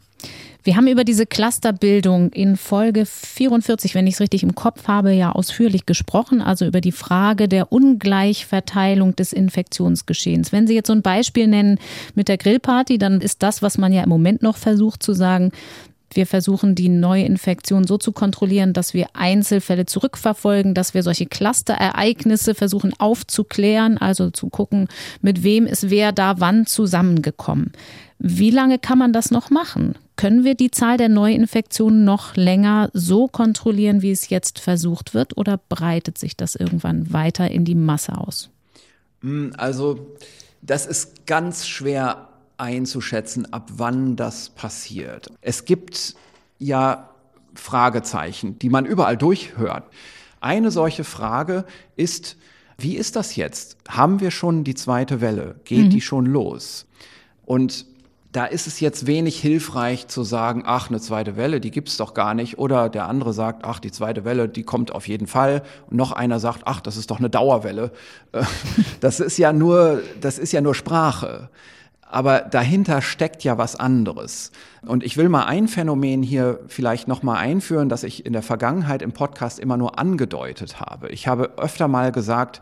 Wir 0.61 0.75
haben 0.75 0.87
über 0.87 1.03
diese 1.03 1.25
Clusterbildung 1.25 2.31
in 2.31 2.55
Folge 2.55 3.05
44, 3.07 3.95
wenn 3.95 4.05
ich 4.05 4.15
es 4.15 4.19
richtig 4.19 4.43
im 4.43 4.53
Kopf 4.53 4.87
habe, 4.87 5.11
ja 5.13 5.31
ausführlich 5.31 5.87
gesprochen, 5.87 6.41
also 6.41 6.65
über 6.65 6.81
die 6.81 6.91
Frage 6.91 7.47
der 7.47 7.71
Ungleichverteilung 7.71 9.15
des 9.15 9.33
Infektionsgeschehens. 9.33 10.51
Wenn 10.51 10.67
Sie 10.67 10.75
jetzt 10.75 10.87
so 10.87 10.93
ein 10.93 11.01
Beispiel 11.01 11.47
nennen 11.47 11.79
mit 12.13 12.27
der 12.27 12.37
Grillparty, 12.37 12.99
dann 12.99 13.21
ist 13.21 13.41
das, 13.41 13.63
was 13.63 13.79
man 13.79 13.91
ja 13.91 14.03
im 14.03 14.09
Moment 14.09 14.43
noch 14.43 14.57
versucht 14.57 15.01
zu 15.01 15.13
sagen, 15.13 15.51
wir 16.13 16.25
versuchen 16.25 16.75
die 16.75 16.89
Neuinfektion 16.89 17.85
so 17.85 17.97
zu 17.97 18.11
kontrollieren, 18.11 18.73
dass 18.73 18.93
wir 18.93 19.07
Einzelfälle 19.13 19.85
zurückverfolgen, 19.85 20.73
dass 20.73 20.93
wir 20.93 21.03
solche 21.03 21.25
Clusterereignisse 21.25 22.55
versuchen 22.55 22.93
aufzuklären, 22.99 23.97
also 23.97 24.29
zu 24.29 24.49
gucken, 24.49 24.87
mit 25.21 25.43
wem 25.43 25.65
ist 25.67 25.89
wer 25.89 26.11
da 26.11 26.39
wann 26.39 26.65
zusammengekommen. 26.65 27.73
Wie 28.17 28.51
lange 28.51 28.79
kann 28.79 28.97
man 28.97 29.13
das 29.13 29.31
noch 29.31 29.49
machen? 29.49 29.95
Können 30.17 30.43
wir 30.43 30.55
die 30.55 30.71
Zahl 30.71 30.97
der 30.97 31.07
Neuinfektionen 31.07 32.03
noch 32.03 32.35
länger 32.35 32.89
so 32.93 33.27
kontrollieren, 33.27 34.01
wie 34.01 34.11
es 34.11 34.29
jetzt 34.29 34.59
versucht 34.59 35.13
wird, 35.13 35.37
oder 35.37 35.59
breitet 35.69 36.17
sich 36.17 36.35
das 36.35 36.55
irgendwann 36.55 37.13
weiter 37.13 37.49
in 37.49 37.63
die 37.63 37.75
Masse 37.75 38.17
aus? 38.17 38.49
Hm, 39.21 39.53
also 39.57 40.07
das 40.61 40.85
ist 40.85 41.25
ganz 41.25 41.67
schwer 41.67 42.28
einzuschätzen, 42.59 43.51
ab 43.53 43.69
wann 43.77 44.15
das 44.15 44.49
passiert. 44.49 45.27
Es 45.41 45.65
gibt 45.65 46.15
ja 46.57 47.09
Fragezeichen, 47.55 48.59
die 48.59 48.69
man 48.69 48.85
überall 48.85 49.17
durchhört. 49.17 49.83
Eine 50.41 50.71
solche 50.71 51.03
Frage 51.03 51.65
ist, 51.95 52.37
wie 52.77 52.95
ist 52.95 53.15
das 53.15 53.35
jetzt? 53.35 53.77
Haben 53.87 54.19
wir 54.21 54.31
schon 54.31 54.63
die 54.63 54.75
zweite 54.75 55.21
Welle? 55.21 55.55
Geht 55.65 55.85
mhm. 55.85 55.89
die 55.89 56.01
schon 56.01 56.25
los? 56.25 56.85
Und 57.45 57.85
da 58.31 58.45
ist 58.45 58.67
es 58.67 58.79
jetzt 58.79 59.07
wenig 59.07 59.41
hilfreich 59.41 60.07
zu 60.07 60.23
sagen, 60.23 60.63
ach, 60.65 60.89
eine 60.89 61.01
zweite 61.01 61.35
Welle, 61.35 61.59
die 61.59 61.71
gibt's 61.71 61.97
doch 61.97 62.13
gar 62.13 62.35
nicht. 62.35 62.59
Oder 62.59 62.87
der 62.87 63.07
andere 63.07 63.33
sagt, 63.33 63.65
ach, 63.65 63.79
die 63.79 63.91
zweite 63.91 64.23
Welle, 64.23 64.47
die 64.47 64.63
kommt 64.63 64.93
auf 64.93 65.07
jeden 65.07 65.25
Fall. 65.25 65.63
Und 65.89 65.97
noch 65.97 66.11
einer 66.11 66.39
sagt, 66.39 66.61
ach, 66.65 66.79
das 66.79 66.95
ist 66.95 67.09
doch 67.09 67.19
eine 67.19 67.29
Dauerwelle. 67.29 67.91
Das 69.01 69.19
ist 69.21 69.37
ja 69.37 69.53
nur, 69.53 70.01
das 70.19 70.37
ist 70.37 70.51
ja 70.51 70.61
nur 70.61 70.75
Sprache 70.75 71.49
aber 72.09 72.41
dahinter 72.41 73.01
steckt 73.01 73.43
ja 73.43 73.57
was 73.57 73.75
anderes. 73.75 74.51
Und 74.85 75.03
ich 75.03 75.15
will 75.15 75.29
mal 75.29 75.45
ein 75.45 75.67
Phänomen 75.67 76.23
hier 76.23 76.59
vielleicht 76.67 77.07
noch 77.07 77.21
mal 77.21 77.37
einführen, 77.37 77.87
das 77.87 78.03
ich 78.03 78.25
in 78.25 78.33
der 78.33 78.41
Vergangenheit 78.41 79.01
im 79.01 79.11
Podcast 79.11 79.59
immer 79.59 79.77
nur 79.77 79.99
angedeutet 79.99 80.79
habe. 80.79 81.09
Ich 81.09 81.27
habe 81.27 81.51
öfter 81.57 81.87
mal 81.87 82.11
gesagt, 82.11 82.61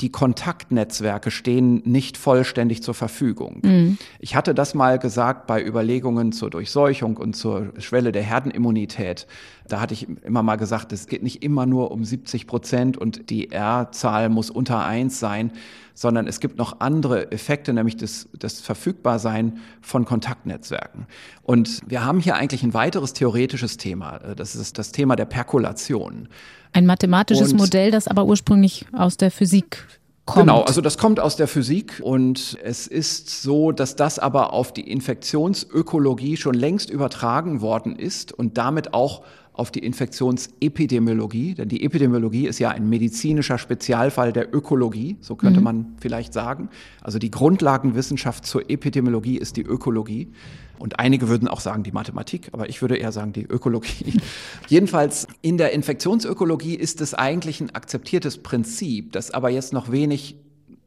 die 0.00 0.10
Kontaktnetzwerke 0.12 1.30
stehen 1.30 1.82
nicht 1.84 2.16
vollständig 2.16 2.82
zur 2.82 2.94
Verfügung. 2.94 3.60
Mhm. 3.64 3.98
Ich 4.20 4.36
hatte 4.36 4.54
das 4.54 4.74
mal 4.74 4.98
gesagt 4.98 5.48
bei 5.48 5.64
Überlegungen 5.64 6.30
zur 6.30 6.50
Durchseuchung 6.50 7.16
und 7.16 7.34
zur 7.34 7.72
Schwelle 7.78 8.12
der 8.12 8.22
Herdenimmunität. 8.22 9.26
Da 9.66 9.80
hatte 9.80 9.94
ich 9.94 10.06
immer 10.22 10.42
mal 10.42 10.56
gesagt, 10.56 10.92
es 10.92 11.08
geht 11.08 11.22
nicht 11.24 11.42
immer 11.42 11.66
nur 11.66 11.90
um 11.90 12.04
70 12.04 12.46
Prozent 12.46 12.96
und 12.96 13.28
die 13.30 13.50
R-Zahl 13.50 14.28
muss 14.28 14.50
unter 14.50 14.84
eins 14.84 15.18
sein, 15.18 15.52
sondern 15.94 16.28
es 16.28 16.38
gibt 16.38 16.58
noch 16.58 16.78
andere 16.78 17.32
Effekte, 17.32 17.72
nämlich 17.72 17.96
das, 17.96 18.28
das 18.38 18.60
Verfügbarsein 18.60 19.58
von 19.80 20.04
Kontaktnetzwerken. 20.04 21.06
Und 21.42 21.80
wir 21.88 22.04
haben 22.04 22.20
hier 22.20 22.36
eigentlich 22.36 22.62
ein 22.62 22.72
weiteres 22.72 23.14
theoretisches 23.14 23.78
Thema. 23.78 24.18
Das 24.36 24.54
ist 24.54 24.78
das 24.78 24.92
Thema 24.92 25.16
der 25.16 25.24
Perkulation. 25.24 26.28
Ein 26.72 26.86
mathematisches 26.86 27.52
und 27.52 27.58
Modell, 27.58 27.90
das 27.90 28.08
aber 28.08 28.24
ursprünglich 28.24 28.86
aus 28.92 29.16
der 29.16 29.30
Physik 29.30 29.86
Kommt. 30.28 30.46
Genau, 30.46 30.60
also 30.60 30.82
das 30.82 30.98
kommt 30.98 31.20
aus 31.20 31.36
der 31.36 31.48
Physik 31.48 32.02
und 32.04 32.58
es 32.62 32.86
ist 32.86 33.40
so, 33.40 33.72
dass 33.72 33.96
das 33.96 34.18
aber 34.18 34.52
auf 34.52 34.74
die 34.74 34.90
Infektionsökologie 34.90 36.36
schon 36.36 36.52
längst 36.52 36.90
übertragen 36.90 37.62
worden 37.62 37.96
ist 37.96 38.30
und 38.30 38.58
damit 38.58 38.92
auch 38.92 39.22
auf 39.58 39.72
die 39.72 39.80
Infektionsepidemiologie, 39.80 41.54
denn 41.54 41.68
die 41.68 41.84
Epidemiologie 41.84 42.46
ist 42.46 42.60
ja 42.60 42.70
ein 42.70 42.88
medizinischer 42.88 43.58
Spezialfall 43.58 44.32
der 44.32 44.54
Ökologie, 44.54 45.16
so 45.20 45.34
könnte 45.34 45.58
mhm. 45.58 45.64
man 45.64 45.96
vielleicht 46.00 46.32
sagen. 46.32 46.68
Also 47.02 47.18
die 47.18 47.30
Grundlagenwissenschaft 47.30 48.46
zur 48.46 48.70
Epidemiologie 48.70 49.36
ist 49.36 49.56
die 49.56 49.62
Ökologie. 49.62 50.32
Und 50.78 51.00
einige 51.00 51.28
würden 51.28 51.48
auch 51.48 51.58
sagen 51.58 51.82
die 51.82 51.90
Mathematik, 51.90 52.50
aber 52.52 52.68
ich 52.68 52.82
würde 52.82 52.96
eher 52.96 53.10
sagen 53.10 53.32
die 53.32 53.42
Ökologie. 53.42 54.20
Jedenfalls 54.68 55.26
in 55.42 55.58
der 55.58 55.72
Infektionsökologie 55.72 56.76
ist 56.76 57.00
es 57.00 57.14
eigentlich 57.14 57.60
ein 57.60 57.74
akzeptiertes 57.74 58.38
Prinzip, 58.38 59.10
das 59.10 59.32
aber 59.32 59.50
jetzt 59.50 59.72
noch 59.72 59.90
wenig 59.90 60.36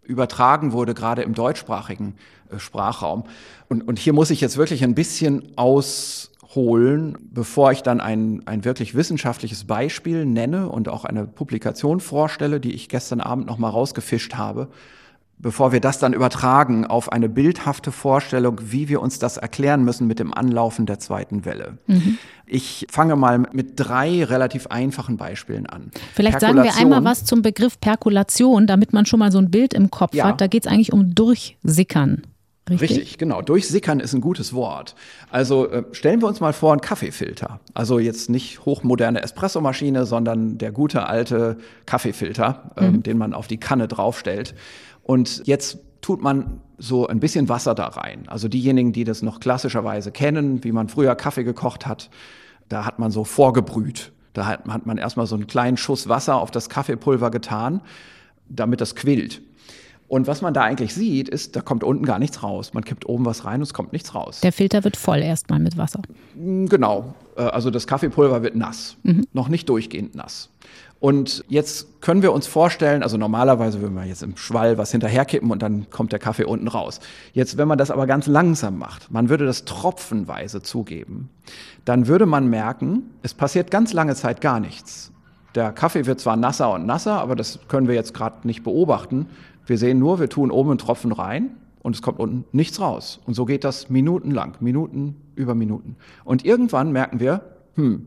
übertragen 0.04 0.72
wurde, 0.72 0.94
gerade 0.94 1.24
im 1.24 1.34
deutschsprachigen 1.34 2.16
äh, 2.50 2.58
Sprachraum. 2.58 3.26
Und, 3.68 3.86
und 3.86 4.00
hier 4.00 4.14
muss 4.14 4.30
ich 4.30 4.40
jetzt 4.40 4.56
wirklich 4.56 4.84
ein 4.86 4.96
bisschen 4.96 5.58
aus 5.58 6.31
holen, 6.56 7.18
bevor 7.22 7.72
ich 7.72 7.84
dann 7.84 8.02
ein, 8.02 8.42
ein 8.46 8.66
wirklich 8.66 8.96
wissenschaftliches 8.96 9.66
Beispiel 9.66 10.26
nenne 10.26 10.70
und 10.70 10.90
auch 10.90 11.06
eine 11.06 11.26
Publikation 11.26 12.00
vorstelle, 12.00 12.60
die 12.60 12.74
ich 12.74 12.90
gestern 12.90 13.22
Abend 13.22 13.48
noch 13.48 13.58
mal 13.58 13.70
rausgefischt 13.70 14.36
habe, 14.36 14.68
bevor 15.38 15.72
wir 15.72 15.80
das 15.80 15.98
dann 16.00 16.14
übertragen 16.14 16.86
auf 16.86 17.12
eine 17.12 17.30
bildhafte 17.30 17.92
Vorstellung, 17.92 18.60
wie 18.64 18.90
wir 18.90 19.02
uns 19.02 19.18
das 19.18 19.38
erklären 19.38 19.84
müssen 19.84 20.08
mit 20.08 20.20
dem 20.20 20.34
Anlaufen 20.34 20.86
der 20.86 21.00
zweiten 21.00 21.46
Welle. 21.46 21.78
Mhm. 21.88 22.18
Ich 22.46 22.86
fange 22.92 23.16
mal 23.16 23.40
mit 23.52 23.74
drei 23.78 24.24
relativ 24.24 24.68
einfachen 24.68 25.18
Beispielen 25.18 25.66
an. 25.66 25.92
Vielleicht 26.14 26.42
sagen 26.42 26.62
wir 26.62 26.76
einmal 26.76 27.04
was 27.04 27.24
zum 27.24 27.42
Begriff 27.42 27.80
Perkulation, 27.80 28.68
damit 28.68 28.94
man 28.94 29.06
schon 29.06 29.20
mal 29.20 29.32
so 29.32 29.38
ein 29.38 29.50
Bild 29.50 29.74
im 29.74 29.90
Kopf 29.90 30.14
ja. 30.14 30.26
hat. 30.26 30.42
Da 30.42 30.48
geht 30.48 30.66
es 30.66 30.72
eigentlich 30.72 30.94
um 30.94 31.16
Durchsickern. 31.16 32.24
Richtig? 32.80 33.00
Richtig, 33.00 33.18
genau. 33.18 33.42
Durchsickern 33.42 34.00
ist 34.00 34.14
ein 34.14 34.22
gutes 34.22 34.54
Wort. 34.54 34.96
Also 35.30 35.70
äh, 35.70 35.84
stellen 35.92 36.22
wir 36.22 36.28
uns 36.28 36.40
mal 36.40 36.54
vor, 36.54 36.72
einen 36.72 36.82
Kaffeefilter. 36.82 37.60
Also 37.74 38.00
jetzt 38.00 38.30
nicht 38.30 38.66
hochmoderne 38.66 39.22
Espressomaschine, 39.22 40.06
sondern 40.06 40.58
der 40.58 40.72
gute 40.72 41.08
alte 41.08 41.58
Kaffeefilter, 41.86 42.72
ähm, 42.78 42.94
mhm. 42.94 43.04
den 43.04 43.18
man 43.18 43.34
auf 43.34 43.48
die 43.48 43.58
Kanne 43.58 43.88
draufstellt. 43.88 44.56
Und 45.04 45.44
jetzt 45.46 45.80
tut 46.02 46.22
man 46.22 46.62
so 46.78 47.08
ein 47.08 47.20
bisschen 47.20 47.48
Wasser 47.50 47.76
da 47.76 47.88
rein. 47.88 48.24
Also 48.28 48.48
diejenigen, 48.48 48.92
die 48.92 49.04
das 49.04 49.22
noch 49.22 49.40
klassischerweise 49.40 50.12
kennen, 50.12 50.64
wie 50.64 50.72
man 50.72 50.90
früher 50.90 51.16
Kaffee 51.16 51.44
gekocht 51.44 51.86
hat, 51.86 52.10
da 52.70 52.86
hat 52.86 53.00
man 53.00 53.12
so 53.12 53.24
vorgebrüht. 53.24 54.12
Da 54.34 54.46
hat, 54.46 54.66
hat 54.68 54.86
man 54.86 54.98
erstmal 54.98 55.28
so 55.28 55.36
einen 55.36 55.48
kleinen 55.48 55.78
Schuss 55.78 56.10
Wasser 56.10 56.38
auf 56.38 56.52
das 56.52 56.70
Kaffeepulver 56.70 57.32
getan, 57.32 57.82
damit 58.50 58.82
das 58.82 58.96
quillt. 58.96 59.42
Und 60.12 60.28
was 60.28 60.42
man 60.42 60.54
da 60.54 60.64
eigentlich 60.64 60.94
sieht, 60.94 61.30
ist, 61.30 61.56
da 61.56 61.62
kommt 61.62 61.86
unten 61.86 62.04
gar 62.04 62.20
nichts 62.20 62.44
raus. 62.44 62.74
Man 62.74 62.84
kippt 62.84 63.06
oben 63.06 63.26
was 63.26 63.46
rein 63.46 63.62
und 63.62 63.62
es 63.62 63.74
kommt 63.74 63.94
nichts 63.94 64.14
raus. 64.14 64.42
Der 64.42 64.52
Filter 64.52 64.84
wird 64.84 64.98
voll 64.98 65.20
erstmal 65.20 65.60
mit 65.60 65.78
Wasser. 65.78 66.02
Mm, 66.36 66.66
genau. 66.66 67.14
Äh, 67.38 67.44
also 67.44 67.70
das 67.72 67.88
Kaffeepulver 67.88 68.44
wird 68.44 68.58
nass. 68.58 68.98
Mhm. 69.04 69.26
Noch 69.32 69.48
nicht 69.48 69.70
durchgehend 69.70 70.14
nass. 70.14 70.50
Und 71.00 71.46
jetzt 71.48 72.02
können 72.02 72.24
wir 72.24 72.34
uns 72.34 72.46
vorstellen, 72.46 73.04
also 73.04 73.16
normalerweise 73.16 73.80
würden 73.80 73.96
wir 73.96 74.04
jetzt 74.04 74.22
im 74.22 74.36
Schwall 74.36 74.78
was 74.78 74.92
hinterherkippen 74.92 75.50
und 75.50 75.62
dann 75.62 75.90
kommt 75.90 76.12
der 76.12 76.20
Kaffee 76.20 76.44
unten 76.44 76.68
raus. 76.68 77.00
Jetzt, 77.32 77.58
wenn 77.58 77.70
man 77.70 77.78
das 77.78 77.90
aber 77.90 78.06
ganz 78.06 78.28
langsam 78.28 78.78
macht, 78.80 79.12
man 79.12 79.30
würde 79.30 79.46
das 79.46 79.64
tropfenweise 79.64 80.62
zugeben, 80.62 81.30
dann 81.86 82.08
würde 82.08 82.26
man 82.26 82.50
merken, 82.50 83.04
es 83.24 83.34
passiert 83.34 83.72
ganz 83.72 83.94
lange 83.94 84.16
Zeit 84.16 84.42
gar 84.42 84.60
nichts. 84.60 85.14
Der 85.56 85.74
Kaffee 85.74 86.06
wird 86.06 86.20
zwar 86.20 86.38
nasser 86.38 86.72
und 86.72 86.86
nasser, 86.86 87.20
aber 87.20 87.36
das 87.36 87.60
können 87.68 87.88
wir 87.88 87.96
jetzt 87.96 88.14
gerade 88.14 88.48
nicht 88.48 88.64
beobachten. 88.64 89.28
Wir 89.72 89.78
sehen 89.78 90.00
nur, 90.00 90.20
wir 90.20 90.28
tun 90.28 90.52
oben 90.52 90.72
einen 90.72 90.80
Tropfen 90.80 91.14
rein 91.14 91.52
und 91.82 91.96
es 91.96 92.02
kommt 92.02 92.20
unten 92.20 92.44
nichts 92.52 92.82
raus. 92.82 93.22
Und 93.26 93.36
so 93.36 93.46
geht 93.46 93.64
das 93.64 93.90
minutenlang, 93.90 94.58
Minuten 94.60 95.16
über 95.34 95.56
Minuten. 95.56 95.96
Und 96.26 96.44
irgendwann 96.44 96.92
merken 96.92 97.22
wir, 97.22 97.56
hm, 97.76 98.06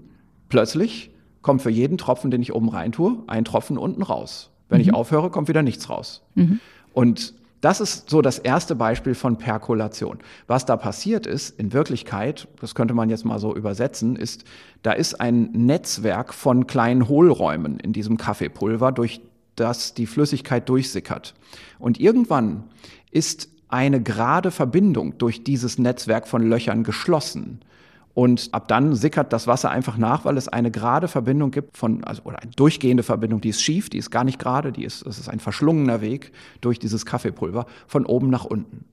plötzlich 0.51 1.11
kommt 1.41 1.63
für 1.63 1.71
jeden 1.71 1.97
Tropfen, 1.97 2.31
den 2.31 2.43
ich 2.43 2.55
oben 2.55 2.69
rein 2.69 2.93
tue, 2.93 3.17
ein 3.29 3.47
Tropfen 3.47 3.79
unten 3.79 4.03
raus. 4.03 4.51
Wenn 4.69 4.77
mhm. 4.77 4.89
ich 4.89 4.93
aufhöre, 4.93 5.31
kommt 5.31 5.49
wieder 5.49 5.63
nichts 5.63 5.89
raus. 5.89 6.23
Mhm. 6.35 6.61
Und 6.93 7.33
Das 7.65 7.81
ist 7.81 8.11
so 8.11 8.21
das 8.21 8.39
erste 8.39 8.75
Beispiel 8.75 9.15
von 9.15 9.39
Perkolation. 9.39 10.19
Was 10.47 10.67
da 10.67 10.77
passiert 10.77 11.27
ist, 11.27 11.59
in 11.59 11.73
Wirklichkeit, 11.73 12.47
das 12.61 12.75
könnte 12.75 12.93
man 12.93 13.09
jetzt 13.09 13.25
mal 13.25 13.39
so 13.39 13.57
übersetzen, 13.57 14.17
ist, 14.17 14.45
da 14.83 14.93
ist 14.93 15.19
ein 15.19 15.51
Netzwerk 15.53 16.35
von 16.35 16.67
kleinen 16.67 17.09
Hohlräumen 17.09 17.81
in 17.81 17.95
diesem 17.95 18.19
Kaffeepulver, 18.19 18.93
durch 18.93 19.23
das 19.57 19.95
die 19.95 20.07
Flüssigkeit 20.07 20.69
durchsickert. 20.69 21.35
Und 21.79 22.01
irgendwann 22.01 22.65
ist 23.11 23.49
eine 23.69 24.03
gerade 24.03 24.51
Verbindung 24.51 25.19
durch 25.19 25.45
dieses 25.45 25.79
Netzwerk 25.79 26.29
von 26.29 26.49
Löchern 26.49 26.85
geschlossen. 26.85 27.61
Und 28.15 28.51
ab 28.53 28.69
dann 28.69 28.95
sickert 28.95 29.33
das 29.33 29.49
Wasser 29.49 29.71
einfach 29.71 29.97
nach, 29.97 30.25
weil 30.25 30.37
es 30.37 30.47
eine 30.47 30.71
gerade 30.71 31.09
Verbindung 31.09 31.51
gibt 31.51 31.77
von, 31.77 32.05
also, 32.05 32.23
oder 32.23 32.41
eine 32.41 32.53
durchgehende 32.53 33.03
Verbindung, 33.03 33.41
die 33.41 33.49
ist 33.49 33.61
schief, 33.61 33.91
die 33.91 33.99
ist 33.99 34.13
gar 34.13 34.23
nicht 34.23 34.39
gerade, 34.39 34.71
die 34.71 34.85
ist, 34.85 35.05
es 35.05 35.19
ist 35.19 35.29
ein 35.29 35.41
verschlungener 35.41 36.01
Weg 36.01 36.31
durch 36.61 36.79
dieses 36.79 37.05
Kaffeepulver 37.07 37.67
von 37.89 38.07
oben 38.07 38.31
nach 38.31 38.45
unten. 38.45 38.85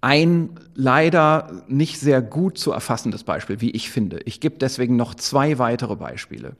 Ein 0.00 0.50
leider 0.74 1.64
nicht 1.66 1.98
sehr 1.98 2.22
gut 2.22 2.56
zu 2.56 2.70
erfassendes 2.70 3.24
Beispiel, 3.24 3.60
wie 3.60 3.70
ich 3.70 3.90
finde. 3.90 4.20
Ich 4.24 4.40
gebe 4.40 4.56
deswegen 4.58 4.96
noch 4.96 5.14
zwei 5.14 5.58
weitere 5.58 5.96
Beispiele. 5.96 6.54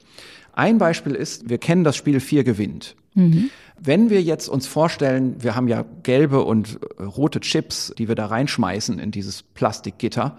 Ein 0.53 0.77
Beispiel 0.77 1.13
ist, 1.13 1.49
wir 1.49 1.57
kennen 1.57 1.85
das 1.85 1.95
Spiel 1.95 2.19
Vier 2.19 2.43
gewinnt. 2.43 2.95
Mhm. 3.13 3.49
Wenn 3.79 4.09
wir 4.09 4.21
jetzt 4.21 4.47
uns 4.47 4.67
vorstellen, 4.67 5.35
wir 5.39 5.55
haben 5.55 5.67
ja 5.67 5.85
gelbe 6.03 6.43
und 6.43 6.79
rote 6.99 7.39
Chips, 7.39 7.93
die 7.97 8.07
wir 8.07 8.15
da 8.15 8.27
reinschmeißen 8.27 8.99
in 8.99 9.11
dieses 9.11 9.43
Plastikgitter, 9.43 10.37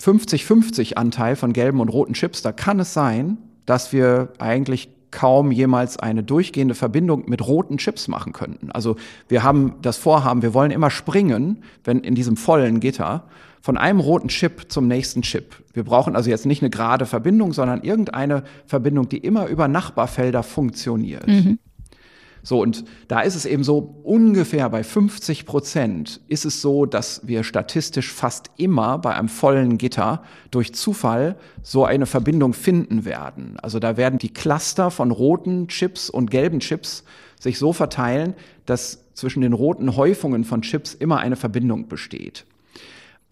50-50 0.00 0.94
Anteil 0.94 1.36
von 1.36 1.52
gelben 1.52 1.80
und 1.80 1.88
roten 1.88 2.14
Chips, 2.14 2.42
da 2.42 2.52
kann 2.52 2.80
es 2.80 2.92
sein, 2.94 3.38
dass 3.66 3.92
wir 3.92 4.32
eigentlich 4.38 4.88
kaum 5.10 5.52
jemals 5.52 5.96
eine 5.98 6.24
durchgehende 6.24 6.74
Verbindung 6.74 7.28
mit 7.28 7.46
roten 7.46 7.78
Chips 7.78 8.08
machen 8.08 8.32
könnten. 8.32 8.72
Also 8.72 8.96
wir 9.28 9.44
haben 9.44 9.76
das 9.80 9.96
Vorhaben, 9.96 10.42
wir 10.42 10.54
wollen 10.54 10.72
immer 10.72 10.90
springen, 10.90 11.62
wenn 11.84 12.00
in 12.00 12.16
diesem 12.16 12.36
vollen 12.36 12.80
Gitter 12.80 13.24
von 13.60 13.78
einem 13.78 14.00
roten 14.00 14.28
Chip 14.28 14.66
zum 14.68 14.88
nächsten 14.88 15.22
Chip. 15.22 15.62
Wir 15.72 15.84
brauchen 15.84 16.16
also 16.16 16.28
jetzt 16.28 16.46
nicht 16.46 16.62
eine 16.62 16.68
gerade 16.68 17.06
Verbindung, 17.06 17.52
sondern 17.52 17.82
irgendeine 17.82 18.42
Verbindung, 18.66 19.08
die 19.08 19.18
immer 19.18 19.46
über 19.46 19.68
Nachbarfelder 19.68 20.42
funktioniert. 20.42 21.26
Mhm. 21.26 21.58
So, 22.44 22.60
und 22.60 22.84
da 23.08 23.22
ist 23.22 23.36
es 23.36 23.46
eben 23.46 23.64
so, 23.64 23.78
ungefähr 24.04 24.68
bei 24.68 24.84
50 24.84 25.46
Prozent 25.46 26.20
ist 26.28 26.44
es 26.44 26.60
so, 26.60 26.84
dass 26.84 27.26
wir 27.26 27.42
statistisch 27.42 28.12
fast 28.12 28.50
immer 28.58 28.98
bei 28.98 29.14
einem 29.14 29.30
vollen 29.30 29.78
Gitter 29.78 30.22
durch 30.50 30.74
Zufall 30.74 31.36
so 31.62 31.86
eine 31.86 32.04
Verbindung 32.04 32.52
finden 32.52 33.06
werden. 33.06 33.56
Also 33.62 33.78
da 33.78 33.96
werden 33.96 34.18
die 34.18 34.28
Cluster 34.28 34.90
von 34.90 35.10
roten 35.10 35.68
Chips 35.68 36.10
und 36.10 36.30
gelben 36.30 36.60
Chips 36.60 37.04
sich 37.40 37.58
so 37.58 37.72
verteilen, 37.72 38.34
dass 38.66 39.04
zwischen 39.14 39.40
den 39.40 39.54
roten 39.54 39.96
Häufungen 39.96 40.44
von 40.44 40.60
Chips 40.60 40.92
immer 40.92 41.18
eine 41.20 41.36
Verbindung 41.36 41.88
besteht. 41.88 42.44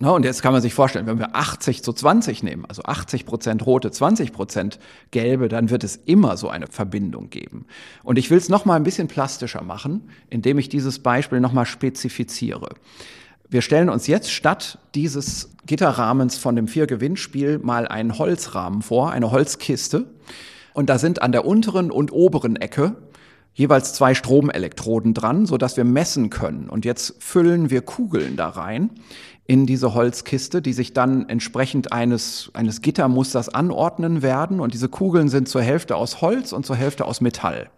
Na, 0.03 0.11
und 0.11 0.25
jetzt 0.25 0.43
kann 0.43 0.53
man 0.53 0.61
sich 0.61 0.75
vorstellen, 0.75 1.07
wenn 1.07 1.21
wir 1.21 1.37
80 1.37 1.85
zu 1.85 1.93
20 1.93 2.43
nehmen, 2.43 2.65
also 2.67 2.83
80 2.83 3.25
Prozent 3.25 3.65
rote, 3.65 3.93
20 3.93 4.33
Prozent 4.33 4.81
gelbe, 5.13 5.47
dann 5.47 5.71
wird 5.71 5.85
es 5.85 5.95
immer 5.95 6.37
so 6.37 6.49
eine 6.49 6.67
Verbindung 6.67 7.31
geben. 7.31 7.67
Und 8.03 8.19
ich 8.19 8.29
will 8.29 8.39
es 8.39 8.49
noch 8.49 8.65
mal 8.65 8.75
ein 8.75 8.83
bisschen 8.83 9.07
plastischer 9.07 9.63
machen, 9.63 10.11
indem 10.29 10.59
ich 10.59 10.69
dieses 10.69 10.99
Beispiel 10.99 11.39
noch 11.39 11.53
mal 11.53 11.67
spezifiziere. 11.67 12.71
Wir 13.49 13.63
stellen 13.63 13.89
uns 13.89 14.09
jetzt 14.09 14.33
statt 14.33 14.81
dieses 14.97 15.51
Gitterrahmens 15.67 16.37
von 16.37 16.57
dem 16.57 16.67
Vier-Gewinnspiel 16.67 17.61
mal 17.61 17.87
einen 17.87 18.19
Holzrahmen 18.19 18.83
vor, 18.83 19.13
eine 19.13 19.31
Holzkiste. 19.31 20.07
Und 20.73 20.91
da 20.91 20.99
sind 20.99 21.23
an 21.23 21.31
der 21.31 21.45
unteren 21.45 21.93
und 21.93 22.11
oberen 22.13 22.57
Ecke 22.57 22.97
jeweils 23.55 23.93
zwei 23.95 24.15
Stromelektroden 24.15 25.15
dran, 25.15 25.47
so 25.47 25.59
dass 25.59 25.77
wir 25.77 25.85
messen 25.85 26.31
können. 26.31 26.69
Und 26.69 26.85
jetzt 26.85 27.15
füllen 27.19 27.71
wir 27.71 27.83
Kugeln 27.83 28.37
da 28.37 28.49
rein 28.49 28.91
in 29.47 29.67
diese 29.67 29.95
Holzkiste, 29.95 30.63
die 30.63 30.73
sich 30.73 30.93
dann 30.93 31.29
entsprechend 31.29 31.93
eines, 31.93 32.51
eines 32.55 32.81
Gittermusters 32.81 33.49
anordnen 33.49 34.23
werden. 34.23 34.61
Und 34.61 34.73
diese 34.73 34.89
Kugeln 34.89 35.29
sind 35.29 35.49
zur 35.49 35.63
Hälfte 35.63 35.97
aus 35.97 36.21
Holz 36.21 36.53
und 36.53 36.65
zur 36.65 36.77
Hälfte 36.77 37.05
aus 37.05 37.21
Metall. 37.21 37.71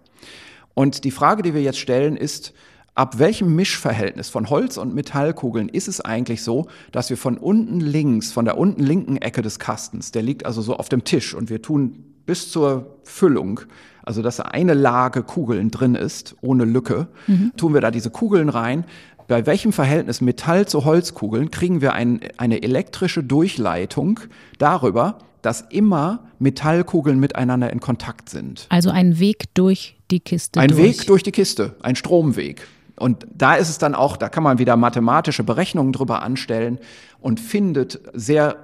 Und 0.74 1.04
die 1.04 1.10
Frage, 1.10 1.42
die 1.42 1.54
wir 1.54 1.62
jetzt 1.62 1.78
stellen, 1.78 2.16
ist, 2.16 2.52
ab 2.94 3.18
welchem 3.18 3.54
Mischverhältnis 3.56 4.28
von 4.28 4.50
Holz- 4.50 4.76
und 4.76 4.94
Metallkugeln 4.94 5.68
ist 5.68 5.88
es 5.88 6.00
eigentlich 6.00 6.42
so, 6.42 6.66
dass 6.92 7.10
wir 7.10 7.16
von 7.16 7.38
unten 7.38 7.80
links, 7.80 8.32
von 8.32 8.44
der 8.44 8.58
unten 8.58 8.82
linken 8.82 9.16
Ecke 9.16 9.42
des 9.42 9.58
Kastens, 9.58 10.12
der 10.12 10.22
liegt 10.22 10.46
also 10.46 10.62
so 10.62 10.76
auf 10.76 10.88
dem 10.88 11.04
Tisch 11.04 11.34
und 11.34 11.50
wir 11.50 11.62
tun 11.62 12.04
bis 12.26 12.50
zur 12.50 12.98
Füllung, 13.02 13.60
also 14.04 14.22
dass 14.22 14.40
eine 14.40 14.74
Lage 14.74 15.22
Kugeln 15.22 15.70
drin 15.70 15.94
ist, 15.94 16.36
ohne 16.40 16.64
Lücke, 16.64 17.08
mhm. 17.26 17.52
tun 17.56 17.74
wir 17.74 17.80
da 17.80 17.90
diese 17.90 18.10
Kugeln 18.10 18.48
rein 18.48 18.84
bei 19.26 19.46
welchem 19.46 19.72
Verhältnis 19.72 20.20
Metall 20.20 20.66
zu 20.68 20.84
Holzkugeln 20.84 21.50
kriegen 21.50 21.80
wir 21.80 21.94
ein, 21.94 22.20
eine 22.36 22.62
elektrische 22.62 23.22
Durchleitung 23.22 24.20
darüber, 24.58 25.18
dass 25.42 25.62
immer 25.62 26.24
Metallkugeln 26.38 27.18
miteinander 27.18 27.70
in 27.70 27.80
Kontakt 27.80 28.28
sind. 28.28 28.66
Also 28.70 28.90
ein 28.90 29.18
Weg 29.18 29.54
durch 29.54 29.96
die 30.10 30.20
Kiste. 30.20 30.60
Ein 30.60 30.68
durch. 30.68 30.82
Weg 30.82 31.06
durch 31.06 31.22
die 31.22 31.32
Kiste, 31.32 31.74
ein 31.82 31.96
Stromweg. 31.96 32.66
Und 32.96 33.26
da 33.34 33.54
ist 33.54 33.68
es 33.68 33.78
dann 33.78 33.94
auch, 33.94 34.16
da 34.16 34.28
kann 34.28 34.42
man 34.42 34.58
wieder 34.58 34.76
mathematische 34.76 35.42
Berechnungen 35.42 35.92
drüber 35.92 36.22
anstellen 36.22 36.78
und 37.20 37.40
findet 37.40 38.00
sehr 38.14 38.56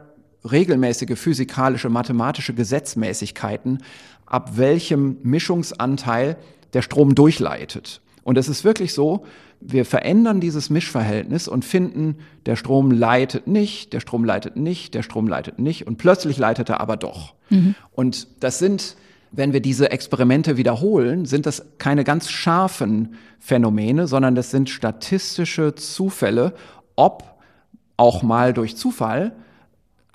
regelmäßige 0.51 1.19
physikalische, 1.19 1.91
mathematische 1.91 2.55
Gesetzmäßigkeiten, 2.55 3.83
ab 4.31 4.57
welchem 4.57 5.19
Mischungsanteil 5.23 6.37
der 6.73 6.81
Strom 6.81 7.15
durchleitet. 7.15 8.01
Und 8.23 8.39
es 8.39 8.49
ist 8.49 8.65
wirklich 8.65 8.95
so, 8.95 9.25
wir 9.61 9.85
verändern 9.85 10.41
dieses 10.41 10.71
Mischverhältnis 10.71 11.49
und 11.49 11.65
finden, 11.65 12.17
der 12.47 12.57
Strom 12.57 12.91
leitet 12.91 13.47
nicht, 13.47 13.93
der 13.93 14.01
Strom 14.01 14.25
leitet 14.25 14.57
nicht, 14.57 14.95
der 14.95 15.03
Strom 15.03 15.29
leitet 15.29 15.59
nicht 15.59 15.87
und 15.87 15.99
plötzlich 15.99 16.39
leitet 16.39 16.71
er 16.71 16.81
aber 16.81 16.97
doch. 16.97 17.35
Mhm. 17.51 17.75
Und 17.93 18.29
das 18.41 18.59
sind, 18.59 18.97
wenn 19.33 19.53
wir 19.53 19.61
diese 19.61 19.91
Experimente 19.91 20.57
wiederholen, 20.57 21.27
sind 21.27 21.45
das 21.45 21.67
keine 21.79 22.05
ganz 22.05 22.31
scharfen 22.31 23.17
Phänomene, 23.39 24.07
sondern 24.07 24.35
das 24.35 24.51
sind 24.51 24.71
statistische 24.71 25.75
Zufälle, 25.75 26.55
ob 26.97 27.25
auch 27.97 28.23
mal 28.23 28.55
durch 28.55 28.77
Zufall 28.77 29.33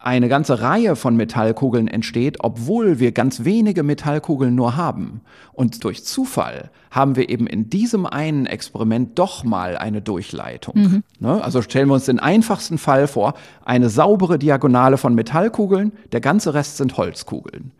eine 0.06 0.30
ganze 0.30 0.62
Reihe 0.62 0.95
von 0.95 1.16
Metallkugeln 1.16 1.88
entsteht, 1.88 2.38
obwohl 2.41 2.99
wir 2.99 3.12
ganz 3.12 3.43
wenige 3.43 3.82
Metallkugeln 3.82 4.53
nur 4.53 4.76
haben. 4.76 5.22
Und 5.51 5.84
durch 5.84 6.06
Zufall 6.06 6.70
haben 6.91 7.16
wir 7.16 7.30
eben 7.30 7.47
in 7.47 7.72
diesem 7.72 8.06
einen 8.06 8.45
Experiment 8.45 9.18
doch 9.18 9.43
mal 9.43 9.76
eine 9.78 10.03
Durchleitung. 10.03 10.76
Mhm. 10.76 11.03
Ne? 11.20 11.43
Also 11.43 11.64
stellen 11.64 11.89
wir 11.89 11.95
uns 11.95 12.06
den 12.06 12.20
einfachsten 12.20 12.78
Fall 12.78 13.08
vor, 13.08 13.34
eine 13.66 13.89
saubere 13.89 14.38
Diagonale 14.38 14.97
von 14.97 15.16
Metallkugeln, 15.16 15.91
der 16.12 16.22
ganze 16.22 16.53
Rest 16.53 16.78
sind 16.78 16.97
Holzkugeln. 16.97 17.72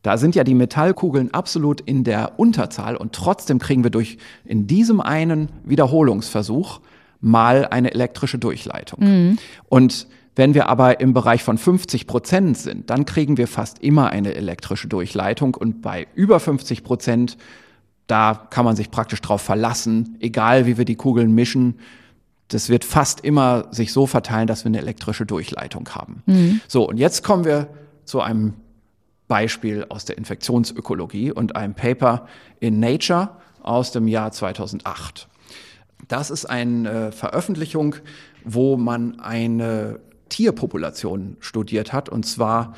Da 0.00 0.16
sind 0.16 0.34
ja 0.34 0.44
die 0.44 0.54
Metallkugeln 0.54 1.34
absolut 1.34 1.82
in 1.82 2.02
der 2.02 2.38
Unterzahl 2.38 2.96
und 2.96 3.12
trotzdem 3.12 3.58
kriegen 3.58 3.84
wir 3.84 3.90
durch 3.90 4.16
in 4.46 4.66
diesem 4.66 5.02
einen 5.02 5.50
Wiederholungsversuch 5.64 6.80
mal 7.20 7.66
eine 7.66 7.92
elektrische 7.92 8.38
Durchleitung. 8.38 9.00
Mhm. 9.00 9.38
Und 9.68 10.06
wenn 10.36 10.54
wir 10.54 10.68
aber 10.68 11.00
im 11.00 11.14
Bereich 11.14 11.42
von 11.42 11.58
50 11.58 12.06
Prozent 12.06 12.58
sind, 12.58 12.90
dann 12.90 13.04
kriegen 13.04 13.36
wir 13.36 13.46
fast 13.46 13.78
immer 13.78 14.10
eine 14.10 14.34
elektrische 14.34 14.88
Durchleitung 14.88 15.54
und 15.54 15.80
bei 15.80 16.06
über 16.14 16.40
50 16.40 16.82
Prozent, 16.82 17.36
da 18.06 18.46
kann 18.50 18.64
man 18.64 18.76
sich 18.76 18.90
praktisch 18.90 19.20
drauf 19.20 19.42
verlassen, 19.42 20.16
egal 20.20 20.66
wie 20.66 20.76
wir 20.76 20.84
die 20.84 20.96
Kugeln 20.96 21.34
mischen. 21.34 21.78
Das 22.48 22.68
wird 22.68 22.84
fast 22.84 23.20
immer 23.20 23.68
sich 23.70 23.92
so 23.92 24.06
verteilen, 24.06 24.46
dass 24.46 24.64
wir 24.64 24.70
eine 24.70 24.78
elektrische 24.78 25.24
Durchleitung 25.24 25.88
haben. 25.90 26.22
Mhm. 26.26 26.60
So, 26.68 26.86
und 26.88 26.98
jetzt 26.98 27.22
kommen 27.22 27.44
wir 27.44 27.68
zu 28.04 28.20
einem 28.20 28.54
Beispiel 29.28 29.86
aus 29.88 30.04
der 30.04 30.18
Infektionsökologie 30.18 31.32
und 31.32 31.56
einem 31.56 31.74
Paper 31.74 32.26
in 32.60 32.80
Nature 32.80 33.30
aus 33.62 33.92
dem 33.92 34.08
Jahr 34.08 34.32
2008. 34.32 35.28
Das 36.08 36.30
ist 36.30 36.44
eine 36.44 37.12
Veröffentlichung, 37.12 37.96
wo 38.44 38.76
man 38.76 39.20
eine 39.20 40.00
Tierpopulationen 40.28 41.36
studiert 41.40 41.92
hat, 41.92 42.08
und 42.08 42.24
zwar 42.24 42.74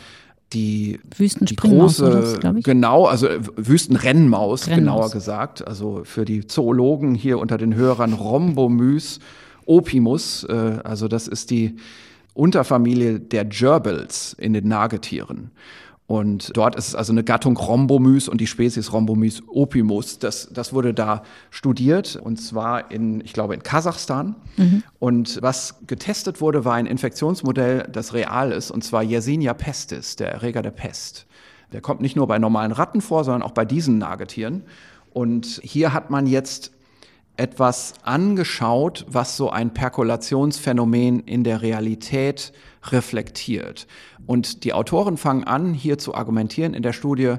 die, 0.53 1.01
die 1.19 1.57
große, 1.57 2.39
das, 2.41 2.63
genau, 2.63 3.07
also 3.07 3.29
Wüstenrennmaus, 3.57 4.69
Rennmaus. 4.69 4.77
genauer 4.77 5.11
gesagt, 5.11 5.67
also 5.67 6.03
für 6.05 6.25
die 6.25 6.47
Zoologen 6.47 7.15
hier 7.15 7.39
unter 7.39 7.59
den 7.59 7.75
Hörern 7.75 8.13
Rhombomys 8.13 9.19
opimus, 9.65 10.45
äh, 10.45 10.79
also 10.85 11.09
das 11.09 11.27
ist 11.27 11.51
die 11.51 11.77
Unterfamilie 12.35 13.19
der 13.19 13.45
Gerbils 13.45 14.35
in 14.39 14.53
den 14.53 14.69
Nagetieren. 14.69 15.51
Und 16.07 16.57
dort 16.57 16.77
ist 16.77 16.89
es 16.89 16.95
also 16.95 17.13
eine 17.13 17.25
Gattung 17.25 17.57
Rhombomys 17.57 18.29
und 18.29 18.41
die 18.41 18.47
Spezies 18.47 18.93
Rhombomys 18.93 19.43
opimus. 19.49 20.21
Das, 20.21 20.49
das 20.53 20.73
wurde 20.73 20.95
da 20.95 21.23
studiert 21.51 22.15
und 22.17 22.37
zwar 22.37 22.93
in, 22.93 23.21
ich 23.23 23.33
glaube, 23.33 23.55
in 23.55 23.63
Kasachstan. 23.63 24.37
Mhm. 24.57 24.83
Und 25.01 25.39
was 25.43 25.81
getestet 25.87 26.41
wurde, 26.41 26.65
war 26.65 26.75
ein 26.75 26.87
Infektionsmodell, 26.87 27.89
das 27.91 28.15
real 28.15 28.53
ist, 28.53 28.71
und 28.71 28.85
zwar 28.85 29.03
Yersinia 29.03 29.53
pestis, 29.55 30.15
der 30.15 30.31
Erreger 30.31 30.63
der 30.63 30.71
Pest. 30.71 31.27
Der 31.73 31.81
kommt 31.81 32.01
nicht 32.01 32.15
nur 32.15 32.29
bei 32.29 32.39
normalen 32.39 32.71
Ratten 32.71 33.01
vor, 33.01 33.25
sondern 33.25 33.43
auch 33.43 33.51
bei 33.51 33.65
diesen 33.65 33.99
Nagetieren. 33.99 34.63
Und 35.13 35.61
hier 35.65 35.93
hat 35.93 36.11
man 36.11 36.27
jetzt 36.27 36.71
etwas 37.37 37.95
angeschaut, 38.03 39.05
was 39.09 39.37
so 39.37 39.51
ein 39.51 39.75
Perkulationsphänomen 39.75 41.21
in 41.21 41.45
der 41.45 41.63
Realität 41.63 42.53
reflektiert. 42.91 43.87
Und 44.27 44.65
die 44.65 44.73
Autoren 44.73 45.17
fangen 45.17 45.45
an, 45.45 45.75
hier 45.75 45.99
zu 45.99 46.15
argumentieren 46.15 46.75
in 46.75 46.83
der 46.83 46.93
Studie, 46.93 47.37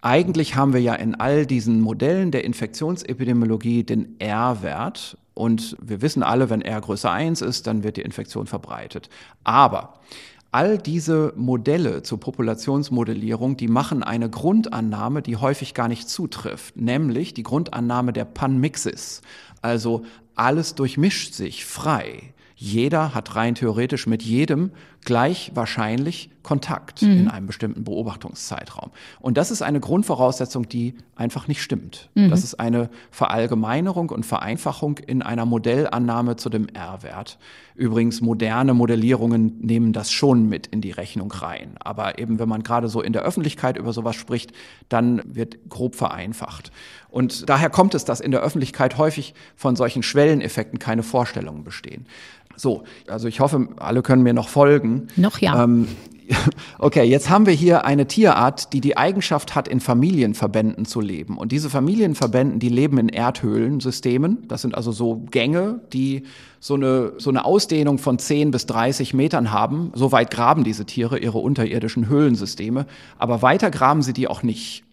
eigentlich 0.00 0.54
haben 0.54 0.72
wir 0.72 0.80
ja 0.80 0.94
in 0.94 1.14
all 1.16 1.46
diesen 1.46 1.80
Modellen 1.80 2.30
der 2.30 2.44
Infektionsepidemiologie 2.44 3.82
den 3.82 4.20
R-Wert. 4.20 5.18
Und 5.34 5.76
wir 5.82 6.00
wissen 6.00 6.22
alle, 6.22 6.48
wenn 6.48 6.62
R 6.62 6.80
größer 6.80 7.10
1 7.10 7.42
ist, 7.42 7.66
dann 7.66 7.82
wird 7.82 7.96
die 7.96 8.02
Infektion 8.02 8.46
verbreitet. 8.46 9.08
Aber 9.42 9.94
all 10.56 10.78
diese 10.78 11.34
Modelle 11.36 12.02
zur 12.02 12.18
Populationsmodellierung, 12.18 13.58
die 13.58 13.68
machen 13.68 14.02
eine 14.02 14.30
Grundannahme, 14.30 15.20
die 15.20 15.36
häufig 15.36 15.74
gar 15.74 15.86
nicht 15.86 16.08
zutrifft, 16.08 16.78
nämlich 16.78 17.34
die 17.34 17.42
Grundannahme 17.42 18.14
der 18.14 18.24
Panmixis. 18.24 19.20
Also 19.60 20.06
alles 20.34 20.74
durchmischt 20.74 21.34
sich 21.34 21.66
frei. 21.66 22.32
Jeder 22.58 23.14
hat 23.14 23.36
rein 23.36 23.54
theoretisch 23.54 24.06
mit 24.06 24.22
jedem 24.22 24.70
gleich 25.04 25.52
wahrscheinlich 25.54 26.30
Kontakt 26.42 27.02
mhm. 27.02 27.10
in 27.10 27.28
einem 27.28 27.46
bestimmten 27.46 27.84
Beobachtungszeitraum. 27.84 28.90
Und 29.20 29.36
das 29.36 29.50
ist 29.50 29.62
eine 29.62 29.78
Grundvoraussetzung, 29.78 30.68
die 30.68 30.94
einfach 31.16 31.48
nicht 31.48 31.60
stimmt. 31.60 32.08
Mhm. 32.14 32.30
Das 32.30 32.44
ist 32.44 32.54
eine 32.54 32.88
Verallgemeinerung 33.10 34.10
und 34.10 34.24
Vereinfachung 34.24 34.98
in 34.98 35.22
einer 35.22 35.44
Modellannahme 35.44 36.36
zu 36.36 36.48
dem 36.48 36.68
R-Wert. 36.68 37.38
Übrigens, 37.74 38.20
moderne 38.20 38.74
Modellierungen 38.74 39.58
nehmen 39.60 39.92
das 39.92 40.10
schon 40.10 40.48
mit 40.48 40.66
in 40.68 40.80
die 40.80 40.92
Rechnung 40.92 41.30
rein. 41.30 41.76
Aber 41.78 42.18
eben, 42.18 42.38
wenn 42.38 42.48
man 42.48 42.62
gerade 42.62 42.88
so 42.88 43.02
in 43.02 43.12
der 43.12 43.22
Öffentlichkeit 43.22 43.76
über 43.76 43.92
sowas 43.92 44.16
spricht, 44.16 44.52
dann 44.88 45.20
wird 45.26 45.68
grob 45.68 45.94
vereinfacht. 45.94 46.72
Und 47.16 47.48
daher 47.48 47.70
kommt 47.70 47.94
es, 47.94 48.04
dass 48.04 48.20
in 48.20 48.30
der 48.30 48.42
Öffentlichkeit 48.42 48.98
häufig 48.98 49.32
von 49.56 49.74
solchen 49.74 50.02
Schwelleneffekten 50.02 50.78
keine 50.78 51.02
Vorstellungen 51.02 51.64
bestehen. 51.64 52.04
So, 52.56 52.84
also 53.08 53.26
ich 53.26 53.40
hoffe, 53.40 53.68
alle 53.78 54.02
können 54.02 54.22
mir 54.22 54.34
noch 54.34 54.50
folgen. 54.50 55.06
Noch 55.16 55.38
ja. 55.38 55.64
Ähm, 55.64 55.88
okay, 56.78 57.04
jetzt 57.04 57.30
haben 57.30 57.46
wir 57.46 57.54
hier 57.54 57.86
eine 57.86 58.06
Tierart, 58.06 58.74
die 58.74 58.82
die 58.82 58.98
Eigenschaft 58.98 59.54
hat, 59.54 59.66
in 59.66 59.80
Familienverbänden 59.80 60.84
zu 60.84 61.00
leben. 61.00 61.38
Und 61.38 61.52
diese 61.52 61.70
Familienverbänden, 61.70 62.58
die 62.58 62.68
leben 62.68 62.98
in 62.98 63.08
Erdhöhlensystemen. 63.08 64.46
Das 64.46 64.60
sind 64.60 64.74
also 64.74 64.92
so 64.92 65.22
Gänge, 65.30 65.80
die 65.94 66.24
so 66.60 66.74
eine, 66.74 67.14
so 67.16 67.30
eine 67.30 67.46
Ausdehnung 67.46 67.96
von 67.96 68.18
10 68.18 68.50
bis 68.50 68.66
30 68.66 69.14
Metern 69.14 69.52
haben. 69.52 69.90
So 69.94 70.12
weit 70.12 70.30
graben 70.30 70.64
diese 70.64 70.84
Tiere 70.84 71.18
ihre 71.18 71.38
unterirdischen 71.38 72.10
Höhlensysteme. 72.10 72.84
Aber 73.16 73.40
weiter 73.40 73.70
graben 73.70 74.02
sie 74.02 74.12
die 74.12 74.28
auch 74.28 74.42
nicht 74.42 74.85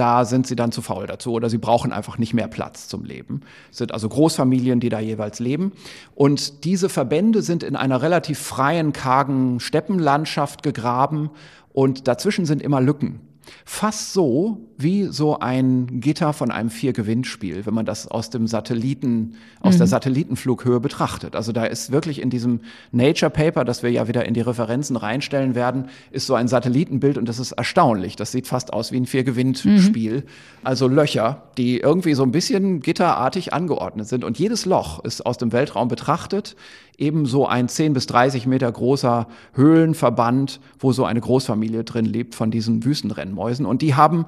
da 0.00 0.24
sind 0.24 0.46
sie 0.46 0.56
dann 0.56 0.72
zu 0.72 0.80
faul 0.80 1.06
dazu 1.06 1.32
oder 1.32 1.50
sie 1.50 1.58
brauchen 1.58 1.92
einfach 1.92 2.16
nicht 2.16 2.32
mehr 2.32 2.48
Platz 2.48 2.88
zum 2.88 3.04
Leben. 3.04 3.42
Es 3.70 3.76
sind 3.78 3.92
also 3.92 4.08
Großfamilien, 4.08 4.80
die 4.80 4.88
da 4.88 4.98
jeweils 4.98 5.40
leben. 5.40 5.72
Und 6.14 6.64
diese 6.64 6.88
Verbände 6.88 7.42
sind 7.42 7.62
in 7.62 7.76
einer 7.76 8.00
relativ 8.00 8.38
freien, 8.38 8.94
kargen 8.94 9.60
Steppenlandschaft 9.60 10.62
gegraben 10.62 11.30
und 11.72 12.08
dazwischen 12.08 12.46
sind 12.46 12.62
immer 12.62 12.80
Lücken. 12.80 13.20
Fast 13.64 14.12
so 14.12 14.68
wie 14.76 15.04
so 15.04 15.38
ein 15.38 16.00
Gitter 16.00 16.32
von 16.32 16.50
einem 16.50 16.70
Vier-Gewinnspiel, 16.70 17.66
wenn 17.66 17.74
man 17.74 17.86
das 17.86 18.06
aus 18.06 18.30
dem 18.30 18.46
Satelliten, 18.46 19.34
aus 19.60 19.74
mhm. 19.74 19.78
der 19.78 19.86
Satellitenflughöhe 19.86 20.80
betrachtet. 20.80 21.36
Also 21.36 21.52
da 21.52 21.64
ist 21.64 21.92
wirklich 21.92 22.20
in 22.20 22.30
diesem 22.30 22.60
Nature 22.92 23.30
Paper, 23.30 23.64
das 23.64 23.82
wir 23.82 23.90
ja 23.90 24.08
wieder 24.08 24.24
in 24.26 24.34
die 24.34 24.40
Referenzen 24.40 24.96
reinstellen 24.96 25.54
werden, 25.54 25.88
ist 26.10 26.26
so 26.26 26.34
ein 26.34 26.48
Satellitenbild 26.48 27.18
und 27.18 27.28
das 27.28 27.38
ist 27.38 27.52
erstaunlich. 27.52 28.16
Das 28.16 28.32
sieht 28.32 28.46
fast 28.46 28.72
aus 28.72 28.92
wie 28.92 28.96
ein 28.96 29.06
Vier-Gewinnspiel. 29.06 30.16
Mhm. 30.16 30.22
Also 30.64 30.88
Löcher, 30.88 31.42
die 31.56 31.78
irgendwie 31.78 32.14
so 32.14 32.22
ein 32.22 32.32
bisschen 32.32 32.80
gitterartig 32.80 33.52
angeordnet 33.52 34.08
sind. 34.08 34.24
Und 34.24 34.38
jedes 34.38 34.66
Loch 34.66 35.04
ist 35.04 35.24
aus 35.26 35.38
dem 35.38 35.52
Weltraum 35.52 35.88
betrachtet 35.88 36.56
ebenso 37.00 37.46
ein 37.46 37.68
10 37.68 37.92
bis 37.92 38.06
30 38.06 38.46
Meter 38.46 38.70
großer 38.70 39.26
Höhlenverband, 39.54 40.60
wo 40.78 40.92
so 40.92 41.04
eine 41.04 41.20
Großfamilie 41.20 41.84
drin 41.84 42.04
lebt 42.04 42.34
von 42.34 42.50
diesen 42.50 42.84
Wüstenrennmäusen. 42.84 43.66
Und 43.66 43.82
die 43.82 43.94
haben 43.94 44.26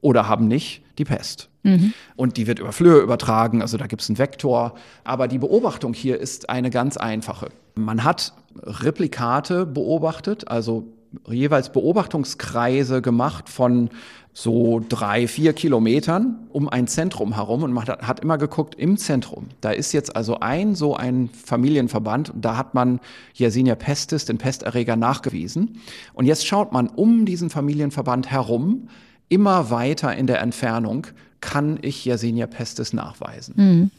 oder 0.00 0.28
haben 0.28 0.48
nicht 0.48 0.82
die 0.98 1.04
Pest. 1.04 1.48
Mhm. 1.62 1.92
Und 2.16 2.36
die 2.36 2.46
wird 2.46 2.58
über 2.58 2.72
Flöhe 2.72 3.00
übertragen, 3.00 3.62
also 3.62 3.78
da 3.78 3.86
gibt 3.86 4.02
es 4.02 4.08
einen 4.08 4.18
Vektor. 4.18 4.74
Aber 5.02 5.28
die 5.28 5.38
Beobachtung 5.38 5.94
hier 5.94 6.20
ist 6.20 6.50
eine 6.50 6.70
ganz 6.70 6.96
einfache. 6.96 7.48
Man 7.74 8.04
hat 8.04 8.34
Replikate 8.62 9.66
beobachtet, 9.66 10.48
also 10.48 10.84
jeweils 11.28 11.70
Beobachtungskreise 11.72 13.02
gemacht 13.02 13.48
von 13.48 13.90
so 14.36 14.82
drei, 14.88 15.28
vier 15.28 15.52
Kilometern 15.52 16.48
um 16.50 16.68
ein 16.68 16.88
Zentrum 16.88 17.36
herum 17.36 17.62
und 17.62 17.72
man 17.72 17.86
hat, 17.86 18.18
immer 18.18 18.36
geguckt 18.36 18.74
im 18.74 18.96
Zentrum. 18.96 19.46
Da 19.60 19.70
ist 19.70 19.92
jetzt 19.92 20.16
also 20.16 20.40
ein 20.40 20.74
so 20.74 20.96
ein 20.96 21.28
Familienverband 21.28 22.30
und 22.30 22.44
da 22.44 22.56
hat 22.56 22.74
man 22.74 22.98
Yersinia 23.32 23.76
pestis, 23.76 24.24
den 24.24 24.38
Pesterreger, 24.38 24.96
nachgewiesen. 24.96 25.80
Und 26.14 26.26
jetzt 26.26 26.44
schaut 26.44 26.72
man 26.72 26.88
um 26.88 27.26
diesen 27.26 27.48
Familienverband 27.48 28.28
herum, 28.28 28.88
immer 29.28 29.70
weiter 29.70 30.14
in 30.16 30.26
der 30.26 30.40
Entfernung, 30.40 31.06
kann 31.40 31.78
ich 31.80 32.04
Yersinia 32.04 32.48
pestis 32.48 32.92
nachweisen. 32.92 33.54
Mhm. 33.56 33.90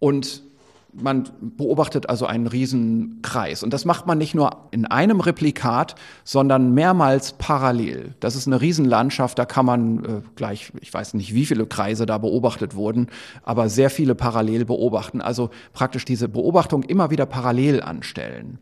Und 0.00 0.42
man 0.92 1.28
beobachtet 1.40 2.08
also 2.08 2.26
einen 2.26 2.46
riesen 2.46 3.20
Kreis. 3.22 3.62
Und 3.62 3.72
das 3.72 3.84
macht 3.84 4.06
man 4.06 4.18
nicht 4.18 4.34
nur 4.34 4.68
in 4.70 4.86
einem 4.86 5.20
Replikat, 5.20 5.94
sondern 6.24 6.74
mehrmals 6.74 7.32
parallel. 7.32 8.14
Das 8.20 8.36
ist 8.36 8.46
eine 8.46 8.60
Riesenlandschaft, 8.60 9.38
da 9.38 9.44
kann 9.44 9.66
man 9.66 10.04
äh, 10.04 10.08
gleich, 10.36 10.72
ich 10.80 10.92
weiß 10.92 11.14
nicht, 11.14 11.34
wie 11.34 11.46
viele 11.46 11.66
Kreise 11.66 12.04
da 12.06 12.18
beobachtet 12.18 12.74
wurden, 12.74 13.08
aber 13.42 13.68
sehr 13.68 13.90
viele 13.90 14.14
parallel 14.14 14.64
beobachten. 14.64 15.20
Also 15.20 15.50
praktisch 15.72 16.04
diese 16.04 16.28
Beobachtung 16.28 16.82
immer 16.82 17.10
wieder 17.10 17.26
parallel 17.26 17.82
anstellen. 17.82 18.58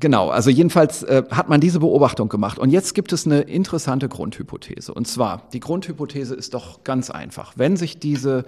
Genau, 0.00 0.28
also 0.28 0.48
jedenfalls 0.48 1.02
äh, 1.02 1.24
hat 1.30 1.48
man 1.48 1.60
diese 1.60 1.80
Beobachtung 1.80 2.28
gemacht. 2.28 2.58
Und 2.58 2.70
jetzt 2.70 2.94
gibt 2.94 3.12
es 3.12 3.26
eine 3.26 3.40
interessante 3.40 4.08
Grundhypothese. 4.08 4.94
Und 4.94 5.08
zwar, 5.08 5.48
die 5.52 5.58
Grundhypothese 5.58 6.36
ist 6.36 6.54
doch 6.54 6.84
ganz 6.84 7.10
einfach. 7.10 7.54
Wenn 7.56 7.76
sich 7.76 7.98
diese 7.98 8.44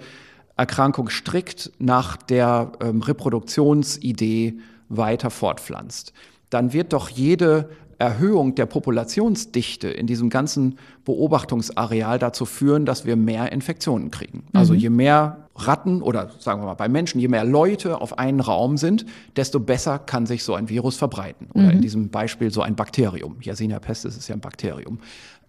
Erkrankung 0.61 1.09
strikt 1.09 1.71
nach 1.79 2.17
der 2.17 2.71
ähm, 2.81 3.01
Reproduktionsidee 3.01 4.59
weiter 4.89 5.31
fortpflanzt, 5.31 6.13
dann 6.51 6.71
wird 6.71 6.93
doch 6.93 7.09
jede 7.09 7.69
Erhöhung 7.97 8.53
der 8.53 8.67
Populationsdichte 8.67 9.87
in 9.87 10.05
diesem 10.05 10.29
ganzen 10.29 10.77
Beobachtungsareal 11.05 12.19
dazu 12.19 12.45
führen, 12.45 12.85
dass 12.85 13.05
wir 13.05 13.15
mehr 13.15 13.51
Infektionen 13.51 14.11
kriegen. 14.11 14.43
Also 14.53 14.73
mhm. 14.73 14.79
je 14.79 14.89
mehr 14.89 15.37
Ratten 15.55 16.01
oder 16.03 16.29
sagen 16.39 16.61
wir 16.61 16.65
mal 16.65 16.73
bei 16.75 16.89
Menschen, 16.89 17.19
je 17.19 17.27
mehr 17.27 17.43
Leute 17.43 17.99
auf 17.99 18.19
einen 18.19 18.39
Raum 18.39 18.77
sind, 18.77 19.05
desto 19.35 19.59
besser 19.59 19.97
kann 19.99 20.25
sich 20.25 20.43
so 20.43 20.53
ein 20.53 20.69
Virus 20.69 20.97
verbreiten. 20.97 21.47
Oder 21.53 21.65
mhm. 21.65 21.71
in 21.71 21.81
diesem 21.81 22.09
Beispiel 22.09 22.51
so 22.51 22.61
ein 22.61 22.75
Bakterium. 22.75 23.37
Yersinia 23.41 23.79
pestis 23.79 24.17
ist 24.17 24.27
ja 24.27 24.35
ein 24.35 24.41
Bakterium. 24.41 24.99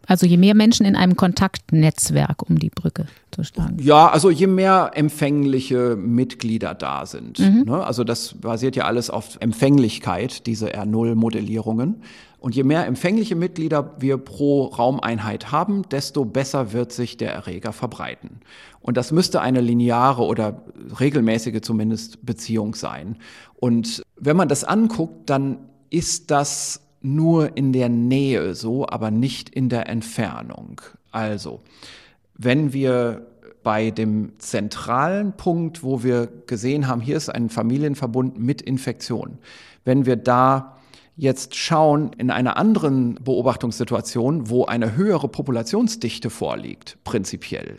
Also 0.07 0.27
je 0.27 0.37
mehr 0.37 0.55
Menschen 0.55 0.85
in 0.85 0.97
einem 0.97 1.17
Kontaktnetzwerk 1.17 2.49
um 2.49 2.59
die 2.59 2.71
Brücke 2.71 3.07
zu 3.31 3.45
schlagen. 3.45 3.79
Ja, 3.81 4.09
also 4.09 4.31
je 4.31 4.47
mehr 4.47 4.91
empfängliche 4.95 5.97
Mitglieder 5.97 6.75
da 6.75 7.07
sind. 7.07 7.39
Mhm. 7.39 7.65
Ne? 7.67 7.85
Also 7.85 8.05
das 8.05 8.35
basiert 8.35 8.77
ja 8.77 8.85
alles 8.85 9.11
auf 9.11 9.39
Empfänglichkeit, 9.41 10.47
diese 10.47 10.75
R0-Modellierungen. 10.75 12.03
Und 12.39 12.57
je 12.57 12.65
mehr 12.65 12.87
empfängliche 12.87 13.37
Mitglieder 13.37 13.95
wir 14.01 14.17
pro 14.19 14.65
Raumeinheit 14.65 15.53
haben, 15.53 15.89
desto 15.91 16.25
besser 16.25 16.73
wird 16.73 16.91
sich 16.91 17.17
der 17.17 17.33
Erreger 17.33 17.73
verbreiten. 17.73 18.41
Und 18.81 18.97
das 18.97 19.13
müsste 19.13 19.41
eine 19.41 19.61
lineare 19.61 20.25
oder 20.25 20.63
regelmäßige 20.99 21.61
zumindest 21.61 22.27
Beziehung 22.27 22.75
sein. 22.75 23.17
Und 23.55 24.03
wenn 24.17 24.37
man 24.37 24.49
das 24.49 24.65
anguckt, 24.65 25.31
dann 25.31 25.59
ist 25.89 26.33
das 26.33 26.82
nur 27.05 27.57
in 27.57 27.73
der 27.73 27.89
Nähe 27.89 28.55
so, 28.55 28.87
aber 28.87 29.11
nicht 29.11 29.49
in 29.49 29.69
der 29.69 29.89
Entfernung. 29.89 30.81
Also, 31.11 31.61
wenn 32.35 32.73
wir 32.73 33.27
bei 33.63 33.91
dem 33.91 34.33
zentralen 34.39 35.33
Punkt, 35.35 35.83
wo 35.83 36.03
wir 36.03 36.29
gesehen 36.47 36.89
haben, 36.89 37.01
hier 37.01 37.17
ist 37.17 37.29
ein 37.29 37.49
Familienverbund 37.49 38.39
mit 38.39 38.63
Infektion, 38.63 39.39
wenn 39.85 40.07
wir 40.07 40.17
da 40.17 40.77
jetzt 41.17 41.55
schauen 41.55 42.13
in 42.17 42.31
einer 42.31 42.57
anderen 42.57 43.17
Beobachtungssituation, 43.17 44.49
wo 44.49 44.65
eine 44.65 44.97
höhere 44.97 45.29
Populationsdichte 45.29 46.31
vorliegt, 46.31 46.99
prinzipiell, 47.05 47.79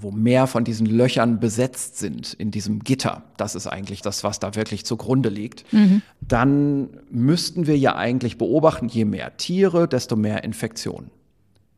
wo 0.00 0.10
mehr 0.10 0.46
von 0.46 0.64
diesen 0.64 0.86
Löchern 0.86 1.40
besetzt 1.40 1.98
sind 1.98 2.34
in 2.34 2.50
diesem 2.50 2.80
Gitter, 2.80 3.22
das 3.36 3.54
ist 3.54 3.66
eigentlich 3.66 4.02
das, 4.02 4.24
was 4.24 4.40
da 4.40 4.54
wirklich 4.54 4.84
zugrunde 4.84 5.28
liegt, 5.28 5.72
mhm. 5.72 6.02
dann 6.20 6.88
müssten 7.10 7.66
wir 7.66 7.78
ja 7.78 7.96
eigentlich 7.96 8.38
beobachten, 8.38 8.88
je 8.88 9.04
mehr 9.04 9.36
Tiere, 9.36 9.88
desto 9.88 10.16
mehr 10.16 10.44
Infektionen. 10.44 11.10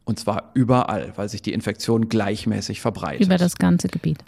Und 0.05 0.19
zwar 0.19 0.53
überall, 0.55 1.13
weil 1.17 1.29
sich 1.29 1.43
die 1.43 1.53
Infektion 1.53 2.09
gleichmäßig 2.09 2.81
verbreitet. 2.81 3.27
Über 3.27 3.37
das 3.37 3.57
ganze 3.57 3.89
Gebiet. 3.89 4.19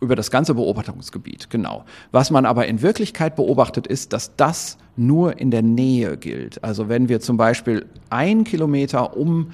Über 0.00 0.14
das 0.14 0.30
ganze 0.30 0.54
Beobachtungsgebiet, 0.54 1.50
genau. 1.50 1.84
Was 2.12 2.30
man 2.30 2.46
aber 2.46 2.68
in 2.68 2.80
Wirklichkeit 2.80 3.34
beobachtet, 3.34 3.86
ist, 3.86 4.12
dass 4.12 4.36
das 4.36 4.78
nur 4.94 5.40
in 5.40 5.50
der 5.50 5.62
Nähe 5.62 6.16
gilt. 6.16 6.62
Also 6.62 6.88
wenn 6.88 7.08
wir 7.08 7.20
zum 7.20 7.38
Beispiel 7.38 7.86
ein 8.08 8.44
Kilometer 8.44 9.16
um 9.16 9.50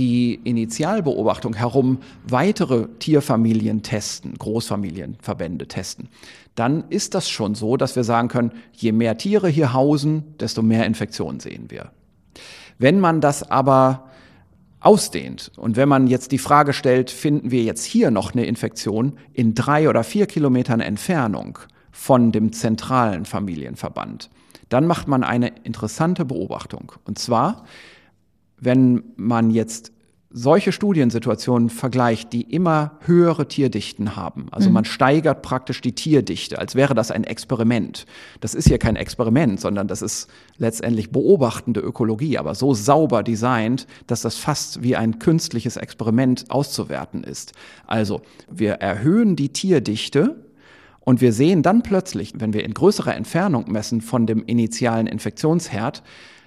die 0.00 0.40
Initialbeobachtung 0.44 1.52
herum 1.52 1.98
weitere 2.26 2.88
Tierfamilien 3.00 3.82
testen, 3.82 4.32
Großfamilienverbände 4.38 5.68
testen, 5.68 6.08
dann 6.54 6.84
ist 6.88 7.14
das 7.14 7.28
schon 7.28 7.54
so, 7.54 7.76
dass 7.76 7.96
wir 7.96 8.04
sagen 8.04 8.28
können, 8.28 8.52
je 8.72 8.92
mehr 8.92 9.18
Tiere 9.18 9.48
hier 9.48 9.74
hausen, 9.74 10.24
desto 10.40 10.62
mehr 10.62 10.86
Infektionen 10.86 11.38
sehen 11.38 11.66
wir. 11.68 11.90
Wenn 12.78 12.98
man 12.98 13.20
das 13.20 13.50
aber 13.50 14.08
ausdehnt 14.80 15.52
und 15.58 15.76
wenn 15.76 15.90
man 15.90 16.06
jetzt 16.06 16.32
die 16.32 16.38
Frage 16.38 16.72
stellt, 16.72 17.10
finden 17.10 17.50
wir 17.50 17.62
jetzt 17.62 17.84
hier 17.84 18.10
noch 18.10 18.32
eine 18.32 18.46
Infektion 18.46 19.18
in 19.34 19.54
drei 19.54 19.86
oder 19.86 20.02
vier 20.02 20.24
Kilometern 20.24 20.80
Entfernung 20.80 21.58
von 21.92 22.32
dem 22.32 22.54
zentralen 22.54 23.26
Familienverband, 23.26 24.30
dann 24.70 24.86
macht 24.86 25.08
man 25.08 25.24
eine 25.24 25.52
interessante 25.64 26.24
Beobachtung. 26.24 26.92
Und 27.04 27.18
zwar, 27.18 27.64
wenn 28.60 29.02
man 29.16 29.50
jetzt 29.50 29.92
solche 30.32 30.70
Studiensituationen 30.70 31.70
vergleicht, 31.70 32.32
die 32.32 32.42
immer 32.42 32.92
höhere 33.00 33.48
Tierdichten 33.48 34.14
haben. 34.14 34.46
Also 34.52 34.68
mhm. 34.68 34.74
man 34.74 34.84
steigert 34.84 35.42
praktisch 35.42 35.80
die 35.80 35.92
Tierdichte, 35.92 36.58
als 36.58 36.76
wäre 36.76 36.94
das 36.94 37.10
ein 37.10 37.24
Experiment. 37.24 38.06
Das 38.40 38.54
ist 38.54 38.68
hier 38.68 38.78
kein 38.78 38.94
Experiment, 38.94 39.60
sondern 39.60 39.88
das 39.88 40.02
ist 40.02 40.28
letztendlich 40.56 41.10
beobachtende 41.10 41.80
Ökologie, 41.80 42.38
aber 42.38 42.54
so 42.54 42.74
sauber 42.74 43.24
designt, 43.24 43.88
dass 44.06 44.22
das 44.22 44.36
fast 44.36 44.84
wie 44.84 44.94
ein 44.94 45.18
künstliches 45.18 45.76
Experiment 45.76 46.44
auszuwerten 46.48 47.24
ist. 47.24 47.52
Also 47.86 48.22
wir 48.48 48.74
erhöhen 48.74 49.34
die 49.34 49.48
Tierdichte 49.48 50.44
und 51.00 51.20
wir 51.20 51.32
sehen 51.32 51.64
dann 51.64 51.82
plötzlich, 51.82 52.34
wenn 52.36 52.52
wir 52.52 52.62
in 52.62 52.74
größerer 52.74 53.16
Entfernung 53.16 53.70
messen 53.72 54.00
von 54.00 54.26
dem 54.26 54.44
initialen 54.44 55.08
Infektionsherd, 55.08 56.04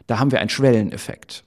da 0.07 0.20
haben 0.20 0.32
wir 0.32 0.39
einen 0.39 0.49
Schwelleneffekt. 0.49 1.43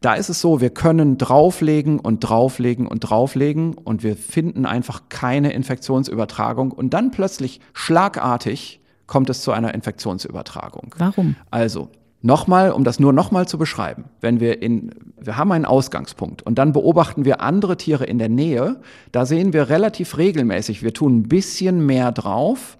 Da 0.00 0.14
ist 0.14 0.28
es 0.28 0.40
so, 0.40 0.60
wir 0.60 0.70
können 0.70 1.16
drauflegen 1.16 1.98
und 1.98 2.20
drauflegen 2.20 2.86
und 2.86 3.00
drauflegen 3.00 3.74
und 3.74 4.02
wir 4.02 4.16
finden 4.16 4.66
einfach 4.66 5.04
keine 5.08 5.52
Infektionsübertragung 5.52 6.72
und 6.72 6.92
dann 6.92 7.10
plötzlich 7.10 7.60
schlagartig 7.72 8.80
kommt 9.06 9.30
es 9.30 9.42
zu 9.42 9.52
einer 9.52 9.74
Infektionsübertragung. 9.74 10.94
Warum? 10.98 11.36
Also, 11.50 11.88
Nochmal, 12.26 12.72
um 12.72 12.84
das 12.84 12.98
nur 12.98 13.12
nochmal 13.12 13.46
zu 13.46 13.58
beschreiben, 13.58 14.04
wenn 14.22 14.40
wir 14.40 14.62
in, 14.62 14.94
wir 15.20 15.36
haben 15.36 15.52
einen 15.52 15.66
Ausgangspunkt 15.66 16.40
und 16.40 16.58
dann 16.58 16.72
beobachten 16.72 17.26
wir 17.26 17.42
andere 17.42 17.76
Tiere 17.76 18.06
in 18.06 18.18
der 18.18 18.30
Nähe, 18.30 18.80
da 19.12 19.26
sehen 19.26 19.52
wir 19.52 19.68
relativ 19.68 20.16
regelmäßig, 20.16 20.82
wir 20.82 20.94
tun 20.94 21.18
ein 21.18 21.22
bisschen 21.24 21.84
mehr 21.84 22.12
drauf 22.12 22.78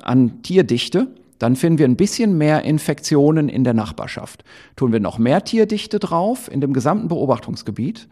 an 0.00 0.40
Tierdichte 0.40 1.08
dann 1.38 1.56
finden 1.56 1.78
wir 1.78 1.86
ein 1.86 1.96
bisschen 1.96 2.36
mehr 2.36 2.64
Infektionen 2.64 3.48
in 3.48 3.64
der 3.64 3.74
Nachbarschaft. 3.74 4.44
Tun 4.76 4.92
wir 4.92 5.00
noch 5.00 5.18
mehr 5.18 5.44
Tierdichte 5.44 5.98
drauf 5.98 6.50
in 6.50 6.60
dem 6.60 6.72
gesamten 6.72 7.08
Beobachtungsgebiet, 7.08 8.08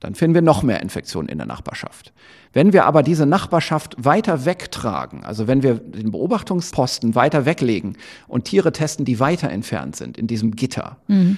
dann 0.00 0.14
finden 0.14 0.34
wir 0.34 0.42
noch 0.42 0.62
mehr 0.62 0.80
Infektionen 0.80 1.28
in 1.28 1.36
der 1.38 1.46
Nachbarschaft. 1.46 2.12
Wenn 2.54 2.72
wir 2.72 2.86
aber 2.86 3.02
diese 3.02 3.26
Nachbarschaft 3.26 3.96
weiter 3.98 4.46
wegtragen, 4.46 5.24
also 5.24 5.46
wenn 5.46 5.62
wir 5.62 5.74
den 5.74 6.10
Beobachtungsposten 6.10 7.14
weiter 7.14 7.44
weglegen 7.44 7.96
und 8.26 8.46
Tiere 8.46 8.72
testen, 8.72 9.04
die 9.04 9.20
weiter 9.20 9.50
entfernt 9.50 9.96
sind 9.96 10.16
in 10.16 10.26
diesem 10.26 10.56
Gitter, 10.56 10.96
mhm. 11.06 11.36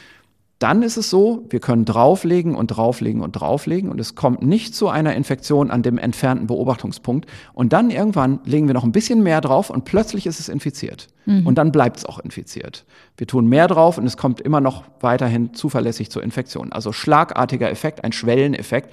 Dann 0.62 0.84
ist 0.84 0.96
es 0.96 1.10
so, 1.10 1.44
wir 1.50 1.58
können 1.58 1.84
drauflegen 1.84 2.54
und 2.54 2.68
drauflegen 2.68 3.20
und 3.20 3.32
drauflegen 3.32 3.90
und 3.90 3.98
es 3.98 4.14
kommt 4.14 4.42
nicht 4.42 4.76
zu 4.76 4.88
einer 4.88 5.16
Infektion 5.16 5.72
an 5.72 5.82
dem 5.82 5.98
entfernten 5.98 6.46
Beobachtungspunkt. 6.46 7.28
Und 7.52 7.72
dann 7.72 7.90
irgendwann 7.90 8.38
legen 8.44 8.68
wir 8.68 8.74
noch 8.74 8.84
ein 8.84 8.92
bisschen 8.92 9.24
mehr 9.24 9.40
drauf 9.40 9.70
und 9.70 9.84
plötzlich 9.84 10.24
ist 10.24 10.38
es 10.38 10.48
infiziert. 10.48 11.08
Mhm. 11.26 11.48
Und 11.48 11.56
dann 11.56 11.72
bleibt 11.72 11.96
es 11.96 12.04
auch 12.04 12.20
infiziert. 12.20 12.84
Wir 13.16 13.26
tun 13.26 13.48
mehr 13.48 13.66
drauf 13.66 13.98
und 13.98 14.06
es 14.06 14.16
kommt 14.16 14.40
immer 14.40 14.60
noch 14.60 14.84
weiterhin 15.00 15.52
zuverlässig 15.52 16.12
zur 16.12 16.22
Infektion. 16.22 16.70
Also 16.70 16.92
schlagartiger 16.92 17.68
Effekt, 17.68 18.04
ein 18.04 18.12
Schwelleneffekt. 18.12 18.92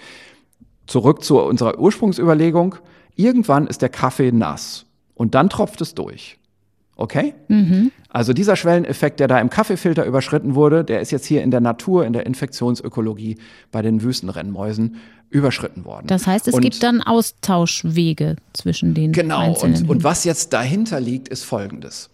Zurück 0.88 1.24
zu 1.24 1.40
unserer 1.40 1.78
Ursprungsüberlegung. 1.78 2.78
Irgendwann 3.16 3.68
ist 3.68 3.84
der 3.84 3.90
Kaffee 3.90 4.32
nass 4.32 4.88
und 5.14 5.36
dann 5.36 5.52
tropft 5.52 5.82
es 5.82 5.94
durch. 5.94 6.39
Okay? 7.00 7.34
Mhm. 7.48 7.92
Also 8.10 8.34
dieser 8.34 8.58
Schwelleneffekt, 8.58 9.22
der 9.22 9.30
da 9.30 9.40
im 9.40 9.50
Kaffeefilter 9.50 10.04
überschritten 10.04 10.54
wurde, 10.54 10.84
der 10.84 11.00
ist 11.00 11.12
jetzt 11.12 11.26
hier 11.26 11.42
in 11.44 11.50
der 11.50 11.62
Natur, 11.62 12.06
in 12.06 12.12
der 12.12 12.26
Infektionsökologie 12.26 13.38
bei 13.72 13.82
den 13.82 14.04
Wüstenrennmäusen 14.04 14.98
überschritten 15.30 15.86
worden. 15.86 16.08
Das 16.08 16.28
heißt, 16.28 16.50
es 16.50 16.54
und 16.54 16.62
gibt 16.62 16.84
dann 16.84 17.02
Austauschwege 17.02 18.36
zwischen 18.52 18.96
den 18.96 19.14
genau, 19.14 19.40
einzelnen. 19.40 19.76
Genau. 19.76 19.92
Und, 19.92 19.98
und 19.98 20.04
was 20.04 20.26
jetzt 20.26 20.52
dahinter 20.52 21.00
liegt, 21.00 21.30
ist 21.30 21.46
Folgendes. 21.46 22.10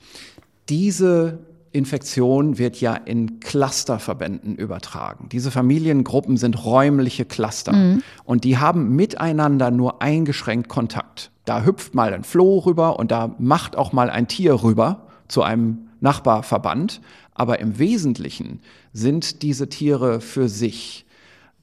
Diese 0.69 1.39
Infektion 1.71 2.59
wird 2.59 2.79
ja 2.79 2.93
in 2.93 3.39
Clusterverbänden 3.39 4.55
übertragen. 4.55 5.29
Diese 5.31 5.49
Familiengruppen 5.49 6.37
sind 6.37 6.63
räumliche 6.63 7.25
Cluster 7.25 7.73
mhm. 7.73 8.03
und 8.23 8.43
die 8.43 8.59
haben 8.59 8.95
miteinander 8.95 9.71
nur 9.71 10.03
eingeschränkt 10.03 10.69
Kontakt. 10.69 11.31
Da 11.45 11.63
hüpft 11.63 11.95
mal 11.95 12.13
ein 12.13 12.23
Floh 12.23 12.59
rüber 12.59 12.99
und 12.99 13.11
da 13.11 13.35
macht 13.37 13.75
auch 13.75 13.93
mal 13.93 14.09
ein 14.09 14.27
Tier 14.27 14.63
rüber 14.63 15.07
zu 15.27 15.43
einem 15.43 15.89
Nachbarverband. 16.01 17.01
Aber 17.33 17.59
im 17.59 17.77
Wesentlichen 17.79 18.61
sind 18.93 19.41
diese 19.41 19.69
Tiere 19.69 20.21
für 20.21 20.49
sich. 20.49 21.05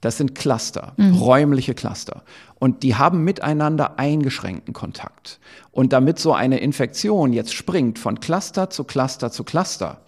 Das 0.01 0.19
sind 0.19 0.35
Cluster, 0.35 0.95
mhm. 0.97 1.15
räumliche 1.15 1.75
Cluster. 1.75 2.23
Und 2.59 2.83
die 2.83 2.97
haben 2.97 3.25
miteinander 3.25 3.99
eingeschränkten 3.99 4.75
Kontakt. 4.75 5.41
Und 5.71 5.93
damit 5.93 6.19
so 6.19 6.33
eine 6.33 6.59
Infektion 6.59 7.33
jetzt 7.33 7.55
springt 7.55 7.99
von 7.99 8.21
Cluster 8.21 8.69
zu 8.69 8.85
Cluster 8.85 9.31
zu 9.31 9.45
Cluster, 9.45 10.01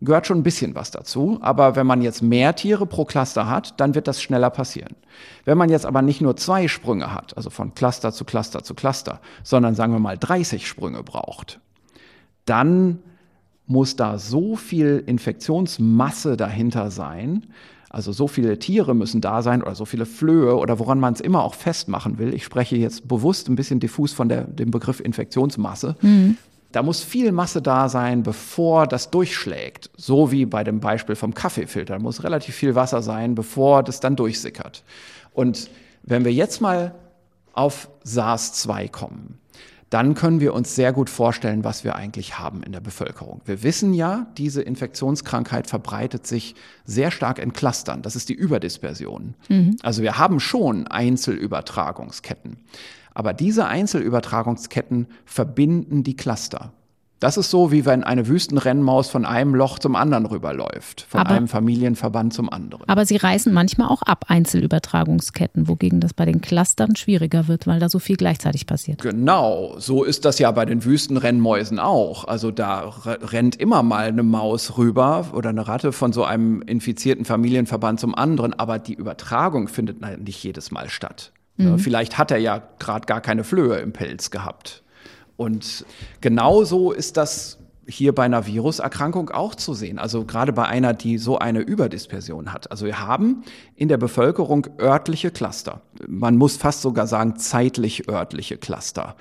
gehört 0.00 0.26
schon 0.26 0.38
ein 0.38 0.42
bisschen 0.42 0.74
was 0.74 0.90
dazu. 0.90 1.38
Aber 1.40 1.76
wenn 1.76 1.86
man 1.86 2.02
jetzt 2.02 2.22
mehr 2.22 2.54
Tiere 2.54 2.86
pro 2.86 3.04
Cluster 3.04 3.48
hat, 3.48 3.78
dann 3.80 3.94
wird 3.94 4.08
das 4.08 4.22
schneller 4.22 4.50
passieren. 4.50 4.96
Wenn 5.44 5.58
man 5.58 5.68
jetzt 5.68 5.86
aber 5.86 6.02
nicht 6.02 6.20
nur 6.20 6.36
zwei 6.36 6.68
Sprünge 6.68 7.14
hat, 7.14 7.36
also 7.36 7.50
von 7.50 7.74
Cluster 7.74 8.12
zu 8.12 8.24
Cluster 8.24 8.62
zu 8.62 8.74
Cluster, 8.74 9.20
sondern 9.42 9.74
sagen 9.74 9.92
wir 9.92 10.00
mal 10.00 10.18
30 10.18 10.66
Sprünge 10.66 11.02
braucht, 11.02 11.60
dann 12.44 13.00
muss 13.66 13.96
da 13.96 14.18
so 14.18 14.56
viel 14.56 15.02
Infektionsmasse 15.06 16.36
dahinter 16.36 16.90
sein, 16.90 17.46
also 17.90 18.12
so 18.12 18.28
viele 18.28 18.56
Tiere 18.60 18.94
müssen 18.94 19.20
da 19.20 19.42
sein 19.42 19.62
oder 19.62 19.74
so 19.74 19.84
viele 19.84 20.06
Flöhe 20.06 20.56
oder 20.56 20.78
woran 20.78 21.00
man 21.00 21.12
es 21.12 21.20
immer 21.20 21.42
auch 21.42 21.54
festmachen 21.54 22.18
will. 22.18 22.32
Ich 22.32 22.44
spreche 22.44 22.76
jetzt 22.76 23.08
bewusst 23.08 23.48
ein 23.48 23.56
bisschen 23.56 23.80
diffus 23.80 24.12
von 24.12 24.28
der, 24.28 24.44
dem 24.44 24.70
Begriff 24.70 25.00
Infektionsmasse. 25.00 25.96
Mhm. 26.00 26.36
Da 26.72 26.82
muss 26.82 27.02
viel 27.02 27.32
Masse 27.32 27.62
da 27.62 27.88
sein, 27.88 28.22
bevor 28.22 28.86
das 28.86 29.10
durchschlägt. 29.10 29.90
So 29.96 30.30
wie 30.30 30.46
bei 30.46 30.62
dem 30.64 30.80
Beispiel 30.80 31.16
vom 31.16 31.34
Kaffeefilter. 31.34 31.94
Da 31.94 31.98
muss 32.00 32.22
relativ 32.22 32.54
viel 32.54 32.74
Wasser 32.74 33.02
sein, 33.02 33.34
bevor 33.34 33.82
das 33.82 34.00
dann 34.00 34.16
durchsickert. 34.16 34.84
Und 35.32 35.70
wenn 36.02 36.24
wir 36.24 36.32
jetzt 36.32 36.60
mal 36.60 36.94
auf 37.52 37.88
SARS-2 38.04 38.90
kommen, 38.90 39.40
dann 39.90 40.14
können 40.14 40.38
wir 40.38 40.54
uns 40.54 40.76
sehr 40.76 40.92
gut 40.92 41.10
vorstellen, 41.10 41.64
was 41.64 41.82
wir 41.82 41.96
eigentlich 41.96 42.38
haben 42.38 42.62
in 42.62 42.70
der 42.70 42.80
Bevölkerung. 42.80 43.40
Wir 43.44 43.64
wissen 43.64 43.92
ja, 43.92 44.28
diese 44.38 44.62
Infektionskrankheit 44.62 45.66
verbreitet 45.66 46.28
sich 46.28 46.54
sehr 46.84 47.10
stark 47.10 47.40
in 47.40 47.52
Clustern. 47.52 48.00
Das 48.02 48.14
ist 48.14 48.28
die 48.28 48.34
Überdispersion. 48.34 49.34
Mhm. 49.48 49.76
Also 49.82 50.02
wir 50.02 50.16
haben 50.16 50.38
schon 50.38 50.86
Einzelübertragungsketten. 50.86 52.58
Aber 53.14 53.32
diese 53.32 53.66
Einzelübertragungsketten 53.66 55.06
verbinden 55.24 56.02
die 56.02 56.16
Cluster. 56.16 56.72
Das 57.20 57.36
ist 57.36 57.50
so, 57.50 57.70
wie 57.70 57.84
wenn 57.84 58.02
eine 58.02 58.28
Wüstenrennmaus 58.28 59.10
von 59.10 59.26
einem 59.26 59.54
Loch 59.54 59.78
zum 59.78 59.94
anderen 59.94 60.24
rüberläuft, 60.24 61.02
von 61.02 61.20
aber, 61.20 61.32
einem 61.32 61.48
Familienverband 61.48 62.32
zum 62.32 62.48
anderen. 62.50 62.88
Aber 62.88 63.04
sie 63.04 63.16
reißen 63.16 63.52
manchmal 63.52 63.88
auch 63.88 64.00
ab, 64.00 64.24
Einzelübertragungsketten, 64.28 65.68
wogegen 65.68 66.00
das 66.00 66.14
bei 66.14 66.24
den 66.24 66.40
Clustern 66.40 66.96
schwieriger 66.96 67.46
wird, 67.46 67.66
weil 67.66 67.78
da 67.78 67.90
so 67.90 67.98
viel 67.98 68.16
gleichzeitig 68.16 68.66
passiert. 68.66 69.02
Genau, 69.02 69.74
so 69.76 70.02
ist 70.02 70.24
das 70.24 70.38
ja 70.38 70.50
bei 70.50 70.64
den 70.64 70.82
Wüstenrennmäusen 70.82 71.78
auch. 71.78 72.24
Also 72.26 72.50
da 72.50 72.88
rennt 73.04 73.56
immer 73.56 73.82
mal 73.82 74.06
eine 74.06 74.22
Maus 74.22 74.78
rüber 74.78 75.26
oder 75.34 75.50
eine 75.50 75.68
Ratte 75.68 75.92
von 75.92 76.14
so 76.14 76.24
einem 76.24 76.62
infizierten 76.62 77.26
Familienverband 77.26 78.00
zum 78.00 78.14
anderen, 78.14 78.54
aber 78.54 78.78
die 78.78 78.94
Übertragung 78.94 79.68
findet 79.68 80.00
nicht 80.24 80.42
jedes 80.42 80.70
Mal 80.70 80.88
statt. 80.88 81.32
Mhm. 81.64 81.78
Vielleicht 81.78 82.18
hat 82.18 82.30
er 82.30 82.38
ja 82.38 82.62
gerade 82.78 83.06
gar 83.06 83.20
keine 83.20 83.44
Flöhe 83.44 83.76
im 83.78 83.92
Pelz 83.92 84.30
gehabt. 84.30 84.82
Und 85.36 85.84
genauso 86.20 86.92
ist 86.92 87.16
das 87.16 87.58
hier 87.86 88.14
bei 88.14 88.24
einer 88.24 88.46
Viruserkrankung 88.46 89.30
auch 89.30 89.54
zu 89.54 89.74
sehen. 89.74 89.98
Also 89.98 90.24
gerade 90.24 90.52
bei 90.52 90.66
einer, 90.66 90.92
die 90.94 91.18
so 91.18 91.38
eine 91.38 91.60
Überdispersion 91.60 92.52
hat. 92.52 92.70
Also 92.70 92.86
wir 92.86 93.00
haben 93.00 93.42
in 93.74 93.88
der 93.88 93.96
Bevölkerung 93.96 94.66
örtliche 94.78 95.30
Cluster. 95.30 95.80
Man 96.06 96.36
muss 96.36 96.56
fast 96.56 96.82
sogar 96.82 97.06
sagen 97.06 97.36
zeitlich 97.36 98.08
örtliche 98.08 98.58
Cluster. 98.58 99.16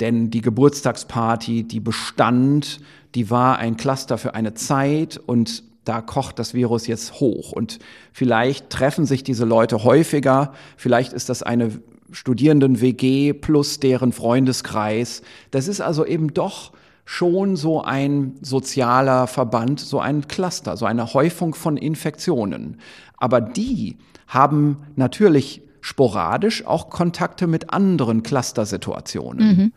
Denn 0.00 0.30
die 0.30 0.40
Geburtstagsparty, 0.40 1.64
die 1.64 1.80
bestand, 1.80 2.80
die 3.14 3.30
war 3.30 3.58
ein 3.58 3.76
Cluster 3.76 4.18
für 4.18 4.34
eine 4.34 4.54
Zeit 4.54 5.18
und 5.18 5.62
da 5.84 6.00
kocht 6.00 6.38
das 6.38 6.54
Virus 6.54 6.86
jetzt 6.86 7.20
hoch. 7.20 7.52
Und 7.52 7.78
vielleicht 8.12 8.70
treffen 8.70 9.06
sich 9.06 9.24
diese 9.24 9.44
Leute 9.44 9.84
häufiger. 9.84 10.52
Vielleicht 10.76 11.12
ist 11.12 11.28
das 11.28 11.42
eine 11.42 11.80
Studierenden-WG 12.12 13.32
plus 13.32 13.80
deren 13.80 14.12
Freundeskreis. 14.12 15.22
Das 15.50 15.68
ist 15.68 15.80
also 15.80 16.04
eben 16.04 16.34
doch 16.34 16.72
schon 17.04 17.56
so 17.56 17.82
ein 17.82 18.34
sozialer 18.40 19.26
Verband, 19.26 19.80
so 19.80 19.98
ein 20.00 20.28
Cluster, 20.28 20.76
so 20.76 20.86
eine 20.86 21.12
Häufung 21.12 21.54
von 21.54 21.76
Infektionen. 21.76 22.78
Aber 23.16 23.40
die 23.40 23.96
haben 24.28 24.78
natürlich 24.96 25.62
sporadisch 25.80 26.66
auch 26.66 26.90
Kontakte 26.90 27.46
mit 27.46 27.72
anderen 27.72 28.22
Clustersituationen. 28.22 29.48
Mhm. 29.48 29.72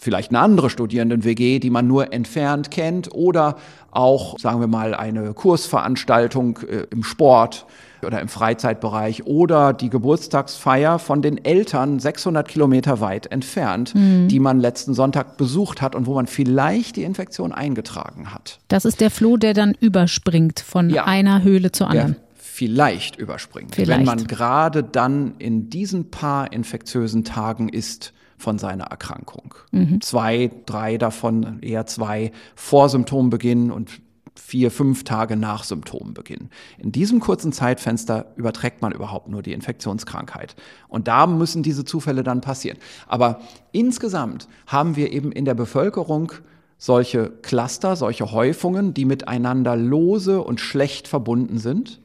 Vielleicht 0.00 0.30
eine 0.30 0.40
andere 0.40 0.70
Studierenden-WG, 0.70 1.58
die 1.58 1.68
man 1.68 1.86
nur 1.86 2.12
entfernt 2.12 2.70
kennt 2.70 3.12
oder 3.12 3.56
auch, 3.90 4.38
sagen 4.38 4.60
wir 4.60 4.66
mal, 4.66 4.94
eine 4.94 5.34
Kursveranstaltung 5.34 6.58
äh, 6.68 6.86
im 6.90 7.02
Sport 7.02 7.66
oder 8.02 8.20
im 8.20 8.28
Freizeitbereich 8.28 9.26
oder 9.26 9.74
die 9.74 9.90
Geburtstagsfeier 9.90 10.98
von 10.98 11.20
den 11.20 11.44
Eltern 11.44 11.98
600 11.98 12.48
Kilometer 12.48 13.00
weit 13.00 13.26
entfernt, 13.26 13.94
mhm. 13.94 14.28
die 14.28 14.40
man 14.40 14.58
letzten 14.58 14.94
Sonntag 14.94 15.36
besucht 15.36 15.82
hat 15.82 15.94
und 15.94 16.06
wo 16.06 16.14
man 16.14 16.26
vielleicht 16.26 16.96
die 16.96 17.02
Infektion 17.02 17.52
eingetragen 17.52 18.32
hat. 18.32 18.58
Das 18.68 18.86
ist 18.86 19.02
der 19.02 19.10
Floh, 19.10 19.36
der 19.36 19.52
dann 19.52 19.74
überspringt 19.78 20.60
von 20.60 20.88
ja. 20.88 21.04
einer 21.04 21.42
Höhle 21.42 21.72
zur 21.72 21.88
anderen. 21.88 22.14
Der 22.14 22.22
vielleicht 22.36 23.16
überspringt. 23.16 23.74
Vielleicht. 23.74 24.00
Wenn 24.00 24.06
man 24.06 24.26
gerade 24.26 24.82
dann 24.82 25.34
in 25.38 25.68
diesen 25.70 26.10
paar 26.10 26.52
infektiösen 26.52 27.24
Tagen 27.24 27.68
ist 27.68 28.14
von 28.40 28.58
seiner 28.58 28.84
Erkrankung. 28.84 29.54
Mhm. 29.70 30.00
Zwei, 30.00 30.50
drei 30.66 30.98
davon, 30.98 31.60
eher 31.62 31.86
zwei 31.86 32.32
vor 32.54 32.88
Symptombeginn 32.88 33.70
und 33.70 34.00
vier, 34.34 34.70
fünf 34.70 35.04
Tage 35.04 35.36
nach 35.36 35.64
Symptombeginn. 35.64 36.48
In 36.78 36.92
diesem 36.92 37.20
kurzen 37.20 37.52
Zeitfenster 37.52 38.32
überträgt 38.36 38.82
man 38.82 38.92
überhaupt 38.92 39.28
nur 39.28 39.42
die 39.42 39.52
Infektionskrankheit. 39.52 40.56
Und 40.88 41.08
da 41.08 41.26
müssen 41.26 41.62
diese 41.62 41.84
Zufälle 41.84 42.22
dann 42.22 42.40
passieren. 42.40 42.78
Aber 43.06 43.40
insgesamt 43.72 44.48
haben 44.66 44.96
wir 44.96 45.12
eben 45.12 45.30
in 45.32 45.44
der 45.44 45.54
Bevölkerung 45.54 46.32
solche 46.78 47.30
Cluster, 47.42 47.94
solche 47.94 48.32
Häufungen, 48.32 48.94
die 48.94 49.04
miteinander 49.04 49.76
lose 49.76 50.40
und 50.42 50.60
schlecht 50.60 51.08
verbunden 51.08 51.58
sind 51.58 52.00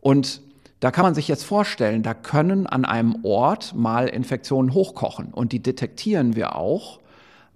und 0.00 0.40
da 0.84 0.90
kann 0.90 1.04
man 1.04 1.14
sich 1.14 1.28
jetzt 1.28 1.44
vorstellen, 1.44 2.02
da 2.02 2.12
können 2.12 2.66
an 2.66 2.84
einem 2.84 3.24
Ort 3.24 3.74
mal 3.74 4.06
Infektionen 4.06 4.74
hochkochen 4.74 5.28
und 5.32 5.52
die 5.52 5.62
detektieren 5.62 6.36
wir 6.36 6.56
auch. 6.56 7.00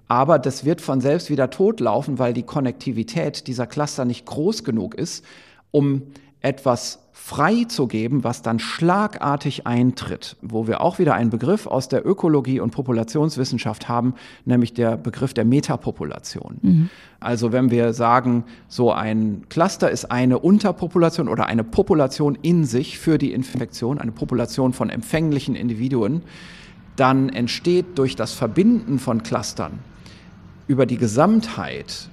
Aber 0.06 0.38
das 0.38 0.64
wird 0.64 0.80
von 0.80 1.02
selbst 1.02 1.28
wieder 1.28 1.50
totlaufen, 1.50 2.18
weil 2.18 2.32
die 2.32 2.44
Konnektivität 2.44 3.46
dieser 3.46 3.66
Cluster 3.66 4.06
nicht 4.06 4.24
groß 4.24 4.64
genug 4.64 4.94
ist, 4.94 5.26
um 5.72 6.04
etwas 6.40 7.00
freizugeben, 7.20 8.24
was 8.24 8.40
dann 8.40 8.58
schlagartig 8.58 9.66
eintritt, 9.66 10.36
wo 10.40 10.66
wir 10.66 10.80
auch 10.80 10.98
wieder 10.98 11.14
einen 11.14 11.28
Begriff 11.28 11.66
aus 11.66 11.88
der 11.88 12.06
Ökologie 12.06 12.58
und 12.60 12.70
Populationswissenschaft 12.70 13.86
haben, 13.86 14.14
nämlich 14.46 14.72
der 14.72 14.96
Begriff 14.96 15.34
der 15.34 15.44
Metapopulation. 15.44 16.58
Mhm. 16.62 16.90
Also 17.20 17.52
wenn 17.52 17.70
wir 17.70 17.92
sagen, 17.92 18.44
so 18.68 18.92
ein 18.92 19.42
Cluster 19.50 19.90
ist 19.90 20.10
eine 20.10 20.38
Unterpopulation 20.38 21.28
oder 21.28 21.46
eine 21.46 21.64
Population 21.64 22.38
in 22.40 22.64
sich 22.64 22.98
für 22.98 23.18
die 23.18 23.32
Infektion, 23.32 23.98
eine 23.98 24.12
Population 24.12 24.72
von 24.72 24.88
empfänglichen 24.88 25.54
Individuen, 25.54 26.22
dann 26.96 27.28
entsteht 27.28 27.98
durch 27.98 28.16
das 28.16 28.32
Verbinden 28.32 28.98
von 28.98 29.22
Clustern 29.22 29.80
über 30.66 30.86
die 30.86 30.96
Gesamtheit 30.96 32.08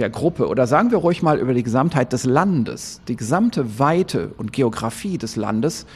der 0.00 0.10
Gruppe 0.10 0.48
oder 0.48 0.66
sagen 0.66 0.90
wir 0.90 0.98
ruhig 0.98 1.22
mal 1.22 1.38
über 1.38 1.54
die 1.54 1.62
Gesamtheit 1.62 2.12
des 2.12 2.24
Landes, 2.24 3.00
die 3.06 3.16
gesamte 3.16 3.78
Weite 3.78 4.32
und 4.36 4.52
Geografie 4.52 5.18
des 5.18 5.36
Landes, 5.36 5.86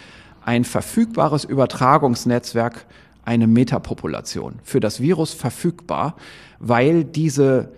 ein 0.45 0.65
verfügbares 0.65 1.45
Übertragungsnetzwerk, 1.45 2.87
eine 3.25 3.47
Metapopulation 3.47 4.61
für 4.63 4.81
das 4.81 5.01
Virus 5.01 5.33
verfügbar, 5.33 6.17
weil 6.59 7.05
diese 7.05 7.73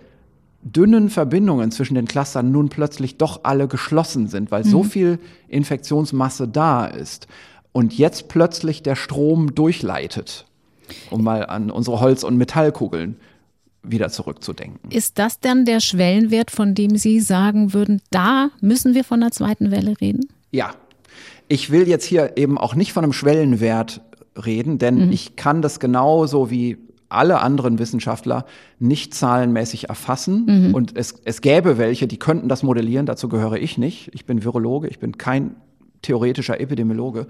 dünnen 0.61 1.09
Verbindungen 1.09 1.71
zwischen 1.71 1.95
den 1.95 2.07
Clustern 2.07 2.51
nun 2.51 2.67
plötzlich 2.69 3.17
doch 3.17 3.41
alle 3.43 3.67
geschlossen 3.67 4.27
sind, 4.27 4.51
weil 4.51 4.63
mhm. 4.63 4.69
so 4.69 4.83
viel 4.83 5.19
Infektionsmasse 5.47 6.47
da 6.47 6.85
ist 6.85 7.27
und 7.71 7.97
jetzt 7.97 8.27
plötzlich 8.27 8.83
der 8.83 8.95
Strom 8.95 9.55
durchleitet, 9.55 10.45
um 11.09 11.23
mal 11.23 11.45
an 11.45 11.71
unsere 11.71 12.01
Holz- 12.01 12.23
und 12.23 12.35
Metallkugeln 12.37 13.17
wieder 13.89 14.09
zurückzudenken. 14.09 14.91
Ist 14.91 15.19
das 15.19 15.39
dann 15.39 15.65
der 15.65 15.79
Schwellenwert, 15.79 16.51
von 16.51 16.75
dem 16.75 16.97
Sie 16.97 17.19
sagen 17.19 17.73
würden, 17.73 18.01
da 18.11 18.49
müssen 18.61 18.93
wir 18.93 19.03
von 19.03 19.21
der 19.21 19.31
zweiten 19.31 19.71
Welle 19.71 19.95
reden? 19.99 20.27
Ja. 20.51 20.71
Ich 21.49 21.69
will 21.71 21.87
jetzt 21.87 22.03
hier 22.03 22.33
eben 22.35 22.57
auch 22.57 22.75
nicht 22.75 22.91
von 22.91 23.03
einem 23.03 23.13
Schwellenwert 23.13 24.01
reden, 24.45 24.77
denn 24.77 25.07
mhm. 25.07 25.11
ich 25.11 25.35
kann 25.35 25.61
das 25.61 25.79
genauso 25.79 26.49
wie 26.51 26.77
alle 27.09 27.39
anderen 27.39 27.79
Wissenschaftler 27.79 28.45
nicht 28.79 29.13
zahlenmäßig 29.13 29.89
erfassen. 29.89 30.45
Mhm. 30.67 30.75
Und 30.75 30.97
es, 30.97 31.15
es 31.23 31.41
gäbe 31.41 31.77
welche, 31.77 32.07
die 32.07 32.19
könnten 32.19 32.49
das 32.49 32.63
modellieren, 32.63 33.05
dazu 33.05 33.29
gehöre 33.29 33.57
ich 33.57 33.77
nicht. 33.77 34.09
Ich 34.13 34.25
bin 34.25 34.43
Virologe, 34.43 34.87
ich 34.87 34.99
bin 34.99 35.17
kein 35.17 35.55
theoretischer 36.01 36.59
Epidemiologe. 36.59 37.27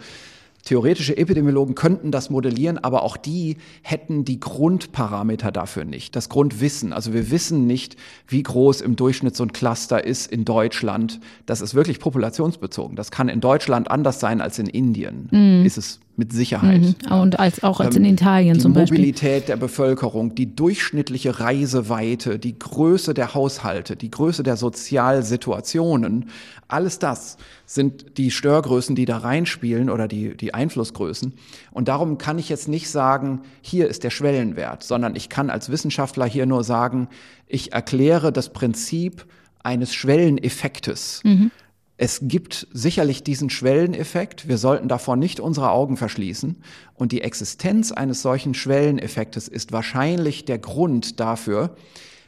Theoretische 0.68 1.16
Epidemiologen 1.16 1.76
könnten 1.76 2.12
das 2.12 2.30
modellieren, 2.30 2.78
aber 2.78 3.04
auch 3.04 3.16
die 3.16 3.56
hätten 3.84 4.26
die 4.26 4.38
Grundparameter 4.38 5.50
dafür 5.50 5.86
nicht, 5.86 6.14
das 6.14 6.28
Grundwissen. 6.28 6.92
Also 6.92 7.14
wir 7.14 7.32
wissen 7.32 7.68
nicht, 7.68 7.96
wie 8.28 8.44
groß 8.44 8.82
im 8.82 8.98
Durchschnitt 8.98 9.34
so 9.34 9.46
ein 9.46 9.54
Cluster 9.54 10.04
ist 10.04 10.30
in 10.30 10.44
Deutschland. 10.44 11.22
Das 11.46 11.62
ist 11.62 11.74
wirklich 11.74 12.02
populationsbezogen. 12.02 12.98
Das 12.98 13.12
kann 13.12 13.30
in 13.30 13.40
Deutschland 13.40 13.90
anders 13.90 14.20
sein 14.20 14.42
als 14.42 14.60
in 14.60 14.68
Indien. 14.68 15.30
Mhm. 15.32 15.66
Ist 15.66 15.78
es 15.78 16.02
mit 16.18 16.34
Sicherheit. 16.34 16.82
Mhm. 16.82 17.12
Und 17.12 17.40
als, 17.40 17.64
auch 17.64 17.80
als 17.80 17.96
in 17.96 18.04
ähm, 18.04 18.14
Italien 18.14 18.60
zum 18.60 18.74
Beispiel. 18.74 18.98
Die 18.98 19.04
Mobilität 19.04 19.48
der 19.48 19.56
Bevölkerung, 19.56 20.34
die 20.34 20.56
durchschnittliche 20.56 21.40
Reiseweite, 21.40 22.40
die 22.40 22.58
Größe 22.58 23.14
der 23.14 23.36
Haushalte, 23.36 23.96
die 23.96 24.10
Größe 24.10 24.42
der 24.42 24.58
Sozialsituationen, 24.58 26.30
alles 26.68 26.98
das 26.98 27.38
sind 27.66 28.18
die 28.18 28.32
Störgrößen, 28.32 28.96
die 28.96 29.06
da 29.06 29.20
reinspielen 29.20 29.92
oder 29.92 30.08
die, 30.08 30.36
die 30.36 30.56
Einflussgrößen. 30.56 31.34
Und 31.72 31.88
darum 31.88 32.18
kann 32.18 32.40
ich 32.40 32.50
jetzt 32.50 32.68
nicht 32.68 32.90
sagen, 32.90 33.42
hier 33.62 33.88
ist 33.88 34.04
der 34.04 34.10
Schwellenwert, 34.10 34.84
sondern 34.84 35.16
ich 35.16 35.30
kann 35.30 35.52
als 35.52 35.70
Wissenschaftler 35.70 36.26
hier 36.26 36.48
nur 36.48 36.64
sagen, 36.64 37.10
ich 37.46 37.74
erkläre 37.74 38.34
das 38.34 38.50
Prinzip 38.50 39.26
eines 39.64 39.94
Schwelleneffektes. 39.94 41.22
Mhm. 41.24 41.52
Es 41.98 42.20
gibt 42.22 42.68
sicherlich 42.72 43.24
diesen 43.24 43.50
Schwelleneffekt. 43.50 44.48
Wir 44.48 44.60
sollten 44.60 44.88
davor 44.88 45.16
nicht 45.16 45.40
unsere 45.40 45.72
Augen 45.72 45.98
verschließen. 45.98 46.58
Und 46.94 47.12
die 47.12 47.22
Existenz 47.22 47.92
eines 47.92 48.22
solchen 48.22 48.54
Schwelleneffektes 48.54 49.48
ist 49.48 49.72
wahrscheinlich 49.72 50.46
der 50.46 50.60
Grund 50.60 51.20
dafür, 51.20 51.76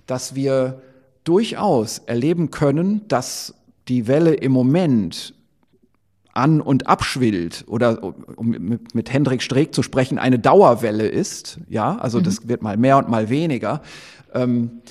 dass 0.08 0.34
wir 0.34 0.82
durchaus 1.24 2.00
erleben 2.00 2.50
können, 2.50 3.08
dass 3.08 3.54
die 3.88 4.08
Welle 4.08 4.34
im 4.34 4.52
Moment 4.52 5.36
an- 6.34 6.62
und 6.62 6.88
abschwillt 6.88 7.66
oder 7.68 8.02
um 8.04 8.50
mit, 8.50 9.14
Hendrik 9.14 9.44
Streeck 9.44 9.76
zu 9.76 9.84
sprechen, 9.84 10.18
eine 10.18 10.40
Dauerwelle 10.40 11.08
ist. 11.08 11.60
Ja, 11.68 11.98
also 11.98 12.20
mhm. 12.20 12.24
das 12.24 12.48
wird 12.48 12.64
mal 12.64 12.78
mehr 12.78 12.98
und 12.98 13.10
mal 13.10 13.30
weniger. 13.30 13.82
Ähm, 14.34 14.82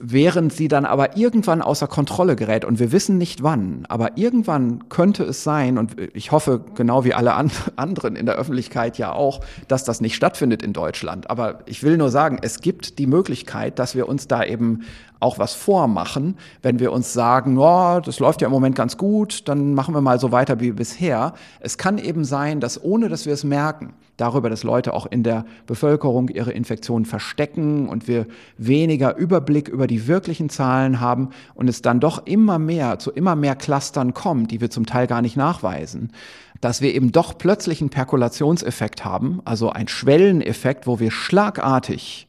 während 0.00 0.52
sie 0.52 0.68
dann 0.68 0.86
aber 0.86 1.16
irgendwann 1.16 1.60
außer 1.60 1.86
Kontrolle 1.86 2.34
gerät 2.34 2.64
und 2.64 2.78
wir 2.80 2.90
wissen 2.90 3.18
nicht 3.18 3.42
wann, 3.42 3.84
aber 3.88 4.16
irgendwann 4.16 4.88
könnte 4.88 5.24
es 5.24 5.44
sein 5.44 5.76
und 5.76 5.94
ich 6.14 6.32
hoffe 6.32 6.64
genau 6.74 7.04
wie 7.04 7.12
alle 7.12 7.34
anderen 7.76 8.16
in 8.16 8.26
der 8.26 8.36
Öffentlichkeit 8.36 8.96
ja 8.98 9.12
auch, 9.12 9.40
dass 9.68 9.84
das 9.84 10.00
nicht 10.00 10.16
stattfindet 10.16 10.62
in 10.62 10.72
Deutschland, 10.72 11.28
aber 11.28 11.60
ich 11.66 11.82
will 11.82 11.98
nur 11.98 12.08
sagen, 12.08 12.38
es 12.40 12.60
gibt 12.60 12.98
die 12.98 13.06
Möglichkeit, 13.06 13.78
dass 13.78 13.94
wir 13.94 14.08
uns 14.08 14.26
da 14.26 14.42
eben 14.42 14.80
auch 15.20 15.38
was 15.38 15.54
vormachen, 15.54 16.36
wenn 16.62 16.78
wir 16.80 16.92
uns 16.92 17.12
sagen, 17.12 17.58
oh, 17.58 18.00
das 18.00 18.18
läuft 18.18 18.40
ja 18.40 18.48
im 18.48 18.52
Moment 18.52 18.74
ganz 18.74 18.96
gut, 18.96 19.48
dann 19.48 19.74
machen 19.74 19.94
wir 19.94 20.00
mal 20.00 20.18
so 20.18 20.32
weiter 20.32 20.60
wie 20.60 20.72
bisher. 20.72 21.34
Es 21.60 21.78
kann 21.78 21.98
eben 21.98 22.24
sein, 22.24 22.60
dass 22.60 22.82
ohne 22.82 23.08
dass 23.08 23.26
wir 23.26 23.34
es 23.34 23.44
merken, 23.44 23.92
darüber, 24.16 24.50
dass 24.50 24.64
Leute 24.64 24.92
auch 24.92 25.06
in 25.06 25.22
der 25.22 25.44
Bevölkerung 25.66 26.28
ihre 26.28 26.52
Infektionen 26.52 27.04
verstecken 27.04 27.88
und 27.88 28.08
wir 28.08 28.26
weniger 28.58 29.16
Überblick 29.16 29.68
über 29.68 29.86
die 29.86 30.06
wirklichen 30.06 30.50
Zahlen 30.50 31.00
haben 31.00 31.30
und 31.54 31.68
es 31.68 31.82
dann 31.82 32.00
doch 32.00 32.26
immer 32.26 32.58
mehr 32.58 32.98
zu 32.98 33.10
immer 33.10 33.36
mehr 33.36 33.56
Clustern 33.56 34.14
kommt, 34.14 34.50
die 34.50 34.60
wir 34.60 34.70
zum 34.70 34.86
Teil 34.86 35.06
gar 35.06 35.22
nicht 35.22 35.36
nachweisen 35.36 36.12
dass 36.60 36.82
wir 36.82 36.94
eben 36.94 37.10
doch 37.10 37.38
plötzlich 37.38 37.80
einen 37.80 37.88
Perkulationseffekt 37.88 39.02
haben, 39.02 39.40
also 39.46 39.70
ein 39.70 39.88
Schwelleneffekt, 39.88 40.86
wo 40.86 41.00
wir 41.00 41.10
schlagartig 41.10 42.28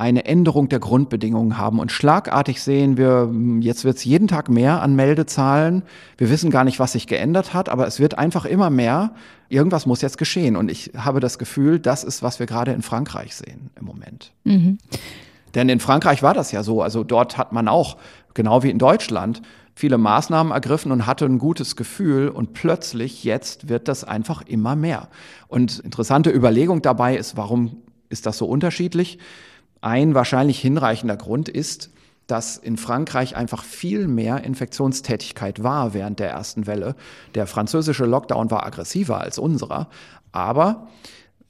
eine 0.00 0.24
Änderung 0.24 0.70
der 0.70 0.80
Grundbedingungen 0.80 1.58
haben. 1.58 1.78
Und 1.78 1.92
schlagartig 1.92 2.62
sehen 2.62 2.96
wir, 2.96 3.30
jetzt 3.60 3.84
wird 3.84 3.98
es 3.98 4.04
jeden 4.04 4.28
Tag 4.28 4.48
mehr 4.48 4.80
an 4.82 4.96
Meldezahlen. 4.96 5.82
Wir 6.16 6.30
wissen 6.30 6.50
gar 6.50 6.64
nicht, 6.64 6.80
was 6.80 6.92
sich 6.92 7.06
geändert 7.06 7.52
hat, 7.52 7.68
aber 7.68 7.86
es 7.86 8.00
wird 8.00 8.18
einfach 8.18 8.46
immer 8.46 8.70
mehr 8.70 9.12
irgendwas 9.50 9.84
muss 9.84 10.00
jetzt 10.00 10.16
geschehen. 10.16 10.56
Und 10.56 10.70
ich 10.70 10.92
habe 10.96 11.20
das 11.20 11.38
Gefühl, 11.38 11.78
das 11.78 12.04
ist, 12.04 12.22
was 12.22 12.38
wir 12.38 12.46
gerade 12.46 12.72
in 12.72 12.82
Frankreich 12.82 13.34
sehen 13.34 13.70
im 13.78 13.84
Moment. 13.84 14.32
Mhm. 14.44 14.78
Denn 15.54 15.68
in 15.68 15.80
Frankreich 15.80 16.22
war 16.22 16.32
das 16.32 16.52
ja 16.52 16.62
so. 16.62 16.80
Also 16.80 17.04
dort 17.04 17.36
hat 17.36 17.52
man 17.52 17.68
auch, 17.68 17.98
genau 18.32 18.62
wie 18.62 18.70
in 18.70 18.78
Deutschland, 18.78 19.42
viele 19.74 19.98
Maßnahmen 19.98 20.52
ergriffen 20.52 20.92
und 20.92 21.06
hatte 21.06 21.26
ein 21.26 21.38
gutes 21.38 21.76
Gefühl. 21.76 22.28
Und 22.28 22.54
plötzlich 22.54 23.24
jetzt 23.24 23.68
wird 23.68 23.88
das 23.88 24.04
einfach 24.04 24.42
immer 24.46 24.76
mehr. 24.76 25.08
Und 25.48 25.80
interessante 25.80 26.30
Überlegung 26.30 26.80
dabei 26.80 27.16
ist, 27.16 27.36
warum 27.36 27.82
ist 28.08 28.26
das 28.26 28.38
so 28.38 28.46
unterschiedlich? 28.46 29.18
Ein 29.80 30.14
wahrscheinlich 30.14 30.60
hinreichender 30.60 31.16
Grund 31.16 31.48
ist, 31.48 31.90
dass 32.26 32.56
in 32.56 32.76
Frankreich 32.76 33.36
einfach 33.36 33.64
viel 33.64 34.06
mehr 34.06 34.44
Infektionstätigkeit 34.44 35.62
war 35.62 35.94
während 35.94 36.20
der 36.20 36.30
ersten 36.30 36.66
Welle. 36.66 36.94
Der 37.34 37.46
französische 37.46 38.04
Lockdown 38.04 38.50
war 38.50 38.64
aggressiver 38.64 39.20
als 39.20 39.38
unserer, 39.38 39.88
aber 40.30 40.86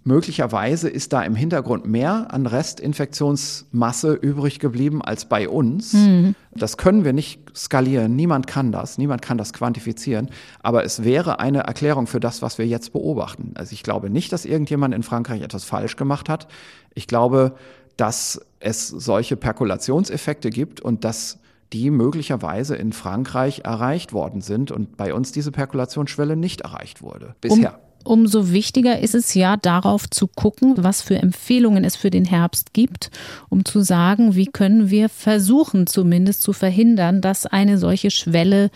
möglicherweise 0.05 0.89
ist 0.89 1.13
da 1.13 1.23
im 1.23 1.35
Hintergrund 1.35 1.87
mehr 1.87 2.33
an 2.33 2.47
Restinfektionsmasse 2.47 4.15
übrig 4.15 4.59
geblieben 4.59 5.03
als 5.03 5.27
bei 5.27 5.49
uns. 5.49 5.93
Mhm. 5.93 6.35
Das 6.53 6.79
können 6.79 7.05
wir 7.05 7.13
nicht 7.13 7.41
skalieren. 7.55 8.17
Niemand 8.17 8.47
kann 8.47 8.73
das. 8.73 8.97
Niemand 8.97 9.21
kann 9.21 9.37
das 9.37 9.53
quantifizieren. 9.53 10.31
Aber 10.63 10.85
es 10.85 11.05
wäre 11.05 11.41
eine 11.41 11.61
Erklärung 11.61 12.07
für 12.07 12.21
das, 12.21 12.41
was 12.41 12.57
wir 12.57 12.67
jetzt 12.67 12.93
beobachten. 12.93 13.53
Also 13.57 13.75
ich 13.75 13.83
glaube 13.83 14.09
nicht, 14.09 14.33
dass 14.33 14.47
irgendjemand 14.47 14.95
in 14.95 15.03
Frankreich 15.03 15.43
etwas 15.43 15.65
falsch 15.65 15.97
gemacht 15.97 16.31
hat. 16.31 16.49
Ich 16.95 17.07
glaube, 17.07 17.55
dass 18.01 18.41
es 18.61 18.89
solche 18.89 19.37
Perkulationseffekte 19.37 20.49
gibt 20.49 20.81
und 20.81 21.05
dass 21.05 21.39
die 21.75 21.91
möglicherweise 21.91 22.75
in 22.75 22.93
Frankreich 22.93 23.61
erreicht 23.65 24.15
worden 24.15 24.41
sind 24.41 24.73
und 24.73 24.97
bei 24.97 25.13
uns 25.13 25.33
diese 25.33 25.53
Perkulationsschwelle 25.53 26.35
nicht 26.35 26.63
erreicht 26.63 27.03
wurde 27.03 27.35
bisher. 27.43 27.79
Um, 28.03 28.21
umso 28.21 28.51
wichtiger 28.51 28.99
ist 29.01 29.15
es 29.15 29.35
ja, 29.35 29.59
darauf 29.59 30.09
zu 30.09 30.27
gucken, 30.27 30.75
was 30.79 31.03
für 31.03 31.17
Empfehlungen 31.17 31.85
es 31.85 31.95
für 31.95 32.11
den 32.11 32.25
Herbst 32.25 32.73
gibt, 32.73 33.11
um 33.51 33.67
zu 33.67 33.83
sagen, 33.83 34.35
wie 34.35 34.47
können 34.47 34.89
wir 34.89 35.11
versuchen, 35.11 35.87
zumindest 35.87 36.41
zu 36.41 36.55
verhindern, 36.55 37.21
dass 37.21 37.45
eine 37.45 37.77
solche 37.77 38.11
Schwelle 38.11 38.71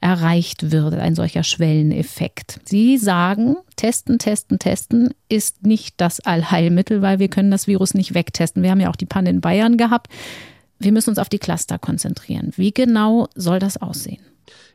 erreicht 0.00 0.70
wird, 0.70 0.94
ein 0.94 1.14
solcher 1.14 1.42
Schwelleneffekt. 1.42 2.60
Sie 2.64 2.98
sagen, 2.98 3.56
testen, 3.76 4.18
testen, 4.18 4.58
testen 4.58 5.14
ist 5.28 5.66
nicht 5.66 5.94
das 6.00 6.20
Allheilmittel, 6.20 7.02
weil 7.02 7.18
wir 7.18 7.28
können 7.28 7.50
das 7.50 7.66
Virus 7.66 7.94
nicht 7.94 8.14
wegtesten. 8.14 8.62
Wir 8.62 8.70
haben 8.70 8.80
ja 8.80 8.90
auch 8.90 8.96
die 8.96 9.06
Panne 9.06 9.30
in 9.30 9.40
Bayern 9.40 9.76
gehabt. 9.76 10.08
Wir 10.78 10.92
müssen 10.92 11.10
uns 11.10 11.18
auf 11.18 11.28
die 11.28 11.40
Cluster 11.40 11.78
konzentrieren. 11.78 12.52
Wie 12.56 12.72
genau 12.72 13.28
soll 13.34 13.58
das 13.58 13.76
aussehen? 13.76 14.22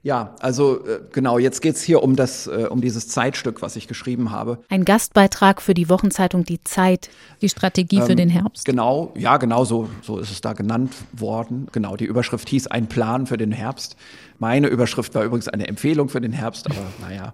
Ja, 0.01 0.35
also 0.39 0.85
äh, 0.85 0.99
genau, 1.11 1.37
jetzt 1.37 1.61
geht 1.61 1.75
es 1.75 1.81
hier 1.81 2.03
um, 2.03 2.15
das, 2.15 2.47
äh, 2.47 2.67
um 2.69 2.81
dieses 2.81 3.07
Zeitstück, 3.07 3.61
was 3.61 3.75
ich 3.77 3.87
geschrieben 3.87 4.31
habe. 4.31 4.59
Ein 4.69 4.83
Gastbeitrag 4.83 5.61
für 5.61 5.73
die 5.73 5.87
Wochenzeitung 5.87 6.43
Die 6.43 6.61
Zeit, 6.63 7.09
die 7.41 7.47
Strategie 7.47 7.97
ähm, 7.97 8.05
für 8.05 8.15
den 8.15 8.29
Herbst. 8.29 8.65
Genau, 8.65 9.13
ja, 9.15 9.37
genau 9.37 9.63
so, 9.63 9.89
so 10.01 10.19
ist 10.19 10.29
es 10.29 10.41
da 10.41 10.53
genannt 10.53 10.93
worden. 11.13 11.67
Genau, 11.71 11.95
die 11.95 12.05
Überschrift 12.05 12.49
hieß 12.49 12.67
Ein 12.67 12.87
Plan 12.87 13.27
für 13.27 13.37
den 13.37 13.51
Herbst. 13.51 13.95
Meine 14.39 14.67
Überschrift 14.67 15.15
war 15.15 15.23
übrigens 15.23 15.47
eine 15.47 15.67
Empfehlung 15.67 16.09
für 16.09 16.19
den 16.19 16.33
Herbst, 16.33 16.69
aber 16.69 16.85
naja. 17.01 17.33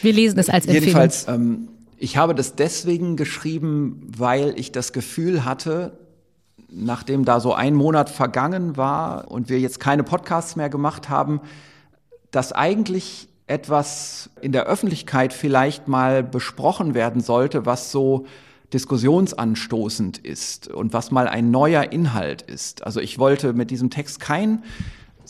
Wir 0.00 0.12
lesen 0.12 0.38
es 0.38 0.48
als 0.48 0.66
Empfehlung. 0.66 0.84
Jedenfalls, 0.84 1.26
ähm, 1.26 1.68
ich 1.98 2.16
habe 2.16 2.34
das 2.34 2.54
deswegen 2.54 3.16
geschrieben, 3.16 4.10
weil 4.16 4.54
ich 4.56 4.72
das 4.72 4.92
Gefühl 4.92 5.44
hatte, 5.44 5.98
nachdem 6.72 7.24
da 7.24 7.40
so 7.40 7.54
ein 7.54 7.74
Monat 7.74 8.10
vergangen 8.10 8.76
war 8.76 9.30
und 9.30 9.48
wir 9.48 9.58
jetzt 9.58 9.80
keine 9.80 10.02
Podcasts 10.02 10.56
mehr 10.56 10.70
gemacht 10.70 11.08
haben, 11.08 11.40
dass 12.30 12.52
eigentlich 12.52 13.28
etwas 13.46 14.30
in 14.40 14.52
der 14.52 14.66
Öffentlichkeit 14.66 15.32
vielleicht 15.32 15.88
mal 15.88 16.22
besprochen 16.22 16.94
werden 16.94 17.20
sollte, 17.20 17.66
was 17.66 17.90
so 17.90 18.26
diskussionsanstoßend 18.72 20.18
ist 20.18 20.68
und 20.68 20.92
was 20.92 21.10
mal 21.10 21.26
ein 21.26 21.50
neuer 21.50 21.92
Inhalt 21.92 22.42
ist. 22.42 22.84
Also 22.86 23.00
ich 23.00 23.18
wollte 23.18 23.52
mit 23.52 23.70
diesem 23.70 23.90
Text 23.90 24.20
kein 24.20 24.62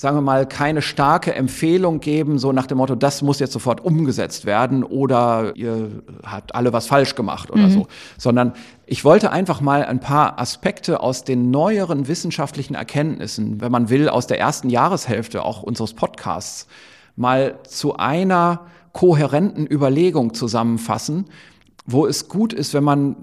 sagen 0.00 0.16
wir 0.16 0.22
mal, 0.22 0.46
keine 0.46 0.80
starke 0.80 1.34
Empfehlung 1.34 2.00
geben, 2.00 2.38
so 2.38 2.52
nach 2.52 2.66
dem 2.66 2.78
Motto, 2.78 2.94
das 2.94 3.20
muss 3.20 3.38
jetzt 3.38 3.52
sofort 3.52 3.84
umgesetzt 3.84 4.46
werden 4.46 4.82
oder 4.82 5.52
ihr 5.56 5.90
habt 6.24 6.54
alle 6.54 6.72
was 6.72 6.86
falsch 6.86 7.14
gemacht 7.14 7.50
oder 7.50 7.64
mhm. 7.64 7.70
so, 7.70 7.86
sondern 8.16 8.54
ich 8.86 9.04
wollte 9.04 9.30
einfach 9.30 9.60
mal 9.60 9.84
ein 9.84 10.00
paar 10.00 10.40
Aspekte 10.40 11.00
aus 11.00 11.24
den 11.24 11.50
neueren 11.50 12.08
wissenschaftlichen 12.08 12.74
Erkenntnissen, 12.74 13.60
wenn 13.60 13.70
man 13.70 13.90
will, 13.90 14.08
aus 14.08 14.26
der 14.26 14.40
ersten 14.40 14.70
Jahreshälfte 14.70 15.44
auch 15.44 15.62
unseres 15.62 15.92
Podcasts, 15.92 16.66
mal 17.14 17.58
zu 17.68 17.98
einer 17.98 18.62
kohärenten 18.94 19.66
Überlegung 19.70 20.32
zusammenfassen, 20.32 21.26
wo 21.84 22.06
es 22.06 22.30
gut 22.30 22.54
ist, 22.54 22.72
wenn 22.72 22.84
man 22.84 23.16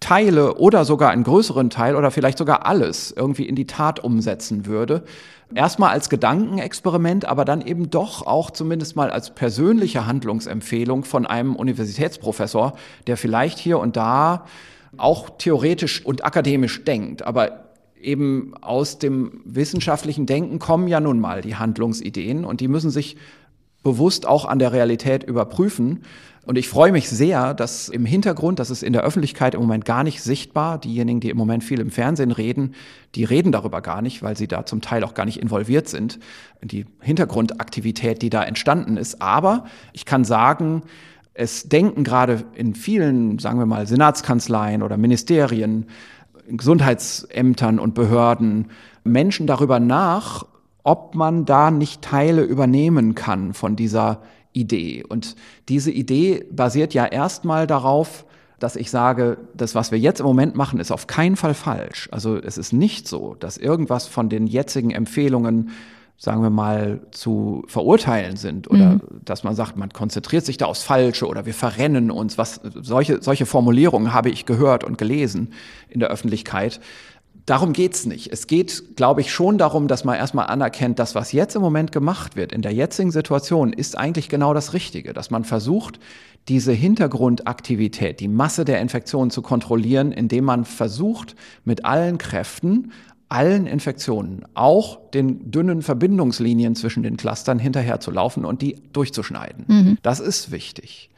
Teile 0.00 0.54
oder 0.54 0.84
sogar 0.84 1.10
einen 1.10 1.24
größeren 1.24 1.70
Teil 1.70 1.96
oder 1.96 2.10
vielleicht 2.10 2.38
sogar 2.38 2.66
alles 2.66 3.10
irgendwie 3.10 3.44
in 3.44 3.56
die 3.56 3.66
Tat 3.66 3.98
umsetzen 4.00 4.66
würde. 4.66 5.02
Erstmal 5.54 5.90
als 5.90 6.08
Gedankenexperiment, 6.08 7.24
aber 7.24 7.44
dann 7.44 7.62
eben 7.62 7.90
doch 7.90 8.26
auch 8.26 8.50
zumindest 8.50 8.96
mal 8.96 9.10
als 9.10 9.34
persönliche 9.34 10.06
Handlungsempfehlung 10.06 11.04
von 11.04 11.26
einem 11.26 11.56
Universitätsprofessor, 11.56 12.74
der 13.06 13.16
vielleicht 13.16 13.58
hier 13.58 13.78
und 13.78 13.96
da 13.96 14.44
auch 14.96 15.30
theoretisch 15.38 16.04
und 16.04 16.24
akademisch 16.24 16.84
denkt, 16.84 17.22
aber 17.22 17.64
eben 18.00 18.54
aus 18.60 18.98
dem 18.98 19.40
wissenschaftlichen 19.44 20.26
Denken 20.26 20.58
kommen 20.58 20.88
ja 20.88 21.00
nun 21.00 21.20
mal 21.20 21.40
die 21.40 21.56
Handlungsideen 21.56 22.44
und 22.44 22.60
die 22.60 22.68
müssen 22.68 22.90
sich 22.90 23.16
bewusst 23.82 24.26
auch 24.26 24.44
an 24.44 24.58
der 24.58 24.72
Realität 24.72 25.24
überprüfen. 25.24 26.02
Und 26.44 26.56
ich 26.56 26.68
freue 26.68 26.92
mich 26.92 27.10
sehr, 27.10 27.52
dass 27.52 27.90
im 27.90 28.06
Hintergrund, 28.06 28.58
das 28.58 28.70
ist 28.70 28.82
in 28.82 28.94
der 28.94 29.02
Öffentlichkeit 29.02 29.54
im 29.54 29.60
Moment 29.60 29.84
gar 29.84 30.02
nicht 30.02 30.22
sichtbar, 30.22 30.78
diejenigen, 30.78 31.20
die 31.20 31.28
im 31.28 31.36
Moment 31.36 31.62
viel 31.62 31.78
im 31.78 31.90
Fernsehen 31.90 32.30
reden, 32.30 32.74
die 33.14 33.24
reden 33.24 33.52
darüber 33.52 33.82
gar 33.82 34.00
nicht, 34.00 34.22
weil 34.22 34.36
sie 34.36 34.48
da 34.48 34.64
zum 34.64 34.80
Teil 34.80 35.04
auch 35.04 35.12
gar 35.12 35.26
nicht 35.26 35.42
involviert 35.42 35.88
sind, 35.88 36.18
die 36.62 36.86
Hintergrundaktivität, 37.00 38.22
die 38.22 38.30
da 38.30 38.42
entstanden 38.42 38.96
ist. 38.96 39.20
Aber 39.20 39.66
ich 39.92 40.06
kann 40.06 40.24
sagen, 40.24 40.82
es 41.34 41.68
denken 41.68 42.02
gerade 42.02 42.44
in 42.54 42.74
vielen, 42.74 43.38
sagen 43.38 43.58
wir 43.58 43.66
mal, 43.66 43.86
Senatskanzleien 43.86 44.82
oder 44.82 44.96
Ministerien, 44.96 45.86
Gesundheitsämtern 46.48 47.78
und 47.78 47.94
Behörden 47.94 48.70
Menschen 49.04 49.46
darüber 49.46 49.80
nach, 49.80 50.46
ob 50.88 51.14
man 51.14 51.44
da 51.44 51.70
nicht 51.70 52.00
Teile 52.00 52.42
übernehmen 52.42 53.14
kann 53.14 53.52
von 53.52 53.76
dieser 53.76 54.22
Idee. 54.54 55.04
Und 55.06 55.36
diese 55.68 55.90
Idee 55.90 56.46
basiert 56.50 56.94
ja 56.94 57.04
erstmal 57.04 57.66
darauf, 57.66 58.24
dass 58.58 58.74
ich 58.74 58.90
sage, 58.90 59.36
das, 59.52 59.74
was 59.74 59.92
wir 59.92 59.98
jetzt 59.98 60.20
im 60.20 60.24
Moment 60.26 60.54
machen, 60.56 60.80
ist 60.80 60.90
auf 60.90 61.06
keinen 61.06 61.36
Fall 61.36 61.52
falsch. 61.52 62.08
Also 62.10 62.36
es 62.36 62.56
ist 62.56 62.72
nicht 62.72 63.06
so, 63.06 63.36
dass 63.38 63.58
irgendwas 63.58 64.06
von 64.06 64.30
den 64.30 64.46
jetzigen 64.46 64.90
Empfehlungen, 64.90 65.72
sagen 66.16 66.40
wir 66.42 66.48
mal, 66.48 67.02
zu 67.10 67.64
verurteilen 67.66 68.38
sind 68.38 68.70
oder 68.70 68.94
mhm. 68.94 69.00
dass 69.26 69.44
man 69.44 69.54
sagt, 69.54 69.76
man 69.76 69.90
konzentriert 69.90 70.46
sich 70.46 70.56
da 70.56 70.64
aufs 70.64 70.84
Falsche 70.84 71.26
oder 71.26 71.44
wir 71.44 71.54
verrennen 71.54 72.10
uns. 72.10 72.38
Was, 72.38 72.62
solche, 72.80 73.22
solche 73.22 73.44
Formulierungen 73.44 74.14
habe 74.14 74.30
ich 74.30 74.46
gehört 74.46 74.84
und 74.84 74.96
gelesen 74.96 75.52
in 75.90 76.00
der 76.00 76.08
Öffentlichkeit. 76.08 76.80
Darum 77.48 77.72
geht's 77.72 78.04
nicht. 78.04 78.30
Es 78.30 78.46
geht, 78.46 78.96
glaube 78.96 79.22
ich, 79.22 79.32
schon 79.32 79.56
darum, 79.56 79.88
dass 79.88 80.04
man 80.04 80.16
erstmal 80.16 80.48
anerkennt, 80.48 80.98
dass 80.98 81.14
was 81.14 81.32
jetzt 81.32 81.56
im 81.56 81.62
Moment 81.62 81.92
gemacht 81.92 82.36
wird, 82.36 82.52
in 82.52 82.60
der 82.60 82.74
jetzigen 82.74 83.10
Situation, 83.10 83.72
ist 83.72 83.96
eigentlich 83.96 84.28
genau 84.28 84.52
das 84.52 84.74
Richtige. 84.74 85.14
Dass 85.14 85.30
man 85.30 85.44
versucht, 85.44 85.98
diese 86.48 86.72
Hintergrundaktivität, 86.72 88.20
die 88.20 88.28
Masse 88.28 88.66
der 88.66 88.82
Infektionen 88.82 89.30
zu 89.30 89.40
kontrollieren, 89.40 90.12
indem 90.12 90.44
man 90.44 90.66
versucht, 90.66 91.36
mit 91.64 91.86
allen 91.86 92.18
Kräften, 92.18 92.92
allen 93.30 93.66
Infektionen, 93.66 94.44
auch 94.52 95.10
den 95.12 95.50
dünnen 95.50 95.80
Verbindungslinien 95.80 96.74
zwischen 96.74 97.02
den 97.02 97.16
Clustern 97.16 97.58
hinterher 97.58 97.98
zu 97.98 98.10
laufen 98.10 98.44
und 98.44 98.60
die 98.60 98.76
durchzuschneiden. 98.92 99.64
Mhm. 99.68 99.98
Das 100.02 100.20
ist 100.20 100.50
wichtig. 100.50 101.08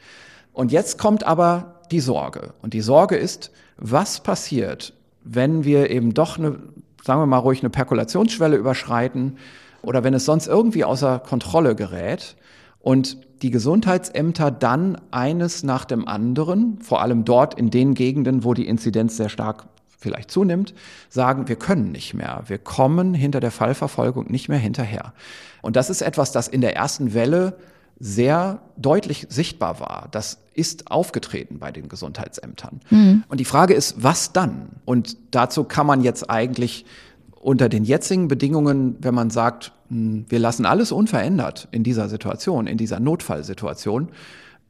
Und 0.53 0.71
jetzt 0.71 0.97
kommt 0.97 1.25
aber 1.25 1.81
die 1.91 1.99
Sorge. 1.99 2.53
Und 2.61 2.73
die 2.73 2.79
Sorge 2.79 3.17
ist, 3.17 3.51
was 3.75 4.23
passiert, 4.23 4.93
wenn 5.23 5.63
wir 5.63 5.89
eben 5.89 6.13
doch 6.13 6.37
eine, 6.37 6.59
sagen 7.03 7.21
wir 7.21 7.25
mal 7.25 7.37
ruhig, 7.37 7.61
eine 7.61 7.69
Perkulationsschwelle 7.69 8.57
überschreiten 8.57 9.37
oder 9.81 10.03
wenn 10.03 10.13
es 10.13 10.25
sonst 10.25 10.47
irgendwie 10.47 10.83
außer 10.83 11.19
Kontrolle 11.19 11.75
gerät 11.75 12.35
und 12.79 13.17
die 13.41 13.51
Gesundheitsämter 13.51 14.51
dann 14.51 14.99
eines 15.09 15.63
nach 15.63 15.85
dem 15.85 16.07
anderen, 16.07 16.79
vor 16.81 17.01
allem 17.01 17.25
dort 17.25 17.55
in 17.55 17.71
den 17.71 17.95
Gegenden, 17.95 18.43
wo 18.43 18.53
die 18.53 18.67
Inzidenz 18.67 19.17
sehr 19.17 19.29
stark 19.29 19.65
vielleicht 19.97 20.31
zunimmt, 20.31 20.73
sagen, 21.09 21.47
wir 21.47 21.55
können 21.55 21.91
nicht 21.91 22.13
mehr. 22.13 22.43
Wir 22.47 22.57
kommen 22.57 23.13
hinter 23.13 23.39
der 23.39 23.51
Fallverfolgung 23.51 24.25
nicht 24.31 24.49
mehr 24.49 24.57
hinterher. 24.57 25.13
Und 25.61 25.75
das 25.75 25.89
ist 25.89 26.01
etwas, 26.01 26.31
das 26.31 26.47
in 26.47 26.61
der 26.61 26.75
ersten 26.75 27.13
Welle 27.13 27.57
sehr 28.01 28.61
deutlich 28.77 29.27
sichtbar 29.29 29.79
war. 29.79 30.07
Das 30.09 30.39
ist 30.55 30.89
aufgetreten 30.89 31.59
bei 31.59 31.71
den 31.71 31.87
Gesundheitsämtern. 31.87 32.81
Mhm. 32.89 33.23
Und 33.29 33.39
die 33.39 33.45
Frage 33.45 33.75
ist, 33.75 34.03
was 34.03 34.33
dann? 34.33 34.69
Und 34.85 35.17
dazu 35.29 35.63
kann 35.63 35.85
man 35.85 36.01
jetzt 36.01 36.27
eigentlich 36.27 36.85
unter 37.39 37.69
den 37.69 37.83
jetzigen 37.83 38.27
Bedingungen, 38.27 38.97
wenn 38.99 39.13
man 39.13 39.29
sagt, 39.29 39.73
hm, 39.89 40.25
wir 40.29 40.39
lassen 40.39 40.65
alles 40.65 40.91
unverändert 40.91 41.67
in 41.71 41.83
dieser 41.83 42.09
Situation, 42.09 42.65
in 42.65 42.77
dieser 42.77 42.99
Notfallsituation, 42.99 44.09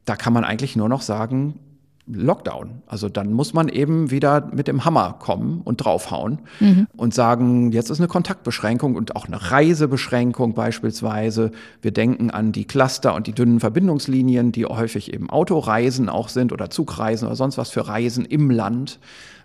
da 0.04 0.14
kann 0.14 0.34
man 0.34 0.44
eigentlich 0.44 0.76
nur 0.76 0.90
noch 0.90 1.00
sagen, 1.00 1.58
Lockdown. 2.06 2.82
Also 2.86 3.08
dann 3.08 3.32
muss 3.32 3.54
man 3.54 3.68
eben 3.68 4.10
wieder 4.10 4.50
mit 4.52 4.66
dem 4.66 4.84
Hammer 4.84 5.16
kommen 5.20 5.60
und 5.62 5.84
draufhauen 5.84 6.40
mhm. 6.58 6.88
und 6.96 7.14
sagen, 7.14 7.70
jetzt 7.70 7.90
ist 7.90 8.00
eine 8.00 8.08
Kontaktbeschränkung 8.08 8.96
und 8.96 9.14
auch 9.14 9.26
eine 9.26 9.50
Reisebeschränkung 9.50 10.54
beispielsweise. 10.54 11.52
Wir 11.80 11.92
denken 11.92 12.30
an 12.30 12.50
die 12.50 12.64
Cluster 12.64 13.14
und 13.14 13.28
die 13.28 13.32
dünnen 13.32 13.60
Verbindungslinien, 13.60 14.50
die 14.50 14.66
häufig 14.66 15.12
eben 15.12 15.30
Autoreisen 15.30 16.08
auch 16.08 16.28
sind 16.28 16.52
oder 16.52 16.70
Zugreisen 16.70 17.26
oder 17.26 17.36
sonst 17.36 17.56
was 17.56 17.70
für 17.70 17.86
Reisen 17.86 18.24
im 18.24 18.50
Land. 18.50 18.98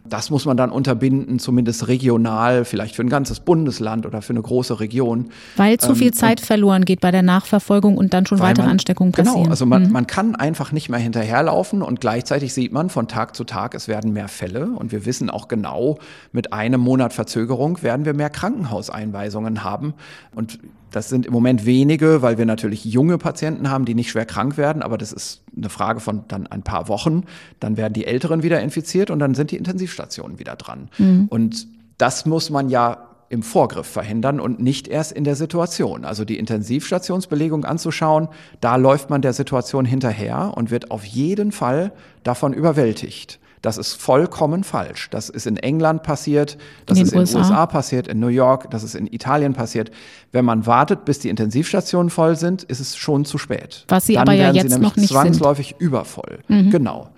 Das 0.06 0.30
muss 0.30 0.46
man 0.46 0.58
dann 0.58 0.72
unterbinden, 0.72 1.40
zumindest 1.40 1.88
regional, 1.88 2.66
vielleicht 2.66 2.96
für 2.96 3.02
ein 3.02 3.10
ganzes 3.10 3.40
Bundesland 3.40 4.06
oder 4.06 4.22
für 4.22 4.34
eine 4.34 4.42
große 4.42 4.80
Region. 4.80 5.30
Weil 5.56 5.78
zu 5.78 5.96
viel 5.96 6.08
ähm, 6.08 6.14
Zeit 6.14 6.40
verloren 6.40 6.86
geht 6.86 7.02
bei 7.02 7.12
der 7.12 7.24
Nachverfolgung 7.24 7.98
und 7.98 8.14
dann 8.14 8.26
schon 8.26 8.40
weitere 8.40 8.64
man, 8.64 8.72
Ansteckungen 8.72 9.12
genau, 9.12 9.26
passieren. 9.26 9.44
Genau, 9.44 9.52
also 9.52 9.66
man, 9.66 9.84
mhm. 9.84 9.92
man 9.92 10.08
kann 10.08 10.36
einfach 10.36 10.72
nicht 10.72 10.90
mehr 10.90 11.00
hinterherlaufen 11.00 11.82
und 11.82 12.00
gleichzeitig 12.02 12.54
sieht 12.54 12.72
man 12.72 12.90
von 12.90 13.08
Tag 13.08 13.36
zu 13.36 13.44
Tag, 13.44 13.76
es 13.76 13.88
werden 13.88 14.14
mehr 14.14 14.28
Fälle 14.28 14.68
und 14.68 14.92
wir 14.92 15.06
wissen 15.06 15.30
auch 15.30 15.48
genau, 15.48 15.98
mit 16.32 16.54
einem 16.54 16.82
Monat 16.82 17.14
Verzögerung 17.14 17.82
werden 17.84 18.06
wir 18.06 18.14
mehr 18.14 18.30
Krankenhauseinweisungen 18.30 19.64
haben. 19.64 19.94
Und 20.34 20.60
das 20.92 21.10
sind 21.10 21.26
im 21.26 21.34
Moment 21.34 21.66
wenige, 21.66 22.22
weil 22.22 22.38
wir 22.38 22.46
natürlich 22.46 22.86
junge 22.86 23.18
Patienten 23.18 23.70
haben, 23.70 23.86
die 23.86 23.94
nicht 23.94 24.10
schwer 24.10 24.26
krank 24.26 24.58
werden, 24.58 24.82
aber 24.82 24.98
das 24.98 25.12
ist 25.12 25.44
eine 25.56 25.70
Frage 25.70 26.00
von 26.00 26.24
dann 26.28 26.48
ein 26.48 26.64
paar 26.64 26.88
Wochen. 26.88 27.24
Dann 27.60 27.78
werden 27.78 27.94
die 27.94 28.06
Älteren 28.06 28.44
wieder 28.44 28.62
infiziert 28.62 29.10
und 29.10 29.20
dann 29.20 29.36
sind 29.36 29.52
die 29.52 29.58
Intensivstationen 29.58 30.40
wieder 30.40 30.56
dran. 30.56 30.90
Mhm. 30.98 31.28
Und 31.30 31.68
das 31.98 32.26
muss 32.26 32.50
man 32.50 32.70
ja 32.70 33.08
im 33.30 33.44
Vorgriff 33.44 33.88
verhindern 33.88 34.40
und 34.40 34.62
nicht 34.62 34.88
erst 34.88 35.12
in 35.12 35.24
der 35.24 35.36
Situation. 35.36 36.06
Also 36.06 36.24
die 36.24 36.38
Intensivstationsbelegung 36.38 37.66
anzuschauen, 37.66 38.30
da 38.62 38.78
läuft 38.78 39.10
man 39.10 39.22
der 39.22 39.34
Situation 39.34 39.84
hinterher 39.84 40.54
und 40.56 40.72
wird 40.72 40.92
auf 40.92 41.04
jeden 41.04 41.52
Fall 41.52 41.92
davon 42.24 42.54
überwältigt. 42.54 43.40
Das 43.62 43.78
ist 43.78 43.94
vollkommen 43.94 44.64
falsch. 44.64 45.10
Das 45.10 45.30
ist 45.30 45.48
in 45.48 45.58
England 45.58 46.04
passiert, 46.04 46.58
das 46.86 46.98
in 46.98 47.06
ist 47.06 47.14
in 47.14 47.26
den 47.26 47.36
USA 47.38 47.66
passiert, 47.66 48.08
in 48.08 48.20
New 48.20 48.28
York, 48.28 48.70
das 48.72 48.84
ist 48.84 48.96
in 48.96 49.08
Italien 49.08 49.54
passiert. 49.54 49.92
Wenn 50.32 50.46
man 50.46 50.66
wartet, 50.66 51.06
bis 51.06 51.20
die 51.20 51.30
Intensivstationen 51.30 52.10
voll 52.10 52.36
sind, 52.36 52.64
ist 52.64 52.80
es 52.80 52.96
schon 52.98 53.26
zu 53.26 53.38
spät. 53.38 53.86
Was 53.88 54.06
sie 54.06 54.14
Dann 54.14 54.24
aber 54.24 54.34
ja 54.34 54.52
jetzt 54.52 54.80
noch 54.80 54.96
nicht 54.96 55.10
zwangsläufig 55.10 55.70
sind. 55.70 55.82
übervoll. 55.82 56.40
Mhm. 56.48 56.70
Genau. 56.70 57.10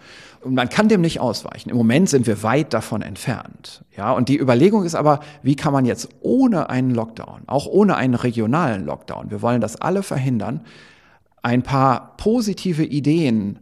Und 0.41 0.53
man 0.55 0.69
kann 0.69 0.87
dem 0.87 1.01
nicht 1.01 1.19
ausweichen. 1.19 1.69
Im 1.69 1.75
Moment 1.75 2.09
sind 2.09 2.25
wir 2.25 2.43
weit 2.43 2.73
davon 2.73 3.01
entfernt. 3.01 3.83
Ja, 3.97 4.13
und 4.13 4.29
die 4.29 4.39
Überlegung 4.39 4.85
ist 4.85 4.95
aber, 4.95 5.19
wie 5.43 5.55
kann 5.55 5.73
man 5.73 5.83
jetzt 5.83 6.07
ohne 6.21 6.69
einen 6.69 6.91
Lockdown, 6.91 7.41
auch 7.47 7.67
ohne 7.67 7.97
einen 7.97 8.15
regionalen 8.15 8.85
Lockdown, 8.85 9.31
wir 9.31 9.41
wollen 9.41 9.59
das 9.59 9.75
alle 9.81 10.01
verhindern, 10.01 10.61
ein 11.41 11.63
paar 11.63 12.15
positive 12.17 12.85
Ideen 12.85 13.59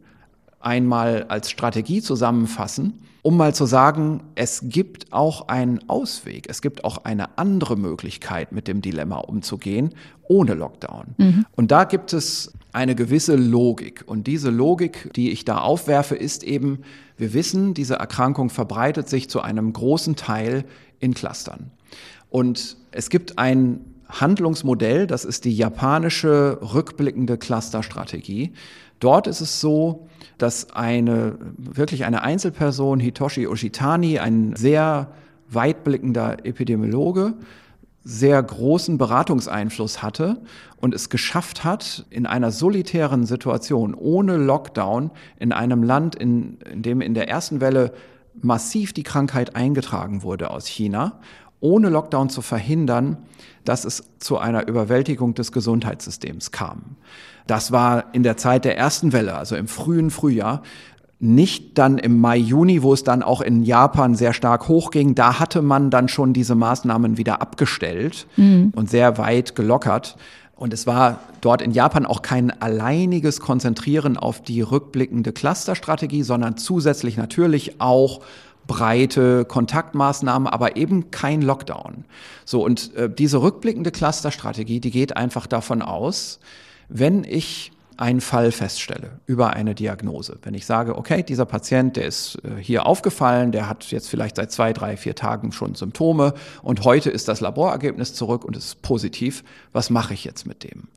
einmal 0.59 1.23
als 1.29 1.49
Strategie 1.49 2.01
zusammenfassen, 2.01 3.01
um 3.21 3.35
mal 3.35 3.53
zu 3.53 3.65
sagen, 3.65 4.21
es 4.35 4.61
gibt 4.63 5.11
auch 5.11 5.49
einen 5.49 5.89
Ausweg, 5.89 6.47
es 6.49 6.61
gibt 6.61 6.85
auch 6.85 7.03
eine 7.03 7.37
andere 7.37 7.75
Möglichkeit, 7.75 8.51
mit 8.51 8.67
dem 8.67 8.81
Dilemma 8.81 9.17
umzugehen, 9.17 9.93
ohne 10.23 10.53
Lockdown. 10.53 11.15
Mhm. 11.17 11.45
Und 11.55 11.71
da 11.71 11.83
gibt 11.83 12.13
es 12.13 12.53
eine 12.71 12.95
gewisse 12.95 13.35
Logik. 13.35 14.03
Und 14.05 14.27
diese 14.27 14.49
Logik, 14.49 15.11
die 15.15 15.31
ich 15.31 15.45
da 15.45 15.59
aufwerfe, 15.59 16.15
ist 16.15 16.43
eben, 16.43 16.83
wir 17.17 17.33
wissen, 17.33 17.73
diese 17.73 17.95
Erkrankung 17.95 18.49
verbreitet 18.49 19.09
sich 19.09 19.29
zu 19.29 19.41
einem 19.41 19.73
großen 19.73 20.15
Teil 20.15 20.63
in 20.99 21.13
Clustern. 21.13 21.71
Und 22.29 22.77
es 22.91 23.09
gibt 23.09 23.39
ein 23.39 23.81
Handlungsmodell, 24.09 25.05
das 25.07 25.25
ist 25.25 25.45
die 25.45 25.55
japanische 25.55 26.59
rückblickende 26.61 27.37
Clusterstrategie. 27.37 28.53
Dort 28.99 29.27
ist 29.27 29.41
es 29.41 29.61
so, 29.61 30.07
dass 30.37 30.71
eine, 30.71 31.37
wirklich 31.57 32.05
eine 32.05 32.21
Einzelperson, 32.23 32.99
Hitoshi 32.99 33.47
Oshitani, 33.47 34.19
ein 34.19 34.55
sehr 34.55 35.11
weitblickender 35.49 36.45
Epidemiologe, 36.45 37.33
sehr 38.03 38.41
großen 38.41 38.97
Beratungseinfluss 38.97 40.01
hatte 40.01 40.41
und 40.79 40.95
es 40.95 41.09
geschafft 41.09 41.63
hat, 41.63 42.05
in 42.09 42.25
einer 42.25 42.51
solitären 42.51 43.25
Situation, 43.25 43.93
ohne 43.93 44.37
Lockdown, 44.37 45.11
in 45.39 45.51
einem 45.51 45.83
Land, 45.83 46.15
in, 46.15 46.57
in 46.71 46.81
dem 46.81 47.01
in 47.01 47.13
der 47.13 47.27
ersten 47.27 47.59
Welle 47.59 47.93
massiv 48.41 48.93
die 48.93 49.03
Krankheit 49.03 49.55
eingetragen 49.55 50.23
wurde 50.23 50.51
aus 50.51 50.67
China, 50.67 51.19
ohne 51.59 51.89
Lockdown 51.89 52.29
zu 52.29 52.41
verhindern, 52.41 53.17
dass 53.65 53.83
es 53.83 54.03
zu 54.19 54.37
einer 54.37 54.67
Überwältigung 54.67 55.33
des 55.33 55.51
Gesundheitssystems 55.51 56.51
kam. 56.51 56.95
Das 57.47 57.71
war 57.71 58.05
in 58.13 58.23
der 58.23 58.37
Zeit 58.37 58.65
der 58.65 58.77
ersten 58.77 59.13
Welle, 59.13 59.35
also 59.35 59.55
im 59.55 59.67
frühen 59.67 60.09
Frühjahr, 60.11 60.61
nicht 61.19 61.77
dann 61.77 61.97
im 61.97 62.19
Mai, 62.19 62.37
Juni, 62.37 62.83
wo 62.83 62.93
es 62.93 63.03
dann 63.03 63.23
auch 63.23 63.41
in 63.41 63.63
Japan 63.63 64.13
sehr 64.13 64.33
stark 64.33 64.67
hochging. 64.67 65.15
Da 65.15 65.39
hatte 65.39 65.61
man 65.61 65.89
dann 65.89 66.09
schon 66.09 66.33
diese 66.33 66.53
Maßnahmen 66.53 67.17
wieder 67.17 67.41
abgestellt 67.41 68.27
mhm. 68.35 68.71
und 68.75 68.89
sehr 68.89 69.17
weit 69.17 69.55
gelockert. 69.55 70.17
Und 70.55 70.73
es 70.73 70.85
war 70.85 71.19
dort 71.41 71.61
in 71.61 71.71
Japan 71.71 72.05
auch 72.05 72.21
kein 72.21 72.51
alleiniges 72.61 73.39
Konzentrieren 73.39 74.17
auf 74.17 74.41
die 74.41 74.61
rückblickende 74.61 75.31
Clusterstrategie, 75.31 76.23
sondern 76.23 76.57
zusätzlich 76.57 77.17
natürlich 77.17 77.79
auch 77.79 78.21
breite 78.65 79.45
Kontaktmaßnahmen, 79.45 80.47
aber 80.47 80.75
eben 80.75 81.09
kein 81.09 81.41
Lockdown. 81.41 82.05
So, 82.45 82.63
und 82.63 82.93
äh, 82.95 83.09
diese 83.09 83.41
rückblickende 83.41 83.91
Clusterstrategie, 83.91 84.79
die 84.79 84.91
geht 84.91 85.15
einfach 85.15 85.47
davon 85.47 85.81
aus, 85.81 86.39
wenn 86.89 87.23
ich 87.23 87.71
einen 87.97 88.21
Fall 88.21 88.51
feststelle 88.51 89.19
über 89.25 89.53
eine 89.53 89.73
Diagnose, 89.73 90.37
wenn 90.43 90.53
ich 90.53 90.65
sage, 90.67 90.97
okay, 90.97 91.23
dieser 91.23 91.45
Patient, 91.45 91.95
der 91.95 92.05
ist 92.05 92.37
äh, 92.43 92.61
hier 92.61 92.85
aufgefallen, 92.85 93.51
der 93.51 93.67
hat 93.67 93.89
jetzt 93.91 94.07
vielleicht 94.07 94.35
seit 94.35 94.51
zwei, 94.51 94.71
drei, 94.71 94.97
vier 94.97 95.15
Tagen 95.15 95.51
schon 95.51 95.73
Symptome 95.73 96.33
und 96.61 96.83
heute 96.83 97.09
ist 97.09 97.27
das 97.27 97.41
Laborergebnis 97.41 98.13
zurück 98.13 98.45
und 98.45 98.55
es 98.55 98.65
ist 98.65 98.81
positiv, 98.83 99.43
was 99.73 99.89
mache 99.89 100.13
ich 100.13 100.23
jetzt 100.23 100.45
mit 100.45 100.63
dem? 100.63 100.89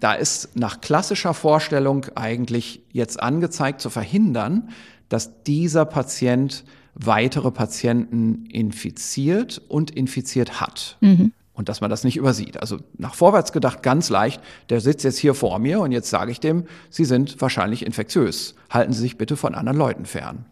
Da 0.00 0.14
ist 0.14 0.56
nach 0.56 0.80
klassischer 0.80 1.32
Vorstellung 1.32 2.06
eigentlich 2.16 2.82
jetzt 2.90 3.22
angezeigt 3.22 3.80
zu 3.80 3.88
verhindern, 3.88 4.70
dass 5.08 5.44
dieser 5.44 5.84
Patient 5.84 6.64
weitere 6.94 7.52
Patienten 7.52 8.46
infiziert 8.46 9.62
und 9.68 9.92
infiziert 9.92 10.60
hat. 10.60 10.96
Mhm. 11.00 11.32
Und 11.62 11.68
dass 11.68 11.80
man 11.80 11.90
das 11.90 12.02
nicht 12.02 12.16
übersieht. 12.16 12.58
Also 12.60 12.78
nach 12.98 13.14
vorwärts 13.14 13.52
gedacht 13.52 13.84
ganz 13.84 14.10
leicht, 14.10 14.42
der 14.68 14.80
sitzt 14.80 15.04
jetzt 15.04 15.18
hier 15.18 15.32
vor 15.32 15.60
mir 15.60 15.78
und 15.78 15.92
jetzt 15.92 16.10
sage 16.10 16.32
ich 16.32 16.40
dem, 16.40 16.64
Sie 16.90 17.04
sind 17.04 17.40
wahrscheinlich 17.40 17.86
infektiös. 17.86 18.56
Halten 18.68 18.92
Sie 18.92 19.00
sich 19.00 19.16
bitte 19.16 19.36
von 19.36 19.54
anderen 19.54 19.78
Leuten 19.78 20.04
fern. 20.04 20.44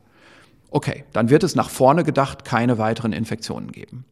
Okay, 0.70 1.02
dann 1.12 1.28
wird 1.28 1.42
es 1.42 1.56
nach 1.56 1.68
vorne 1.68 2.04
gedacht 2.04 2.44
keine 2.44 2.78
weiteren 2.78 3.12
Infektionen 3.12 3.72
geben. 3.72 4.04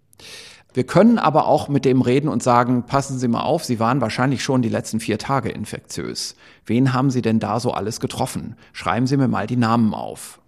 Wir 0.75 0.85
können 0.85 1.21
aber 1.21 1.47
auch 1.47 1.69
mit 1.69 1.85
dem 1.85 2.01
reden 2.01 2.29
und 2.29 2.43
sagen, 2.43 2.83
passen 2.83 3.17
Sie 3.17 3.29
mal 3.29 3.43
auf, 3.43 3.65
Sie 3.65 3.79
waren 3.79 4.01
wahrscheinlich 4.01 4.43
schon 4.43 4.61
die 4.61 4.69
letzten 4.69 4.99
vier 4.99 5.19
Tage 5.19 5.51
infektiös. 5.51 6.35
Wen 6.67 6.93
haben 6.93 7.13
Sie 7.13 7.23
denn 7.23 7.39
da 7.39 7.61
so 7.61 7.71
alles 7.71 8.01
getroffen? 8.01 8.57
Schreiben 8.73 9.07
Sie 9.07 9.17
mir 9.17 9.29
mal 9.29 9.47
die 9.47 9.55
Namen 9.55 9.95
auf. 9.95 10.41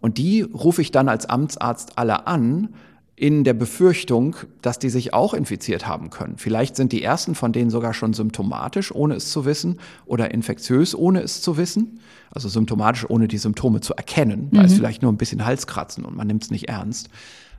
Und 0.00 0.16
die 0.16 0.40
rufe 0.40 0.80
ich 0.80 0.92
dann 0.92 1.10
als 1.10 1.26
Amtsarzt 1.26 1.98
alle 1.98 2.26
an, 2.26 2.70
in 3.20 3.44
der 3.44 3.52
Befürchtung, 3.52 4.34
dass 4.62 4.78
die 4.78 4.88
sich 4.88 5.12
auch 5.12 5.34
infiziert 5.34 5.86
haben 5.86 6.08
können. 6.08 6.38
Vielleicht 6.38 6.74
sind 6.74 6.90
die 6.90 7.02
ersten 7.02 7.34
von 7.34 7.52
denen 7.52 7.68
sogar 7.68 7.92
schon 7.92 8.14
symptomatisch, 8.14 8.94
ohne 8.94 9.14
es 9.14 9.30
zu 9.30 9.44
wissen, 9.44 9.78
oder 10.06 10.30
infektiös, 10.30 10.94
ohne 10.94 11.20
es 11.20 11.42
zu 11.42 11.58
wissen. 11.58 12.00
Also 12.30 12.48
symptomatisch, 12.48 13.04
ohne 13.10 13.28
die 13.28 13.36
Symptome 13.36 13.82
zu 13.82 13.92
erkennen. 13.92 14.48
Da 14.52 14.62
ist 14.62 14.72
mhm. 14.72 14.76
vielleicht 14.76 15.02
nur 15.02 15.12
ein 15.12 15.18
bisschen 15.18 15.44
Halskratzen 15.44 16.06
und 16.06 16.16
man 16.16 16.28
nimmt 16.28 16.44
es 16.44 16.50
nicht 16.50 16.70
ernst. 16.70 17.10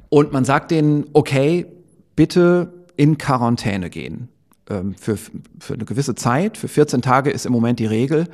Und 0.09 0.33
man 0.33 0.45
sagt 0.45 0.71
denen, 0.71 1.05
okay, 1.13 1.67
bitte 2.15 2.73
in 2.97 3.19
Quarantäne 3.19 3.91
gehen. 3.91 4.29
Ähm, 4.67 4.95
für, 4.95 5.15
für 5.15 5.75
eine 5.75 5.85
gewisse 5.85 6.15
Zeit, 6.15 6.57
für 6.57 6.69
14 6.69 7.03
Tage 7.03 7.29
ist 7.29 7.45
im 7.45 7.53
Moment 7.53 7.77
die 7.77 7.85
Regel. 7.85 8.27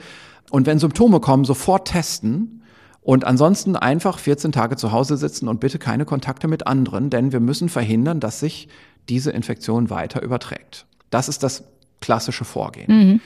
Und 0.50 0.66
wenn 0.66 0.80
Symptome 0.80 1.20
kommen, 1.20 1.44
sofort 1.44 1.90
testen 1.90 2.62
und 3.08 3.24
ansonsten 3.24 3.78
einfach 3.78 4.20
14 4.20 4.52
Tage 4.52 4.76
zu 4.76 4.92
Hause 4.92 5.16
sitzen 5.16 5.48
und 5.48 5.62
bitte 5.62 5.80
keine 5.80 6.04
Kontakte 6.04 6.50
mit 6.50 6.68
anderen, 6.68 7.10
denn 7.10 7.32
wir 7.32 7.40
müssen 7.40 7.70
verhindern, 7.70 8.20
dass 8.20 8.42
sich 8.42 8.68
diese 9.08 9.32
Infektion 9.32 9.90
weiter 9.90 10.22
überträgt. 10.22 10.86
Das 11.10 11.30
ist 11.30 11.42
das 11.42 11.64
klassische 12.02 12.44
Vorgehen. 12.44 12.88
Mhm. 12.90 13.22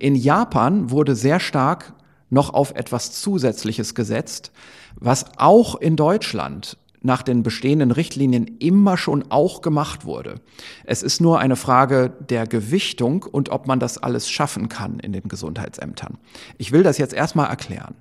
In 0.00 0.16
Japan 0.16 0.90
wurde 0.90 1.14
sehr 1.14 1.38
stark 1.38 1.92
noch 2.30 2.52
auf 2.52 2.74
etwas 2.74 3.12
Zusätzliches 3.12 3.94
gesetzt, 3.94 4.50
was 4.96 5.26
auch 5.36 5.76
in 5.76 5.94
Deutschland 5.94 6.76
nach 7.02 7.22
den 7.22 7.42
bestehenden 7.42 7.90
Richtlinien 7.90 8.46
immer 8.58 8.96
schon 8.96 9.24
auch 9.30 9.60
gemacht 9.60 10.04
wurde. 10.04 10.40
Es 10.84 11.02
ist 11.02 11.20
nur 11.20 11.38
eine 11.38 11.56
Frage 11.56 12.12
der 12.28 12.46
Gewichtung 12.46 13.24
und 13.24 13.50
ob 13.50 13.66
man 13.66 13.80
das 13.80 13.98
alles 13.98 14.30
schaffen 14.30 14.68
kann 14.68 15.00
in 15.00 15.12
den 15.12 15.28
Gesundheitsämtern. 15.28 16.18
Ich 16.58 16.72
will 16.72 16.82
das 16.82 16.98
jetzt 16.98 17.14
erstmal 17.14 17.48
erklären. 17.48 17.94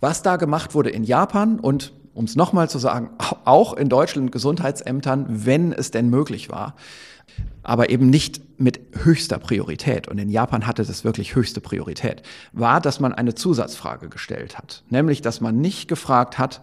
Was 0.00 0.22
da 0.22 0.36
gemacht 0.36 0.74
wurde 0.74 0.90
in 0.90 1.04
Japan 1.04 1.58
und 1.58 1.92
um 2.14 2.24
es 2.26 2.36
nochmal 2.36 2.68
zu 2.68 2.78
sagen, 2.78 3.10
auch 3.44 3.74
in 3.74 3.88
Deutschland 3.88 4.32
Gesundheitsämtern, 4.32 5.26
wenn 5.28 5.72
es 5.72 5.90
denn 5.90 6.10
möglich 6.10 6.50
war. 6.50 6.74
aber 7.62 7.88
eben 7.90 8.10
nicht 8.10 8.60
mit 8.60 8.80
höchster 9.04 9.38
Priorität, 9.38 10.08
und 10.08 10.18
in 10.18 10.28
Japan 10.28 10.66
hatte 10.66 10.84
das 10.84 11.04
wirklich 11.04 11.34
höchste 11.34 11.60
Priorität, 11.60 12.22
war, 12.52 12.80
dass 12.80 13.00
man 13.00 13.14
eine 13.14 13.34
Zusatzfrage 13.34 14.08
gestellt 14.08 14.58
hat. 14.58 14.82
Nämlich, 14.90 15.22
dass 15.22 15.40
man 15.40 15.60
nicht 15.60 15.88
gefragt 15.88 16.38
hat, 16.38 16.60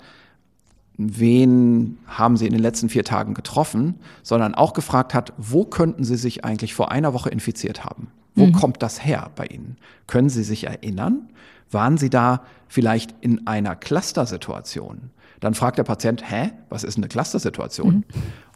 wen 1.02 1.98
haben 2.08 2.36
Sie 2.36 2.46
in 2.46 2.52
den 2.52 2.62
letzten 2.62 2.90
vier 2.90 3.06
Tagen 3.06 3.34
getroffen, 3.34 3.96
sondern 4.22 4.54
auch 4.54 4.74
gefragt 4.74 5.14
hat, 5.14 5.32
wo 5.38 5.64
könnten 5.64 6.04
Sie 6.04 6.18
sich 6.18 6.44
eigentlich 6.44 6.74
vor 6.74 6.92
einer 6.92 7.14
Woche 7.14 7.30
infiziert 7.30 7.86
haben? 7.86 8.08
Wo 8.36 8.48
mhm. 8.48 8.52
kommt 8.52 8.84
das 8.84 9.04
her 9.04 9.32
bei 9.36 9.46
Ihnen? 9.46 9.78
Können 10.08 10.28
Sie 10.28 10.44
sich 10.44 10.66
erinnern? 10.66 11.30
Waren 11.72 11.98
Sie 11.98 12.10
da 12.10 12.42
vielleicht 12.68 13.16
in 13.22 13.48
einer 13.48 13.78
Clustersituation? 13.78 15.12
Dann 15.40 15.54
fragt 15.54 15.78
der 15.78 15.86
Patient, 15.86 16.30
hä, 16.30 16.52
was 16.68 16.84
ist 16.84 16.98
eine 16.98 17.08
Clustersituation? 17.08 17.96
Mhm. 17.96 18.04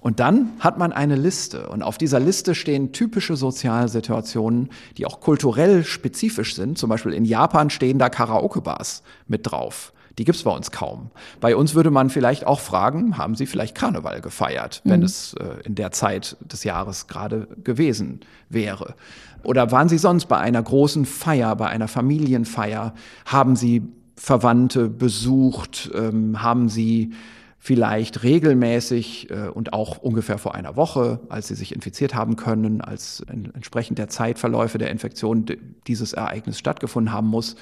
Und 0.01 0.19
dann 0.19 0.51
hat 0.59 0.77
man 0.77 0.91
eine 0.91 1.15
Liste. 1.15 1.69
Und 1.69 1.81
auf 1.81 1.97
dieser 1.97 2.19
Liste 2.19 2.55
stehen 2.55 2.91
typische 2.91 3.37
Sozialsituationen, 3.37 4.69
die 4.97 5.05
auch 5.05 5.21
kulturell 5.21 5.85
spezifisch 5.85 6.55
sind. 6.55 6.77
Zum 6.77 6.89
Beispiel 6.89 7.13
in 7.13 7.23
Japan 7.23 7.69
stehen 7.69 7.99
da 7.99 8.09
Karaoke-Bars 8.09 9.01
mit 9.27 9.49
drauf. 9.49 9.93
Die 10.17 10.25
gibt's 10.25 10.43
bei 10.43 10.51
uns 10.51 10.71
kaum. 10.71 11.09
Bei 11.41 11.55
uns 11.55 11.73
würde 11.73 11.89
man 11.89 12.09
vielleicht 12.09 12.45
auch 12.45 12.59
fragen, 12.59 13.17
haben 13.17 13.35
Sie 13.35 13.47
vielleicht 13.47 13.75
Karneval 13.75 14.21
gefeiert, 14.21 14.81
wenn 14.83 14.99
mhm. 14.99 15.05
es 15.05 15.33
äh, 15.33 15.65
in 15.65 15.75
der 15.75 15.91
Zeit 15.91 16.37
des 16.41 16.63
Jahres 16.63 17.07
gerade 17.07 17.47
gewesen 17.63 18.21
wäre? 18.49 18.95
Oder 19.43 19.71
waren 19.71 19.89
Sie 19.89 19.97
sonst 19.97 20.25
bei 20.25 20.37
einer 20.37 20.61
großen 20.61 21.05
Feier, 21.05 21.55
bei 21.55 21.67
einer 21.67 21.87
Familienfeier? 21.87 22.93
Haben 23.25 23.55
Sie 23.55 23.81
Verwandte 24.15 24.87
besucht? 24.87 25.89
Ähm, 25.95 26.43
haben 26.43 26.69
Sie 26.69 27.13
vielleicht 27.63 28.23
regelmäßig 28.23 29.31
äh, 29.31 29.47
und 29.47 29.71
auch 29.71 29.97
ungefähr 29.97 30.37
vor 30.37 30.53
einer 30.53 30.75
Woche, 30.75 31.21
als 31.29 31.47
sie 31.47 31.55
sich 31.55 31.73
infiziert 31.73 32.13
haben 32.13 32.35
können, 32.35 32.81
als 32.81 33.23
entsprechend 33.29 33.99
der 33.99 34.09
Zeitverläufe 34.09 34.77
der 34.77 34.91
Infektion 34.91 35.45
dieses 35.87 36.11
Ereignis 36.11 36.59
stattgefunden 36.59 37.13
haben 37.13 37.27
muss, 37.27 37.55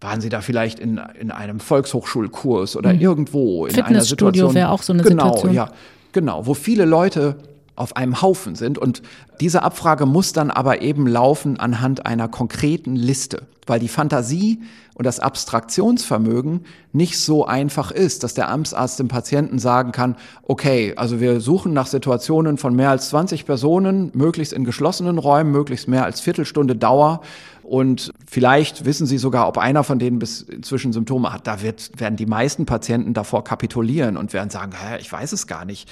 waren 0.00 0.20
Sie 0.20 0.28
da 0.28 0.40
vielleicht 0.40 0.78
in, 0.78 1.00
in 1.18 1.30
einem 1.30 1.60
Volkshochschulkurs 1.60 2.76
oder 2.76 2.92
mhm. 2.92 3.00
irgendwo 3.00 3.66
in 3.66 3.80
einer 3.80 4.00
Situation? 4.00 4.54
wäre 4.54 4.70
auch 4.70 4.82
so 4.82 4.92
eine 4.92 5.02
genau, 5.02 5.24
Situation. 5.26 5.54
Ja, 5.54 5.70
genau, 6.12 6.46
wo 6.46 6.54
viele 6.54 6.84
Leute 6.84 7.36
auf 7.80 7.96
einem 7.96 8.20
Haufen 8.20 8.54
sind. 8.54 8.78
Und 8.78 9.02
diese 9.40 9.62
Abfrage 9.62 10.04
muss 10.04 10.32
dann 10.32 10.50
aber 10.50 10.82
eben 10.82 11.06
laufen 11.06 11.58
anhand 11.58 12.04
einer 12.04 12.28
konkreten 12.28 12.94
Liste, 12.94 13.46
weil 13.66 13.80
die 13.80 13.88
Fantasie 13.88 14.60
und 14.94 15.06
das 15.06 15.18
Abstraktionsvermögen 15.18 16.66
nicht 16.92 17.18
so 17.18 17.46
einfach 17.46 17.90
ist, 17.90 18.22
dass 18.22 18.34
der 18.34 18.50
Amtsarzt 18.50 18.98
dem 18.98 19.08
Patienten 19.08 19.58
sagen 19.58 19.92
kann, 19.92 20.16
okay, 20.42 20.92
also 20.96 21.20
wir 21.20 21.40
suchen 21.40 21.72
nach 21.72 21.86
Situationen 21.86 22.58
von 22.58 22.76
mehr 22.76 22.90
als 22.90 23.08
20 23.08 23.46
Personen, 23.46 24.10
möglichst 24.12 24.52
in 24.52 24.64
geschlossenen 24.64 25.16
Räumen, 25.16 25.50
möglichst 25.50 25.88
mehr 25.88 26.04
als 26.04 26.20
Viertelstunde 26.20 26.76
Dauer 26.76 27.22
und 27.70 28.12
vielleicht 28.26 28.84
wissen 28.84 29.06
Sie 29.06 29.16
sogar, 29.16 29.46
ob 29.46 29.56
einer 29.56 29.84
von 29.84 30.00
denen 30.00 30.18
bis 30.18 30.42
inzwischen 30.42 30.92
Symptome 30.92 31.32
hat. 31.32 31.46
Da 31.46 31.62
wird, 31.62 31.92
werden 32.00 32.16
die 32.16 32.26
meisten 32.26 32.66
Patienten 32.66 33.14
davor 33.14 33.44
kapitulieren 33.44 34.16
und 34.16 34.32
werden 34.32 34.50
sagen, 34.50 34.72
ich 34.98 35.12
weiß 35.12 35.30
es 35.30 35.46
gar 35.46 35.64
nicht. 35.64 35.88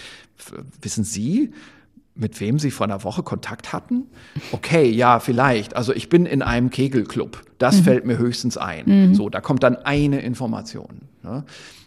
Wissen 0.82 1.04
Sie, 1.04 1.52
mit 2.16 2.40
wem 2.40 2.58
Sie 2.58 2.72
vor 2.72 2.88
einer 2.88 3.04
Woche 3.04 3.22
Kontakt 3.22 3.72
hatten? 3.72 4.08
Okay, 4.50 4.90
ja, 4.90 5.20
vielleicht. 5.20 5.76
Also 5.76 5.94
ich 5.94 6.08
bin 6.08 6.26
in 6.26 6.42
einem 6.42 6.70
Kegelclub. 6.70 7.42
Das 7.58 7.76
mhm. 7.76 7.84
fällt 7.84 8.06
mir 8.06 8.18
höchstens 8.18 8.56
ein. 8.56 9.10
Mhm. 9.10 9.14
So, 9.14 9.28
da 9.28 9.40
kommt 9.40 9.62
dann 9.62 9.76
eine 9.76 10.20
Information. 10.20 11.02
Ne? 11.22 11.44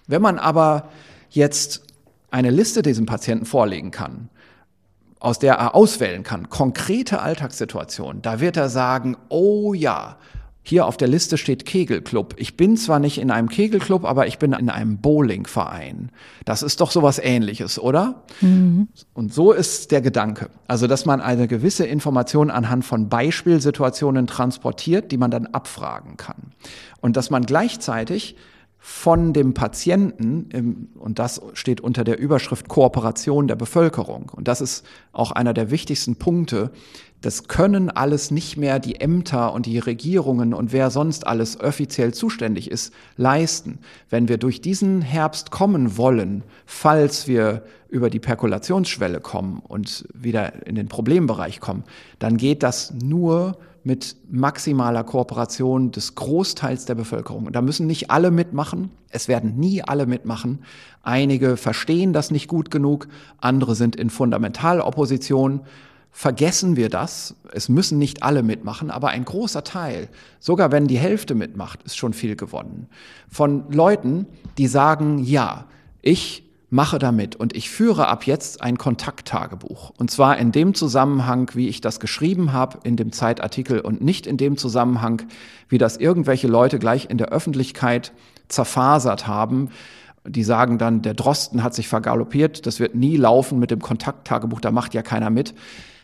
Wenn 0.07 0.21
man 0.21 0.39
aber 0.39 0.87
jetzt 1.31 1.83
eine 2.29 2.49
Liste 2.49 2.81
diesem 2.81 3.07
Patienten 3.07 3.45
vorlegen 3.45 3.91
kann, 3.91 4.29
aus 5.21 5.39
der 5.39 5.53
er 5.53 5.75
auswählen 5.75 6.23
kann, 6.23 6.49
konkrete 6.49 7.21
Alltagssituationen, 7.21 8.21
da 8.21 8.39
wird 8.39 8.57
er 8.57 8.69
sagen, 8.69 9.15
oh 9.29 9.73
ja, 9.73 10.17
hier 10.63 10.85
auf 10.85 10.97
der 10.97 11.07
Liste 11.07 11.37
steht 11.37 11.65
Kegelclub. 11.65 12.35
Ich 12.37 12.55
bin 12.55 12.77
zwar 12.77 12.99
nicht 12.99 13.19
in 13.19 13.31
einem 13.31 13.49
Kegelclub, 13.49 14.05
aber 14.05 14.27
ich 14.27 14.37
bin 14.37 14.53
in 14.53 14.69
einem 14.69 14.99
Bowlingverein. 14.99 16.11
Das 16.45 16.61
ist 16.61 16.81
doch 16.81 16.91
sowas 16.91 17.19
ähnliches, 17.19 17.79
oder? 17.79 18.23
Mhm. 18.41 18.87
Und 19.13 19.33
so 19.33 19.53
ist 19.53 19.91
der 19.91 20.01
Gedanke. 20.01 20.49
Also, 20.67 20.85
dass 20.85 21.05
man 21.05 21.19
eine 21.19 21.47
gewisse 21.47 21.85
Information 21.85 22.51
anhand 22.51 22.85
von 22.85 23.09
Beispielsituationen 23.09 24.27
transportiert, 24.27 25.11
die 25.11 25.17
man 25.17 25.31
dann 25.31 25.47
abfragen 25.47 26.17
kann. 26.17 26.53
Und 26.99 27.17
dass 27.17 27.31
man 27.31 27.43
gleichzeitig 27.43 28.35
von 28.83 29.31
dem 29.31 29.53
Patienten, 29.53 30.89
und 30.97 31.19
das 31.19 31.39
steht 31.53 31.81
unter 31.81 32.03
der 32.03 32.17
Überschrift 32.17 32.67
Kooperation 32.67 33.47
der 33.47 33.55
Bevölkerung. 33.55 34.31
Und 34.35 34.47
das 34.47 34.59
ist 34.59 34.83
auch 35.13 35.31
einer 35.31 35.53
der 35.53 35.69
wichtigsten 35.69 36.15
Punkte. 36.15 36.71
Das 37.21 37.47
können 37.47 37.91
alles 37.91 38.31
nicht 38.31 38.57
mehr 38.57 38.79
die 38.79 38.99
Ämter 38.99 39.53
und 39.53 39.67
die 39.67 39.77
Regierungen 39.77 40.55
und 40.55 40.73
wer 40.73 40.89
sonst 40.89 41.27
alles 41.27 41.59
offiziell 41.59 42.11
zuständig 42.15 42.71
ist, 42.71 42.91
leisten. 43.17 43.77
Wenn 44.09 44.27
wir 44.27 44.39
durch 44.39 44.61
diesen 44.61 45.03
Herbst 45.03 45.51
kommen 45.51 45.95
wollen, 45.95 46.43
falls 46.65 47.27
wir 47.27 47.61
über 47.87 48.09
die 48.09 48.19
Perkulationsschwelle 48.19 49.19
kommen 49.19 49.61
und 49.67 50.07
wieder 50.11 50.65
in 50.65 50.73
den 50.73 50.87
Problembereich 50.87 51.59
kommen, 51.59 51.83
dann 52.17 52.37
geht 52.37 52.63
das 52.63 52.91
nur 52.99 53.59
mit 53.83 54.15
maximaler 54.29 55.03
Kooperation 55.03 55.91
des 55.91 56.15
Großteils 56.15 56.85
der 56.85 56.95
Bevölkerung. 56.95 57.51
Da 57.51 57.61
müssen 57.61 57.87
nicht 57.87 58.11
alle 58.11 58.31
mitmachen. 58.31 58.91
Es 59.09 59.27
werden 59.27 59.57
nie 59.57 59.83
alle 59.83 60.05
mitmachen. 60.05 60.63
Einige 61.03 61.57
verstehen 61.57 62.13
das 62.13 62.31
nicht 62.31 62.47
gut 62.47 62.69
genug. 62.69 63.07
Andere 63.39 63.75
sind 63.75 63.95
in 63.95 64.09
Fundamentalopposition. 64.09 65.61
Vergessen 66.11 66.75
wir 66.75 66.89
das. 66.89 67.35
Es 67.53 67.69
müssen 67.69 67.97
nicht 67.97 68.21
alle 68.21 68.43
mitmachen, 68.43 68.91
aber 68.91 69.09
ein 69.09 69.25
großer 69.25 69.63
Teil, 69.63 70.09
sogar 70.39 70.71
wenn 70.71 70.87
die 70.87 70.99
Hälfte 70.99 71.35
mitmacht, 71.35 71.81
ist 71.83 71.97
schon 71.97 72.13
viel 72.13 72.35
gewonnen. 72.35 72.87
Von 73.29 73.71
Leuten, 73.71 74.27
die 74.57 74.67
sagen, 74.67 75.19
ja, 75.19 75.65
ich 76.01 76.50
mache 76.71 76.99
damit 76.99 77.35
und 77.35 77.53
ich 77.53 77.69
führe 77.69 78.07
ab 78.07 78.25
jetzt 78.25 78.61
ein 78.61 78.77
Kontakttagebuch. 78.77 79.91
Und 79.97 80.09
zwar 80.09 80.37
in 80.37 80.53
dem 80.53 80.73
Zusammenhang, 80.73 81.51
wie 81.53 81.67
ich 81.67 81.81
das 81.81 81.99
geschrieben 81.99 82.53
habe 82.53 82.79
in 82.83 82.95
dem 82.95 83.11
Zeitartikel 83.11 83.81
und 83.81 84.01
nicht 84.01 84.25
in 84.25 84.37
dem 84.37 84.55
Zusammenhang, 84.55 85.21
wie 85.67 85.77
das 85.77 85.97
irgendwelche 85.97 86.47
Leute 86.47 86.79
gleich 86.79 87.09
in 87.09 87.17
der 87.17 87.27
Öffentlichkeit 87.27 88.13
zerfasert 88.47 89.27
haben. 89.27 89.69
Die 90.25 90.43
sagen 90.43 90.77
dann, 90.77 91.01
der 91.01 91.13
Drosten 91.13 91.61
hat 91.61 91.75
sich 91.75 91.89
vergaloppiert, 91.89 92.65
das 92.65 92.79
wird 92.79 92.95
nie 92.95 93.17
laufen 93.17 93.59
mit 93.59 93.69
dem 93.69 93.81
Kontakttagebuch, 93.81 94.61
da 94.61 94.71
macht 94.71 94.93
ja 94.93 95.01
keiner 95.01 95.29
mit. 95.29 95.53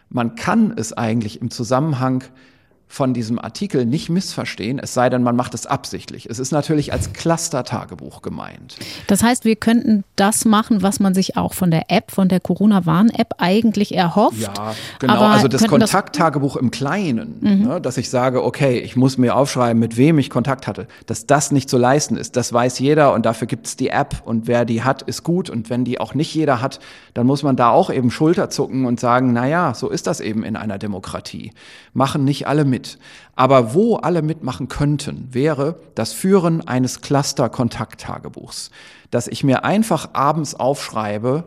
Man 0.09 0.36
kann 0.36 0.74
es 0.76 0.91
eigentlich 0.91 1.39
im 1.39 1.49
Zusammenhang 1.49 2.26
von 2.88 3.14
diesem 3.14 3.38
Artikel 3.38 3.86
nicht 3.86 4.10
missverstehen, 4.10 4.80
es 4.80 4.94
sei 4.94 5.10
denn, 5.10 5.22
man 5.22 5.36
macht 5.36 5.54
es 5.54 5.66
absichtlich. 5.66 6.30
Es 6.30 6.40
ist 6.40 6.52
natürlich 6.52 6.94
als 6.94 7.12
Cluster-Tagebuch 7.14 8.22
gemeint. 8.22 8.78
Das 9.08 9.24
heißt, 9.24 9.46
wir 9.46 9.58
könnten 9.58 10.04
das 10.16 10.46
machen, 10.46 10.82
was 10.82 11.00
man 11.00 11.14
sich 11.14 11.36
auch 11.36 11.54
von 11.54 11.70
der 11.70 11.92
App, 11.92 12.12
von 12.12 12.30
der 12.30 12.40
Corona-Warn-App 12.40 13.36
eigentlich 13.40 13.94
erhofft. 13.94 14.40
Ja, 14.40 14.74
genau. 15.00 15.20
also 15.20 15.48
das 15.48 15.68
Kontakttagebuch 15.68 16.56
im 16.56 16.72
Kleinen, 16.72 17.38
mhm. 17.42 17.68
ne, 17.68 17.82
dass 17.82 17.98
ich 17.98 18.10
sage, 18.10 18.44
okay, 18.44 18.80
ich 18.80 18.96
muss 18.96 19.18
mir 19.18 19.36
aufschreiben, 19.36 19.80
mit 19.80 19.98
wem 19.98 20.18
ich 20.18 20.30
Kontakt 20.30 20.66
hatte. 20.66 20.88
Dass 21.06 21.26
das 21.26 21.52
nicht 21.52 21.70
zu 21.70 21.78
leisten 21.78 22.16
ist, 22.16 22.36
das 22.38 22.54
weiß 22.54 22.80
jeder 22.80 23.14
und 23.14 23.26
dafür 23.26 23.48
gibt 23.48 23.68
es 23.68 23.76
die 23.76 23.90
App 23.90 24.22
und 24.26 24.48
wer 24.48 24.66
die 24.66 24.84
hat, 24.84 25.02
ist 25.02 25.24
gut. 25.24 25.50
Und 25.50 25.70
wenn 25.70 25.84
die 25.84 26.00
auch 26.00 26.14
nicht 26.14 26.34
jeder 26.34 26.62
hat, 26.62 26.80
dann 27.18 27.26
muss 27.26 27.41
man 27.41 27.55
da 27.55 27.72
auch 27.72 27.89
eben 27.89 28.11
Schulter 28.11 28.51
zucken 28.51 28.86
und 28.86 28.99
sagen, 28.99 29.34
na 29.34 29.47
ja, 29.47 29.74
so 29.74 29.89
ist 29.89 30.05
das 30.05 30.20
eben 30.20 30.43
in 30.43 30.55
einer 30.55 30.78
Demokratie. 30.78 31.51
Machen 31.91 32.24
nicht 32.24 32.45
alle 32.45 32.63
mit. 32.63 32.99
Aber 33.36 33.74
wo 33.74 33.95
alle 33.95 34.22
mitmachen 34.22 34.68
könnten, 34.68 35.28
wäre 35.32 35.80
das 35.95 36.13
Führen 36.13 36.68
eines 36.68 37.01
Cluster-Kontakttagebuchs, 37.01 38.70
dass 39.09 39.28
ich 39.28 39.43
mir 39.43 39.65
einfach 39.65 40.09
abends 40.13 40.53
aufschreibe, 40.53 41.45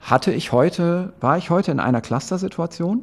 hatte 0.00 0.32
ich 0.32 0.52
heute, 0.52 1.12
war 1.20 1.36
ich 1.36 1.50
heute 1.50 1.72
in 1.72 1.80
einer 1.80 2.00
Cluster-Situation? 2.00 3.02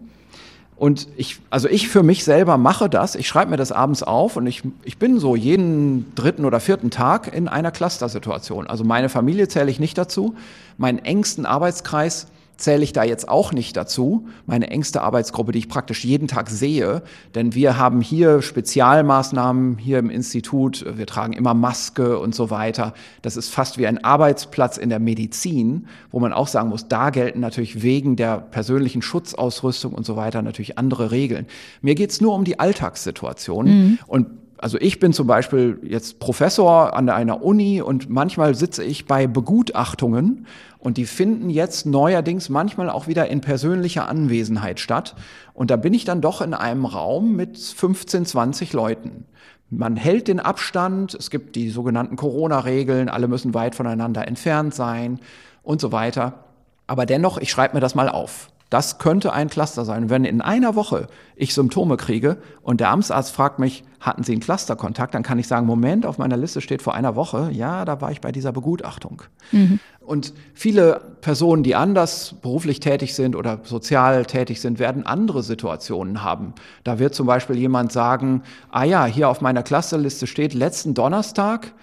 Und 0.76 1.08
ich, 1.16 1.42
also 1.52 1.70
ich 1.70 1.90
für 1.90 2.02
mich 2.02 2.24
selber 2.24 2.58
mache 2.58 2.90
das. 2.90 3.14
Ich 3.14 3.28
schreibe 3.28 3.52
mir 3.52 3.58
das 3.58 3.72
abends 3.72 4.02
auf 4.02 4.36
und 4.36 4.48
ich, 4.48 4.64
ich 4.84 4.98
bin 4.98 5.20
so 5.20 5.36
jeden 5.36 6.16
dritten 6.16 6.44
oder 6.46 6.60
vierten 6.60 6.90
Tag 6.90 7.32
in 7.32 7.48
einer 7.48 7.70
Cluster-Situation. 7.70 8.66
Also 8.66 8.84
meine 8.84 9.10
Familie 9.10 9.48
zähle 9.48 9.70
ich 9.70 9.80
nicht 9.80 9.96
dazu. 9.96 10.34
Meinen 10.78 11.00
engsten 11.00 11.46
Arbeitskreis 11.46 12.28
zähle 12.58 12.84
ich 12.84 12.94
da 12.94 13.04
jetzt 13.04 13.28
auch 13.28 13.52
nicht 13.52 13.76
dazu, 13.76 14.28
meine 14.46 14.70
engste 14.70 15.02
Arbeitsgruppe, 15.02 15.52
die 15.52 15.60
ich 15.60 15.70
praktisch 15.70 16.06
jeden 16.06 16.28
Tag 16.28 16.50
sehe, 16.50 17.02
denn 17.36 17.56
wir 17.56 17.78
haben 17.78 18.00
hier 18.02 18.42
Spezialmaßnahmen 18.42 19.78
hier 19.78 20.00
im 20.00 20.10
Institut, 20.10 20.86
wir 20.98 21.06
tragen 21.06 21.34
immer 21.34 21.54
Maske 21.54 22.20
und 22.20 22.36
so 22.36 22.50
weiter. 22.50 22.94
Das 23.22 23.38
ist 23.38 23.50
fast 23.50 23.78
wie 23.78 23.88
ein 23.88 24.04
Arbeitsplatz 24.04 24.78
in 24.78 24.90
der 24.90 25.00
Medizin, 25.00 25.88
wo 26.12 26.20
man 26.20 26.32
auch 26.32 26.48
sagen 26.48 26.70
muss, 26.70 26.88
da 26.88 27.10
gelten 27.10 27.40
natürlich 27.40 27.82
wegen 27.82 28.16
der 28.16 28.38
persönlichen 28.38 29.02
Schutzausrüstung 29.02 29.94
und 29.94 30.06
so 30.06 30.16
weiter 30.16 30.42
natürlich 30.42 30.78
andere 30.78 31.12
Regeln. 31.12 31.48
Mir 31.82 31.96
geht's 31.96 32.22
nur 32.22 32.34
um 32.34 32.44
die 32.44 32.60
Alltagssituation 32.60 33.66
mhm. 33.66 34.00
und 34.08 34.28
also 34.58 34.78
ich 34.80 35.00
bin 35.00 35.14
zum 35.14 35.28
Beispiel 35.28 35.80
jetzt 35.84 36.20
Professor 36.20 36.96
an 36.96 37.10
einer 37.10 37.44
Uni 37.44 37.82
und 37.82 38.10
manchmal 38.10 38.56
sitze 38.56 38.84
ich 38.84 39.06
bei 39.06 39.28
Begutachtungen 39.28 40.48
und 40.80 40.98
die 40.98 41.06
finden 41.06 41.50
jetzt 41.50 41.86
neuerdings 41.86 42.50
manchmal 42.50 42.90
auch 42.90 43.08
wieder 43.08 43.28
in 43.28 43.42
persönlicher 43.42 44.08
Anwesenheit 44.08 44.80
statt. 44.80 45.16
Und 45.54 45.72
da 45.72 45.76
bin 45.76 45.94
ich 45.94 46.06
dann 46.06 46.22
doch 46.22 46.42
in 46.42 46.54
einem 46.54 46.86
Raum 46.86 47.36
mit 47.36 47.58
15, 47.58 48.26
20 48.26 48.74
Leuten. 48.74 49.26
Man 49.70 49.96
hält 49.96 50.28
den 50.28 50.40
Abstand, 50.40 51.14
es 51.16 51.30
gibt 51.30 51.56
die 51.56 51.70
sogenannten 51.70 52.16
Corona-Regeln, 52.16 53.10
alle 53.10 53.28
müssen 53.28 53.54
weit 53.54 53.76
voneinander 53.76 54.28
entfernt 54.28 54.76
sein 54.76 55.20
und 55.64 55.82
so 55.82 55.92
weiter. 55.92 56.46
Aber 56.86 57.06
dennoch, 57.06 57.38
ich 57.38 57.50
schreibe 57.50 57.76
mir 57.76 57.82
das 57.82 57.96
mal 57.96 58.08
auf. 58.08 58.50
Das 58.74 58.98
könnte 58.98 59.34
ein 59.34 59.52
Cluster 59.52 59.86
sein. 59.86 60.10
Wenn 60.10 60.26
in 60.26 60.42
einer 60.42 60.74
Woche 60.74 61.06
ich 61.36 61.54
Symptome 61.54 61.96
kriege 61.96 62.38
und 62.64 62.80
der 62.80 62.90
Amtsarzt 62.90 63.32
fragt 63.32 63.60
mich, 63.60 63.84
hatten 64.00 64.24
Sie 64.24 64.32
einen 64.32 64.42
Clusterkontakt, 64.42 65.14
dann 65.14 65.22
kann 65.22 65.38
ich 65.38 65.48
sagen, 65.48 65.68
Moment, 65.68 66.08
auf 66.08 66.18
meiner 66.18 66.38
Liste 66.38 66.60
steht 66.60 66.82
vor 66.82 66.96
einer 66.96 67.16
Woche, 67.16 67.52
ja, 67.52 67.86
da 67.86 68.02
war 68.02 68.12
ich 68.12 68.20
bei 68.20 68.32
dieser 68.32 68.52
Begutachtung. 68.52 69.22
Mhm. 69.52 69.80
Und 70.00 70.34
viele 70.56 71.18
Personen, 71.22 71.62
die 71.62 71.76
anders 71.76 72.34
beruflich 72.42 72.80
tätig 72.80 73.14
sind 73.14 73.36
oder 73.36 73.60
sozial 73.62 74.26
tätig 74.26 74.60
sind, 74.60 74.80
werden 74.80 75.06
andere 75.06 75.44
Situationen 75.44 76.24
haben. 76.24 76.56
Da 76.84 76.98
wird 76.98 77.14
zum 77.14 77.28
Beispiel 77.28 77.60
jemand 77.60 77.92
sagen, 77.92 78.42
ah 78.72 78.86
ja, 78.86 79.06
hier 79.06 79.30
auf 79.30 79.40
meiner 79.40 79.62
Clusterliste 79.62 80.26
steht 80.26 80.56
letzten 80.56 80.96
Donnerstag, 80.96 81.74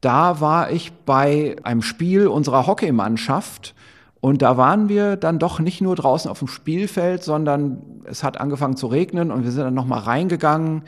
da 0.00 0.40
war 0.40 0.70
ich 0.70 0.92
bei 1.04 1.56
einem 1.64 1.82
Spiel 1.82 2.28
unserer 2.28 2.68
Hockeymannschaft 2.68 3.74
und 4.20 4.42
da 4.42 4.56
waren 4.56 4.88
wir 4.88 5.16
dann 5.16 5.38
doch 5.38 5.60
nicht 5.60 5.80
nur 5.80 5.94
draußen 5.94 6.30
auf 6.30 6.40
dem 6.40 6.48
Spielfeld, 6.48 7.22
sondern 7.22 7.78
es 8.04 8.24
hat 8.24 8.40
angefangen 8.40 8.76
zu 8.76 8.88
regnen 8.88 9.30
und 9.30 9.44
wir 9.44 9.52
sind 9.52 9.64
dann 9.64 9.74
nochmal 9.74 10.00
reingegangen 10.00 10.82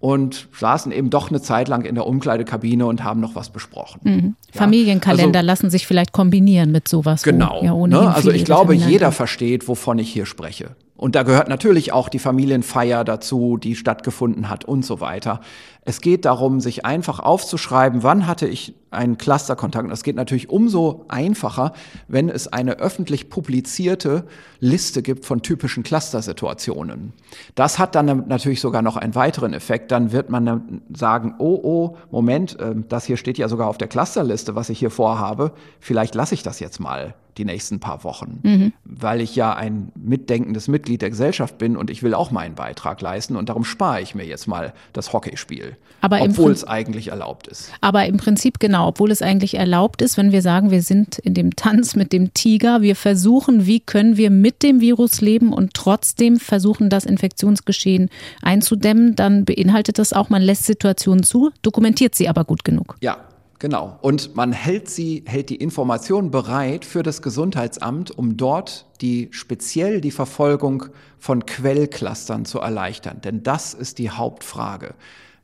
und 0.00 0.48
saßen 0.52 0.92
eben 0.92 1.08
doch 1.08 1.30
eine 1.30 1.40
Zeit 1.40 1.68
lang 1.68 1.86
in 1.86 1.94
der 1.94 2.06
Umkleidekabine 2.06 2.84
und 2.84 3.02
haben 3.02 3.20
noch 3.20 3.34
was 3.34 3.48
besprochen. 3.48 4.00
Mhm. 4.04 4.36
Ja. 4.52 4.60
Familienkalender 4.60 5.38
also, 5.38 5.46
lassen 5.46 5.70
sich 5.70 5.86
vielleicht 5.86 6.12
kombinieren 6.12 6.72
mit 6.72 6.88
sowas. 6.88 7.22
Genau. 7.22 7.62
Ja 7.62 7.74
ne? 7.86 8.14
Also 8.14 8.30
ich 8.30 8.44
glaube, 8.44 8.74
jeder 8.74 9.12
versteht, 9.12 9.66
wovon 9.66 9.98
ich 9.98 10.12
hier 10.12 10.26
spreche. 10.26 10.76
Und 10.96 11.14
da 11.14 11.22
gehört 11.22 11.48
natürlich 11.48 11.92
auch 11.92 12.10
die 12.10 12.18
Familienfeier 12.18 13.02
dazu, 13.02 13.56
die 13.56 13.76
stattgefunden 13.76 14.48
hat 14.48 14.64
und 14.64 14.84
so 14.84 15.00
weiter. 15.00 15.40
Es 15.84 16.00
geht 16.00 16.24
darum, 16.24 16.60
sich 16.60 16.84
einfach 16.84 17.20
aufzuschreiben, 17.20 18.02
wann 18.02 18.26
hatte 18.26 18.46
ich 18.46 18.74
einen 18.90 19.18
Clusterkontakt. 19.18 19.84
Und 19.84 19.90
das 19.90 20.02
geht 20.02 20.16
natürlich 20.16 20.48
umso 20.48 21.04
einfacher, 21.08 21.72
wenn 22.08 22.28
es 22.28 22.48
eine 22.48 22.78
öffentlich 22.78 23.28
publizierte 23.28 24.24
Liste 24.60 25.02
gibt 25.02 25.26
von 25.26 25.42
typischen 25.42 25.82
Clustersituationen. 25.82 27.12
Das 27.54 27.78
hat 27.78 27.94
dann 27.94 28.26
natürlich 28.28 28.60
sogar 28.60 28.82
noch 28.82 28.96
einen 28.96 29.14
weiteren 29.14 29.52
Effekt. 29.52 29.92
Dann 29.92 30.12
wird 30.12 30.30
man 30.30 30.82
sagen, 30.94 31.34
oh, 31.38 31.60
oh, 31.62 31.96
Moment, 32.10 32.56
ähm, 32.60 32.84
das 32.88 33.04
hier 33.04 33.16
steht 33.16 33.36
ja 33.36 33.48
sogar 33.48 33.68
auf 33.68 33.78
der 33.78 33.88
Clusterliste, 33.88 34.54
was 34.54 34.70
ich 34.70 34.78
hier 34.78 34.90
vorhabe. 34.90 35.52
Vielleicht 35.80 36.14
lasse 36.14 36.34
ich 36.34 36.42
das 36.42 36.60
jetzt 36.60 36.80
mal 36.80 37.14
die 37.36 37.44
nächsten 37.44 37.80
paar 37.80 38.04
Wochen, 38.04 38.40
mhm. 38.42 38.72
weil 38.84 39.20
ich 39.20 39.34
ja 39.36 39.54
ein 39.54 39.90
mitdenkendes 39.96 40.68
Mitglied 40.68 41.02
der 41.02 41.10
Gesellschaft 41.10 41.58
bin 41.58 41.76
und 41.76 41.90
ich 41.90 42.02
will 42.02 42.14
auch 42.14 42.30
meinen 42.30 42.54
Beitrag 42.54 43.00
leisten 43.00 43.36
und 43.36 43.48
darum 43.48 43.64
spare 43.64 44.00
ich 44.00 44.14
mir 44.14 44.24
jetzt 44.24 44.46
mal 44.46 44.72
das 44.92 45.12
Hockeyspiel, 45.12 45.73
aber 46.00 46.20
obwohl 46.20 46.52
es 46.52 46.64
eigentlich 46.64 47.08
erlaubt 47.08 47.46
ist. 47.46 47.70
Aber 47.80 48.04
im 48.04 48.18
Prinzip 48.18 48.60
genau, 48.60 48.88
obwohl 48.88 49.10
es 49.10 49.22
eigentlich 49.22 49.54
erlaubt 49.54 50.02
ist, 50.02 50.18
wenn 50.18 50.32
wir 50.32 50.42
sagen, 50.42 50.70
wir 50.70 50.82
sind 50.82 51.18
in 51.18 51.32
dem 51.32 51.56
Tanz 51.56 51.96
mit 51.96 52.12
dem 52.12 52.34
Tiger, 52.34 52.82
wir 52.82 52.94
versuchen, 52.94 53.64
wie 53.64 53.80
können 53.80 54.18
wir 54.18 54.30
mit 54.30 54.62
dem 54.62 54.80
Virus 54.80 55.22
leben 55.22 55.52
und 55.52 55.72
trotzdem 55.72 56.38
versuchen, 56.38 56.90
das 56.90 57.06
Infektionsgeschehen 57.06 58.10
einzudämmen, 58.42 59.16
dann 59.16 59.46
beinhaltet 59.46 59.98
das 59.98 60.12
auch, 60.12 60.28
man 60.28 60.42
lässt 60.42 60.64
Situationen 60.64 61.24
zu, 61.24 61.50
dokumentiert 61.62 62.14
sie 62.14 62.28
aber 62.28 62.44
gut 62.44 62.64
genug. 62.64 62.96
Ja, 63.00 63.18
Genau. 63.64 63.98
Und 64.02 64.36
man 64.36 64.52
hält 64.52 64.90
sie, 64.90 65.24
hält 65.26 65.48
die 65.48 65.56
Information 65.56 66.30
bereit 66.30 66.84
für 66.84 67.02
das 67.02 67.22
Gesundheitsamt, 67.22 68.10
um 68.10 68.36
dort 68.36 68.84
die 69.00 69.28
speziell 69.30 70.02
die 70.02 70.10
Verfolgung 70.10 70.84
von 71.18 71.46
Quellclustern 71.46 72.44
zu 72.44 72.58
erleichtern. 72.58 73.22
Denn 73.22 73.42
das 73.42 73.72
ist 73.72 73.96
die 73.96 74.10
Hauptfrage. 74.10 74.94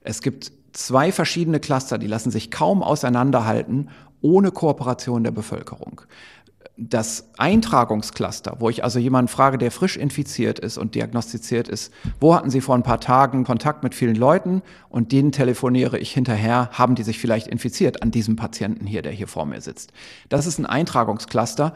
Es 0.03 0.23
gibt 0.23 0.53
zwei 0.73 1.13
verschiedene 1.13 1.61
Cluster, 1.61 1.99
die 1.99 2.07
lassen 2.07 2.31
sich 2.31 2.51
kaum 2.51 2.83
auseinanderhalten 2.83 3.91
ohne 4.23 4.51
Kooperation 4.51 5.25
der 5.25 5.31
Bevölkerung 5.31 6.03
das 6.81 7.29
Eintragungscluster, 7.37 8.57
wo 8.59 8.71
ich 8.71 8.83
also 8.83 8.99
jemanden 8.99 9.29
frage, 9.29 9.59
der 9.59 9.71
frisch 9.71 9.99
infiziert 9.99 10.59
ist 10.59 10.79
und 10.79 10.95
diagnostiziert 10.95 11.69
ist, 11.69 11.93
wo 12.21 12.35
hatten 12.35 12.49
Sie 12.49 12.63
vor 12.63 12.75
ein 12.75 12.83
paar 12.83 13.01
Tagen 13.01 13.45
Kontakt 13.45 13.83
mit 13.83 13.95
vielen 13.95 14.15
Leuten 14.15 14.63
und 14.89 15.13
denen 15.13 15.31
telefoniere 15.31 15.99
ich 15.99 16.11
hinterher, 16.13 16.71
haben 16.73 16.95
die 16.95 17.03
sich 17.03 17.19
vielleicht 17.19 17.49
infiziert 17.49 18.03
an 18.03 18.11
diesem 18.11 18.37
Patienten 18.37 18.87
hier, 18.87 19.03
der 19.03 19.13
hier 19.13 19.29
vor 19.29 19.45
mir 19.45 19.61
sitzt. 19.61 19.93
Das 20.31 20.47
ist 20.47 20.59
ein 20.59 20.67
Eintragungscluster. 20.67 21.75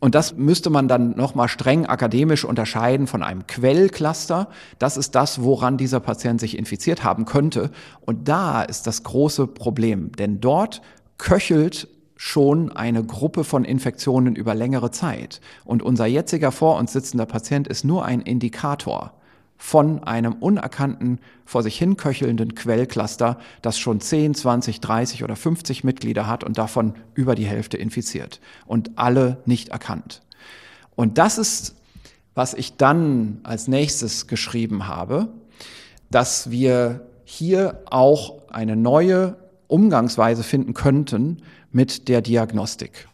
Und 0.00 0.14
das 0.14 0.36
müsste 0.36 0.70
man 0.70 0.88
dann 0.88 1.16
nochmal 1.16 1.48
streng 1.48 1.86
akademisch 1.86 2.44
unterscheiden 2.44 3.06
von 3.06 3.22
einem 3.22 3.46
Quellcluster. 3.46 4.48
Das 4.78 4.96
ist 4.96 5.14
das, 5.14 5.42
woran 5.42 5.76
dieser 5.76 6.00
Patient 6.00 6.40
sich 6.40 6.58
infiziert 6.58 7.04
haben 7.04 7.24
könnte. 7.24 7.70
Und 8.00 8.28
da 8.28 8.62
ist 8.62 8.86
das 8.86 9.02
große 9.02 9.46
Problem, 9.46 10.12
denn 10.12 10.40
dort 10.40 10.82
köchelt 11.18 11.88
schon 12.16 12.70
eine 12.72 13.04
Gruppe 13.04 13.44
von 13.44 13.64
Infektionen 13.64 14.36
über 14.36 14.54
längere 14.54 14.90
Zeit. 14.90 15.40
Und 15.64 15.82
unser 15.82 16.06
jetziger 16.06 16.52
vor 16.52 16.78
uns 16.78 16.92
sitzender 16.92 17.26
Patient 17.26 17.66
ist 17.66 17.84
nur 17.84 18.04
ein 18.04 18.20
Indikator 18.20 19.12
von 19.56 20.02
einem 20.04 20.34
unerkannten, 20.34 21.20
vor 21.44 21.62
sich 21.62 21.78
hin 21.78 21.96
köchelnden 21.96 22.54
Quellcluster, 22.54 23.38
das 23.62 23.78
schon 23.78 24.00
10, 24.00 24.34
20, 24.34 24.80
30 24.80 25.24
oder 25.24 25.36
50 25.36 25.84
Mitglieder 25.84 26.26
hat 26.26 26.44
und 26.44 26.58
davon 26.58 26.94
über 27.14 27.34
die 27.34 27.46
Hälfte 27.46 27.76
infiziert 27.76 28.40
und 28.66 28.92
alle 28.96 29.38
nicht 29.46 29.68
erkannt. 29.70 30.22
Und 30.96 31.18
das 31.18 31.38
ist, 31.38 31.76
was 32.34 32.54
ich 32.54 32.76
dann 32.76 33.40
als 33.42 33.68
nächstes 33.68 34.26
geschrieben 34.26 34.88
habe, 34.88 35.28
dass 36.10 36.50
wir 36.50 37.06
hier 37.24 37.82
auch 37.86 38.42
eine 38.48 38.76
neue 38.76 39.36
Umgangsweise 39.66 40.42
finden 40.42 40.74
könnten, 40.74 41.38
mit 41.72 42.08
der 42.08 42.22
Diagnostik 42.22 43.08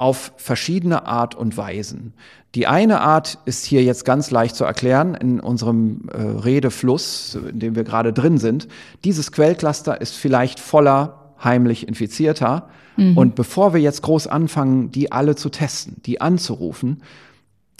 auf 0.00 0.32
verschiedene 0.36 1.06
Art 1.06 1.34
und 1.34 1.56
Weisen. 1.56 2.14
Die 2.54 2.66
eine 2.66 3.00
Art 3.00 3.38
ist 3.44 3.64
hier 3.64 3.84
jetzt 3.84 4.04
ganz 4.04 4.30
leicht 4.30 4.56
zu 4.56 4.64
erklären 4.64 5.14
in 5.14 5.40
unserem 5.40 6.08
äh, 6.08 6.20
Redefluss, 6.20 7.38
in 7.50 7.60
dem 7.60 7.76
wir 7.76 7.84
gerade 7.84 8.12
drin 8.12 8.38
sind. 8.38 8.66
Dieses 9.04 9.30
Quellcluster 9.30 10.00
ist 10.00 10.16
vielleicht 10.16 10.58
voller 10.58 11.34
heimlich 11.44 11.86
Infizierter. 11.86 12.68
Mhm. 12.96 13.16
Und 13.16 13.34
bevor 13.34 13.74
wir 13.74 13.80
jetzt 13.80 14.02
groß 14.02 14.26
anfangen, 14.26 14.90
die 14.90 15.12
alle 15.12 15.36
zu 15.36 15.50
testen, 15.50 15.96
die 16.06 16.20
anzurufen, 16.20 17.02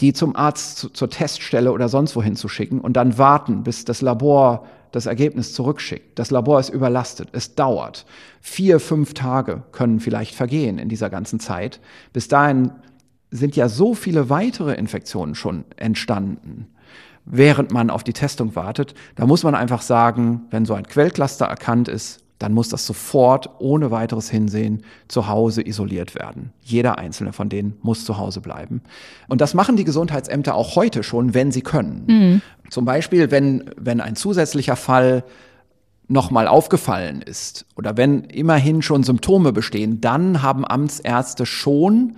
die 0.01 0.13
zum 0.13 0.37
Arzt 0.37 0.79
zu, 0.79 0.91
zur 0.91 1.11
Teststelle 1.11 1.73
oder 1.73 1.89
sonst 1.89 2.15
wohin 2.17 2.37
zu 2.37 2.49
schicken 2.49 2.81
und 2.81 2.95
dann 2.95 3.19
warten, 3.19 3.65
bis 3.65 3.85
das 3.85 4.03
Labor 4.03 4.67
das 4.93 5.07
Ergebnis 5.07 5.53
zurückschickt. 5.55 6.19
Das 6.19 6.31
Labor 6.31 6.61
ist 6.61 6.69
überlastet. 6.71 7.29
Es 7.33 7.55
dauert. 7.55 8.07
Vier, 8.41 8.81
fünf 8.81 9.15
Tage 9.15 9.63
können 9.73 10.01
vielleicht 10.01 10.35
vergehen 10.35 10.79
in 10.79 10.89
dieser 10.89 11.11
ganzen 11.11 11.41
Zeit. 11.41 11.81
Bis 12.13 12.29
dahin 12.29 12.73
sind 13.31 13.57
ja 13.57 13.69
so 13.69 13.95
viele 13.95 14.29
weitere 14.31 14.75
Infektionen 14.75 15.35
schon 15.35 15.65
entstanden, 15.77 16.69
während 17.25 17.73
man 17.73 17.91
auf 17.91 18.03
die 18.03 18.13
Testung 18.13 18.57
wartet. 18.57 18.95
Da 19.15 19.27
muss 19.27 19.45
man 19.45 19.55
einfach 19.55 19.83
sagen, 19.83 20.43
wenn 20.51 20.65
so 20.65 20.75
ein 20.75 20.87
Quellcluster 20.87 21.47
erkannt 21.47 21.89
ist, 21.89 22.20
dann 22.41 22.55
muss 22.55 22.71
das 22.71 22.87
sofort 22.87 23.51
ohne 23.61 23.91
weiteres 23.91 24.31
Hinsehen 24.31 24.83
zu 25.09 25.29
Hause 25.29 25.65
isoliert 25.65 26.15
werden. 26.15 26.53
Jeder 26.63 26.99
einzelne 26.99 27.33
von 27.33 27.51
denen 27.51 27.77
muss 27.83 28.05
zu 28.05 28.17
Hause 28.17 28.41
bleiben. 28.41 28.81
Und 29.29 29.43
das 29.43 29.53
machen 29.53 29.77
die 29.77 29.85
Gesundheitsämter 29.85 30.55
auch 30.55 30.75
heute 30.75 31.03
schon, 31.03 31.35
wenn 31.35 31.53
sie 31.53 31.61
können. 31.61 32.05
Mhm. 32.07 32.43
Zum 32.71 32.87
Beispiel, 32.87 33.31
wenn, 33.31 33.71
wenn 33.77 34.01
ein 34.01 34.17
zusätzlicher 34.17 34.77
Fall 34.77 35.23
nochmal 36.09 36.49
aufgefallen 36.49 37.21
ist 37.21 37.67
oder 37.77 37.99
wenn 37.99 38.25
immerhin 38.25 38.81
schon 38.81 39.05
Symptome 39.05 39.53
bestehen, 39.53 40.01
dann 40.01 40.43
haben 40.43 40.65
Amtsärzte 40.65 41.45
schon 41.45 42.17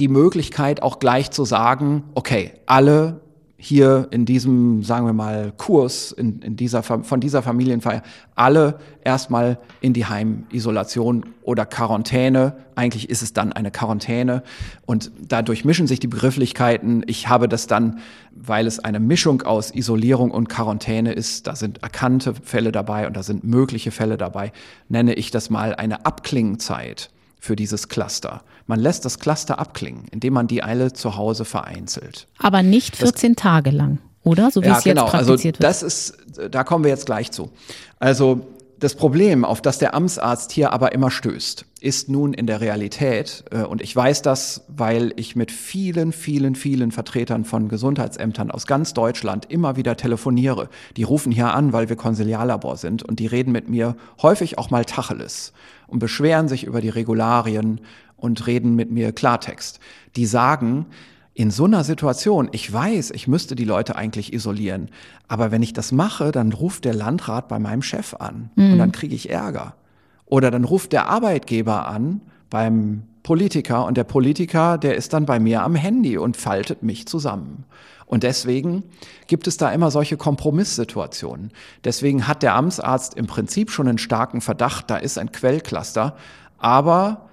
die 0.00 0.08
Möglichkeit 0.08 0.82
auch 0.82 0.98
gleich 0.98 1.30
zu 1.30 1.44
sagen, 1.44 2.02
okay, 2.14 2.52
alle 2.66 3.20
hier 3.64 4.08
in 4.10 4.24
diesem, 4.24 4.82
sagen 4.82 5.06
wir 5.06 5.12
mal, 5.12 5.52
Kurs, 5.56 6.10
in, 6.10 6.40
in 6.40 6.56
dieser, 6.56 6.82
von 6.82 7.20
dieser 7.20 7.42
Familienfeier, 7.42 8.02
alle 8.34 8.80
erstmal 9.04 9.56
in 9.80 9.92
die 9.92 10.04
Heimisolation 10.04 11.26
oder 11.42 11.64
Quarantäne. 11.64 12.56
Eigentlich 12.74 13.08
ist 13.08 13.22
es 13.22 13.34
dann 13.34 13.52
eine 13.52 13.70
Quarantäne 13.70 14.42
und 14.84 15.12
dadurch 15.28 15.64
mischen 15.64 15.86
sich 15.86 16.00
die 16.00 16.08
Begrifflichkeiten. 16.08 17.04
Ich 17.06 17.28
habe 17.28 17.48
das 17.48 17.68
dann, 17.68 18.00
weil 18.34 18.66
es 18.66 18.80
eine 18.80 18.98
Mischung 18.98 19.42
aus 19.42 19.72
Isolierung 19.72 20.32
und 20.32 20.48
Quarantäne 20.48 21.12
ist, 21.12 21.46
da 21.46 21.54
sind 21.54 21.84
erkannte 21.84 22.34
Fälle 22.34 22.72
dabei 22.72 23.06
und 23.06 23.16
da 23.16 23.22
sind 23.22 23.44
mögliche 23.44 23.92
Fälle 23.92 24.16
dabei, 24.16 24.50
nenne 24.88 25.14
ich 25.14 25.30
das 25.30 25.50
mal 25.50 25.76
eine 25.76 26.04
Abklingzeit 26.04 27.10
für 27.42 27.56
dieses 27.56 27.88
Cluster. 27.88 28.44
Man 28.68 28.78
lässt 28.78 29.04
das 29.04 29.18
Cluster 29.18 29.58
abklingen, 29.58 30.04
indem 30.12 30.34
man 30.34 30.46
die 30.46 30.62
Eile 30.62 30.92
zu 30.92 31.16
Hause 31.16 31.44
vereinzelt. 31.44 32.28
Aber 32.38 32.62
nicht 32.62 32.94
14 32.94 33.34
das, 33.34 33.42
Tage 33.42 33.70
lang, 33.70 33.98
oder? 34.22 34.52
So 34.52 34.62
wie 34.62 34.66
ja, 34.66 34.78
es 34.78 34.84
jetzt 34.84 34.94
genau. 34.94 35.06
Also 35.06 35.32
praktiziert 35.32 35.56
also 35.56 35.86
das 35.86 36.16
wird. 36.28 36.38
ist, 36.38 36.54
da 36.54 36.62
kommen 36.62 36.84
wir 36.84 36.90
jetzt 36.92 37.06
gleich 37.06 37.32
zu. 37.32 37.50
Also 37.98 38.46
Das 38.82 38.96
Problem, 38.96 39.44
auf 39.44 39.62
das 39.62 39.78
der 39.78 39.94
Amtsarzt 39.94 40.50
hier 40.50 40.72
aber 40.72 40.90
immer 40.90 41.12
stößt, 41.12 41.66
ist 41.80 42.08
nun 42.08 42.34
in 42.34 42.48
der 42.48 42.60
Realität, 42.60 43.44
äh, 43.52 43.62
und 43.62 43.80
ich 43.80 43.94
weiß 43.94 44.22
das, 44.22 44.64
weil 44.66 45.12
ich 45.14 45.36
mit 45.36 45.52
vielen, 45.52 46.10
vielen, 46.10 46.56
vielen 46.56 46.90
Vertretern 46.90 47.44
von 47.44 47.68
Gesundheitsämtern 47.68 48.50
aus 48.50 48.66
ganz 48.66 48.92
Deutschland 48.92 49.48
immer 49.48 49.76
wieder 49.76 49.96
telefoniere. 49.96 50.68
Die 50.96 51.04
rufen 51.04 51.30
hier 51.30 51.54
an, 51.54 51.72
weil 51.72 51.90
wir 51.90 51.94
Konsiliarlabor 51.94 52.76
sind 52.76 53.04
und 53.04 53.20
die 53.20 53.28
reden 53.28 53.52
mit 53.52 53.68
mir 53.68 53.94
häufig 54.20 54.58
auch 54.58 54.70
mal 54.70 54.84
Tacheles 54.84 55.52
und 55.92 55.98
beschweren 55.98 56.48
sich 56.48 56.64
über 56.64 56.80
die 56.80 56.88
Regularien 56.88 57.82
und 58.16 58.46
reden 58.46 58.74
mit 58.74 58.90
mir 58.90 59.12
Klartext. 59.12 59.78
Die 60.16 60.24
sagen, 60.24 60.86
in 61.34 61.50
so 61.50 61.66
einer 61.66 61.84
Situation, 61.84 62.48
ich 62.52 62.72
weiß, 62.72 63.10
ich 63.10 63.28
müsste 63.28 63.54
die 63.54 63.64
Leute 63.64 63.94
eigentlich 63.94 64.32
isolieren, 64.32 64.88
aber 65.28 65.50
wenn 65.50 65.62
ich 65.62 65.74
das 65.74 65.92
mache, 65.92 66.32
dann 66.32 66.52
ruft 66.52 66.86
der 66.86 66.94
Landrat 66.94 67.48
bei 67.48 67.58
meinem 67.58 67.82
Chef 67.82 68.14
an 68.14 68.50
mhm. 68.56 68.72
und 68.72 68.78
dann 68.78 68.92
kriege 68.92 69.14
ich 69.14 69.28
Ärger. 69.28 69.74
Oder 70.24 70.50
dann 70.50 70.64
ruft 70.64 70.92
der 70.92 71.08
Arbeitgeber 71.08 71.86
an 71.86 72.22
beim 72.48 73.02
Politiker 73.22 73.84
und 73.84 73.98
der 73.98 74.04
Politiker, 74.04 74.78
der 74.78 74.96
ist 74.96 75.12
dann 75.12 75.26
bei 75.26 75.38
mir 75.38 75.62
am 75.62 75.74
Handy 75.74 76.16
und 76.16 76.38
faltet 76.38 76.82
mich 76.82 77.06
zusammen. 77.06 77.64
Und 78.12 78.24
deswegen 78.24 78.82
gibt 79.26 79.46
es 79.46 79.56
da 79.56 79.72
immer 79.72 79.90
solche 79.90 80.18
Kompromisssituationen. 80.18 81.50
Deswegen 81.82 82.28
hat 82.28 82.42
der 82.42 82.54
Amtsarzt 82.54 83.14
im 83.14 83.26
Prinzip 83.26 83.70
schon 83.70 83.88
einen 83.88 83.96
starken 83.96 84.42
Verdacht, 84.42 84.90
da 84.90 84.98
ist 84.98 85.16
ein 85.16 85.32
Quellcluster, 85.32 86.14
aber 86.58 87.30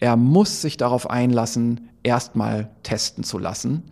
er 0.00 0.16
muss 0.16 0.60
sich 0.60 0.76
darauf 0.76 1.08
einlassen, 1.08 1.88
erstmal 2.02 2.68
testen 2.82 3.24
zu 3.24 3.38
lassen, 3.38 3.84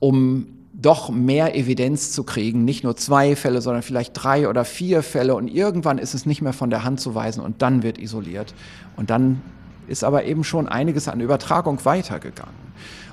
um 0.00 0.48
doch 0.74 1.08
mehr 1.08 1.56
Evidenz 1.56 2.12
zu 2.12 2.24
kriegen, 2.24 2.66
nicht 2.66 2.84
nur 2.84 2.94
zwei 2.98 3.34
Fälle, 3.34 3.62
sondern 3.62 3.82
vielleicht 3.82 4.12
drei 4.22 4.50
oder 4.50 4.66
vier 4.66 5.02
Fälle 5.02 5.34
und 5.34 5.48
irgendwann 5.48 5.96
ist 5.96 6.12
es 6.12 6.26
nicht 6.26 6.42
mehr 6.42 6.52
von 6.52 6.68
der 6.68 6.84
Hand 6.84 7.00
zu 7.00 7.14
weisen 7.14 7.42
und 7.42 7.62
dann 7.62 7.82
wird 7.82 7.96
isoliert. 7.96 8.52
Und 8.98 9.08
dann 9.08 9.40
ist 9.88 10.04
aber 10.04 10.24
eben 10.24 10.44
schon 10.44 10.68
einiges 10.68 11.08
an 11.08 11.20
Übertragung 11.20 11.82
weitergegangen. 11.86 12.54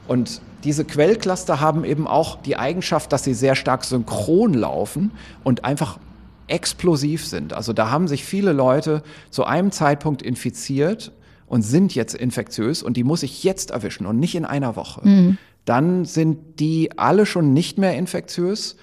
Und 0.10 0.41
diese 0.63 0.85
Quellcluster 0.85 1.59
haben 1.59 1.85
eben 1.85 2.07
auch 2.07 2.41
die 2.41 2.57
Eigenschaft, 2.57 3.13
dass 3.13 3.23
sie 3.23 3.34
sehr 3.34 3.55
stark 3.55 3.84
synchron 3.84 4.53
laufen 4.53 5.11
und 5.43 5.65
einfach 5.65 5.99
explosiv 6.47 7.25
sind. 7.25 7.53
Also 7.53 7.73
da 7.73 7.91
haben 7.91 8.07
sich 8.07 8.23
viele 8.23 8.53
Leute 8.53 9.03
zu 9.29 9.43
einem 9.43 9.71
Zeitpunkt 9.71 10.21
infiziert 10.21 11.11
und 11.47 11.61
sind 11.61 11.95
jetzt 11.95 12.13
infektiös 12.13 12.84
und 12.84 12.97
die 12.97 13.03
muss 13.03 13.23
ich 13.23 13.43
jetzt 13.43 13.71
erwischen 13.71 14.05
und 14.05 14.19
nicht 14.19 14.35
in 14.35 14.45
einer 14.45 14.75
Woche, 14.75 15.07
mhm. 15.07 15.38
dann 15.65 16.05
sind 16.05 16.59
die 16.59 16.97
alle 16.97 17.25
schon 17.25 17.53
nicht 17.53 17.77
mehr 17.77 17.95
infektiös. 17.95 18.77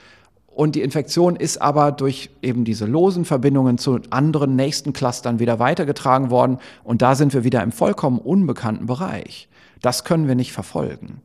Und 0.46 0.76
die 0.76 0.82
Infektion 0.82 1.34
ist 1.34 1.60
aber 1.60 1.90
durch 1.90 2.30
eben 2.40 2.64
diese 2.64 2.86
losen 2.86 3.24
Verbindungen 3.24 3.76
zu 3.76 3.98
anderen 4.10 4.55
nächsten 4.55 4.92
Clustern 4.92 5.40
wieder 5.40 5.59
weitergetragen 5.59 6.30
worden. 6.30 6.59
Und 6.84 7.02
da 7.02 7.16
sind 7.16 7.34
wir 7.34 7.42
wieder 7.42 7.60
im 7.60 7.72
vollkommen 7.72 8.20
unbekannten 8.20 8.86
Bereich. 8.86 9.48
Das 9.82 10.05
können 10.05 10.28
wir 10.28 10.36
nicht 10.36 10.52
verfolgen. 10.52 11.22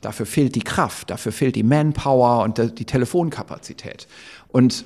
Dafür 0.00 0.26
fehlt 0.26 0.54
die 0.54 0.60
Kraft, 0.62 1.10
dafür 1.10 1.32
fehlt 1.32 1.56
die 1.56 1.62
Manpower 1.62 2.42
und 2.42 2.58
die 2.78 2.84
Telefonkapazität. 2.84 4.06
Und 4.48 4.84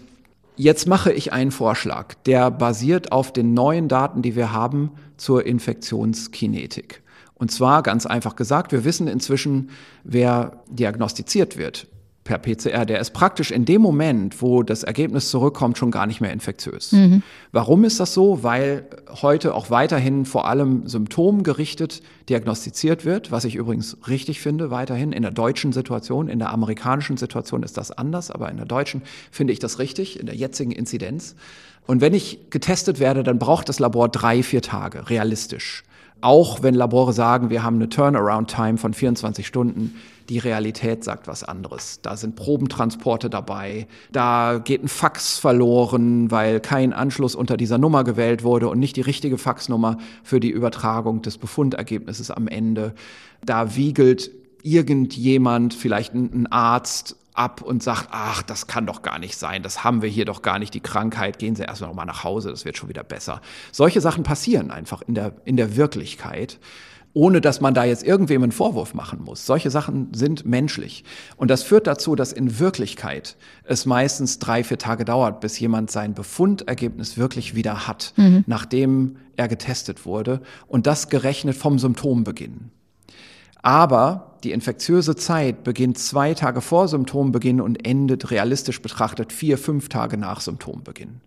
Jetzt 0.57 0.87
mache 0.87 1.13
ich 1.13 1.33
einen 1.33 1.51
Vorschlag, 1.51 2.15
der 2.27 2.49
basiert 2.53 3.11
auf 3.11 3.33
den 3.33 3.55
neuen 3.55 3.89
Daten, 3.89 4.23
die 4.23 4.37
wir 4.37 4.53
haben 4.53 4.93
zur 5.17 5.45
Infektionskinetik. 5.45 7.03
Und 7.35 7.51
zwar 7.51 7.83
ganz 7.83 8.07
einfach 8.07 8.37
gesagt, 8.37 8.71
wir 8.71 8.85
wissen 8.85 9.09
inzwischen, 9.09 9.71
wer 10.05 10.63
diagnostiziert 10.71 11.57
wird 11.57 11.89
per 12.25 12.39
PCR, 12.39 12.87
der 12.87 13.01
ist 13.01 13.13
praktisch 13.13 13.51
in 13.51 13.67
dem 13.67 13.83
Moment, 13.83 14.41
wo 14.41 14.63
das 14.63 14.83
Ergebnis 14.83 15.31
zurückkommt, 15.31 15.77
schon 15.77 15.91
gar 15.91 16.07
nicht 16.07 16.23
mehr 16.23 16.33
infektiös. 16.33 16.93
Mhm. 16.93 17.23
Warum 17.53 17.85
ist 17.85 18.01
das 18.01 18.15
so? 18.15 18.43
Weil 18.43 18.87
heute 19.23 19.55
auch 19.55 19.69
weiterhin 19.69 20.25
vor 20.25 20.49
allem 20.49 20.89
symptomgerichtet 20.89 22.03
diagnostiziert 22.31 23.05
wird, 23.05 23.31
was 23.31 23.45
ich 23.45 23.57
übrigens 23.57 23.99
richtig 24.09 24.41
finde, 24.41 24.71
weiterhin 24.71 25.13
in 25.13 25.21
der 25.21 25.33
deutschen 25.33 25.73
Situation. 25.73 26.29
In 26.29 26.39
der 26.39 26.51
amerikanischen 26.51 27.19
Situation 27.19 27.63
ist 27.63 27.77
das 27.77 27.91
anders, 27.91 28.31
aber 28.31 28.51
in 28.51 28.57
der 28.57 28.67
deutschen 28.67 29.03
finde 29.31 29.53
ich 29.53 29.59
das 29.59 29.79
richtig, 29.79 30.19
in 30.19 30.25
der 30.25 30.35
jetzigen 30.35 30.73
Inzidenz. 30.73 31.37
Und 31.87 32.01
wenn 32.01 32.15
ich 32.15 32.49
getestet 32.49 33.01
werde, 33.01 33.23
dann 33.23 33.39
braucht 33.39 33.69
das 33.69 33.79
Labor 33.79 34.09
drei, 34.09 34.43
vier 34.43 34.63
Tage, 34.63 35.11
realistisch. 35.11 35.85
Auch 36.23 36.63
wenn 36.63 36.75
Labore 36.75 37.13
sagen, 37.13 37.51
wir 37.51 37.63
haben 37.63 37.77
eine 37.77 37.91
Turnaround-Time 37.91 38.79
von 38.79 38.95
24 38.95 39.47
Stunden, 39.47 39.95
die 40.29 40.39
Realität 40.39 41.05
sagt 41.05 41.29
was 41.29 41.45
anderes. 41.45 42.01
Da 42.03 42.17
sind 42.17 42.37
Probentransporte 42.37 43.31
dabei, 43.31 43.87
da 44.13 44.61
geht 44.63 44.83
ein 44.83 44.89
Fax 44.89 45.39
verloren, 45.39 46.31
weil 46.31 46.61
kein 46.61 46.93
Anschluss 46.93 47.35
unter 47.35 47.57
dieser 47.57 47.79
Nummer 47.79 48.05
gewählt 48.05 48.43
wurde 48.43 48.69
und 48.69 48.79
nicht 48.79 48.97
die 48.97 49.03
richtige 49.03 49.39
Faxnummer 49.39 49.99
für 50.23 50.41
die 50.41 50.51
Übertragung 50.51 51.23
des 51.23 51.39
Befundergebnisses 51.39 52.31
am 52.31 52.49
Ende. 52.49 52.95
Da 53.45 53.77
wiegelt 53.77 54.31
irgendjemand, 54.63 55.75
vielleicht 55.75 56.15
ein 56.15 56.47
Arzt, 56.51 57.17
ab 57.35 57.63
und 57.63 57.83
sagt, 57.83 58.09
ach, 58.13 58.43
das 58.43 58.69
kann 58.69 58.87
doch 58.87 59.03
gar 59.03 59.19
nicht 59.19 59.37
sein, 59.37 59.63
das 59.63 59.83
haben 59.85 60.03
wir 60.03 60.09
hier 60.09 60.25
doch 60.25 60.41
gar 60.41 60.61
nicht, 60.61 60.73
die 60.73 60.81
Krankheit, 60.81 61.39
gehen 61.41 61.57
Sie 61.57 61.65
erstmal 61.65 61.91
nochmal 61.91 62.07
nach 62.07 62.23
Hause, 62.23 62.51
das 62.51 62.65
wird 62.65 62.77
schon 62.77 62.89
wieder 62.89 63.03
besser. 63.03 63.41
Solche 63.73 64.01
Sachen 64.01 64.23
passieren 64.23 64.71
einfach 64.71 65.03
in 65.03 65.15
der, 65.15 65.35
in 65.45 65.57
der 65.57 65.77
Wirklichkeit, 65.77 66.61
ohne 67.15 67.41
dass 67.41 67.61
man 67.61 67.75
da 67.75 67.85
jetzt 67.85 68.03
irgendwem 68.03 68.43
einen 68.43 68.53
Vorwurf 68.53 68.93
machen 68.93 69.23
muss. 69.25 69.47
Solche 69.47 69.71
Sachen 69.71 70.13
sind 70.13 70.45
menschlich. 70.45 71.05
Und 71.37 71.49
das 71.51 71.63
führt 71.63 71.87
dazu, 71.87 72.17
dass 72.17 72.33
in 72.33 72.59
Wirklichkeit 72.59 73.37
es 73.65 73.87
meistens 73.87 74.41
drei, 74.41 74.65
vier 74.65 74.79
Tage 74.79 75.05
dauert, 75.05 75.41
bis 75.41 75.59
jemand 75.59 75.93
sein 75.93 76.15
Befundergebnis 76.15 77.17
wirklich 77.17 77.55
wieder 77.55 77.87
hat, 77.87 78.13
mhm. 78.17 78.45
nachdem 78.47 79.17
er 79.37 79.47
getestet 79.47 80.05
wurde. 80.05 80.41
Und 80.67 80.89
das 80.89 81.09
gerechnet 81.09 81.57
vom 81.57 81.79
Symptombeginn. 81.79 82.71
Aber 83.63 84.37
die 84.43 84.53
infektiöse 84.53 85.17
Zeit 85.17 85.65
beginnt 85.65 85.97
zwei 85.99 86.35
Tage 86.35 86.61
vor 86.61 86.89
Symptombeginn 86.89 87.61
und 87.61 87.87
endet 87.87 88.31
realistisch 88.31 88.83
betrachtet 88.83 89.33
vier, 89.33 89.57
fünf 89.57 89.89
Tage 89.89 90.19
nach 90.19 90.41
Symptombeginn. 90.41 91.21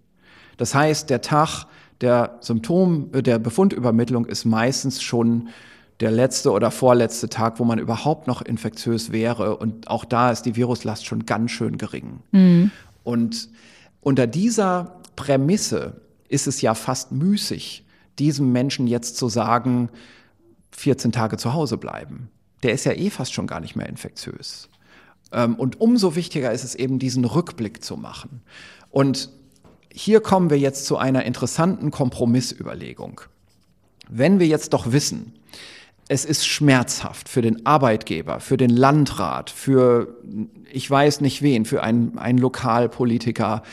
Das 0.57 0.75
heißt, 0.75 1.09
der 1.09 1.21
Tag 1.21 1.65
der 2.01 2.37
Symptom, 2.41 3.09
äh, 3.13 3.23
der 3.23 3.39
Befundübermittlung 3.39 4.25
ist 4.25 4.45
meistens 4.45 5.01
schon 5.01 5.49
der 5.99 6.11
letzte 6.11 6.51
oder 6.51 6.69
vorletzte 6.71 7.29
Tag, 7.29 7.59
wo 7.59 7.63
man 7.63 7.79
überhaupt 7.79 8.27
noch 8.27 8.41
infektiös 8.41 9.11
wäre. 9.11 9.57
Und 9.57 9.87
auch 9.87 10.05
da 10.05 10.31
ist 10.31 10.43
die 10.43 10.55
Viruslast 10.55 11.05
schon 11.05 11.25
ganz 11.25 11.51
schön 11.51 11.77
gering. 11.77 12.19
Mhm. 12.31 12.71
Und 13.03 13.49
unter 14.01 14.27
dieser 14.27 14.99
Prämisse 15.15 16.01
ist 16.29 16.47
es 16.47 16.61
ja 16.61 16.75
fast 16.75 17.11
müßig, 17.11 17.83
diesem 18.19 18.51
Menschen 18.51 18.87
jetzt 18.87 19.17
zu 19.17 19.29
sagen, 19.29 19.89
14 20.71 21.11
Tage 21.11 21.37
zu 21.37 21.53
Hause 21.53 21.77
bleiben. 21.77 22.29
Der 22.63 22.73
ist 22.73 22.85
ja 22.85 22.93
eh 22.93 23.09
fast 23.09 23.33
schon 23.33 23.47
gar 23.47 23.59
nicht 23.59 23.75
mehr 23.75 23.89
infektiös. 23.89 24.69
Ähm, 25.31 25.55
und 25.55 25.81
umso 25.81 26.15
wichtiger 26.15 26.51
ist 26.51 26.63
es 26.63 26.75
eben, 26.75 26.99
diesen 26.99 27.25
Rückblick 27.25 27.83
zu 27.83 27.97
machen. 27.97 28.41
Und 28.91 29.29
hier 29.91 30.21
kommen 30.21 30.49
wir 30.49 30.59
jetzt 30.59 30.85
zu 30.85 30.97
einer 30.97 31.25
interessanten 31.25 31.89
Kompromissüberlegung. 31.89 33.21
Wenn 34.09 34.39
wir 34.39 34.47
jetzt 34.47 34.73
doch 34.73 34.91
wissen, 34.91 35.33
es 36.09 36.25
ist 36.25 36.47
schmerzhaft 36.47 37.29
für 37.29 37.41
den 37.41 37.65
Arbeitgeber, 37.65 38.39
für 38.39 38.57
den 38.57 38.69
Landrat, 38.69 39.49
für 39.49 40.15
ich 40.71 40.89
weiß 40.89 41.21
nicht 41.21 41.41
wen, 41.41 41.65
für 41.65 41.83
einen, 41.83 42.17
einen 42.17 42.37
Lokalpolitiker, 42.37 43.63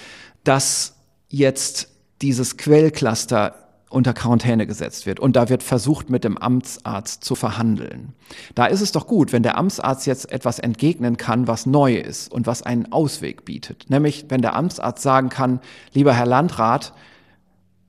dass 0.43 0.97
jetzt 1.29 1.89
dieses 2.23 2.57
Quellcluster 2.57 3.55
unter 3.89 4.13
Quarantäne 4.13 4.67
gesetzt 4.67 5.07
wird 5.07 5.21
und 5.21 5.37
da 5.37 5.49
wird 5.49 5.63
versucht, 5.63 6.11
mit 6.11 6.25
dem 6.25 6.37
Amtsarzt 6.37 7.23
zu 7.23 7.37
verhandeln. 7.37 8.13
Da 8.57 8.67
ist 8.67 8.81
es 8.81 8.91
doch 8.91 9.07
gut, 9.07 9.33
wenn 9.33 9.45
der 9.45 9.57
Amtsarzt 9.57 10.07
jetzt 10.07 10.33
etwas 10.33 10.59
entgegnen 10.59 11.17
kann, 11.17 11.47
was 11.47 11.65
neu 11.65 11.95
ist 11.95 12.33
und 12.33 12.49
was 12.49 12.63
einen 12.63 12.91
Ausweg 12.91 13.45
bietet. 13.45 13.89
Nämlich, 13.91 14.27
wenn 14.29 14.43
der 14.43 14.57
Amtsarzt 14.57 15.03
sagen 15.03 15.29
kann, 15.29 15.61
lieber 15.93 16.13
Herr 16.13 16.27
Landrat, 16.27 16.93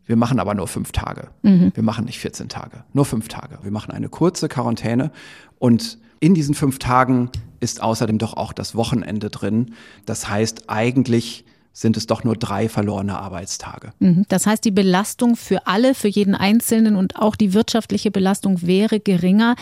wir 0.06 0.16
machen 0.16 0.40
aber 0.40 0.54
nur 0.54 0.68
fünf 0.68 0.92
Tage. 0.92 1.30
Mhm. 1.42 1.72
Wir 1.74 1.84
machen 1.84 2.06
nicht 2.06 2.20
14 2.20 2.50
Tage, 2.50 2.84
nur 2.94 3.06
fünf 3.06 3.28
Tage. 3.28 3.60
Wir 3.64 3.72
machen 3.72 3.92
eine 3.92 4.10
kurze 4.10 4.48
Quarantäne 4.48 5.12
und 5.60 5.98
in 6.20 6.34
diesen 6.34 6.56
fünf 6.56 6.80
Tagen 6.80 7.30
ist 7.60 7.82
außerdem 7.82 8.18
doch 8.18 8.36
auch 8.38 8.54
das 8.54 8.76
Wochenende 8.76 9.30
drin. 9.30 9.74
Das 10.06 10.30
heißt, 10.30 10.70
eigentlich 10.70 11.46
sind 11.76 11.98
es 11.98 12.08
doch 12.08 12.24
nur 12.24 12.38
drei 12.38 12.70
verlorene 12.70 13.20
Arbeitstage. 13.20 13.92
Mhm. 14.00 14.24
Das 14.30 14.48
heißt, 14.48 14.64
die 14.64 14.72
Belastung 14.72 15.36
für 15.36 15.68
alle, 15.68 15.94
für 15.94 16.08
jeden 16.08 16.34
Einzelnen 16.34 16.96
und 16.96 17.18
auch 17.18 17.36
die 17.36 17.54
wirtschaftliche 17.54 18.12
Belastung 18.12 18.62
wäre 18.62 19.02
geringer. 19.02 19.56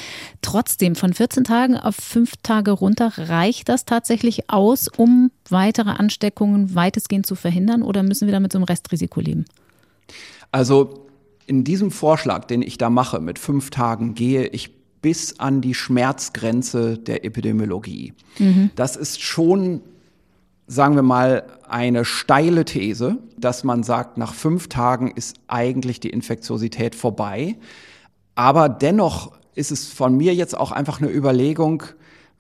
Trotzdem, 0.44 0.96
von 0.96 1.14
14 1.14 1.44
Tagen 1.44 1.76
auf 1.76 1.96
fünf 1.96 2.34
Tage 2.44 2.70
runter, 2.70 3.12
reicht 3.18 3.68
das 3.68 3.86
tatsächlich 3.86 4.50
aus, 4.52 4.90
um 4.96 5.32
weitere 5.50 5.90
Ansteckungen 5.90 6.76
weitestgehend 6.76 7.26
zu 7.26 7.34
verhindern 7.34 7.82
oder 7.82 8.04
müssen 8.04 8.28
wir 8.28 8.32
damit 8.32 8.54
so 8.54 8.60
einem 8.60 8.66
Restrisiko 8.66 9.20
leben? 9.20 9.46
Also 10.52 11.08
in 11.46 11.64
diesem 11.64 11.92
Vorschlag, 11.92 12.46
den 12.46 12.62
ich 12.62 12.78
da 12.78 12.90
mache 12.90 13.20
mit 13.20 13.40
fünf 13.40 13.70
Tagen, 13.70 14.14
gehe 14.14 14.48
ich 14.48 14.72
bis 15.02 15.40
an 15.40 15.62
die 15.62 15.74
Schmerzgrenze 15.74 16.98
der 16.98 17.26
Epidemiologie. 17.26 18.14
Mhm. 18.40 18.72
Das 18.76 18.96
ist 18.96 19.22
schon 19.22 19.82
sagen 20.68 20.96
wir 20.96 21.04
mal, 21.04 21.44
eine 21.68 22.06
steile 22.06 22.66
These, 22.66 23.18
dass 23.38 23.64
man 23.64 23.84
sagt, 23.84 24.18
nach 24.18 24.34
fünf 24.34 24.70
Tagen 24.70 25.12
ist 25.12 25.38
eigentlich 25.48 26.00
die 26.00 26.10
Infektiosität 26.10 26.96
vorbei. 26.96 27.58
Aber 28.36 28.70
dennoch 28.70 29.34
ist 29.56 29.72
es 29.72 29.88
von 29.88 30.16
mir 30.16 30.34
jetzt 30.34 30.58
auch 30.58 30.72
einfach 30.72 31.02
eine 31.02 31.12
Überlegung, 31.12 31.84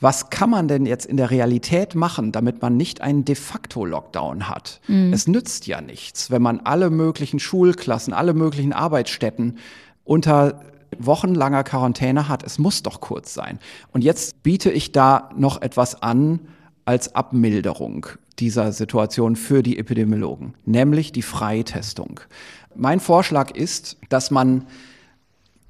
was 0.03 0.29
kann 0.29 0.49
man 0.49 0.67
denn 0.67 0.85
jetzt 0.85 1.05
in 1.05 1.15
der 1.15 1.31
Realität 1.31 1.95
machen, 1.95 2.33
damit 2.33 2.61
man 2.61 2.75
nicht 2.75 2.99
einen 2.99 3.23
de 3.23 3.35
facto 3.35 3.85
Lockdown 3.85 4.49
hat? 4.49 4.81
Mhm. 4.87 5.13
Es 5.13 5.27
nützt 5.27 5.65
ja 5.65 5.79
nichts, 5.79 6.29
wenn 6.29 6.41
man 6.41 6.59
alle 6.59 6.89
möglichen 6.89 7.39
Schulklassen, 7.39 8.13
alle 8.13 8.33
möglichen 8.33 8.73
Arbeitsstätten 8.73 9.59
unter 10.03 10.59
wochenlanger 10.99 11.63
Quarantäne 11.63 12.27
hat. 12.27 12.43
Es 12.43 12.59
muss 12.59 12.83
doch 12.83 12.99
kurz 12.99 13.33
sein. 13.33 13.59
Und 13.93 14.03
jetzt 14.03 14.43
biete 14.43 14.71
ich 14.71 14.91
da 14.91 15.29
noch 15.37 15.61
etwas 15.61 16.01
an 16.03 16.41
als 16.83 17.15
Abmilderung 17.15 18.05
dieser 18.39 18.73
Situation 18.73 19.37
für 19.37 19.63
die 19.63 19.79
Epidemiologen, 19.79 20.55
nämlich 20.65 21.13
die 21.13 21.21
Freitestung. 21.21 22.19
Mein 22.75 22.99
Vorschlag 22.99 23.51
ist, 23.51 23.95
dass 24.09 24.31
man 24.31 24.67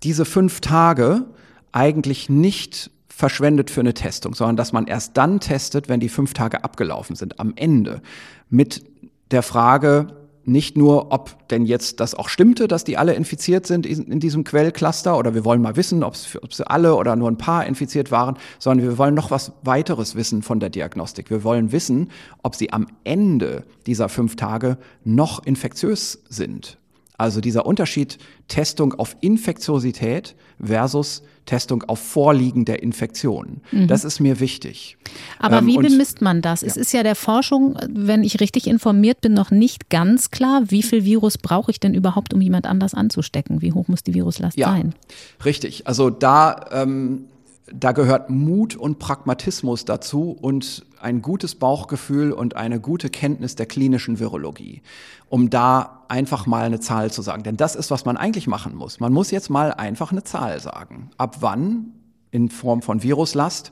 diese 0.01 0.26
fünf 0.26 0.60
Tage 0.60 1.26
eigentlich 1.72 2.30
nicht 2.30 2.89
verschwendet 3.15 3.69
für 3.69 3.81
eine 3.81 3.94
Testung, 3.94 4.34
sondern 4.34 4.56
dass 4.56 4.73
man 4.73 4.88
erst 4.88 5.18
dann 5.18 5.40
testet, 5.40 5.88
wenn 5.88 5.99
die 5.99 6.10
fünf 6.10 6.34
Tage 6.34 6.64
abgelaufen 6.64 7.15
sind, 7.15 7.40
am 7.40 7.53
Ende. 7.56 8.02
Mit 8.49 8.84
der 9.31 9.44
Frage, 9.44 10.07
nicht 10.45 10.76
nur, 10.76 11.11
ob 11.11 11.48
denn 11.49 11.65
jetzt 11.65 11.99
das 11.99 12.15
auch 12.15 12.27
stimmte, 12.27 12.68
dass 12.68 12.84
die 12.84 12.98
alle 12.98 13.14
infiziert 13.14 13.65
sind 13.65 13.85
in 13.85 14.19
diesem 14.19 14.44
Quellcluster 14.44 15.18
oder 15.18 15.35
wir 15.35 15.45
wollen 15.45 15.61
mal 15.61 15.77
wissen, 15.77 16.03
ob 16.03 16.15
sie 16.15 16.68
alle 16.68 16.95
oder 16.95 17.15
nur 17.15 17.30
ein 17.30 17.38
paar 17.38 17.65
infiziert 17.65 18.11
waren, 18.11 18.38
sondern 18.60 18.85
wir 18.85 18.98
wollen 18.98 19.14
noch 19.14 19.31
was 19.31 19.53
weiteres 19.61 20.15
wissen 20.15 20.41
von 20.41 20.60
der 20.60 20.69
Diagnostik. 20.69 21.30
Wir 21.30 21.44
wollen 21.44 21.72
wissen, 21.72 22.10
ob 22.41 22.56
sie 22.56 22.73
am 22.73 22.88
Ende 23.03 23.64
dieser 23.85 24.10
fünf 24.10 24.35
Tage 24.35 24.77
noch 25.06 25.45
infektiös 25.45 26.23
sind. 26.27 26.77
Also 27.18 27.41
dieser 27.41 27.65
Unterschied 27.65 28.18
Testung 28.48 28.94
auf 28.94 29.15
Infektiosität 29.22 30.35
versus 30.64 31.23
Testung 31.45 31.84
auf 31.84 31.99
Vorliegen 31.99 32.65
der 32.65 32.81
Infektion. 32.81 33.61
Mhm. 33.72 33.88
Das 33.88 34.03
ist 34.03 34.19
mir 34.19 34.40
wichtig. 34.40 34.98
Aber 35.40 35.60
ähm, 35.60 35.68
wie 35.68 35.77
bemisst 35.77 36.22
man 36.22 36.41
das? 36.41 36.61
Ja. 36.61 36.68
Es 36.68 36.77
ist 36.77 36.94
ja 36.94 37.03
der 37.03 37.15
Forschung, 37.15 37.77
wenn 37.90 38.23
ich 38.23 38.40
richtig 38.40 38.68
informiert 38.68 39.22
bin, 39.22 39.34
noch 39.34 39.52
nicht 39.52 39.90
ganz 39.90 40.31
klar, 40.31 40.64
wie 40.68 40.84
viel 40.84 41.03
Virus 41.03 41.38
brauche 41.38 41.72
ich 41.72 41.80
denn 41.80 41.94
überhaupt, 41.94 42.34
um 42.34 42.41
jemand 42.41 42.65
anders 42.65 42.94
anzustecken? 42.94 43.61
Wie 43.61 43.73
hoch 43.73 43.88
muss 43.88 44.03
die 44.03 44.14
Viruslast 44.14 44.57
ja, 44.57 44.68
sein? 44.68 44.95
Richtig. 45.44 45.85
Also 45.85 46.10
da 46.10 46.65
ähm, 46.72 47.26
da 47.72 47.91
gehört 47.91 48.30
Mut 48.30 48.76
und 48.76 48.99
Pragmatismus 48.99 49.85
dazu 49.85 50.38
und 50.40 50.85
ein 51.04 51.22
gutes 51.22 51.56
Bauchgefühl 51.56 52.32
und 52.32 52.56
eine 52.56 52.80
gute 52.80 53.10
Kenntnis 53.10 53.56
der 53.56 53.66
klinischen 53.66 54.20
Virologie, 54.20 54.82
um 55.30 55.50
da 55.50 56.04
einfach 56.08 56.46
mal 56.46 56.66
eine 56.66 56.80
Zahl 56.80 57.12
zu 57.12 57.22
sagen. 57.22 57.44
Denn 57.44 57.58
das 57.58 57.76
ist, 57.76 57.92
was 57.92 58.06
man 58.06 58.18
eigentlich 58.18 58.48
machen 58.48 58.76
muss. 58.76 59.00
Man 59.00 59.14
muss 59.14 59.32
jetzt 59.32 59.50
mal 59.50 59.74
einfach 59.74 60.12
eine 60.12 60.24
Zahl 60.24 60.60
sagen. 60.60 61.12
Ab 61.18 61.38
wann 61.42 61.94
in 62.32 62.50
Form 62.50 62.82
von 62.82 63.04
Viruslast 63.04 63.72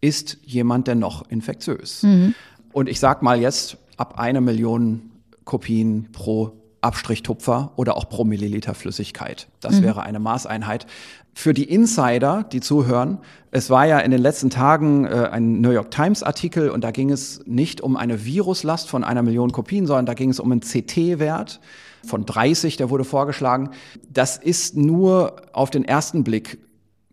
ist 0.00 0.38
jemand 0.42 0.88
denn 0.88 0.98
noch 0.98 1.28
infektiös? 1.28 2.02
Mhm. 2.02 2.34
Und 2.72 2.88
ich 2.88 3.00
sage 3.00 3.24
mal 3.24 3.40
jetzt 3.40 3.76
ab 3.96 4.18
eine 4.18 4.40
Million 4.40 5.10
Kopien 5.44 6.08
pro 6.12 6.52
Abstrichtupfer 6.80 7.72
oder 7.76 7.96
auch 7.96 8.08
pro 8.08 8.24
Milliliter 8.24 8.74
Flüssigkeit. 8.74 9.48
Das 9.60 9.76
mhm. 9.76 9.82
wäre 9.82 10.02
eine 10.02 10.18
Maßeinheit. 10.18 10.86
Für 11.32 11.54
die 11.54 11.64
Insider, 11.64 12.44
die 12.50 12.60
zuhören, 12.60 13.18
es 13.50 13.70
war 13.70 13.86
ja 13.86 13.98
in 14.00 14.10
den 14.10 14.20
letzten 14.20 14.50
Tagen 14.50 15.04
äh, 15.04 15.28
ein 15.30 15.60
New 15.60 15.70
York 15.70 15.90
Times 15.90 16.22
Artikel 16.22 16.70
und 16.70 16.82
da 16.82 16.90
ging 16.90 17.10
es 17.10 17.40
nicht 17.46 17.80
um 17.80 17.96
eine 17.96 18.24
Viruslast 18.24 18.88
von 18.88 19.04
einer 19.04 19.22
Million 19.22 19.52
Kopien, 19.52 19.86
sondern 19.86 20.06
da 20.06 20.14
ging 20.14 20.30
es 20.30 20.40
um 20.40 20.52
einen 20.52 20.60
CT-Wert 20.60 21.60
von 22.04 22.26
30, 22.26 22.76
der 22.76 22.90
wurde 22.90 23.04
vorgeschlagen. 23.04 23.70
Das 24.08 24.36
ist 24.36 24.76
nur 24.76 25.36
auf 25.52 25.70
den 25.70 25.84
ersten 25.84 26.24
Blick 26.24 26.58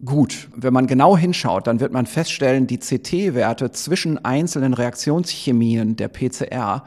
gut. 0.04 0.50
Wenn 0.56 0.74
man 0.74 0.88
genau 0.88 1.18
hinschaut, 1.18 1.68
dann 1.68 1.80
wird 1.80 1.92
man 1.92 2.06
feststellen, 2.06 2.68
die 2.68 2.78
CT-Werte 2.78 3.72
zwischen 3.72 4.24
einzelnen 4.24 4.74
Reaktionschemien 4.74 5.96
der 5.96 6.08
PCR 6.08 6.84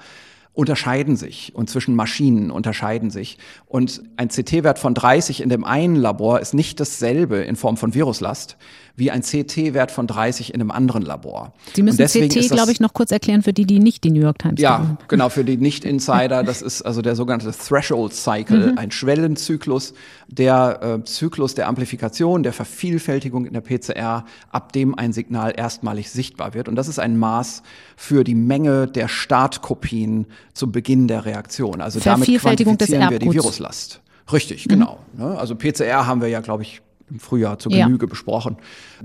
unterscheiden 0.60 1.16
sich 1.16 1.54
und 1.54 1.70
zwischen 1.70 1.96
Maschinen 1.96 2.50
unterscheiden 2.50 3.08
sich. 3.08 3.38
Und 3.64 4.02
ein 4.18 4.28
CT-Wert 4.28 4.78
von 4.78 4.92
30 4.92 5.40
in 5.40 5.48
dem 5.48 5.64
einen 5.64 5.96
Labor 5.96 6.38
ist 6.38 6.52
nicht 6.52 6.78
dasselbe 6.80 7.38
in 7.38 7.56
Form 7.56 7.78
von 7.78 7.94
Viruslast 7.94 8.58
wie 8.96 9.10
ein 9.10 9.22
CT-Wert 9.22 9.90
von 9.90 10.06
30 10.06 10.54
in 10.54 10.60
einem 10.60 10.70
anderen 10.70 11.02
Labor. 11.02 11.52
Sie 11.74 11.82
müssen 11.82 12.04
CT, 12.06 12.50
glaube 12.50 12.72
ich, 12.72 12.80
noch 12.80 12.92
kurz 12.92 13.10
erklären 13.10 13.42
für 13.42 13.52
die, 13.52 13.64
die 13.64 13.78
nicht 13.78 14.04
die 14.04 14.10
New 14.10 14.20
York 14.20 14.38
Times 14.38 14.60
Ja, 14.60 14.78
haben. 14.78 14.98
genau, 15.08 15.28
für 15.28 15.44
die 15.44 15.56
Nicht-Insider. 15.58 16.42
Das 16.42 16.62
ist 16.62 16.82
also 16.82 17.02
der 17.02 17.16
sogenannte 17.16 17.52
Threshold 17.52 18.14
Cycle, 18.14 18.72
mhm. 18.72 18.78
ein 18.78 18.90
Schwellenzyklus, 18.90 19.94
der 20.28 20.80
äh, 21.00 21.04
Zyklus 21.04 21.54
der 21.54 21.68
Amplifikation, 21.68 22.42
der 22.42 22.52
Vervielfältigung 22.52 23.46
in 23.46 23.52
der 23.52 23.60
PCR, 23.60 24.24
ab 24.50 24.72
dem 24.72 24.94
ein 24.94 25.12
Signal 25.12 25.52
erstmalig 25.56 26.10
sichtbar 26.10 26.54
wird. 26.54 26.68
Und 26.68 26.76
das 26.76 26.88
ist 26.88 26.98
ein 26.98 27.18
Maß 27.18 27.62
für 27.96 28.24
die 28.24 28.34
Menge 28.34 28.86
der 28.86 29.08
Startkopien 29.08 30.26
zu 30.54 30.70
Beginn 30.70 31.08
der 31.08 31.24
Reaktion. 31.24 31.80
Also 31.80 32.00
damit 32.00 32.28
quantifizieren 32.40 33.10
wir 33.10 33.18
die 33.18 33.32
Viruslast. 33.32 34.00
Richtig, 34.32 34.66
mhm. 34.66 34.70
genau. 34.70 34.98
Ne? 35.16 35.38
Also 35.38 35.54
PCR 35.54 36.06
haben 36.06 36.20
wir 36.20 36.28
ja, 36.28 36.40
glaube 36.40 36.62
ich, 36.62 36.82
im 37.10 37.20
Frühjahr 37.20 37.58
zur 37.58 37.72
Genüge 37.72 38.06
ja. 38.06 38.10
besprochen. 38.10 38.56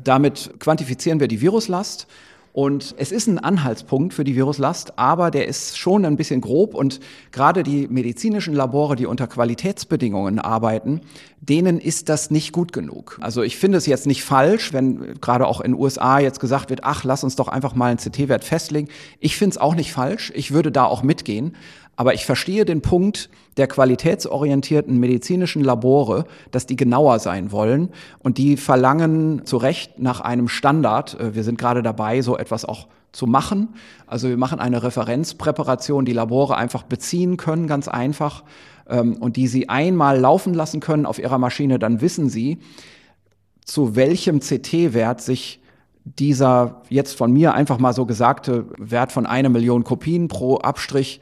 Damit 0.02 0.52
quantifizieren 0.60 1.20
wir 1.20 1.28
die 1.28 1.42
Viruslast. 1.42 2.08
Und 2.56 2.96
es 2.98 3.12
ist 3.12 3.28
ein 3.28 3.38
Anhaltspunkt 3.38 4.14
für 4.14 4.24
die 4.24 4.38
Viruslast, 4.38 4.98
aber 4.98 5.30
der 5.30 5.46
ist 5.46 5.78
schon 5.78 6.06
ein 6.06 6.16
bisschen 6.16 6.40
grob 6.40 6.74
und 6.74 7.02
gerade 7.34 7.64
die 7.64 7.90
medizinischen 7.90 8.54
Labore, 8.54 8.96
die 8.96 9.08
unter 9.08 9.28
Qualitätsbedingungen 9.28 10.40
arbeiten, 10.40 11.02
denen 11.42 11.82
ist 11.82 12.08
das 12.08 12.32
nicht 12.32 12.54
gut 12.54 12.72
genug. 12.72 13.18
Also 13.20 13.44
ich 13.44 13.58
finde 13.58 13.78
es 13.78 13.88
jetzt 13.88 14.08
nicht 14.08 14.24
falsch, 14.24 14.72
wenn 14.72 15.20
gerade 15.20 15.48
auch 15.48 15.60
in 15.60 15.74
den 15.74 15.82
USA 15.82 16.20
jetzt 16.20 16.40
gesagt 16.40 16.70
wird, 16.70 16.86
ach, 16.86 17.04
lass 17.04 17.26
uns 17.26 17.36
doch 17.36 17.50
einfach 17.50 17.76
mal 17.76 17.88
einen 17.88 18.00
CT-Wert 18.00 18.46
festlegen. 18.46 18.88
Ich 19.20 19.36
finde 19.36 19.56
es 19.56 19.58
auch 19.58 19.76
nicht 19.76 19.92
falsch. 19.92 20.32
Ich 20.34 20.52
würde 20.52 20.72
da 20.72 20.86
auch 20.86 21.04
mitgehen. 21.04 21.58
Aber 21.96 22.14
ich 22.14 22.26
verstehe 22.26 22.66
den 22.66 22.82
Punkt 22.82 23.30
der 23.58 23.68
qualitätsorientierten 23.68 25.00
medizinischen 25.00 25.64
Labore, 25.64 26.26
dass 26.52 26.66
die 26.66 26.76
genauer 26.76 27.20
sein 27.20 27.52
wollen 27.52 27.90
und 28.20 28.38
die 28.38 28.58
verlangen 28.58 29.46
zu 29.46 29.58
Recht 29.58 30.00
nach 30.00 30.20
einem 30.20 30.48
Standard. 30.48 31.20
Äh, 31.20 31.36
wir 31.36 31.44
sind 31.44 31.58
gerade 31.58 31.82
dabei, 31.82 32.22
so 32.22 32.38
etwas 32.38 32.66
auch 32.66 32.88
zu 33.12 33.28
machen. 33.28 33.70
Also 34.08 34.28
wir 34.28 34.38
machen 34.38 34.60
eine 34.60 34.84
Referenzpräparation, 34.84 36.06
die 36.06 36.14
Labore 36.14 36.58
einfach 36.58 36.84
beziehen 36.84 37.38
können, 37.38 37.68
ganz 37.68 37.88
einfach, 37.88 38.44
ähm, 38.88 39.16
und 39.18 39.38
die 39.38 39.48
sie 39.48 39.70
einmal 39.70 40.20
laufen 40.20 40.54
lassen 40.54 40.82
können 40.82 41.06
auf 41.06 41.18
ihrer 41.18 41.38
Maschine, 41.38 41.80
dann 41.80 42.02
wissen 42.02 42.30
sie, 42.30 42.60
zu 43.64 43.96
welchem 43.96 44.42
CT-Wert 44.42 45.22
sich 45.22 45.62
dieser 46.04 46.84
jetzt 46.90 47.18
von 47.18 47.32
mir 47.32 47.56
einfach 47.56 47.80
mal 47.80 47.94
so 47.94 48.06
gesagte 48.06 48.66
Wert 48.78 49.12
von 49.12 49.26
einer 49.26 49.50
Million 49.50 49.84
Kopien 49.84 50.28
pro 50.28 50.58
Abstrich 50.58 51.20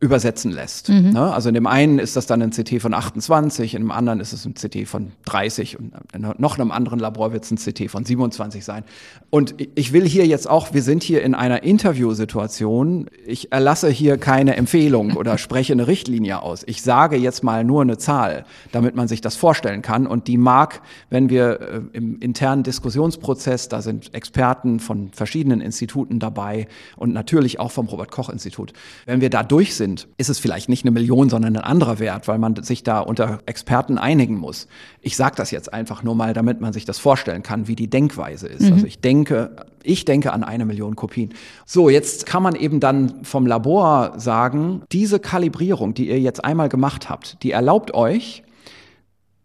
übersetzen 0.00 0.50
lässt. 0.50 0.88
Mhm. 0.88 1.10
Ne? 1.10 1.32
Also 1.32 1.50
in 1.50 1.54
dem 1.54 1.66
einen 1.66 1.98
ist 1.98 2.16
das 2.16 2.24
dann 2.24 2.40
ein 2.40 2.52
CT 2.52 2.80
von 2.80 2.94
28, 2.94 3.74
in 3.74 3.82
dem 3.82 3.90
anderen 3.90 4.18
ist 4.20 4.32
es 4.32 4.46
ein 4.46 4.54
CT 4.54 4.88
von 4.88 5.12
30 5.26 5.78
und 5.78 5.92
in 6.14 6.26
noch 6.38 6.58
einem 6.58 6.70
anderen 6.70 6.98
Labor 6.98 7.34
wird 7.34 7.44
es 7.44 7.50
ein 7.50 7.58
CT 7.58 7.90
von 7.90 8.06
27 8.06 8.64
sein. 8.64 8.84
Und 9.28 9.54
ich 9.74 9.92
will 9.92 10.08
hier 10.08 10.26
jetzt 10.26 10.48
auch, 10.48 10.72
wir 10.72 10.82
sind 10.82 11.02
hier 11.02 11.22
in 11.22 11.34
einer 11.34 11.62
Interviewsituation, 11.64 13.08
ich 13.26 13.52
erlasse 13.52 13.90
hier 13.90 14.16
keine 14.16 14.56
Empfehlung 14.56 15.12
oder 15.16 15.36
spreche 15.36 15.74
eine 15.74 15.86
Richtlinie 15.86 16.40
aus. 16.40 16.62
Ich 16.66 16.80
sage 16.80 17.16
jetzt 17.16 17.44
mal 17.44 17.62
nur 17.62 17.82
eine 17.82 17.98
Zahl, 17.98 18.46
damit 18.72 18.96
man 18.96 19.06
sich 19.06 19.20
das 19.20 19.36
vorstellen 19.36 19.82
kann 19.82 20.06
und 20.06 20.28
die 20.28 20.38
mag, 20.38 20.80
wenn 21.10 21.28
wir 21.28 21.60
äh, 21.60 21.80
im 21.92 22.18
internen 22.20 22.62
Diskussionsprozess, 22.62 23.68
da 23.68 23.82
sind 23.82 24.14
Experten 24.14 24.80
von 24.80 25.10
verschiedenen 25.12 25.60
Instituten 25.60 26.20
dabei 26.20 26.68
und 26.96 27.12
natürlich 27.12 27.60
auch 27.60 27.70
vom 27.70 27.86
Robert 27.86 28.10
Koch 28.10 28.30
Institut, 28.30 28.72
wenn 29.04 29.20
wir 29.20 29.28
da 29.28 29.42
durch 29.42 29.74
sind, 29.74 29.89
sind, 29.90 30.08
ist 30.16 30.28
es 30.28 30.38
vielleicht 30.38 30.68
nicht 30.68 30.84
eine 30.84 30.90
Million, 30.92 31.28
sondern 31.28 31.56
ein 31.56 31.62
anderer 31.62 31.98
Wert, 31.98 32.28
weil 32.28 32.38
man 32.38 32.62
sich 32.62 32.82
da 32.82 33.00
unter 33.00 33.40
Experten 33.46 33.98
einigen 33.98 34.36
muss. 34.36 34.68
Ich 35.00 35.16
sage 35.16 35.34
das 35.36 35.50
jetzt 35.50 35.72
einfach 35.72 36.02
nur 36.02 36.14
mal, 36.14 36.32
damit 36.32 36.60
man 36.60 36.72
sich 36.72 36.84
das 36.84 36.98
vorstellen 36.98 37.42
kann, 37.42 37.66
wie 37.68 37.76
die 37.76 37.88
Denkweise 37.88 38.46
ist. 38.46 38.62
Mhm. 38.62 38.72
Also 38.74 38.86
ich 38.86 39.00
denke, 39.00 39.56
ich 39.82 40.04
denke 40.04 40.32
an 40.32 40.44
eine 40.44 40.64
Million 40.64 40.96
Kopien. 40.96 41.34
So, 41.66 41.90
jetzt 41.90 42.26
kann 42.26 42.42
man 42.42 42.54
eben 42.54 42.80
dann 42.80 43.24
vom 43.24 43.46
Labor 43.46 44.14
sagen, 44.16 44.82
diese 44.92 45.18
Kalibrierung, 45.18 45.94
die 45.94 46.08
ihr 46.08 46.20
jetzt 46.20 46.44
einmal 46.44 46.68
gemacht 46.68 47.08
habt, 47.08 47.42
die 47.42 47.50
erlaubt 47.50 47.94
euch, 47.94 48.42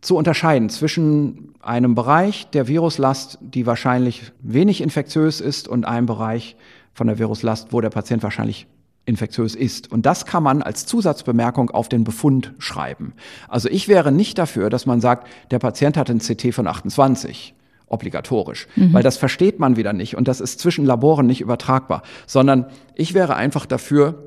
zu 0.01 0.15
unterscheiden 0.15 0.69
zwischen 0.69 1.55
einem 1.61 1.95
Bereich 1.95 2.47
der 2.51 2.67
Viruslast, 2.67 3.39
die 3.41 3.65
wahrscheinlich 3.65 4.31
wenig 4.39 4.81
infektiös 4.81 5.41
ist, 5.41 5.67
und 5.67 5.85
einem 5.85 6.05
Bereich 6.05 6.55
von 6.93 7.07
der 7.07 7.17
Viruslast, 7.17 7.73
wo 7.73 7.81
der 7.81 7.89
Patient 7.89 8.21
wahrscheinlich 8.21 8.67
infektiös 9.05 9.55
ist. 9.55 9.91
Und 9.91 10.05
das 10.05 10.25
kann 10.25 10.43
man 10.43 10.61
als 10.61 10.85
Zusatzbemerkung 10.85 11.69
auf 11.69 11.89
den 11.89 12.03
Befund 12.03 12.53
schreiben. 12.57 13.13
Also 13.47 13.69
ich 13.69 13.87
wäre 13.87 14.11
nicht 14.11 14.37
dafür, 14.37 14.69
dass 14.69 14.85
man 14.85 15.01
sagt, 15.01 15.27
der 15.51 15.59
Patient 15.59 15.97
hat 15.97 16.09
ein 16.09 16.19
CT 16.19 16.53
von 16.53 16.67
28 16.67 17.53
obligatorisch, 17.87 18.67
mhm. 18.75 18.93
weil 18.93 19.03
das 19.03 19.17
versteht 19.17 19.59
man 19.59 19.75
wieder 19.77 19.93
nicht 19.93 20.17
und 20.17 20.27
das 20.27 20.41
ist 20.41 20.59
zwischen 20.59 20.85
Laboren 20.85 21.27
nicht 21.27 21.41
übertragbar, 21.41 22.01
sondern 22.25 22.65
ich 22.95 23.13
wäre 23.13 23.35
einfach 23.35 23.67
dafür, 23.67 24.23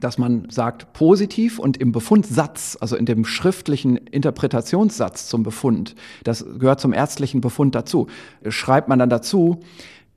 dass 0.00 0.18
man 0.18 0.48
sagt, 0.50 0.92
positiv 0.94 1.58
und 1.58 1.76
im 1.76 1.92
Befundsatz, 1.92 2.76
also 2.80 2.96
in 2.96 3.06
dem 3.06 3.24
schriftlichen 3.24 3.96
Interpretationssatz 3.96 5.28
zum 5.28 5.42
Befund, 5.42 5.94
das 6.24 6.44
gehört 6.58 6.80
zum 6.80 6.92
ärztlichen 6.92 7.40
Befund 7.40 7.74
dazu, 7.74 8.08
schreibt 8.48 8.88
man 8.88 8.98
dann 8.98 9.10
dazu, 9.10 9.60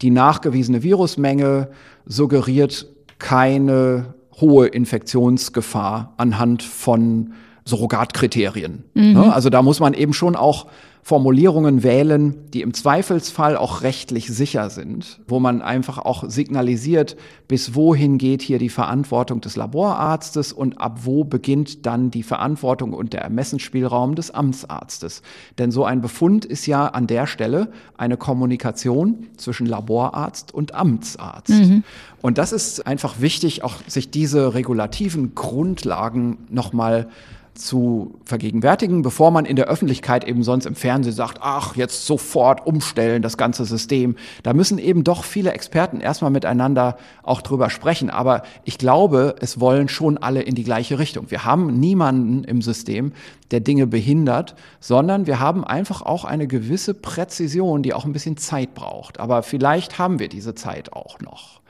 die 0.01 0.09
nachgewiesene 0.09 0.81
Virusmenge 0.83 1.69
suggeriert 2.05 2.87
keine 3.19 4.13
hohe 4.39 4.67
Infektionsgefahr 4.67 6.13
anhand 6.17 6.63
von 6.63 7.33
Surrogatkriterien. 7.65 8.83
Mhm. 8.93 9.13
Ne? 9.13 9.33
Also 9.33 9.49
da 9.49 9.61
muss 9.61 9.79
man 9.79 9.93
eben 9.93 10.13
schon 10.13 10.35
auch 10.35 10.67
Formulierungen 11.07 11.83
wählen, 11.83 12.33
die 12.51 12.63
im 12.63 12.73
Zweifelsfall 12.73 13.57
auch 13.57 13.83
rechtlich 13.83 14.25
sicher 14.25 14.71
sind, 14.71 15.19
wo 15.27 15.39
man 15.39 15.61
einfach 15.61 15.99
auch 15.99 16.27
signalisiert, 16.27 17.15
bis 17.47 17.75
wohin 17.75 18.17
geht 18.17 18.41
hier 18.41 18.57
die 18.57 18.69
Verantwortung 18.69 19.39
des 19.39 19.55
Laborarztes 19.55 20.51
und 20.51 20.81
ab 20.81 21.01
wo 21.03 21.23
beginnt 21.23 21.85
dann 21.85 22.09
die 22.09 22.23
Verantwortung 22.23 22.91
und 22.91 23.13
der 23.13 23.21
Ermessensspielraum 23.21 24.15
des 24.15 24.31
Amtsarztes. 24.31 25.21
Denn 25.59 25.69
so 25.69 25.85
ein 25.85 26.01
Befund 26.01 26.43
ist 26.43 26.65
ja 26.65 26.87
an 26.87 27.05
der 27.05 27.27
Stelle 27.27 27.71
eine 27.99 28.17
Kommunikation 28.17 29.27
zwischen 29.37 29.67
Laborarzt 29.67 30.55
und 30.55 30.73
Amtsarzt. 30.73 31.49
Mhm. 31.49 31.83
Und 32.23 32.39
das 32.39 32.51
ist 32.51 32.87
einfach 32.87 33.21
wichtig, 33.21 33.63
auch 33.63 33.75
sich 33.85 34.09
diese 34.09 34.55
regulativen 34.55 35.35
Grundlagen 35.35 36.47
nochmal 36.49 37.09
zu 37.55 38.19
vergegenwärtigen, 38.25 39.01
bevor 39.01 39.31
man 39.31 39.45
in 39.45 39.55
der 39.55 39.67
Öffentlichkeit 39.67 40.25
eben 40.25 40.43
sonst 40.43 40.65
im 40.65 40.75
Fernsehen 40.75 41.13
sagt, 41.13 41.39
ach, 41.41 41.75
jetzt 41.75 42.05
sofort 42.05 42.67
umstellen, 42.67 43.21
das 43.21 43.37
ganze 43.37 43.65
System. 43.65 44.15
Da 44.43 44.53
müssen 44.53 44.77
eben 44.77 45.03
doch 45.03 45.23
viele 45.23 45.53
Experten 45.53 46.01
erstmal 46.01 46.31
miteinander 46.31 46.97
auch 47.23 47.41
drüber 47.41 47.69
sprechen. 47.69 48.09
Aber 48.09 48.43
ich 48.63 48.77
glaube, 48.77 49.35
es 49.39 49.59
wollen 49.59 49.87
schon 49.87 50.17
alle 50.17 50.41
in 50.41 50.55
die 50.55 50.63
gleiche 50.63 50.99
Richtung. 50.99 51.31
Wir 51.31 51.45
haben 51.45 51.79
niemanden 51.79 52.43
im 52.43 52.61
System, 52.61 53.13
der 53.51 53.61
Dinge 53.61 53.87
behindert, 53.87 54.55
sondern 54.79 55.25
wir 55.25 55.39
haben 55.39 55.63
einfach 55.63 56.01
auch 56.01 56.25
eine 56.25 56.47
gewisse 56.47 56.93
Präzision, 56.93 57.83
die 57.83 57.93
auch 57.93 58.05
ein 58.05 58.13
bisschen 58.13 58.37
Zeit 58.37 58.73
braucht. 58.73 59.19
Aber 59.19 59.43
vielleicht 59.43 59.97
haben 59.97 60.19
wir 60.19 60.29
diese 60.29 60.55
Zeit 60.55 60.93
auch 60.93 61.19
noch. 61.19 61.61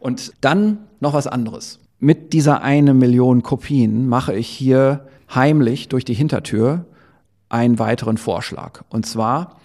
Und 0.00 0.32
dann 0.40 0.78
noch 1.00 1.14
was 1.14 1.26
anderes. 1.26 1.80
Mit 2.00 2.32
dieser 2.32 2.62
eine 2.62 2.94
Million 2.94 3.42
Kopien 3.42 4.08
mache 4.08 4.34
ich 4.34 4.46
hier 4.46 5.08
heimlich 5.34 5.88
durch 5.88 6.04
die 6.04 6.14
Hintertür 6.14 6.86
einen 7.48 7.78
weiteren 7.78 8.16
Vorschlag. 8.16 8.82
Und 8.88 9.06
zwar, 9.06 9.56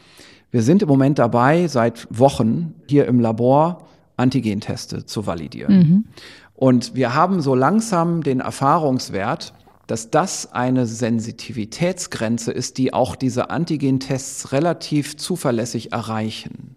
wir 0.51 0.61
sind 0.61 0.81
im 0.81 0.87
Moment 0.87 1.19
dabei, 1.19 1.67
seit 1.67 2.07
Wochen 2.09 2.75
hier 2.87 3.07
im 3.07 3.19
Labor 3.19 3.87
Antigenteste 4.17 5.05
zu 5.05 5.25
validieren. 5.25 5.77
Mhm. 5.77 6.05
Und 6.53 6.95
wir 6.95 7.13
haben 7.13 7.41
so 7.41 7.55
langsam 7.55 8.23
den 8.23 8.39
Erfahrungswert, 8.39 9.53
dass 9.87 10.11
das 10.11 10.53
eine 10.53 10.85
Sensitivitätsgrenze 10.85 12.51
ist, 12.51 12.77
die 12.77 12.93
auch 12.93 13.15
diese 13.15 13.49
Antigentests 13.49 14.51
relativ 14.51 15.17
zuverlässig 15.17 15.91
erreichen. 15.91 16.75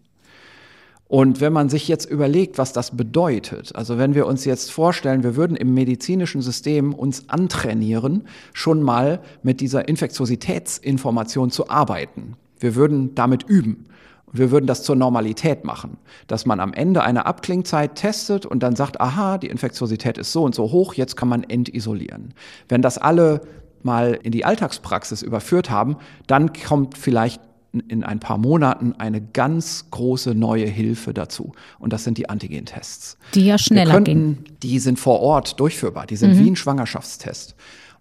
Und 1.09 1.41
wenn 1.41 1.53
man 1.53 1.69
sich 1.69 1.87
jetzt 1.87 2.11
überlegt, 2.11 2.59
was 2.59 2.73
das 2.73 2.97
bedeutet, 2.97 3.75
also 3.77 3.97
wenn 3.97 4.15
wir 4.15 4.27
uns 4.27 4.45
jetzt 4.45 4.73
vorstellen, 4.73 5.23
wir 5.23 5.37
würden 5.37 5.57
im 5.57 5.73
medizinischen 5.73 6.43
System 6.43 6.93
uns 6.93 7.29
antrainieren, 7.29 8.25
schon 8.53 8.83
mal 8.83 9.21
mit 9.43 9.61
dieser 9.61 9.89
Infektiositätsinformation 9.89 11.51
zu 11.51 11.71
arbeiten. 11.71 12.35
Wir 12.59 12.75
würden 12.75 13.15
damit 13.15 13.45
üben. 13.45 13.87
Wir 14.33 14.51
würden 14.51 14.67
das 14.67 14.83
zur 14.83 14.97
Normalität 14.97 15.65
machen, 15.65 15.99
dass 16.27 16.45
man 16.45 16.59
am 16.59 16.73
Ende 16.73 17.05
eine 17.05 17.27
Abklingzeit 17.27 17.95
testet 17.95 18.45
und 18.45 18.63
dann 18.65 18.75
sagt, 18.75 19.01
aha, 19.01 19.39
die 19.39 19.47
Infektiosität 19.47 20.19
ist 20.19 20.33
so 20.33 20.43
und 20.43 20.55
so 20.55 20.73
hoch, 20.73 20.95
jetzt 20.95 21.17
kann 21.17 21.29
man 21.29 21.45
entisolieren. 21.45 22.35
Wenn 22.69 22.83
das 22.83 22.99
alle 22.99 23.43
mal 23.83 24.19
in 24.23 24.33
die 24.33 24.45
Alltagspraxis 24.45 25.23
überführt 25.23 25.71
haben, 25.71 25.97
dann 26.27 26.53
kommt 26.53 26.99
vielleicht 26.99 27.41
in 27.81 28.05
ein 28.05 28.21
paar 28.21 28.39
Monaten 28.39 28.95
eine 28.99 29.21
ganz 29.21 29.87
große 29.91 30.35
neue 30.35 30.67
Hilfe 30.67 31.15
dazu. 31.15 31.53
Und 31.79 31.93
das 31.93 32.05
sind 32.05 32.19
die 32.19 32.29
Antigentests. 32.29 33.19
Die 33.35 33.47
ja 33.47 33.59
schneller 33.59 33.95
könnten, 33.95 34.45
gehen. 34.45 34.57
Die 34.63 34.79
sind 34.79 34.99
vor 34.99 35.21
Ort 35.21 35.59
durchführbar. 35.61 36.07
Die 36.07 36.17
sind 36.17 36.35
mhm. 36.35 36.45
wie 36.45 36.51
ein 36.51 36.57
Schwangerschaftstest. 36.57 37.55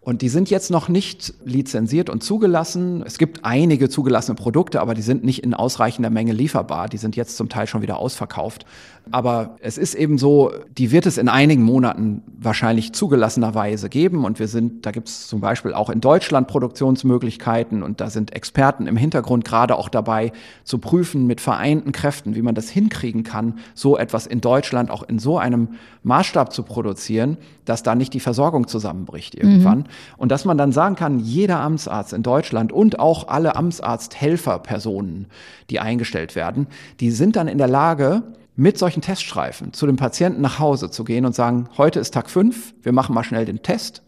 Und 0.06 0.22
die 0.22 0.30
sind 0.30 0.52
jetzt 0.52 0.69
noch 0.69 0.88
nicht 0.88 1.34
lizenziert 1.45 2.11
und 2.11 2.23
zugelassen. 2.23 3.03
Es 3.07 3.18
gibt 3.18 3.44
einige 3.44 3.90
zugelassene 3.90 4.36
Produkte, 4.36 4.80
aber 4.80 4.94
die 4.94 5.02
sind 5.02 5.23
nicht 5.23 5.44
in 5.44 5.56
ausreichender 5.56 6.11
Menge 6.11 6.32
lieferbar. 6.32 6.90
Die 6.90 6.98
sind 6.98 7.15
jetzt 7.15 7.38
zum 7.38 7.49
Teil 7.49 7.65
schon 7.65 7.82
wieder 7.82 7.98
ausverkauft. 7.98 8.68
Aber 9.10 9.56
es 9.61 9.80
ist 9.80 9.95
eben 9.95 10.19
so, 10.19 10.52
die 10.77 10.91
wird 10.91 11.07
es 11.07 11.18
in 11.18 11.27
einigen 11.27 11.64
Monaten 11.64 12.22
wahrscheinlich 12.38 12.94
zugelassenerweise 12.94 13.90
geben. 13.90 14.26
Und 14.26 14.38
wir 14.38 14.48
sind, 14.48 14.86
da 14.86 14.91
gibt 14.91 15.07
es 15.07 15.26
zum 15.27 15.41
Beispiel 15.41 15.73
auch 15.73 15.90
in 15.90 16.02
Deutschland 16.02 16.48
Produktionsmöglichkeiten 16.48 17.82
und 17.82 17.99
da 17.99 18.11
sind 18.11 18.36
Experten 18.36 18.86
im 18.86 18.98
Hintergrund 18.98 19.44
gerade 19.44 19.76
auch 19.76 19.90
dabei 19.90 20.32
zu 20.64 20.77
prüfen 20.77 21.26
mit 21.26 21.41
vereinten 21.41 21.91
Kräften, 21.91 22.36
wie 22.36 22.44
man 22.44 22.53
das 22.53 22.69
hinkriegen 22.69 23.23
kann, 23.23 23.57
so 23.73 23.98
etwas 23.98 24.27
in 24.27 24.40
Deutschland 24.40 24.91
auch 24.91 25.02
in 25.02 25.18
so 25.18 25.40
einem 25.40 25.69
Maßstab 26.03 26.53
zu 26.53 26.61
produzieren, 26.61 27.38
dass 27.65 27.82
da 27.82 27.95
nicht 27.95 28.14
die 28.14 28.19
Versorgung 28.19 28.68
zusammenbricht 28.68 29.34
irgendwann. 29.36 29.80
Mhm. 29.80 29.86
Und 30.17 30.31
dass 30.31 30.45
man 30.45 30.57
dann 30.57 30.72
sagen 30.72 30.95
kann, 30.95 31.19
jeder 31.19 31.59
Amtsarzt 31.59 32.13
in 32.13 32.23
Deutschland 32.23 32.72
und 32.72 32.99
auch 32.99 33.27
alle 33.27 33.55
Amtsarzthelferpersonen, 33.55 35.27
die 35.69 35.80
eingestellt 35.80 36.35
werden, 36.35 36.67
die 36.99 37.11
sind 37.11 37.35
dann 37.35 37.47
in 37.47 37.57
der 37.57 37.67
Lage, 37.67 38.23
mit 38.55 38.77
solchen 38.77 39.01
Teststreifen 39.01 39.73
zu 39.73 39.85
dem 39.85 39.97
Patienten 39.97 40.41
nach 40.41 40.59
Hause 40.59 40.89
zu 40.89 41.03
gehen 41.03 41.26
und 41.26 41.35
sagen, 41.35 41.67
heute 41.77 41.99
ist 41.99 42.13
Tag 42.13 42.30
fünf, 42.30 42.73
wir 42.84 42.93
machen 42.93 43.13
mal 43.13 43.23
schnell 43.23 43.45
den 43.45 43.61
Test. 43.61 44.01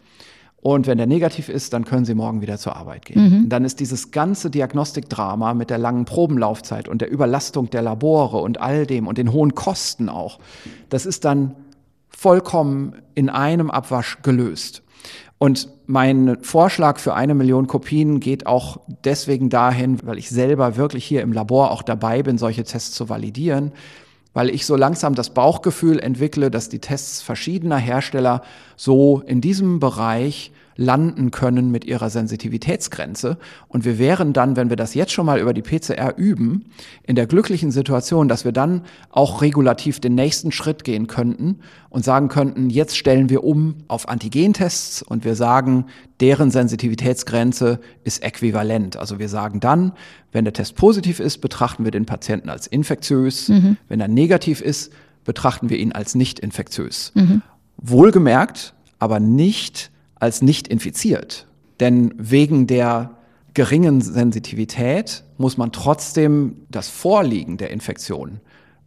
Und 0.60 0.88
wenn 0.88 0.98
der 0.98 1.08
negativ 1.08 1.50
ist, 1.50 1.74
dann 1.74 1.86
können 1.86 2.04
Sie 2.04 2.16
morgen 2.16 2.42
wieder 2.42 2.58
zur 2.58 2.76
Arbeit 2.76 3.06
gehen. 3.06 3.44
Mhm. 3.44 3.50
Dann 3.50 3.64
ist 3.64 3.80
dieses 3.80 4.12
ganze 4.12 4.50
Diagnostikdrama 4.50 5.54
mit 5.54 5.70
der 5.70 5.78
langen 5.78 6.06
Probenlaufzeit 6.06 6.88
und 6.90 7.00
der 7.00 7.12
Überlastung 7.12 7.70
der 7.70 7.84
Labore 7.84 8.38
und 8.38 8.60
all 8.60 8.86
dem 8.86 9.08
und 9.08 9.18
den 9.18 9.32
hohen 9.32 9.54
Kosten 9.54 10.10
auch, 10.10 10.40
das 10.90 11.06
ist 11.06 11.26
dann 11.26 11.56
vollkommen 12.10 12.96
in 13.14 13.30
einem 13.30 13.70
Abwasch 13.70 14.22
gelöst. 14.24 14.82
Und 15.40 15.70
mein 15.86 16.38
Vorschlag 16.42 17.00
für 17.00 17.14
eine 17.14 17.36
Million 17.36 17.68
Kopien 17.68 18.20
geht 18.20 18.48
auch 18.48 18.80
deswegen 19.04 19.50
dahin, 19.50 20.00
weil 20.04 20.18
ich 20.18 20.30
selber 20.30 20.78
wirklich 20.78 21.06
hier 21.06 21.22
im 21.22 21.32
Labor 21.32 21.72
auch 21.72 21.84
dabei 21.84 22.24
bin, 22.24 22.38
solche 22.38 22.64
Tests 22.64 22.96
zu 22.96 23.10
validieren 23.10 23.72
weil 24.38 24.52
ich 24.52 24.68
so 24.68 24.76
langsam 24.76 25.16
das 25.16 25.32
Bauchgefühl 25.32 25.98
entwickle, 25.98 26.52
dass 26.52 26.70
die 26.70 26.78
Tests 26.78 27.24
verschiedener 27.24 27.78
Hersteller 27.78 28.44
so 28.76 29.24
in 29.26 29.42
diesem 29.42 29.80
Bereich 29.80 30.52
landen 30.78 31.32
können 31.32 31.72
mit 31.72 31.84
ihrer 31.86 32.10
Sensitivitätsgrenze. 32.10 33.38
Und 33.68 33.84
wir 33.84 33.98
wären 33.98 34.32
dann, 34.32 34.56
wenn 34.56 34.70
wir 34.70 34.78
das 34.78 34.94
jetzt 34.94 35.12
schon 35.12 35.26
mal 35.26 35.40
über 35.40 35.54
die 35.54 35.64
PCR 35.64 36.16
üben, 36.16 36.66
in 37.04 37.16
der 37.16 37.26
glücklichen 37.26 37.72
Situation, 37.72 38.28
dass 38.28 38.46
wir 38.46 38.52
dann 38.52 38.84
auch 39.10 39.42
regulativ 39.42 40.00
den 40.00 40.16
nächsten 40.16 40.52
Schritt 40.52 40.84
gehen 40.84 41.08
könnten 41.08 41.60
und 41.90 42.06
sagen 42.06 42.30
könnten, 42.30 42.70
jetzt 42.70 42.96
stellen 42.96 43.30
wir 43.30 43.44
um 43.44 43.76
auf 43.88 44.08
Antigentests 44.08 45.02
und 45.02 45.26
wir 45.26 45.36
sagen, 45.36 45.86
deren 46.20 46.52
Sensitivitätsgrenze 46.52 47.80
ist 48.04 48.24
äquivalent. 48.24 48.98
Also 48.98 49.20
wir 49.20 49.30
sagen 49.30 49.60
dann, 49.60 49.94
wenn 50.32 50.46
der 50.46 50.54
Test 50.54 50.76
positiv 50.76 51.20
ist, 51.20 51.40
betrachten 51.40 51.84
wir 51.84 51.92
den 51.92 52.06
Patienten 52.06 52.50
als 52.50 52.68
infektiös. 52.68 53.50
Mhm. 53.50 53.78
Wenn 53.90 54.00
er 54.00 54.08
negativ 54.08 54.62
ist, 54.62 54.94
betrachten 55.26 55.70
wir 55.70 55.78
ihn 55.78 55.92
als 55.92 56.14
nicht 56.14 56.40
infektiös. 56.40 57.12
Mhm. 57.16 57.42
Wohlgemerkt, 57.78 58.74
aber 59.00 59.20
nicht 59.20 59.92
als 60.20 60.42
nicht 60.42 60.68
infiziert. 60.68 61.48
Denn 61.80 62.14
wegen 62.18 62.68
der 62.68 63.12
geringen 63.54 64.02
Sensitivität 64.02 65.24
muss 65.38 65.58
man 65.58 65.72
trotzdem 65.72 66.66
das 66.70 66.90
Vorliegen 66.90 67.58
der 67.58 67.72
Infektion 67.72 68.40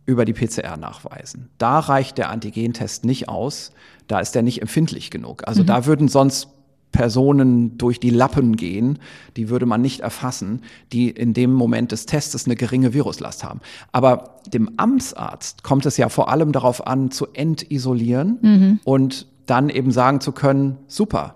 über 0.07 0.24
die 0.24 0.32
PCR 0.32 0.77
nachweisen. 0.77 1.51
Da 1.59 1.78
reicht 1.78 2.19
der 2.19 2.31
Antigentest 2.31 3.05
nicht 3.05 3.28
aus, 3.28 3.73
da 4.09 4.20
ist 4.20 4.35
er 4.35 4.43
nicht 4.43 4.61
empfindlich 4.61 5.11
genug. 5.11 5.47
Also 5.47 5.62
mhm. 5.62 5.66
da 5.66 5.86
würden 5.86 6.09
sonst 6.09 6.48
Personen 6.93 7.78
durch 7.78 8.01
die 8.01 8.11
Lappen 8.11 8.57
gehen, 8.57 8.98
die 9.36 9.48
würde 9.48 9.66
man 9.66 9.81
nicht 9.81 10.01
erfassen, 10.01 10.62
die 10.93 11.11
in 11.11 11.35
dem 11.35 11.52
Moment 11.52 11.93
des 11.93 12.07
Testes 12.07 12.47
eine 12.47 12.57
geringe 12.57 12.93
Viruslast 12.93 13.44
haben. 13.44 13.61
Aber 13.93 14.40
dem 14.52 14.73
Amtsarzt 14.77 15.62
kommt 15.62 15.86
es 15.86 15.97
ja 15.97 16.09
vor 16.09 16.28
allem 16.28 16.51
darauf 16.52 16.86
an, 16.86 17.11
zu 17.11 17.28
entisolieren 17.32 18.39
mhm. 18.43 18.81
und 18.85 19.27
dann 19.47 19.69
eben 19.69 19.91
sagen 19.91 20.21
zu 20.21 20.33
können, 20.33 20.79
super, 20.87 21.35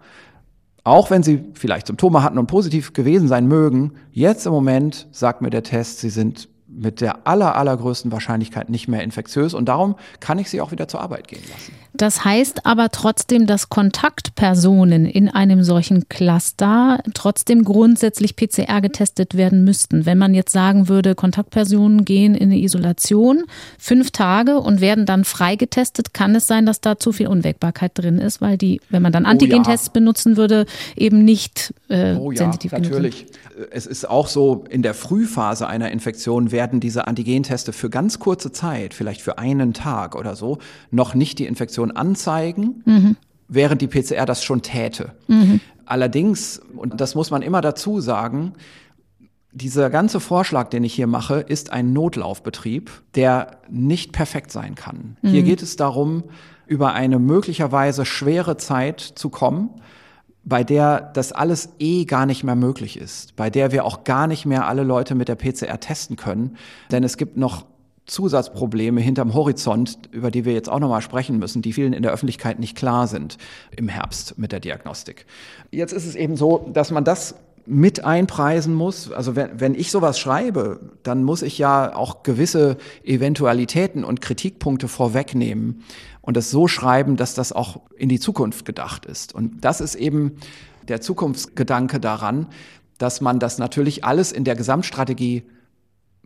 auch 0.85 1.11
wenn 1.11 1.23
Sie 1.23 1.43
vielleicht 1.55 1.87
Symptome 1.87 2.23
hatten 2.23 2.39
und 2.39 2.47
positiv 2.47 2.93
gewesen 2.93 3.27
sein 3.27 3.49
mögen, 3.49 3.93
jetzt 4.13 4.47
im 4.47 4.53
Moment 4.53 5.09
sagt 5.13 5.41
mir 5.41 5.51
der 5.51 5.63
Test, 5.63 6.01
Sie 6.01 6.11
sind 6.11 6.49
mit 6.77 7.01
der 7.01 7.27
aller, 7.27 7.57
allergrößten 7.57 8.13
Wahrscheinlichkeit 8.13 8.69
nicht 8.69 8.89
mehr 8.89 9.03
infektiös 9.03 9.55
und 9.55 9.67
darum 9.67 9.97
kann 10.21 10.39
ich 10.39 10.51
sie 10.51 10.61
auch 10.61 10.73
wieder 10.73 10.89
zur 10.89 11.01
Arbeit 11.01 11.29
gehen 11.29 11.43
lassen. 11.49 11.73
Das 11.97 12.25
heißt 12.25 12.67
aber 12.67 12.91
trotzdem, 12.91 13.47
dass 13.47 13.69
Kontaktpersonen 13.69 15.07
in 15.07 15.29
einem 15.29 15.63
solchen 15.63 16.09
Cluster 16.09 16.99
trotzdem 17.15 17.63
grundsätzlich 17.63 18.35
PCR 18.35 18.81
getestet 18.81 19.37
werden 19.37 19.63
müssten. 19.63 20.05
Wenn 20.05 20.19
man 20.19 20.35
jetzt 20.35 20.53
sagen 20.53 20.89
würde, 20.89 21.15
Kontaktpersonen 21.15 22.05
gehen 22.05 22.35
in 22.35 22.51
eine 22.51 22.59
Isolation 22.59 23.45
fünf 23.79 24.11
Tage 24.11 24.59
und 24.59 24.81
werden 24.81 25.07
dann 25.07 25.25
freigetestet, 25.25 26.13
kann 26.15 26.35
es 26.35 26.49
sein, 26.49 26.67
dass 26.67 26.81
da 26.81 26.99
zu 26.99 27.13
viel 27.13 27.29
Unwägbarkeit 27.29 27.93
drin 27.95 28.19
ist, 28.19 28.41
weil 28.41 28.59
die, 28.59 28.81
wenn 28.91 29.03
man 29.03 29.13
dann 29.13 29.25
Antigentests 29.25 29.89
oh 29.89 29.91
ja. 29.91 30.01
benutzen 30.01 30.37
würde, 30.37 30.67
eben 30.97 31.25
nicht 31.25 31.73
äh, 31.89 32.15
oh 32.15 32.33
ja, 32.33 32.39
sensitiv 32.39 32.73
natürlich. 32.73 33.19
Sind. 33.19 33.69
Es 33.71 33.87
ist 33.87 34.11
auch 34.11 34.27
so, 34.27 34.65
in 34.69 34.83
der 34.83 34.95
Frühphase 34.95 35.69
einer 35.69 35.93
Infektion 35.93 36.51
werden 36.51 36.64
diese 36.73 37.07
Antigenteste 37.07 37.73
für 37.73 37.91
ganz 37.91 38.19
kurze 38.19 38.53
Zeit, 38.53 38.95
vielleicht 38.95 39.23
für 39.23 39.39
einen 39.39 39.75
Tag 39.75 40.17
oder 40.17 40.37
so, 40.37 40.59
noch 40.91 41.15
nicht 41.15 41.39
die 41.39 41.47
Infektion 41.47 41.91
anzeigen, 41.91 42.83
mhm. 42.85 43.17
während 43.49 43.83
die 43.83 43.89
PCR 43.89 44.27
das 44.27 44.45
schon 44.45 44.63
täte. 44.63 45.13
Mhm. 45.29 45.61
Allerdings, 45.87 46.61
und 46.77 47.01
das 47.01 47.15
muss 47.15 47.31
man 47.31 47.43
immer 47.43 47.61
dazu 47.61 48.01
sagen, 48.01 48.55
dieser 49.53 49.89
ganze 49.89 50.19
Vorschlag, 50.19 50.69
den 50.69 50.83
ich 50.83 50.95
hier 50.95 51.07
mache, 51.07 51.37
ist 51.37 51.71
ein 51.71 51.93
Notlaufbetrieb, 51.93 52.91
der 53.15 53.59
nicht 53.71 54.13
perfekt 54.13 54.51
sein 54.51 54.75
kann. 54.75 55.17
Mhm. 55.23 55.29
Hier 55.29 55.43
geht 55.43 55.63
es 55.63 55.77
darum, 55.77 56.25
über 56.67 56.93
eine 56.95 57.19
möglicherweise 57.19 58.05
schwere 58.05 58.57
Zeit 58.57 59.01
zu 59.01 59.29
kommen, 59.29 59.71
bei 60.45 60.63
der 60.65 61.01
das 61.15 61.33
alles 61.33 61.71
eh 61.79 62.05
gar 62.05 62.27
nicht 62.27 62.45
mehr 62.45 62.55
möglich 62.55 62.99
ist, 62.99 63.35
bei 63.37 63.51
der 63.51 63.73
wir 63.73 63.85
auch 63.85 64.05
gar 64.05 64.27
nicht 64.27 64.47
mehr 64.47 64.67
alle 64.67 64.83
Leute 64.83 65.15
mit 65.15 65.29
der 65.29 65.37
PCR 65.37 65.81
testen 65.81 66.17
können, 66.17 66.57
denn 66.91 67.03
es 67.03 67.17
gibt 67.17 67.37
noch 67.37 67.65
Zusatzprobleme 68.07 69.01
hinterm 69.01 69.33
Horizont, 69.33 69.99
über 70.11 70.31
die 70.31 70.45
wir 70.45 70.53
jetzt 70.53 70.69
auch 70.69 70.79
nochmal 70.79 71.01
sprechen 71.01 71.39
müssen, 71.39 71.63
die 71.63 71.73
vielen 71.73 71.95
in 71.95 72.03
der 72.03 72.13
Öffentlichkeit 72.13 72.59
nicht 72.59 72.77
klar 72.77 73.07
sind 73.07 73.39
im 73.75 73.89
Herbst 73.89 74.39
mit 74.39 74.53
der 74.53 74.61
Diagnostik. 74.61 75.25
Jetzt 75.71 75.93
ist 75.93 76.05
es 76.07 76.15
eben 76.15 76.37
so, 76.37 76.69
dass 76.73 76.91
man 76.91 77.05
das 77.05 77.35
mit 77.67 78.05
einpreisen 78.05 78.75
muss. 78.75 79.11
Also 79.11 79.37
wenn, 79.37 79.59
wenn 79.59 79.75
ich 79.75 79.91
sowas 79.91 80.19
schreibe, 80.19 80.81
dann 81.03 81.25
muss 81.25 81.41
ich 81.41 81.57
ja 81.57 81.97
auch 81.97 82.23
gewisse 82.23 82.77
Eventualitäten 83.05 84.05
und 84.05 84.21
Kritikpunkte 84.21 84.87
vorwegnehmen 84.87 85.83
und 86.25 86.39
es 86.39 86.51
so 86.51 86.69
schreiben, 86.69 87.17
dass 87.17 87.35
das 87.35 87.53
auch 87.53 87.81
in 87.97 88.09
die 88.09 88.19
Zukunft 88.19 88.65
gedacht 88.65 89.05
ist. 89.05 89.35
Und 89.35 89.63
das 89.63 89.83
ist 89.83 89.95
eben 89.95 90.37
der 90.89 91.03
Zukunftsgedanke 91.03 92.01
daran, 92.01 92.47
dass 92.97 93.21
man 93.21 93.39
das 93.39 93.59
natürlich 93.59 94.05
alles 94.05 94.33
in 94.33 94.45
der 94.45 94.57
Gesamtstrategie 94.57 95.43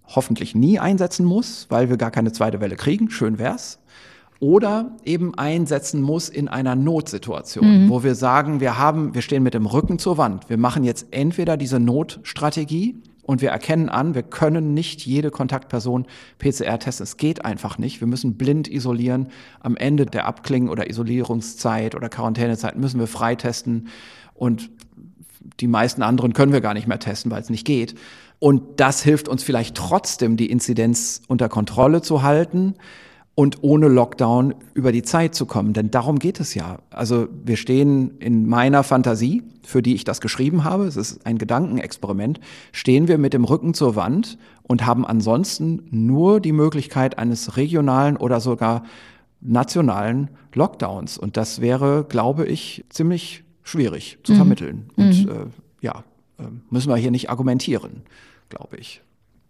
hoffentlich 0.07 0.55
nie 0.55 0.79
einsetzen 0.79 1.27
muss, 1.27 1.67
weil 1.69 1.91
wir 1.91 1.97
gar 1.97 2.13
keine 2.13 2.33
zweite 2.33 2.61
Welle 2.61 2.77
kriegen, 2.77 3.11
schön 3.11 3.39
wär's. 3.41 3.81
Oder 4.39 4.93
eben 5.05 5.35
einsetzen 5.35 6.01
muss 6.01 6.29
in 6.29 6.47
einer 6.47 6.77
Notsituation, 6.77 7.87
mhm. 7.87 7.89
wo 7.89 8.05
wir 8.05 8.15
sagen, 8.15 8.61
wir 8.61 8.79
haben, 8.79 9.15
wir 9.15 9.23
stehen 9.23 9.43
mit 9.43 9.55
dem 9.55 9.67
Rücken 9.67 9.99
zur 9.99 10.17
Wand. 10.17 10.49
Wir 10.49 10.59
machen 10.59 10.85
jetzt 10.85 11.09
entweder 11.11 11.57
diese 11.57 11.81
Notstrategie 11.81 13.03
und 13.29 13.43
wir 13.43 13.51
erkennen 13.51 13.91
an, 13.91 14.15
wir 14.15 14.23
können 14.23 14.73
nicht 14.73 15.05
jede 15.05 15.31
Kontaktperson 15.31 16.07
PCR 16.39 16.79
testen. 16.79 17.05
Es 17.05 17.19
geht 17.19 17.45
einfach 17.45 17.77
nicht. 17.77 18.01
Wir 18.01 18.09
müssen 18.09 18.39
blind 18.39 18.69
isolieren. 18.69 19.29
Am 19.61 19.77
Ende 19.77 20.07
der 20.07 20.25
Abklingen 20.25 20.71
oder 20.71 20.89
Isolierungszeit 20.89 21.95
oder 21.95 22.09
Quarantänezeit 22.09 22.79
müssen 22.79 22.99
wir 22.99 23.07
freitesten 23.07 23.89
und 24.33 24.71
die 25.61 25.67
meisten 25.67 26.01
anderen 26.01 26.33
können 26.33 26.55
wir 26.55 26.63
gar 26.63 26.73
nicht 26.73 26.87
mehr 26.87 27.01
testen, 27.01 27.31
weil 27.31 27.43
es 27.43 27.51
nicht 27.51 27.67
geht. 27.67 27.97
Und 28.39 28.81
das 28.81 29.03
hilft 29.03 29.29
uns 29.29 29.43
vielleicht 29.43 29.77
trotzdem, 29.77 30.39
die 30.39 30.51
Inzidenz 30.51 31.21
unter 31.29 31.51
Kontrolle 31.51 32.01
zu 32.01 32.23
halten 32.23 32.77
und 33.39 33.63
ohne 33.63 33.87
Lockdown 33.87 34.53
über 34.75 34.91
die 34.91 35.05
Zeit 35.05 35.33
zu 35.33 35.47
kommen. 35.47 35.73
Denn 35.73 35.93
darum 35.93 36.19
geht 36.19 36.41
es 36.41 36.57
ja. 36.57 36.81
Also 36.91 37.29
wir 37.45 37.57
stehen 37.57 38.19
in 38.19 38.49
meiner 38.49 38.83
Fantasie, 38.83 39.45
für 39.63 39.81
die 39.81 39.95
ich 39.95 40.03
das 40.03 40.21
geschrieben 40.21 40.65
habe, 40.65 40.87
es 40.87 40.97
ist 40.97 41.25
ein 41.25 41.39
Gedankenexperiment, 41.39 42.41
stehen 42.73 43.07
wir 43.07 43.17
mit 43.17 43.35
dem 43.35 43.45
Rücken 43.45 43.75
zur 43.75 43.95
Wand 43.95 44.39
und 44.65 44.85
haben 44.85 45.07
ansonsten 45.07 45.87
nur 45.93 46.41
die 46.41 46.51
Möglichkeit 46.51 47.17
eines 47.17 47.57
regionalen 47.57 48.17
oder 48.17 48.41
sogar 48.41 48.83
nationalen 49.41 50.31
Lockdowns. 50.53 51.17
Und 51.17 51.37
das 51.37 51.61
wäre, 51.61 52.07
glaube 52.09 52.45
ich, 52.45 52.87
ziemlich 52.89 53.45
schwierig 53.63 54.19
zu 54.25 54.33
mhm. 54.33 54.37
vermitteln. 54.37 54.91
Und 54.97 55.27
mhm. 55.27 55.31
äh, 55.31 55.35
ja, 55.81 56.03
äh, 56.41 56.43
müssen 56.71 56.89
wir 56.89 56.97
hier 56.97 57.13
nicht 57.13 57.31
argumentieren 57.31 58.03
glaube 58.49 58.77
ich. 58.77 59.03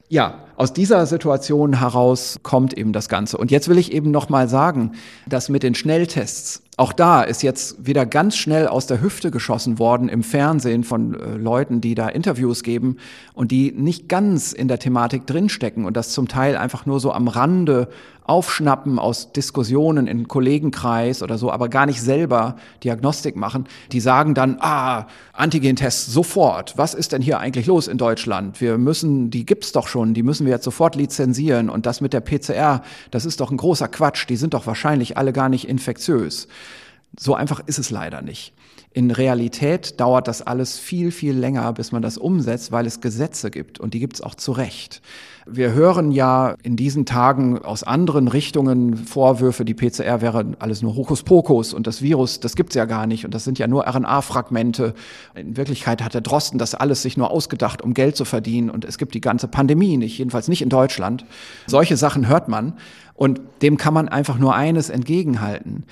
Ja, 0.09 0.47
aus 0.57 0.73
dieser 0.73 1.07
Situation 1.07 1.79
heraus 1.79 2.41
kommt 2.43 2.73
eben 2.77 2.93
das 2.93 3.09
Ganze. 3.09 3.37
Und 3.37 3.51
jetzt 3.51 3.69
will 3.69 3.79
ich 3.79 3.93
eben 3.93 4.11
noch 4.11 4.29
mal 4.29 4.49
sagen, 4.49 4.93
dass 5.27 5.49
mit 5.49 5.63
den 5.63 5.75
Schnelltests, 5.75 6.63
auch 6.79 6.93
da 6.93 7.23
ist 7.23 7.43
jetzt 7.43 7.85
wieder 7.85 8.07
ganz 8.07 8.37
schnell 8.37 8.69
aus 8.69 8.87
der 8.87 9.01
Hüfte 9.01 9.33
geschossen 9.33 9.81
worden 9.81 10.09
im 10.09 10.23
Fernsehen 10.23 10.85
von 10.85 11.15
äh, 11.15 11.35
Leuten, 11.35 11.81
die 11.81 11.97
da 11.97 12.09
Interviews 12.09 12.63
geben 12.63 12.99
und 13.35 13.51
die 13.51 13.73
nicht 13.73 14.09
ganz 14.09 14.53
in 14.53 14.69
der 14.69 14.79
Thematik 14.79 15.27
drinstecken 15.27 15.85
und 15.85 15.97
das 15.97 16.11
zum 16.11 16.29
Teil 16.29 16.57
einfach 16.57 16.87
nur 16.87 17.01
so 17.01 17.13
am 17.13 17.27
Rande 17.27 17.89
aufschnappen 18.29 18.99
aus 18.99 19.33
Diskussionen 19.33 20.07
in 20.07 20.29
Kollegenkreis 20.29 21.23
oder 21.23 21.39
so, 21.39 21.51
aber 21.51 21.69
gar 21.69 21.87
nicht 21.87 22.03
selber 22.03 22.57
Diagnostik 22.85 23.37
machen, 23.37 23.67
die 23.91 24.01
sagen 24.01 24.35
dann, 24.35 24.59
ah, 24.61 25.07
Antigentests 25.33 26.13
sofort. 26.13 26.75
Was 26.77 26.93
ist 26.93 27.13
denn 27.13 27.23
hier 27.23 27.41
eigentlich 27.41 27.67
los 27.67 27.89
in 27.89 27.97
Deutschland? 27.97 28.61
Wir 28.61 28.77
müssen, 28.77 29.31
die 29.31 29.47
gibt's 29.47 29.73
doch 29.73 29.89
schon, 29.89 30.13
die 30.13 30.23
müssen 30.23 30.45
wir 30.45 30.53
jetzt 30.53 30.65
sofort 30.65 30.95
lizenzieren 30.95 31.71
und 31.71 31.87
das 31.87 32.03
mit 32.03 32.13
der 32.13 32.21
PCR, 32.21 32.83
das 33.11 33.25
ist 33.25 33.41
doch 33.41 33.51
ein 33.51 33.57
großer 33.57 33.89
Quatsch, 33.89 34.29
die 34.29 34.37
sind 34.37 34.53
doch 34.53 34.67
wahrscheinlich 34.67 35.17
alle 35.17 35.33
gar 35.33 35.49
nicht 35.49 35.67
infektiös. 35.67 36.49
So 37.17 37.35
einfach 37.35 37.61
ist 37.67 37.79
es 37.79 37.91
leider 37.91 38.23
nicht. 38.23 38.53
In 38.93 39.11
Realität 39.11 40.01
dauert 40.01 40.29
das 40.29 40.41
alles 40.41 40.79
viel, 40.79 41.11
viel 41.11 41.37
länger, 41.37 41.73
bis 41.73 41.93
man 41.93 42.01
das 42.01 42.17
umsetzt, 42.17 42.73
weil 42.73 42.87
es 42.87 43.01
Gesetze 43.01 43.51
gibt 43.51 43.79
und 43.79 43.93
die 43.93 44.01
gibt 44.01 44.15
es 44.15 44.23
auch 44.23 44.35
zu 44.35 44.51
Recht. 44.53 45.03
Wir 45.47 45.73
hören 45.73 46.11
ja 46.11 46.55
in 46.63 46.75
diesen 46.75 47.07
Tagen 47.07 47.59
aus 47.59 47.83
anderen 47.83 48.29
Richtungen 48.29 48.97
Vorwürfe, 48.97 49.65
die 49.65 49.75
PCR 49.75 50.21
wäre 50.21 50.57
alles 50.59 50.83
nur 50.83 50.97
Hokuspokus 50.97 51.75
und 51.75 51.87
das 51.87 52.03
Virus, 52.03 52.41
das 52.41 52.57
gibt's 52.57 52.75
ja 52.75 52.87
gar 52.87 53.07
nicht 53.07 53.25
und 53.25 53.35
das 53.35 53.45
sind 53.45 53.59
ja 53.59 53.67
nur 53.67 53.87
RNA-Fragmente. 53.87 54.95
In 55.35 55.57
Wirklichkeit 55.57 56.03
hat 56.03 56.15
der 56.15 56.23
Drosten 56.23 56.59
das 56.59 56.75
alles 56.75 57.03
sich 57.03 57.17
nur 57.17 57.31
ausgedacht, 57.31 57.83
um 57.83 57.95
Geld 57.95 58.17
zu 58.17 58.25
verdienen 58.25 58.71
und 58.71 58.85
es 58.85 58.97
gibt 58.97 59.15
die 59.15 59.21
ganze 59.21 59.49
Pandemie 59.49 59.97
nicht, 59.97 60.19
jedenfalls 60.19 60.49
nicht 60.49 60.63
in 60.63 60.71
Deutschland. 60.71 61.25
Solche 61.67 61.97
Sachen 61.97 62.27
hört 62.27 62.49
man 62.49 62.73
und 63.15 63.41
dem 63.63 63.77
kann 63.77 63.95
man 63.95 64.09
einfach 64.09 64.39
nur 64.39 64.55
eines 64.55 64.91
entgegenhalten. 64.91 65.85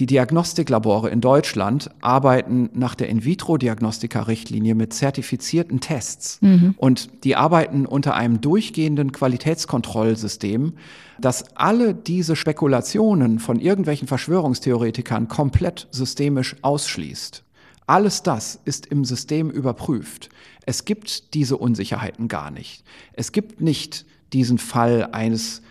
Die 0.00 0.06
Diagnostiklabore 0.06 1.08
in 1.10 1.20
Deutschland 1.20 1.88
arbeiten 2.00 2.68
nach 2.72 2.96
der 2.96 3.08
In-vitro-Diagnostika-Richtlinie 3.08 4.74
mit 4.74 4.92
zertifizierten 4.92 5.78
Tests. 5.78 6.38
Mhm. 6.42 6.74
Und 6.76 7.24
die 7.24 7.36
arbeiten 7.36 7.86
unter 7.86 8.14
einem 8.14 8.40
durchgehenden 8.40 9.12
Qualitätskontrollsystem, 9.12 10.72
das 11.20 11.56
alle 11.56 11.94
diese 11.94 12.34
Spekulationen 12.34 13.38
von 13.38 13.60
irgendwelchen 13.60 14.08
Verschwörungstheoretikern 14.08 15.28
komplett 15.28 15.86
systemisch 15.92 16.56
ausschließt. 16.62 17.44
Alles 17.86 18.24
das 18.24 18.58
ist 18.64 18.86
im 18.86 19.04
System 19.04 19.48
überprüft. 19.48 20.28
Es 20.66 20.84
gibt 20.84 21.34
diese 21.34 21.56
Unsicherheiten 21.56 22.26
gar 22.26 22.50
nicht. 22.50 22.82
Es 23.12 23.30
gibt 23.30 23.60
nicht 23.60 24.06
diesen 24.32 24.58
Fall 24.58 25.10
eines 25.12 25.62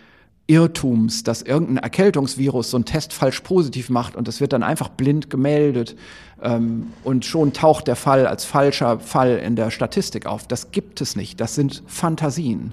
Irrtums, 0.46 1.22
dass 1.22 1.40
irgendein 1.40 1.78
Erkältungsvirus 1.78 2.70
so 2.70 2.76
einen 2.76 2.84
Test 2.84 3.12
falsch 3.14 3.40
positiv 3.40 3.88
macht 3.88 4.14
und 4.14 4.28
das 4.28 4.40
wird 4.40 4.52
dann 4.52 4.62
einfach 4.62 4.90
blind 4.90 5.30
gemeldet 5.30 5.96
ähm, 6.42 6.92
und 7.02 7.24
schon 7.24 7.54
taucht 7.54 7.86
der 7.86 7.96
Fall 7.96 8.26
als 8.26 8.44
falscher 8.44 9.00
Fall 9.00 9.38
in 9.38 9.56
der 9.56 9.70
Statistik 9.70 10.26
auf. 10.26 10.46
Das 10.46 10.70
gibt 10.70 11.00
es 11.00 11.16
nicht. 11.16 11.40
Das 11.40 11.54
sind 11.54 11.82
Fantasien 11.86 12.72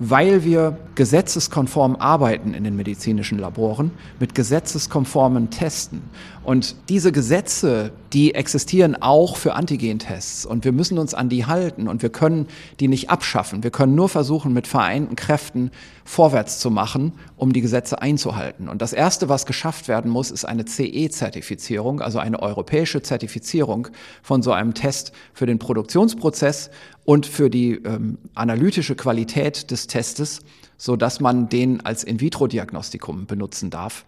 weil 0.00 0.44
wir 0.44 0.78
gesetzeskonform 0.94 1.94
arbeiten 1.96 2.54
in 2.54 2.64
den 2.64 2.74
medizinischen 2.74 3.38
Laboren, 3.38 3.90
mit 4.18 4.34
gesetzeskonformen 4.34 5.50
Testen. 5.50 6.02
Und 6.42 6.74
diese 6.88 7.12
Gesetze, 7.12 7.92
die 8.14 8.34
existieren 8.34 9.00
auch 9.00 9.36
für 9.36 9.52
Antigentests 9.52 10.46
und 10.46 10.64
wir 10.64 10.72
müssen 10.72 10.98
uns 10.98 11.12
an 11.12 11.28
die 11.28 11.44
halten 11.44 11.86
und 11.86 12.00
wir 12.00 12.08
können 12.08 12.46
die 12.80 12.88
nicht 12.88 13.10
abschaffen. 13.10 13.62
Wir 13.62 13.70
können 13.70 13.94
nur 13.94 14.08
versuchen, 14.08 14.54
mit 14.54 14.66
vereinten 14.66 15.16
Kräften 15.16 15.70
vorwärts 16.04 16.58
zu 16.60 16.70
machen, 16.70 17.12
um 17.36 17.52
die 17.52 17.60
Gesetze 17.60 18.00
einzuhalten. 18.00 18.70
Und 18.70 18.80
das 18.80 18.94
Erste, 18.94 19.28
was 19.28 19.44
geschafft 19.44 19.86
werden 19.86 20.10
muss, 20.10 20.30
ist 20.30 20.46
eine 20.46 20.64
CE-Zertifizierung, 20.64 22.00
also 22.00 22.18
eine 22.18 22.40
europäische 22.40 23.02
Zertifizierung 23.02 23.88
von 24.22 24.42
so 24.42 24.52
einem 24.52 24.72
Test 24.72 25.12
für 25.34 25.44
den 25.44 25.58
Produktionsprozess 25.58 26.70
und 27.10 27.26
für 27.26 27.50
die 27.50 27.72
ähm, 27.72 28.18
analytische 28.36 28.94
Qualität 28.94 29.72
des 29.72 29.88
Testes, 29.88 30.42
so 30.76 30.94
dass 30.94 31.18
man 31.18 31.48
den 31.48 31.84
als 31.84 32.04
In-vitro-Diagnostikum 32.04 33.26
benutzen 33.26 33.68
darf. 33.68 34.04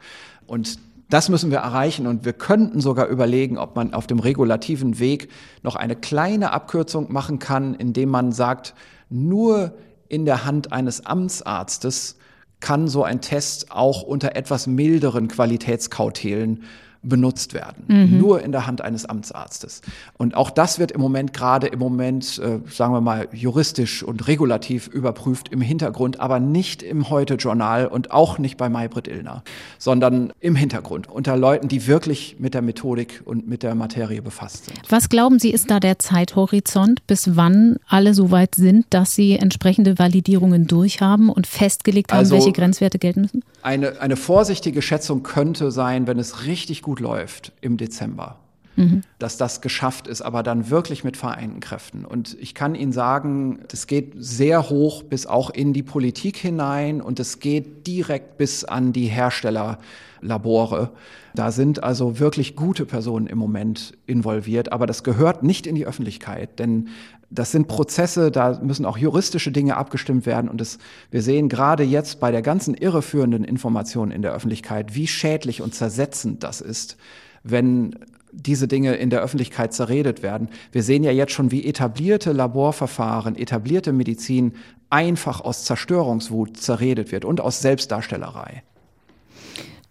Und 0.47 0.79
das 1.11 1.29
müssen 1.29 1.51
wir 1.51 1.59
erreichen 1.59 2.07
und 2.07 2.25
wir 2.25 2.33
könnten 2.33 2.81
sogar 2.81 3.09
überlegen, 3.09 3.59
ob 3.59 3.75
man 3.75 3.93
auf 3.93 4.07
dem 4.07 4.21
regulativen 4.21 5.01
Weg 5.01 5.31
noch 5.65 5.75
eine 5.75 5.97
kleine 5.97 6.53
Abkürzung 6.53 7.13
machen 7.13 7.41
kann, 7.41 7.75
indem 7.75 8.09
man 8.09 8.31
sagt, 8.31 8.73
nur 9.11 9.75
in 10.07 10.25
der 10.25 10.45
Hand 10.45 10.73
eines 10.73 11.05
Amtsarztes 11.05 12.19
kann 12.61 12.87
so 12.87 13.03
ein 13.03 13.21
Test 13.21 13.73
auch 13.73 14.03
unter 14.03 14.37
etwas 14.37 14.69
milderen 14.69 15.27
Qualitätskautelen 15.27 16.63
benutzt 17.03 17.53
werden. 17.55 17.85
Mhm. 17.89 18.19
Nur 18.19 18.43
in 18.43 18.53
der 18.53 18.67
Hand 18.67 18.81
eines 18.81 19.05
Amtsarztes. 19.05 19.83
Und 20.17 20.37
auch 20.37 20.51
das 20.51 20.79
wird 20.79 20.93
im 20.93 21.01
Moment 21.01 21.33
gerade 21.33 21.67
im 21.67 21.79
Moment, 21.79 22.39
äh, 22.39 22.61
sagen 22.71 22.93
wir 22.93 23.01
mal, 23.01 23.29
juristisch 23.33 24.03
und 24.03 24.29
regulativ 24.29 24.87
überprüft 24.89 25.49
im 25.49 25.61
Hintergrund, 25.61 26.21
aber 26.21 26.39
nicht 26.39 26.83
im 26.83 27.11
Heute-Journal 27.11 27.87
und 27.87 28.13
auch 28.13 28.39
nicht 28.39 28.57
bei 28.57 28.69
Maybrit 28.69 29.09
Illner, 29.09 29.43
sondern 29.79 30.33
im 30.41 30.55
Hintergrund 30.55 31.09
unter 31.09 31.37
Leuten, 31.37 31.69
die 31.69 31.87
wirklich 31.87 32.37
mit 32.39 32.55
der 32.55 32.63
Methodik 32.63 33.23
und 33.25 33.49
mit 33.49 33.63
der 33.63 33.75
Materie 33.75 34.23
befasst 34.23 34.67
sind. 34.67 34.81
Was 34.89 35.09
glauben 35.09 35.39
Sie, 35.39 35.51
ist 35.51 35.71
da 35.71 35.81
der 35.81 35.99
Zeithorizont, 35.99 37.07
bis 37.07 37.37
wann 37.37 37.77
alle 37.89 38.15
so 38.15 38.31
weit 38.31 38.55
sind, 38.55 38.87
dass 38.91 39.15
sie 39.15 39.37
entsprechende 39.37 39.99
Validierungen 39.99 40.67
durchhaben 40.67 41.31
und 41.31 41.47
festgelegt 41.47 42.13
haben, 42.13 42.19
also 42.19 42.37
welche 42.37 42.53
Grenzwerte 42.53 42.99
gelten 42.99 43.23
müssen? 43.23 43.43
Eine, 43.63 44.01
eine 44.01 44.17
vorsichtige 44.17 44.83
Schätzung 44.83 45.23
könnte 45.23 45.71
sein, 45.71 46.07
wenn 46.07 46.19
es 46.19 46.47
richtig 46.47 46.83
gut 46.83 46.92
läuft 47.01 47.53
im 47.61 47.77
Dezember. 47.77 48.39
Mhm. 48.77 49.03
Dass 49.19 49.37
das 49.37 49.61
geschafft 49.61 50.07
ist, 50.07 50.23
aber 50.23 50.43
dann 50.43 50.71
wirklich 50.71 51.05
mit 51.05 51.19
vereinten 51.19 51.61
Kräften. 51.61 52.07
Und 52.07 52.37
ich 52.41 52.55
kann 52.55 52.75
Ihnen 52.75 52.93
sagen, 52.93 53.61
das 53.69 53.87
geht 53.87 54.15
sehr 54.17 54.71
hoch 54.71 55.03
bis 55.03 55.27
auch 55.27 55.51
in 55.51 55.75
die 55.75 55.83
Politik 55.83 56.39
hinein 56.39 57.03
und 57.03 57.21
es 57.21 57.39
geht 57.39 57.87
direkt 57.87 58.39
bis 58.39 58.65
an 58.65 58.95
die 58.95 59.09
Herstellerlabore. 59.09 60.91
Da 61.35 61.51
sind 61.51 61.83
also 61.83 62.19
wirklich 62.19 62.57
gute 62.57 62.87
Personen 62.87 63.27
im 63.27 63.37
Moment 63.37 63.93
involviert, 64.07 64.73
aber 64.73 64.87
das 64.87 65.05
gehört 65.05 65.43
nicht 65.43 65.67
in 65.67 65.75
die 65.75 65.87
Öffentlichkeit, 65.87 66.59
denn 66.59 66.89
das 67.33 67.51
sind 67.51 67.67
Prozesse, 67.67 68.31
da 68.31 68.61
müssen 68.63 68.85
auch 68.85 68.99
juristische 68.99 69.53
Dinge 69.53 69.77
abgestimmt 69.77 70.27
werden. 70.27 70.49
Und 70.51 70.61
das, 70.61 70.79
wir 71.11 71.23
sehen 71.23 71.49
gerade 71.49 71.83
jetzt 71.83 72.21
bei 72.21 72.31
der 72.31 72.43
ganzen 72.43 72.75
irreführenden 72.75 73.45
Information 73.45 74.11
in 74.11 74.23
der 74.23 74.33
Öffentlichkeit, 74.33 74.95
wie 74.95 75.07
schädlich 75.07 75.63
und 75.63 75.75
zersetzend 75.75 76.43
das 76.43 76.61
ist, 76.61 76.97
wenn 77.43 77.97
diese 78.33 78.69
Dinge 78.69 78.95
in 78.95 79.11
der 79.11 79.23
Öffentlichkeit 79.23 79.75
zerredet 79.75 80.23
werden. 80.23 80.49
Wir 80.73 80.83
sehen 80.83 81.05
ja 81.05 81.11
jetzt 81.11 81.33
schon, 81.33 81.51
wie 81.51 81.67
etablierte 81.67 82.33
Laborverfahren, 82.33 83.37
etablierte 83.37 83.93
Medizin 83.93 84.55
einfach 84.89 85.41
aus 85.41 85.65
Zerstörungswut 85.65 86.57
zerredet 86.57 87.13
wird 87.13 87.25
und 87.25 87.41
aus 87.41 87.61
Selbstdarstellerei. 87.61 88.63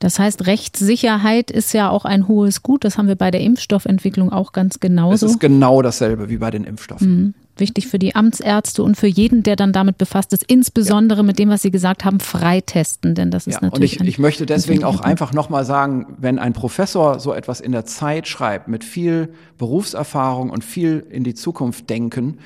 Das 0.02 0.18
heißt, 0.18 0.48
Rechtssicherheit 0.48 1.52
ist 1.52 1.74
ja 1.74 1.92
auch 1.92 2.06
ein 2.06 2.28
hohes 2.28 2.64
Gut. 2.64 2.84
Das 2.84 2.98
haben 2.98 3.08
wir 3.08 3.16
bei 3.16 3.30
der 3.30 3.42
Impfstoffentwicklung 3.42 4.32
auch 4.32 4.52
ganz 4.52 4.80
genauso. 4.80 5.28
Es 5.28 5.34
ist 5.34 5.40
genau 5.40 5.84
dasselbe 5.84 6.28
wie 6.28 6.38
bei 6.38 6.50
den 6.50 6.64
Impfstoffen. 6.64 7.08
Mhm. 7.08 7.34
Wichtig 7.58 7.86
für 7.86 8.00
die 8.00 8.16
Amtsärzte 8.16 8.82
und 8.82 8.98
für 8.98 9.06
jeden, 9.06 9.44
der 9.44 9.56
dann 9.56 9.74
damit 9.74 10.00
befasst 10.00 10.34
ist, 10.34 10.44
insbesondere 10.44 11.20
ja. 11.20 11.24
mit 11.24 11.38
dem, 11.38 11.50
was 11.50 11.62
Sie 11.62 11.70
gesagt 11.70 12.04
haben, 12.04 12.20
freitesten, 12.20 13.14
denn 13.14 13.30
das 13.30 13.46
ist 13.46 13.56
ja, 13.56 13.62
natürlich. 13.62 14.00
Und 14.00 14.08
ich, 14.08 14.14
ich 14.14 14.20
möchte 14.20 14.48
deswegen 14.48 14.84
auch 14.84 15.02
einfach 15.02 15.34
nochmal 15.34 15.66
sagen, 15.66 16.16
wenn 16.18 16.40
ein 16.40 16.54
Professor 16.54 17.20
so 17.20 17.32
etwas 17.32 17.62
in 17.62 17.72
der 17.72 17.86
Zeit 17.86 18.28
schreibt, 18.28 18.68
mit 18.68 18.84
viel 18.84 19.30
Berufserfahrung 19.60 20.50
und 20.50 20.64
viel 20.64 21.06
in 21.12 21.24
die 21.24 21.36
Zukunft 21.36 21.92
denken, 21.92 22.40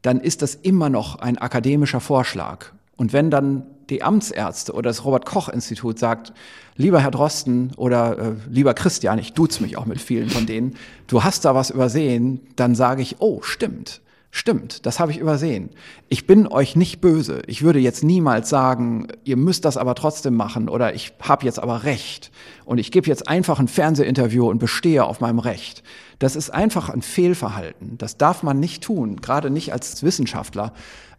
dann 0.00 0.20
ist 0.20 0.40
das 0.40 0.54
immer 0.54 0.88
noch 0.88 1.16
ein 1.16 1.36
akademischer 1.36 2.00
Vorschlag. 2.00 2.72
Und 2.96 3.12
wenn 3.12 3.30
dann 3.30 3.64
die 3.90 4.02
Amtsärzte 4.02 4.72
oder 4.72 4.90
das 4.90 5.04
Robert 5.04 5.26
Koch 5.26 5.48
Institut 5.48 5.98
sagt, 5.98 6.32
lieber 6.76 7.00
Herr 7.00 7.10
Drosten 7.10 7.72
oder 7.76 8.18
äh, 8.18 8.32
lieber 8.48 8.74
Christian, 8.74 9.18
ich 9.18 9.32
duze 9.32 9.62
mich 9.62 9.76
auch 9.76 9.86
mit 9.86 10.00
vielen 10.00 10.30
von 10.30 10.46
denen, 10.46 10.76
du 11.06 11.22
hast 11.22 11.44
da 11.44 11.54
was 11.54 11.70
übersehen, 11.70 12.40
dann 12.56 12.74
sage 12.74 13.02
ich, 13.02 13.16
oh, 13.20 13.42
stimmt. 13.42 14.00
Stimmt, 14.36 14.84
das 14.84 14.98
habe 14.98 15.12
ich 15.12 15.18
übersehen. 15.18 15.70
Ich 16.08 16.26
bin 16.26 16.48
euch 16.48 16.74
nicht 16.74 17.00
böse. 17.00 17.42
Ich 17.46 17.62
würde 17.62 17.78
jetzt 17.78 18.02
niemals 18.02 18.48
sagen, 18.48 19.06
ihr 19.22 19.36
müsst 19.36 19.64
das 19.64 19.76
aber 19.76 19.94
trotzdem 19.94 20.34
machen 20.34 20.68
oder 20.68 20.92
ich 20.92 21.12
habe 21.20 21.44
jetzt 21.44 21.60
aber 21.60 21.84
Recht 21.84 22.32
und 22.64 22.78
ich 22.78 22.90
gebe 22.90 23.06
jetzt 23.06 23.28
einfach 23.28 23.60
ein 23.60 23.68
Fernsehinterview 23.68 24.50
und 24.50 24.58
bestehe 24.58 25.04
auf 25.04 25.20
meinem 25.20 25.38
Recht. 25.38 25.84
Das 26.18 26.34
ist 26.34 26.50
einfach 26.50 26.90
ein 26.90 27.02
Fehlverhalten. 27.02 27.96
Das 27.96 28.16
darf 28.16 28.42
man 28.42 28.58
nicht 28.58 28.82
tun, 28.82 29.20
gerade 29.20 29.50
nicht 29.50 29.72
als 29.72 30.02
Wissenschaftler. 30.02 30.72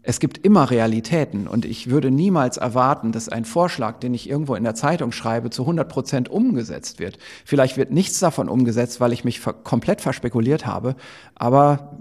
Es 0.08 0.20
gibt 0.20 0.46
immer 0.46 0.70
Realitäten 0.70 1.48
und 1.48 1.66
ich 1.66 1.90
würde 1.90 2.12
niemals 2.12 2.58
erwarten, 2.58 3.12
dass 3.12 3.28
ein 3.28 3.44
Vorschlag, 3.44 4.00
den 4.00 4.14
ich 4.14 4.30
irgendwo 4.30 4.54
in 4.54 4.64
der 4.64 4.76
Zeitung 4.76 5.12
schreibe, 5.12 5.50
zu 5.50 5.64
100 5.64 5.90
Prozent 5.90 6.30
umgesetzt 6.30 7.00
wird. 7.00 7.18
Vielleicht 7.44 7.76
wird 7.76 7.92
nichts 7.92 8.20
davon 8.20 8.48
umgesetzt, 8.48 9.02
weil 9.02 9.14
ich 9.14 9.26
mich 9.26 9.42
komplett 9.64 10.02
verspekuliert 10.02 10.68
habe, 10.68 10.96
aber 11.34 11.98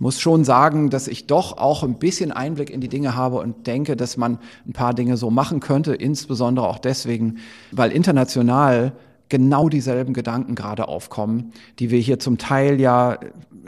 muss 0.00 0.20
schon 0.20 0.44
sagen, 0.44 0.90
dass 0.90 1.06
ich 1.06 1.26
doch 1.28 1.58
auch 1.58 1.84
ein 1.84 1.98
bisschen 2.00 2.32
Einblick 2.32 2.70
in 2.70 2.80
die 2.80 2.88
Dinge 2.88 3.14
habe 3.14 3.38
und 3.38 3.68
denke, 3.68 3.96
dass 3.96 4.16
man 4.16 4.38
ein 4.66 4.72
paar 4.72 4.94
Dinge 4.94 5.16
so 5.16 5.30
machen 5.30 5.60
könnte, 5.60 5.94
insbesondere 5.94 6.66
auch 6.66 6.78
deswegen, 6.78 7.38
weil 7.70 7.92
international 7.92 8.92
genau 9.28 9.68
dieselben 9.68 10.14
Gedanken 10.14 10.54
gerade 10.54 10.88
aufkommen, 10.88 11.52
die 11.78 11.90
wir 11.90 11.98
hier 11.98 12.18
zum 12.18 12.38
Teil 12.38 12.80
ja 12.80 13.18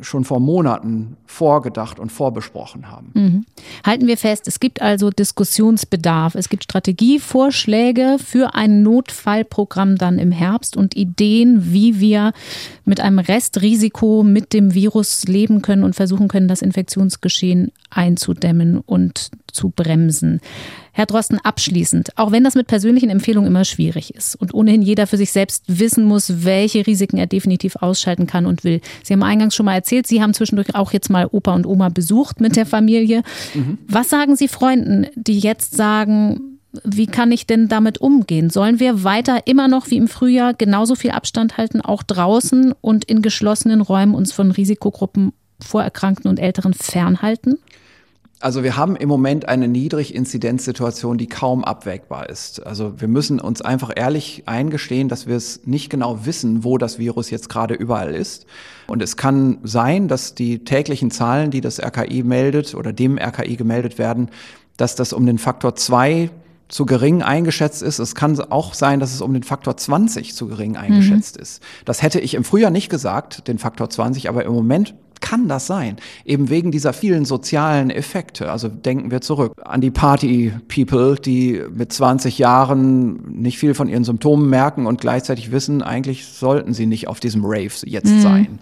schon 0.03 0.25
vor 0.25 0.41
Monaten 0.41 1.17
vorgedacht 1.27 1.99
und 1.99 2.11
vorbesprochen 2.11 2.91
haben. 2.91 3.11
Mhm. 3.15 3.45
Halten 3.85 4.07
wir 4.07 4.17
fest, 4.17 4.49
es 4.49 4.61
gibt 4.61 4.83
also 4.83 5.11
Diskussionsbedarf. 5.11 6.35
Es 6.35 6.49
gibt 6.49 6.65
Strategievorschläge 6.65 8.17
für 8.25 8.55
ein 8.55 8.83
Notfallprogramm 8.83 9.97
dann 9.97 10.19
im 10.19 10.33
Herbst 10.33 10.77
und 10.77 10.97
Ideen, 10.97 11.73
wie 11.73 12.01
wir 12.01 12.33
mit 12.85 13.01
einem 13.01 13.19
Restrisiko 13.19 14.23
mit 14.23 14.53
dem 14.53 14.75
Virus 14.75 15.25
leben 15.25 15.63
können 15.63 15.85
und 15.85 15.95
versuchen 15.95 16.29
können, 16.29 16.49
das 16.49 16.63
Infektionsgeschehen 16.63 17.73
einzudämmen 17.91 18.79
und 18.79 19.31
zu 19.53 19.71
bremsen. 19.71 20.41
Herr 21.01 21.07
Drosten, 21.07 21.39
abschließend, 21.39 22.19
auch 22.19 22.31
wenn 22.31 22.45
das 22.45 22.57
mit 22.57 22.67
persönlichen 22.67 23.09
Empfehlungen 23.09 23.49
immer 23.49 23.65
schwierig 23.65 24.15
ist 24.15 24.35
und 24.35 24.53
ohnehin 24.53 24.83
jeder 24.83 25.07
für 25.07 25.17
sich 25.17 25.33
selbst 25.33 25.65
wissen 25.67 26.05
muss, 26.05 26.45
welche 26.45 26.87
Risiken 26.87 27.17
er 27.17 27.27
definitiv 27.27 27.77
ausschalten 27.77 28.27
kann 28.27 28.45
und 28.45 28.65
will. 28.65 28.83
Sie 29.03 29.15
haben 29.15 29.23
eingangs 29.23 29.55
schon 29.55 29.65
mal 29.65 29.73
erzählt, 29.73 30.07
Sie 30.07 30.21
haben 30.21 30.35
zwischendurch 30.35 30.75
auch 30.75 30.93
jetzt 30.93 31.09
mal 31.09 31.27
Opa 31.33 31.55
und 31.55 31.65
Oma 31.65 31.89
besucht 31.89 32.43
mit 32.43 32.55
der 32.55 32.67
Familie. 32.67 33.23
Mhm. 33.55 33.79
Was 33.89 34.11
sagen 34.11 34.37
Sie 34.37 34.47
Freunden, 34.47 35.07
die 35.15 35.39
jetzt 35.39 35.75
sagen, 35.75 36.59
wie 36.85 37.07
kann 37.07 37.33
ich 37.33 37.47
denn 37.47 37.69
damit 37.69 38.03
umgehen? 38.03 38.51
Sollen 38.51 38.79
wir 38.79 39.03
weiter 39.03 39.47
immer 39.47 39.69
noch 39.69 39.91
wie 39.91 39.97
im 39.97 40.07
Frühjahr 40.07 40.53
genauso 40.53 40.97
viel 40.97 41.13
Abstand 41.13 41.57
halten, 41.57 41.81
auch 41.81 42.03
draußen 42.03 42.75
und 42.79 43.07
in 43.07 43.23
geschlossenen 43.23 43.81
Räumen 43.81 44.15
uns 44.15 44.33
von 44.33 44.51
Risikogruppen, 44.51 45.33
Vorerkrankten 45.65 46.29
und 46.29 46.39
Älteren 46.39 46.75
fernhalten? 46.75 47.57
Also 48.43 48.65
wir 48.65 48.79
haben 48.79 48.97
im 48.97 49.11
Moment 49.11 49.47
eine 49.49 49.69
Niedriginzidenzsituation, 49.69 51.19
die 51.19 51.27
kaum 51.27 51.63
abwägbar 51.63 52.31
ist. 52.31 52.67
Also 52.67 52.99
wir 52.99 53.07
müssen 53.07 53.39
uns 53.39 53.61
einfach 53.61 53.93
ehrlich 53.95 54.45
eingestehen, 54.47 55.11
dass 55.11 55.27
wir 55.27 55.37
es 55.37 55.67
nicht 55.67 55.91
genau 55.91 56.25
wissen, 56.25 56.65
wo 56.65 56.79
das 56.79 56.99
Virus 56.99 57.29
jetzt 57.29 57.51
gerade 57.51 57.75
überall 57.75 58.15
ist. 58.15 58.47
Und 58.87 59.03
es 59.03 59.19
kann 59.19 59.59
sein, 59.63 60.09
dass 60.09 60.35
die 60.35 60.65
täglichen 60.65 61.11
Zahlen, 61.11 61.51
die 61.51 61.61
das 61.61 61.81
RKI 61.81 62.23
meldet 62.23 62.75
oder 62.75 62.95
dem 62.95 63.19
RKI 63.19 63.57
gemeldet 63.57 63.99
werden, 63.99 64.31
dass 64.79 64.95
das 64.95 65.13
um 65.13 65.27
den 65.27 65.37
Faktor 65.37 65.77
zwei 65.77 66.31
zu 66.69 66.87
gering 66.87 67.23
eingeschätzt 67.23 67.83
ist. 67.83 67.99
Es 67.99 68.15
kann 68.15 68.41
auch 68.41 68.73
sein, 68.73 69.01
dass 69.01 69.13
es 69.13 69.21
um 69.21 69.35
den 69.35 69.43
Faktor 69.43 69.77
20 69.77 70.35
zu 70.35 70.47
gering 70.47 70.79
eingeschätzt 70.79 71.37
mhm. 71.37 71.43
ist. 71.43 71.63
Das 71.85 72.01
hätte 72.01 72.21
ich 72.21 72.33
im 72.33 72.45
Frühjahr 72.45 72.71
nicht 72.71 72.89
gesagt, 72.89 73.49
den 73.49 73.59
Faktor 73.59 73.91
20, 73.91 74.31
aber 74.31 74.47
im 74.47 74.53
Moment 74.53 74.95
kann 75.21 75.49
das 75.49 75.67
sein? 75.67 75.97
Eben 76.25 76.49
wegen 76.51 76.71
dieser 76.71 76.93
vielen 76.93 77.25
sozialen 77.25 77.91
Effekte. 77.91 78.51
Also 78.51 78.69
denken 78.69 79.11
wir 79.11 79.21
zurück 79.21 79.53
an 79.65 79.81
die 79.81 79.91
Party-People, 79.91 81.17
die 81.17 81.63
mit 81.73 81.93
20 81.93 82.39
Jahren 82.39 83.41
nicht 83.41 83.59
viel 83.59 83.75
von 83.75 83.89
ihren 83.89 84.05
Symptomen 84.05 84.49
merken 84.49 84.87
und 84.87 85.01
gleichzeitig 85.01 85.53
wissen, 85.53 85.83
eigentlich 85.83 86.27
sollten 86.27 86.75
sie 86.75 86.87
nicht 86.87 87.09
auf 87.09 87.21
diesem 87.21 87.45
Rave 87.45 87.71
jetzt 87.85 88.11
mhm. 88.11 88.21
sein. 88.21 88.59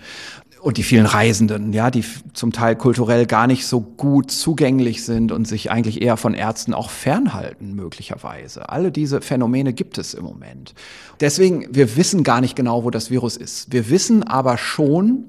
Und 0.60 0.76
die 0.76 0.82
vielen 0.82 1.06
Reisenden, 1.06 1.72
ja, 1.72 1.90
die 1.90 2.04
zum 2.32 2.52
Teil 2.52 2.74
kulturell 2.74 3.26
gar 3.26 3.46
nicht 3.46 3.64
so 3.66 3.80
gut 3.80 4.32
zugänglich 4.32 5.04
sind 5.04 5.30
und 5.30 5.46
sich 5.46 5.70
eigentlich 5.70 6.02
eher 6.02 6.16
von 6.16 6.34
Ärzten 6.34 6.74
auch 6.74 6.90
fernhalten, 6.90 7.74
möglicherweise. 7.74 8.68
Alle 8.68 8.90
diese 8.90 9.20
Phänomene 9.20 9.72
gibt 9.72 9.98
es 9.98 10.14
im 10.14 10.24
Moment. 10.24 10.74
Deswegen, 11.20 11.68
wir 11.70 11.96
wissen 11.96 12.24
gar 12.24 12.40
nicht 12.40 12.56
genau, 12.56 12.82
wo 12.82 12.90
das 12.90 13.10
Virus 13.10 13.36
ist. 13.36 13.72
Wir 13.72 13.88
wissen 13.88 14.24
aber 14.24 14.58
schon, 14.58 15.26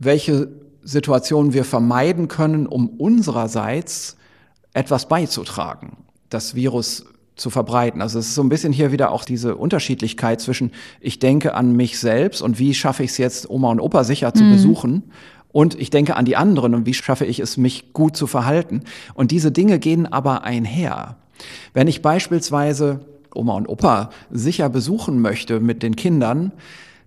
welche 0.00 0.48
Situationen 0.82 1.52
wir 1.52 1.64
vermeiden 1.64 2.26
können, 2.26 2.66
um 2.66 2.88
unsererseits 2.88 4.16
etwas 4.72 5.06
beizutragen, 5.06 5.98
das 6.30 6.54
Virus 6.54 7.04
zu 7.36 7.50
verbreiten. 7.50 8.02
Also 8.02 8.18
es 8.18 8.28
ist 8.28 8.34
so 8.34 8.42
ein 8.42 8.48
bisschen 8.48 8.72
hier 8.72 8.92
wieder 8.92 9.12
auch 9.12 9.24
diese 9.24 9.56
Unterschiedlichkeit 9.56 10.40
zwischen, 10.40 10.72
ich 11.00 11.18
denke 11.18 11.54
an 11.54 11.76
mich 11.76 11.98
selbst 11.98 12.42
und 12.42 12.58
wie 12.58 12.74
schaffe 12.74 13.02
ich 13.02 13.10
es 13.10 13.18
jetzt, 13.18 13.48
Oma 13.48 13.70
und 13.70 13.80
Opa 13.80 14.04
sicher 14.04 14.34
zu 14.34 14.44
mhm. 14.44 14.52
besuchen. 14.52 15.02
Und 15.52 15.78
ich 15.80 15.90
denke 15.90 16.16
an 16.16 16.24
die 16.24 16.36
anderen 16.36 16.74
und 16.74 16.86
wie 16.86 16.94
schaffe 16.94 17.24
ich 17.24 17.40
es, 17.40 17.56
mich 17.56 17.92
gut 17.92 18.16
zu 18.16 18.26
verhalten. 18.26 18.82
Und 19.14 19.32
diese 19.32 19.50
Dinge 19.50 19.78
gehen 19.78 20.06
aber 20.06 20.44
einher. 20.44 21.16
Wenn 21.72 21.88
ich 21.88 22.02
beispielsweise 22.02 23.00
Oma 23.34 23.54
und 23.54 23.68
Opa 23.68 24.10
sicher 24.30 24.68
besuchen 24.68 25.20
möchte 25.20 25.60
mit 25.60 25.82
den 25.82 25.96
Kindern, 25.96 26.52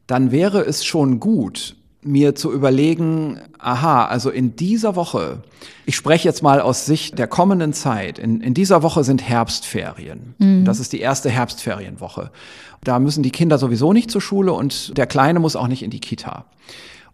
dann 0.07 0.31
wäre 0.31 0.61
es 0.61 0.83
schon 0.83 1.19
gut, 1.19 1.75
mir 2.05 2.35
zu 2.35 2.51
überlegen, 2.51 3.39
aha, 3.59 4.05
also 4.05 4.29
in 4.29 4.55
dieser 4.55 4.95
Woche, 4.95 5.41
ich 5.85 5.95
spreche 5.95 6.27
jetzt 6.27 6.43
mal 6.43 6.61
aus 6.61 6.85
Sicht 6.85 7.17
der 7.19 7.27
kommenden 7.27 7.73
Zeit, 7.73 8.19
in, 8.19 8.41
in 8.41 8.53
dieser 8.53 8.83
Woche 8.83 9.03
sind 9.03 9.21
Herbstferien. 9.21 10.35
Mhm. 10.37 10.65
Das 10.65 10.79
ist 10.79 10.93
die 10.93 10.99
erste 10.99 11.29
Herbstferienwoche. 11.29 12.31
Da 12.83 12.99
müssen 12.99 13.23
die 13.23 13.31
Kinder 13.31 13.57
sowieso 13.57 13.93
nicht 13.93 14.11
zur 14.11 14.21
Schule 14.21 14.53
und 14.53 14.97
der 14.97 15.07
Kleine 15.07 15.39
muss 15.39 15.55
auch 15.55 15.67
nicht 15.67 15.83
in 15.83 15.89
die 15.89 16.01
Kita. 16.01 16.45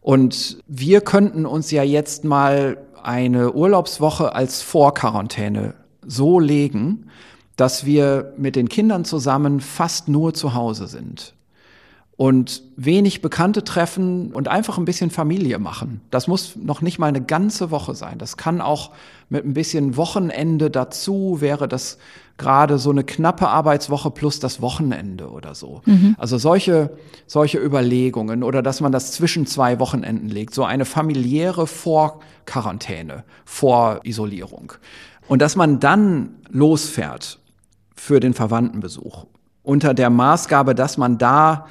Und 0.01 0.63
wir 0.67 1.01
könnten 1.01 1.45
uns 1.45 1.71
ja 1.71 1.83
jetzt 1.83 2.23
mal 2.23 2.77
eine 3.03 3.53
Urlaubswoche 3.53 4.33
als 4.33 4.61
Vorquarantäne 4.61 5.75
so 6.05 6.39
legen, 6.39 7.07
dass 7.55 7.85
wir 7.85 8.33
mit 8.37 8.55
den 8.55 8.69
Kindern 8.69 9.05
zusammen 9.05 9.59
fast 9.59 10.07
nur 10.07 10.33
zu 10.33 10.53
Hause 10.53 10.87
sind 10.87 11.35
und 12.19 12.63
wenig 12.75 13.21
Bekannte 13.21 13.63
treffen 13.63 14.33
und 14.33 14.49
einfach 14.49 14.77
ein 14.77 14.83
bisschen 14.83 15.09
Familie 15.09 15.57
machen. 15.57 16.01
Das 16.11 16.27
muss 16.27 16.57
noch 16.57 16.81
nicht 16.81 16.99
mal 16.99 17.07
eine 17.07 17.21
ganze 17.21 17.71
Woche 17.71 17.95
sein. 17.95 18.17
Das 18.17 18.35
kann 18.35 18.59
auch 18.59 18.91
mit 19.29 19.45
ein 19.45 19.53
bisschen 19.53 19.95
Wochenende 19.95 20.69
dazu, 20.69 21.37
wäre 21.39 21.69
das 21.69 21.97
gerade 22.37 22.77
so 22.77 22.89
eine 22.89 23.05
knappe 23.05 23.47
Arbeitswoche 23.47 24.11
plus 24.11 24.41
das 24.41 24.61
Wochenende 24.61 25.29
oder 25.29 25.55
so. 25.55 25.81
Mhm. 25.85 26.17
Also 26.17 26.37
solche, 26.37 26.91
solche 27.25 27.57
Überlegungen 27.57 28.43
oder 28.43 28.61
dass 28.61 28.81
man 28.81 28.91
das 28.91 29.13
zwischen 29.13 29.45
zwei 29.45 29.79
Wochenenden 29.79 30.27
legt, 30.27 30.53
so 30.53 30.65
eine 30.65 30.83
familiäre 30.83 31.67
Vorquarantäne, 31.67 33.23
Vorisolierung. 33.45 34.73
Und 35.29 35.41
dass 35.41 35.55
man 35.55 35.79
dann 35.79 36.31
losfährt 36.49 37.39
für 37.95 38.19
den 38.19 38.33
Verwandtenbesuch 38.33 39.25
unter 39.63 39.93
der 39.93 40.09
Maßgabe, 40.09 40.75
dass 40.75 40.97
man 40.97 41.17
da 41.17 41.67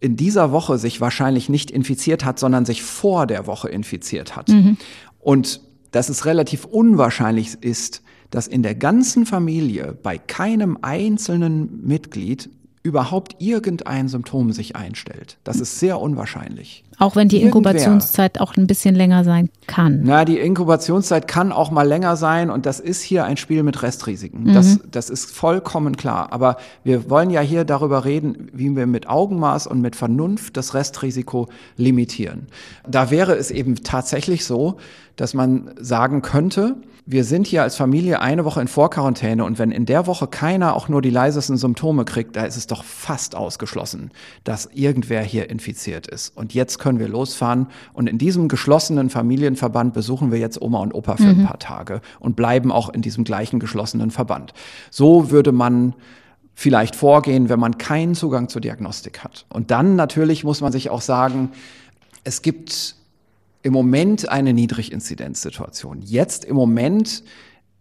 in 0.00 0.16
dieser 0.16 0.52
Woche 0.52 0.78
sich 0.78 1.00
wahrscheinlich 1.00 1.48
nicht 1.48 1.70
infiziert 1.70 2.24
hat, 2.24 2.38
sondern 2.38 2.64
sich 2.64 2.82
vor 2.82 3.26
der 3.26 3.46
Woche 3.46 3.68
infiziert 3.68 4.36
hat. 4.36 4.48
Mhm. 4.48 4.76
Und 5.18 5.60
dass 5.90 6.08
es 6.08 6.26
relativ 6.26 6.64
unwahrscheinlich 6.64 7.54
ist, 7.62 8.02
dass 8.30 8.46
in 8.46 8.62
der 8.62 8.74
ganzen 8.74 9.24
Familie 9.24 9.96
bei 10.02 10.18
keinem 10.18 10.78
einzelnen 10.82 11.86
Mitglied 11.86 12.50
überhaupt 12.82 13.36
irgendein 13.40 14.08
Symptom 14.08 14.52
sich 14.52 14.76
einstellt. 14.76 15.38
Das 15.42 15.60
ist 15.60 15.80
sehr 15.80 16.00
unwahrscheinlich. 16.00 16.84
Auch 16.98 17.14
wenn 17.14 17.28
die 17.28 17.36
Irgendwer. 17.36 17.72
Inkubationszeit 17.72 18.40
auch 18.40 18.56
ein 18.56 18.66
bisschen 18.66 18.94
länger 18.94 19.22
sein 19.22 19.50
kann. 19.66 20.00
Na, 20.04 20.24
die 20.24 20.38
Inkubationszeit 20.38 21.28
kann 21.28 21.52
auch 21.52 21.70
mal 21.70 21.86
länger 21.86 22.16
sein 22.16 22.50
und 22.50 22.64
das 22.64 22.80
ist 22.80 23.02
hier 23.02 23.24
ein 23.24 23.36
Spiel 23.36 23.62
mit 23.62 23.82
Restrisiken. 23.82 24.44
Mhm. 24.44 24.54
Das, 24.54 24.80
das 24.90 25.10
ist 25.10 25.30
vollkommen 25.30 25.96
klar. 25.96 26.32
Aber 26.32 26.56
wir 26.84 27.10
wollen 27.10 27.30
ja 27.30 27.40
hier 27.40 27.64
darüber 27.64 28.04
reden, 28.04 28.48
wie 28.52 28.74
wir 28.74 28.86
mit 28.86 29.08
Augenmaß 29.08 29.66
und 29.66 29.80
mit 29.80 29.94
Vernunft 29.94 30.56
das 30.56 30.74
Restrisiko 30.74 31.48
limitieren. 31.76 32.46
Da 32.88 33.10
wäre 33.10 33.34
es 33.34 33.50
eben 33.50 33.82
tatsächlich 33.82 34.44
so, 34.44 34.78
dass 35.16 35.34
man 35.34 35.70
sagen 35.78 36.22
könnte, 36.22 36.76
wir 37.08 37.22
sind 37.22 37.46
hier 37.46 37.62
als 37.62 37.76
Familie 37.76 38.20
eine 38.20 38.44
Woche 38.44 38.60
in 38.60 38.66
Vorquarantäne 38.66 39.44
und 39.44 39.60
wenn 39.60 39.70
in 39.70 39.86
der 39.86 40.08
Woche 40.08 40.26
keiner 40.26 40.74
auch 40.74 40.88
nur 40.88 41.00
die 41.00 41.10
leisesten 41.10 41.56
Symptome 41.56 42.04
kriegt, 42.04 42.34
da 42.34 42.44
ist 42.44 42.56
es 42.56 42.66
doch 42.66 42.82
fast 42.82 43.36
ausgeschlossen, 43.36 44.10
dass 44.42 44.68
irgendwer 44.72 45.22
hier 45.22 45.48
infiziert 45.48 46.08
ist. 46.08 46.36
Und 46.36 46.52
jetzt 46.52 46.80
können 46.80 46.98
wir 46.98 47.06
losfahren 47.06 47.68
und 47.92 48.08
in 48.08 48.18
diesem 48.18 48.48
geschlossenen 48.48 49.08
Familienverband 49.08 49.94
besuchen 49.94 50.32
wir 50.32 50.40
jetzt 50.40 50.60
Oma 50.60 50.80
und 50.80 50.92
Opa 50.92 51.16
für 51.16 51.22
mhm. 51.22 51.40
ein 51.40 51.46
paar 51.46 51.60
Tage 51.60 52.00
und 52.18 52.34
bleiben 52.34 52.72
auch 52.72 52.88
in 52.88 53.02
diesem 53.02 53.22
gleichen 53.22 53.60
geschlossenen 53.60 54.10
Verband. 54.10 54.52
So 54.90 55.30
würde 55.30 55.52
man 55.52 55.94
vielleicht 56.54 56.96
vorgehen, 56.96 57.48
wenn 57.48 57.60
man 57.60 57.78
keinen 57.78 58.16
Zugang 58.16 58.48
zur 58.48 58.62
Diagnostik 58.62 59.22
hat. 59.22 59.46
Und 59.48 59.70
dann 59.70 59.94
natürlich 59.94 60.42
muss 60.42 60.60
man 60.60 60.72
sich 60.72 60.90
auch 60.90 61.02
sagen, 61.02 61.50
es 62.24 62.42
gibt 62.42 62.96
im 63.66 63.72
Moment 63.72 64.28
eine 64.28 64.52
Niedriginzidenzsituation. 64.52 66.00
Jetzt 66.00 66.44
im 66.44 66.54
Moment 66.54 67.24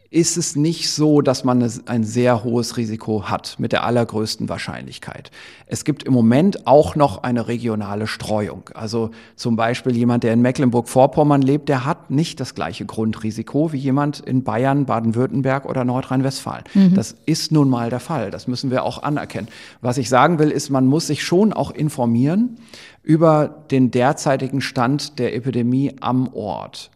ist 0.10 0.36
es 0.36 0.56
nicht 0.56 0.90
so, 0.90 1.22
dass 1.22 1.44
man 1.44 1.70
ein 1.86 2.04
sehr 2.04 2.44
hohes 2.44 2.78
Risiko 2.78 3.30
hat 3.30 3.58
mit 3.60 3.72
der 3.72 3.84
allergrößten 3.84 4.50
Wahrscheinlichkeit. 4.50 5.30
Es 5.68 5.84
gibt 5.84 6.02
im 6.04 6.14
Moment 6.14 6.66
auch 6.66 6.96
noch 6.96 7.22
eine 7.22 7.48
regionale 7.48 8.08
Streuung. 8.08 8.70
Also 8.74 9.12
zum 9.36 9.58
Beispiel 9.58 9.96
jemand, 9.96 10.24
der 10.24 10.34
in 10.34 10.42
Mecklenburg-Vorpommern 10.42 11.44
lebt, 11.44 11.70
der 11.70 11.86
hat 11.86 12.10
nicht 12.10 12.40
das 12.40 12.56
gleiche 12.56 12.86
Grundrisiko 12.86 13.74
wie 13.74 13.78
jemand 13.78 14.22
in 14.22 14.44
Bayern, 14.44 14.86
Baden-Württemberg 14.86 15.66
oder 15.66 15.84
Nordrhein-Westfalen. 15.84 16.64
Mhm. 16.74 16.96
Das 16.96 17.16
ist 17.28 17.52
nun 17.52 17.70
mal 17.70 17.92
der 17.92 18.00
Fall. 18.00 18.32
Das 18.32 18.48
müssen 18.48 18.72
wir 18.72 18.86
auch 18.86 19.04
anerkennen. 19.04 19.50
Was 19.82 20.00
ich 20.00 20.10
sagen 20.10 20.40
will, 20.40 20.50
ist, 20.50 20.72
man 20.72 20.88
muss 20.88 21.06
sich 21.06 21.24
schon 21.24 21.54
auch 21.54 21.70
informieren 21.70 22.58
über 23.06 23.64
den 23.70 23.92
derzeitigen 23.92 24.62
Stand 24.62 25.20
der 25.20 25.36
Epidemie 25.36 25.96
am 26.02 26.28
Ort. 26.34 26.90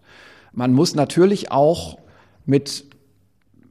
Man 0.52 0.73
muss 0.73 0.95
natürlich 0.95 1.52
auch 1.52 1.99
mit 2.45 2.86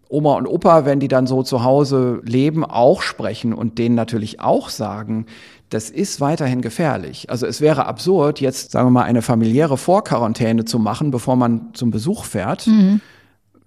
Oma 0.09 0.37
und 0.37 0.47
Opa, 0.47 0.85
wenn 0.85 1.01
die 1.01 1.09
dann 1.09 1.27
so 1.27 1.43
zu 1.43 1.65
Hause 1.65 2.23
leben, 2.25 2.65
auch 2.65 3.03
sprechen 3.03 3.53
und 3.53 3.79
denen 3.79 3.95
natürlich 3.95 4.41
auch 4.41 4.71
sagen, 4.71 5.27
das 5.69 5.91
ist 5.91 6.21
weiterhin 6.21 6.63
gefährlich. 6.63 7.29
Also 7.29 7.47
es 7.47 7.61
wäre 7.61 7.87
absurd, 7.87 8.41
jetzt, 8.41 8.71
sagen 8.71 8.87
wir 8.87 8.93
mal, 8.93 9.03
eine 9.03 9.21
familiäre 9.21 9.77
Vorquarantäne 9.77 10.65
zu 10.65 10.79
machen, 10.79 11.11
bevor 11.11 11.37
man 11.37 11.75
zum 11.75 11.91
Besuch 11.91 12.25
fährt, 12.25 12.67
mhm. 12.69 13.03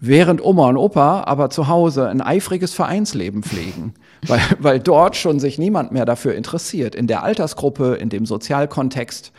Während 0.01 0.43
Oma 0.43 0.67
und 0.67 0.77
Opa 0.77 1.23
aber 1.25 1.49
zu 1.49 1.69
Hause 1.69 2.09
ein 2.09 2.19
eifriges 2.19 2.73
Vereinsleben 2.73 3.43
pflegen 3.43 3.93
weil, 4.27 4.41
weil 4.59 4.79
dort 4.79 5.15
schon 5.15 5.39
sich 5.39 5.57
niemand 5.57 5.91
mehr 5.91 6.05
dafür 6.05 6.35
interessiert, 6.35 6.95
in 6.95 7.07
der 7.07 7.23
Altersgruppe, 7.23 7.95
in 7.95 8.09
dem 8.09 8.25
Sozialkontext 8.25 9.31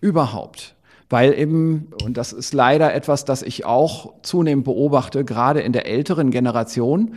überhaupt. 0.00 0.74
Weil 1.10 1.38
eben, 1.38 1.88
und 2.02 2.16
das 2.16 2.32
ist 2.32 2.54
leider 2.54 2.94
etwas, 2.94 3.26
das 3.26 3.42
ich 3.42 3.66
auch 3.66 4.14
zunehmend 4.22 4.64
beobachte, 4.64 5.24
gerade 5.24 5.60
in 5.60 5.72
der 5.72 5.86
älteren 5.86 6.30
Generation, 6.30 7.16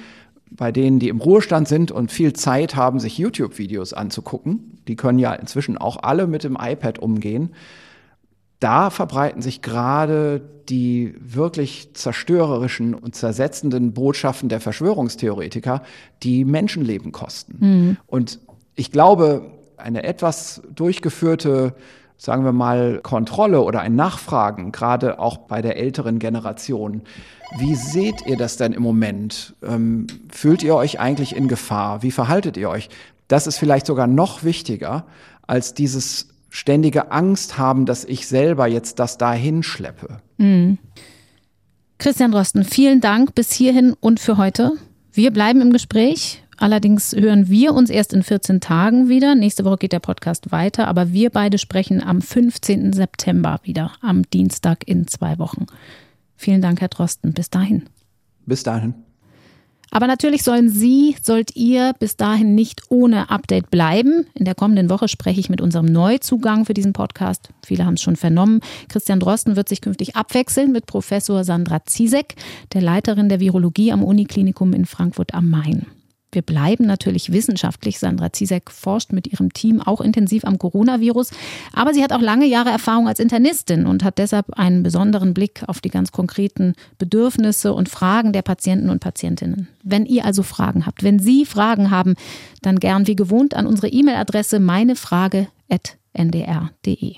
bei 0.51 0.71
denen, 0.71 0.99
die 0.99 1.09
im 1.09 1.21
Ruhestand 1.21 1.67
sind 1.67 1.91
und 1.91 2.11
viel 2.11 2.33
Zeit 2.33 2.75
haben, 2.75 2.99
sich 2.99 3.17
YouTube-Videos 3.17 3.93
anzugucken, 3.93 4.79
die 4.87 4.95
können 4.95 5.19
ja 5.19 5.33
inzwischen 5.33 5.77
auch 5.77 6.03
alle 6.03 6.27
mit 6.27 6.43
dem 6.43 6.57
iPad 6.59 6.99
umgehen, 6.99 7.51
da 8.65 8.89
verbreiten 8.89 9.43
sich 9.43 9.61
gerade 9.61 10.41
die 10.69 11.13
wirklich 11.19 11.93
zerstörerischen 11.93 12.95
und 12.95 13.13
zersetzenden 13.13 13.93
Botschaften 13.93 14.49
der 14.49 14.59
Verschwörungstheoretiker, 14.59 15.83
die 16.23 16.45
Menschenleben 16.45 17.11
kosten. 17.11 17.57
Mhm. 17.59 17.97
Und 18.07 18.39
ich 18.73 18.91
glaube, 18.91 19.51
eine 19.77 20.01
etwas 20.01 20.63
durchgeführte, 20.73 21.75
sagen 22.17 22.43
wir 22.43 22.53
mal, 22.53 23.01
Kontrolle 23.03 23.61
oder 23.61 23.81
ein 23.81 23.95
Nachfragen, 23.95 24.71
gerade 24.71 25.19
auch 25.19 25.37
bei 25.37 25.61
der 25.61 25.77
älteren 25.77 26.17
Generation, 26.17 27.03
wie 27.59 27.75
seht 27.75 28.25
ihr 28.25 28.35
das 28.35 28.57
denn 28.57 28.73
im 28.73 28.81
Moment? 28.81 29.53
Ähm, 29.61 30.07
fühlt 30.31 30.63
ihr 30.63 30.75
euch 30.75 30.99
eigentlich 30.99 31.35
in 31.35 31.47
Gefahr? 31.47 32.01
Wie 32.01 32.09
verhaltet 32.09 32.57
ihr 32.57 32.71
euch? 32.71 32.89
Das 33.27 33.45
ist 33.45 33.59
vielleicht 33.59 33.85
sogar 33.85 34.07
noch 34.07 34.43
wichtiger 34.43 35.05
als 35.45 35.75
dieses 35.75 36.29
ständige 36.55 37.11
Angst 37.11 37.57
haben, 37.57 37.85
dass 37.85 38.05
ich 38.05 38.27
selber 38.27 38.67
jetzt 38.67 38.99
das 38.99 39.17
dahin 39.17 39.61
schleppe. 39.61 40.21
Mhm. 40.37 40.77
Christian 41.97 42.31
Drosten, 42.31 42.63
vielen 42.63 43.01
Dank 43.01 43.35
bis 43.35 43.51
hierhin 43.51 43.93
und 43.99 44.19
für 44.19 44.37
heute. 44.37 44.71
Wir 45.11 45.31
bleiben 45.31 45.61
im 45.61 45.71
Gespräch. 45.71 46.41
Allerdings 46.57 47.13
hören 47.13 47.49
wir 47.49 47.73
uns 47.73 47.89
erst 47.89 48.13
in 48.13 48.23
14 48.23 48.61
Tagen 48.61 49.09
wieder. 49.09 49.35
Nächste 49.35 49.65
Woche 49.65 49.77
geht 49.77 49.91
der 49.91 49.99
Podcast 49.99 50.51
weiter, 50.51 50.87
aber 50.87 51.11
wir 51.11 51.29
beide 51.29 51.57
sprechen 51.57 52.01
am 52.01 52.21
15. 52.21 52.93
September 52.93 53.59
wieder, 53.63 53.91
am 54.01 54.23
Dienstag 54.23 54.87
in 54.87 55.07
zwei 55.07 55.37
Wochen. 55.37 55.65
Vielen 56.37 56.61
Dank, 56.61 56.79
Herr 56.79 56.87
Drosten. 56.87 57.33
Bis 57.33 57.49
dahin. 57.49 57.83
Bis 58.45 58.63
dahin. 58.63 59.04
Aber 59.91 60.07
natürlich 60.07 60.43
sollen 60.43 60.69
Sie, 60.69 61.15
sollt 61.21 61.55
ihr 61.55 61.93
bis 61.99 62.17
dahin 62.17 62.55
nicht 62.55 62.83
ohne 62.89 63.29
Update 63.29 63.71
bleiben. 63.71 64.25
In 64.33 64.45
der 64.45 64.55
kommenden 64.55 64.89
Woche 64.89 65.07
spreche 65.07 65.39
ich 65.39 65.49
mit 65.49 65.61
unserem 65.61 65.85
Neuzugang 65.85 66.65
für 66.65 66.73
diesen 66.73 66.93
Podcast. 66.93 67.49
Viele 67.65 67.85
haben 67.85 67.93
es 67.93 68.01
schon 68.01 68.15
vernommen. 68.15 68.61
Christian 68.89 69.19
Drosten 69.19 69.55
wird 69.55 69.69
sich 69.69 69.81
künftig 69.81 70.15
abwechseln 70.15 70.71
mit 70.71 70.85
Professor 70.85 71.43
Sandra 71.43 71.85
Ziesek, 71.85 72.35
der 72.73 72.81
Leiterin 72.81 73.29
der 73.29 73.39
Virologie 73.39 73.91
am 73.91 74.03
Uniklinikum 74.03 74.73
in 74.73 74.85
Frankfurt 74.85 75.33
am 75.33 75.49
Main. 75.49 75.85
Wir 76.35 76.41
bleiben 76.41 76.85
natürlich 76.85 77.31
wissenschaftlich. 77.31 77.97
Sandra 77.97 78.33
Zizek 78.33 78.69
forscht 78.69 79.13
mit 79.13 79.31
ihrem 79.31 79.53
Team 79.53 79.81
auch 79.81 80.01
intensiv 80.01 80.43
am 80.43 80.59
Coronavirus. 80.59 81.31
Aber 81.73 81.93
sie 81.93 82.03
hat 82.03 82.11
auch 82.11 82.21
lange 82.21 82.45
Jahre 82.45 82.69
Erfahrung 82.69 83.07
als 83.07 83.21
Internistin 83.21 83.85
und 83.85 84.03
hat 84.03 84.17
deshalb 84.17 84.59
einen 84.59 84.83
besonderen 84.83 85.33
Blick 85.33 85.63
auf 85.67 85.79
die 85.79 85.89
ganz 85.89 86.11
konkreten 86.11 86.73
Bedürfnisse 86.97 87.73
und 87.73 87.87
Fragen 87.87 88.33
der 88.33 88.41
Patienten 88.41 88.89
und 88.89 88.99
Patientinnen. 88.99 89.69
Wenn 89.81 90.05
ihr 90.05 90.25
also 90.25 90.43
Fragen 90.43 90.85
habt, 90.85 91.03
wenn 91.03 91.19
Sie 91.19 91.45
Fragen 91.45 91.89
haben, 91.89 92.15
dann 92.61 92.79
gern 92.79 93.07
wie 93.07 93.15
gewohnt 93.15 93.55
an 93.55 93.65
unsere 93.65 93.87
E-Mail-Adresse 93.87 94.59
meinefrage.ndr.de. 94.59 97.15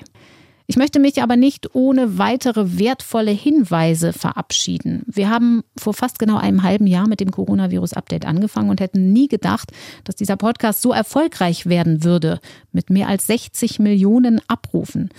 Ich 0.70 0.76
möchte 0.76 1.00
mich 1.00 1.24
aber 1.24 1.38
nicht 1.38 1.76
ohne 1.76 2.18
weitere 2.18 2.78
wertvolle 2.78 3.32
Hinweise 3.32 4.12
verabschieden. 4.12 5.04
Wir 5.08 5.30
haben 5.30 5.64
vor 5.78 5.94
fast 5.94 6.20
genau 6.20 6.36
einem 6.36 6.62
halben 6.62 6.88
Jahr 6.88 7.08
mit 7.08 7.22
dem 7.22 7.32
Coronavirus-Update 7.32 8.26
angefangen 8.26 8.70
und 8.70 8.82
hätten 8.82 9.14
nie 9.14 9.30
gedacht, 9.30 9.72
dass 10.04 10.18
dieser 10.18 10.36
Podcast 10.36 10.82
so 10.82 10.92
erfolgreich 10.92 11.68
werden 11.68 12.04
würde, 12.04 12.42
mit 12.74 12.90
mehr 12.90 13.08
als 13.08 13.28
60 13.28 13.80
Millionen 13.80 14.42
Abrufen. 14.50 15.10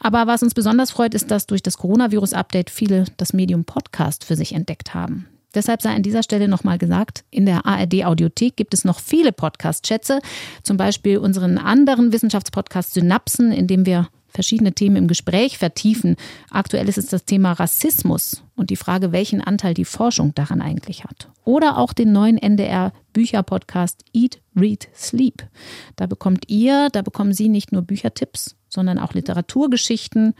Aber 0.00 0.26
was 0.26 0.42
uns 0.42 0.54
besonders 0.54 0.90
freut, 0.90 1.14
ist, 1.14 1.30
dass 1.30 1.46
durch 1.46 1.62
das 1.62 1.78
Coronavirus-Update 1.78 2.68
viele 2.68 3.04
das 3.18 3.32
Medium 3.32 3.64
Podcast 3.64 4.24
für 4.24 4.34
sich 4.34 4.52
entdeckt 4.52 4.94
haben. 4.94 5.28
Deshalb 5.54 5.80
sei 5.80 5.94
an 5.94 6.02
dieser 6.02 6.24
Stelle 6.24 6.48
nochmal 6.48 6.76
gesagt, 6.76 7.24
in 7.30 7.46
der 7.46 7.64
ARD-Audiothek 7.66 8.56
gibt 8.56 8.74
es 8.74 8.84
noch 8.84 8.98
viele 8.98 9.30
Podcast-Schätze, 9.30 10.20
zum 10.64 10.76
Beispiel 10.76 11.18
unseren 11.18 11.56
anderen 11.56 12.12
Wissenschaftspodcast 12.12 12.94
Synapsen, 12.94 13.52
in 13.52 13.68
dem 13.68 13.86
wir 13.86 14.08
verschiedene 14.28 14.72
Themen 14.72 14.96
im 14.96 15.08
Gespräch 15.08 15.58
vertiefen. 15.58 16.16
Aktuell 16.50 16.88
ist 16.88 16.98
es 16.98 17.06
das 17.06 17.24
Thema 17.24 17.52
Rassismus 17.52 18.44
und 18.56 18.70
die 18.70 18.76
Frage, 18.76 19.12
welchen 19.12 19.40
Anteil 19.40 19.74
die 19.74 19.84
Forschung 19.84 20.34
daran 20.34 20.60
eigentlich 20.60 21.04
hat. 21.04 21.30
Oder 21.44 21.78
auch 21.78 21.92
den 21.92 22.12
neuen 22.12 22.38
NDR 22.38 22.92
Bücher-Podcast 23.12 24.04
Eat, 24.12 24.40
Read, 24.54 24.88
Sleep. 24.94 25.46
Da 25.96 26.06
bekommt 26.06 26.44
ihr, 26.48 26.88
da 26.92 27.02
bekommen 27.02 27.32
Sie 27.32 27.48
nicht 27.48 27.72
nur 27.72 27.82
Büchertipps, 27.82 28.56
sondern 28.68 28.98
auch 28.98 29.14
Literaturgeschichten 29.14 30.34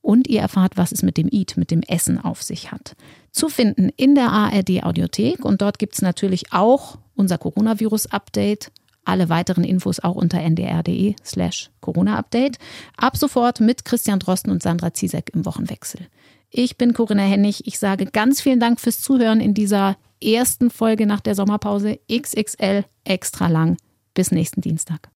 und 0.00 0.28
ihr 0.28 0.40
erfahrt, 0.40 0.76
was 0.76 0.92
es 0.92 1.02
mit 1.02 1.16
dem 1.16 1.28
Eat, 1.30 1.56
mit 1.56 1.70
dem 1.70 1.82
Essen 1.82 2.18
auf 2.18 2.42
sich 2.42 2.72
hat. 2.72 2.96
Zu 3.30 3.48
finden 3.48 3.88
in 3.96 4.14
der 4.14 4.30
ARD 4.30 4.82
Audiothek 4.82 5.44
und 5.44 5.62
dort 5.62 5.78
gibt 5.78 5.94
es 5.94 6.02
natürlich 6.02 6.52
auch 6.52 6.98
unser 7.14 7.38
Coronavirus-Update 7.38 8.70
alle 9.04 9.28
weiteren 9.28 9.64
Infos 9.64 10.00
auch 10.00 10.14
unter 10.14 10.40
ndr.de 10.40 11.14
slash 11.24 11.70
Corona-Update. 11.80 12.58
Ab 12.96 13.16
sofort 13.16 13.60
mit 13.60 13.84
Christian 13.84 14.18
Drosten 14.18 14.52
und 14.52 14.62
Sandra 14.62 14.94
Ziesek 14.94 15.30
im 15.34 15.44
Wochenwechsel. 15.44 16.06
Ich 16.50 16.76
bin 16.76 16.92
Corinna 16.92 17.22
Hennig. 17.22 17.66
Ich 17.66 17.78
sage 17.78 18.06
ganz 18.06 18.40
vielen 18.40 18.60
Dank 18.60 18.80
fürs 18.80 19.00
Zuhören 19.00 19.40
in 19.40 19.54
dieser 19.54 19.96
ersten 20.22 20.70
Folge 20.70 21.06
nach 21.06 21.20
der 21.20 21.34
Sommerpause 21.34 21.98
XXL 22.10 22.84
extra 23.04 23.48
lang. 23.48 23.76
Bis 24.14 24.30
nächsten 24.30 24.60
Dienstag. 24.60 25.08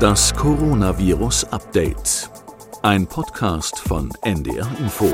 Das 0.00 0.34
Coronavirus 0.34 1.44
Update. 1.44 2.30
Ein 2.82 3.06
Podcast 3.06 3.78
von 3.78 4.10
NDR 4.22 4.68
Info. 4.78 5.10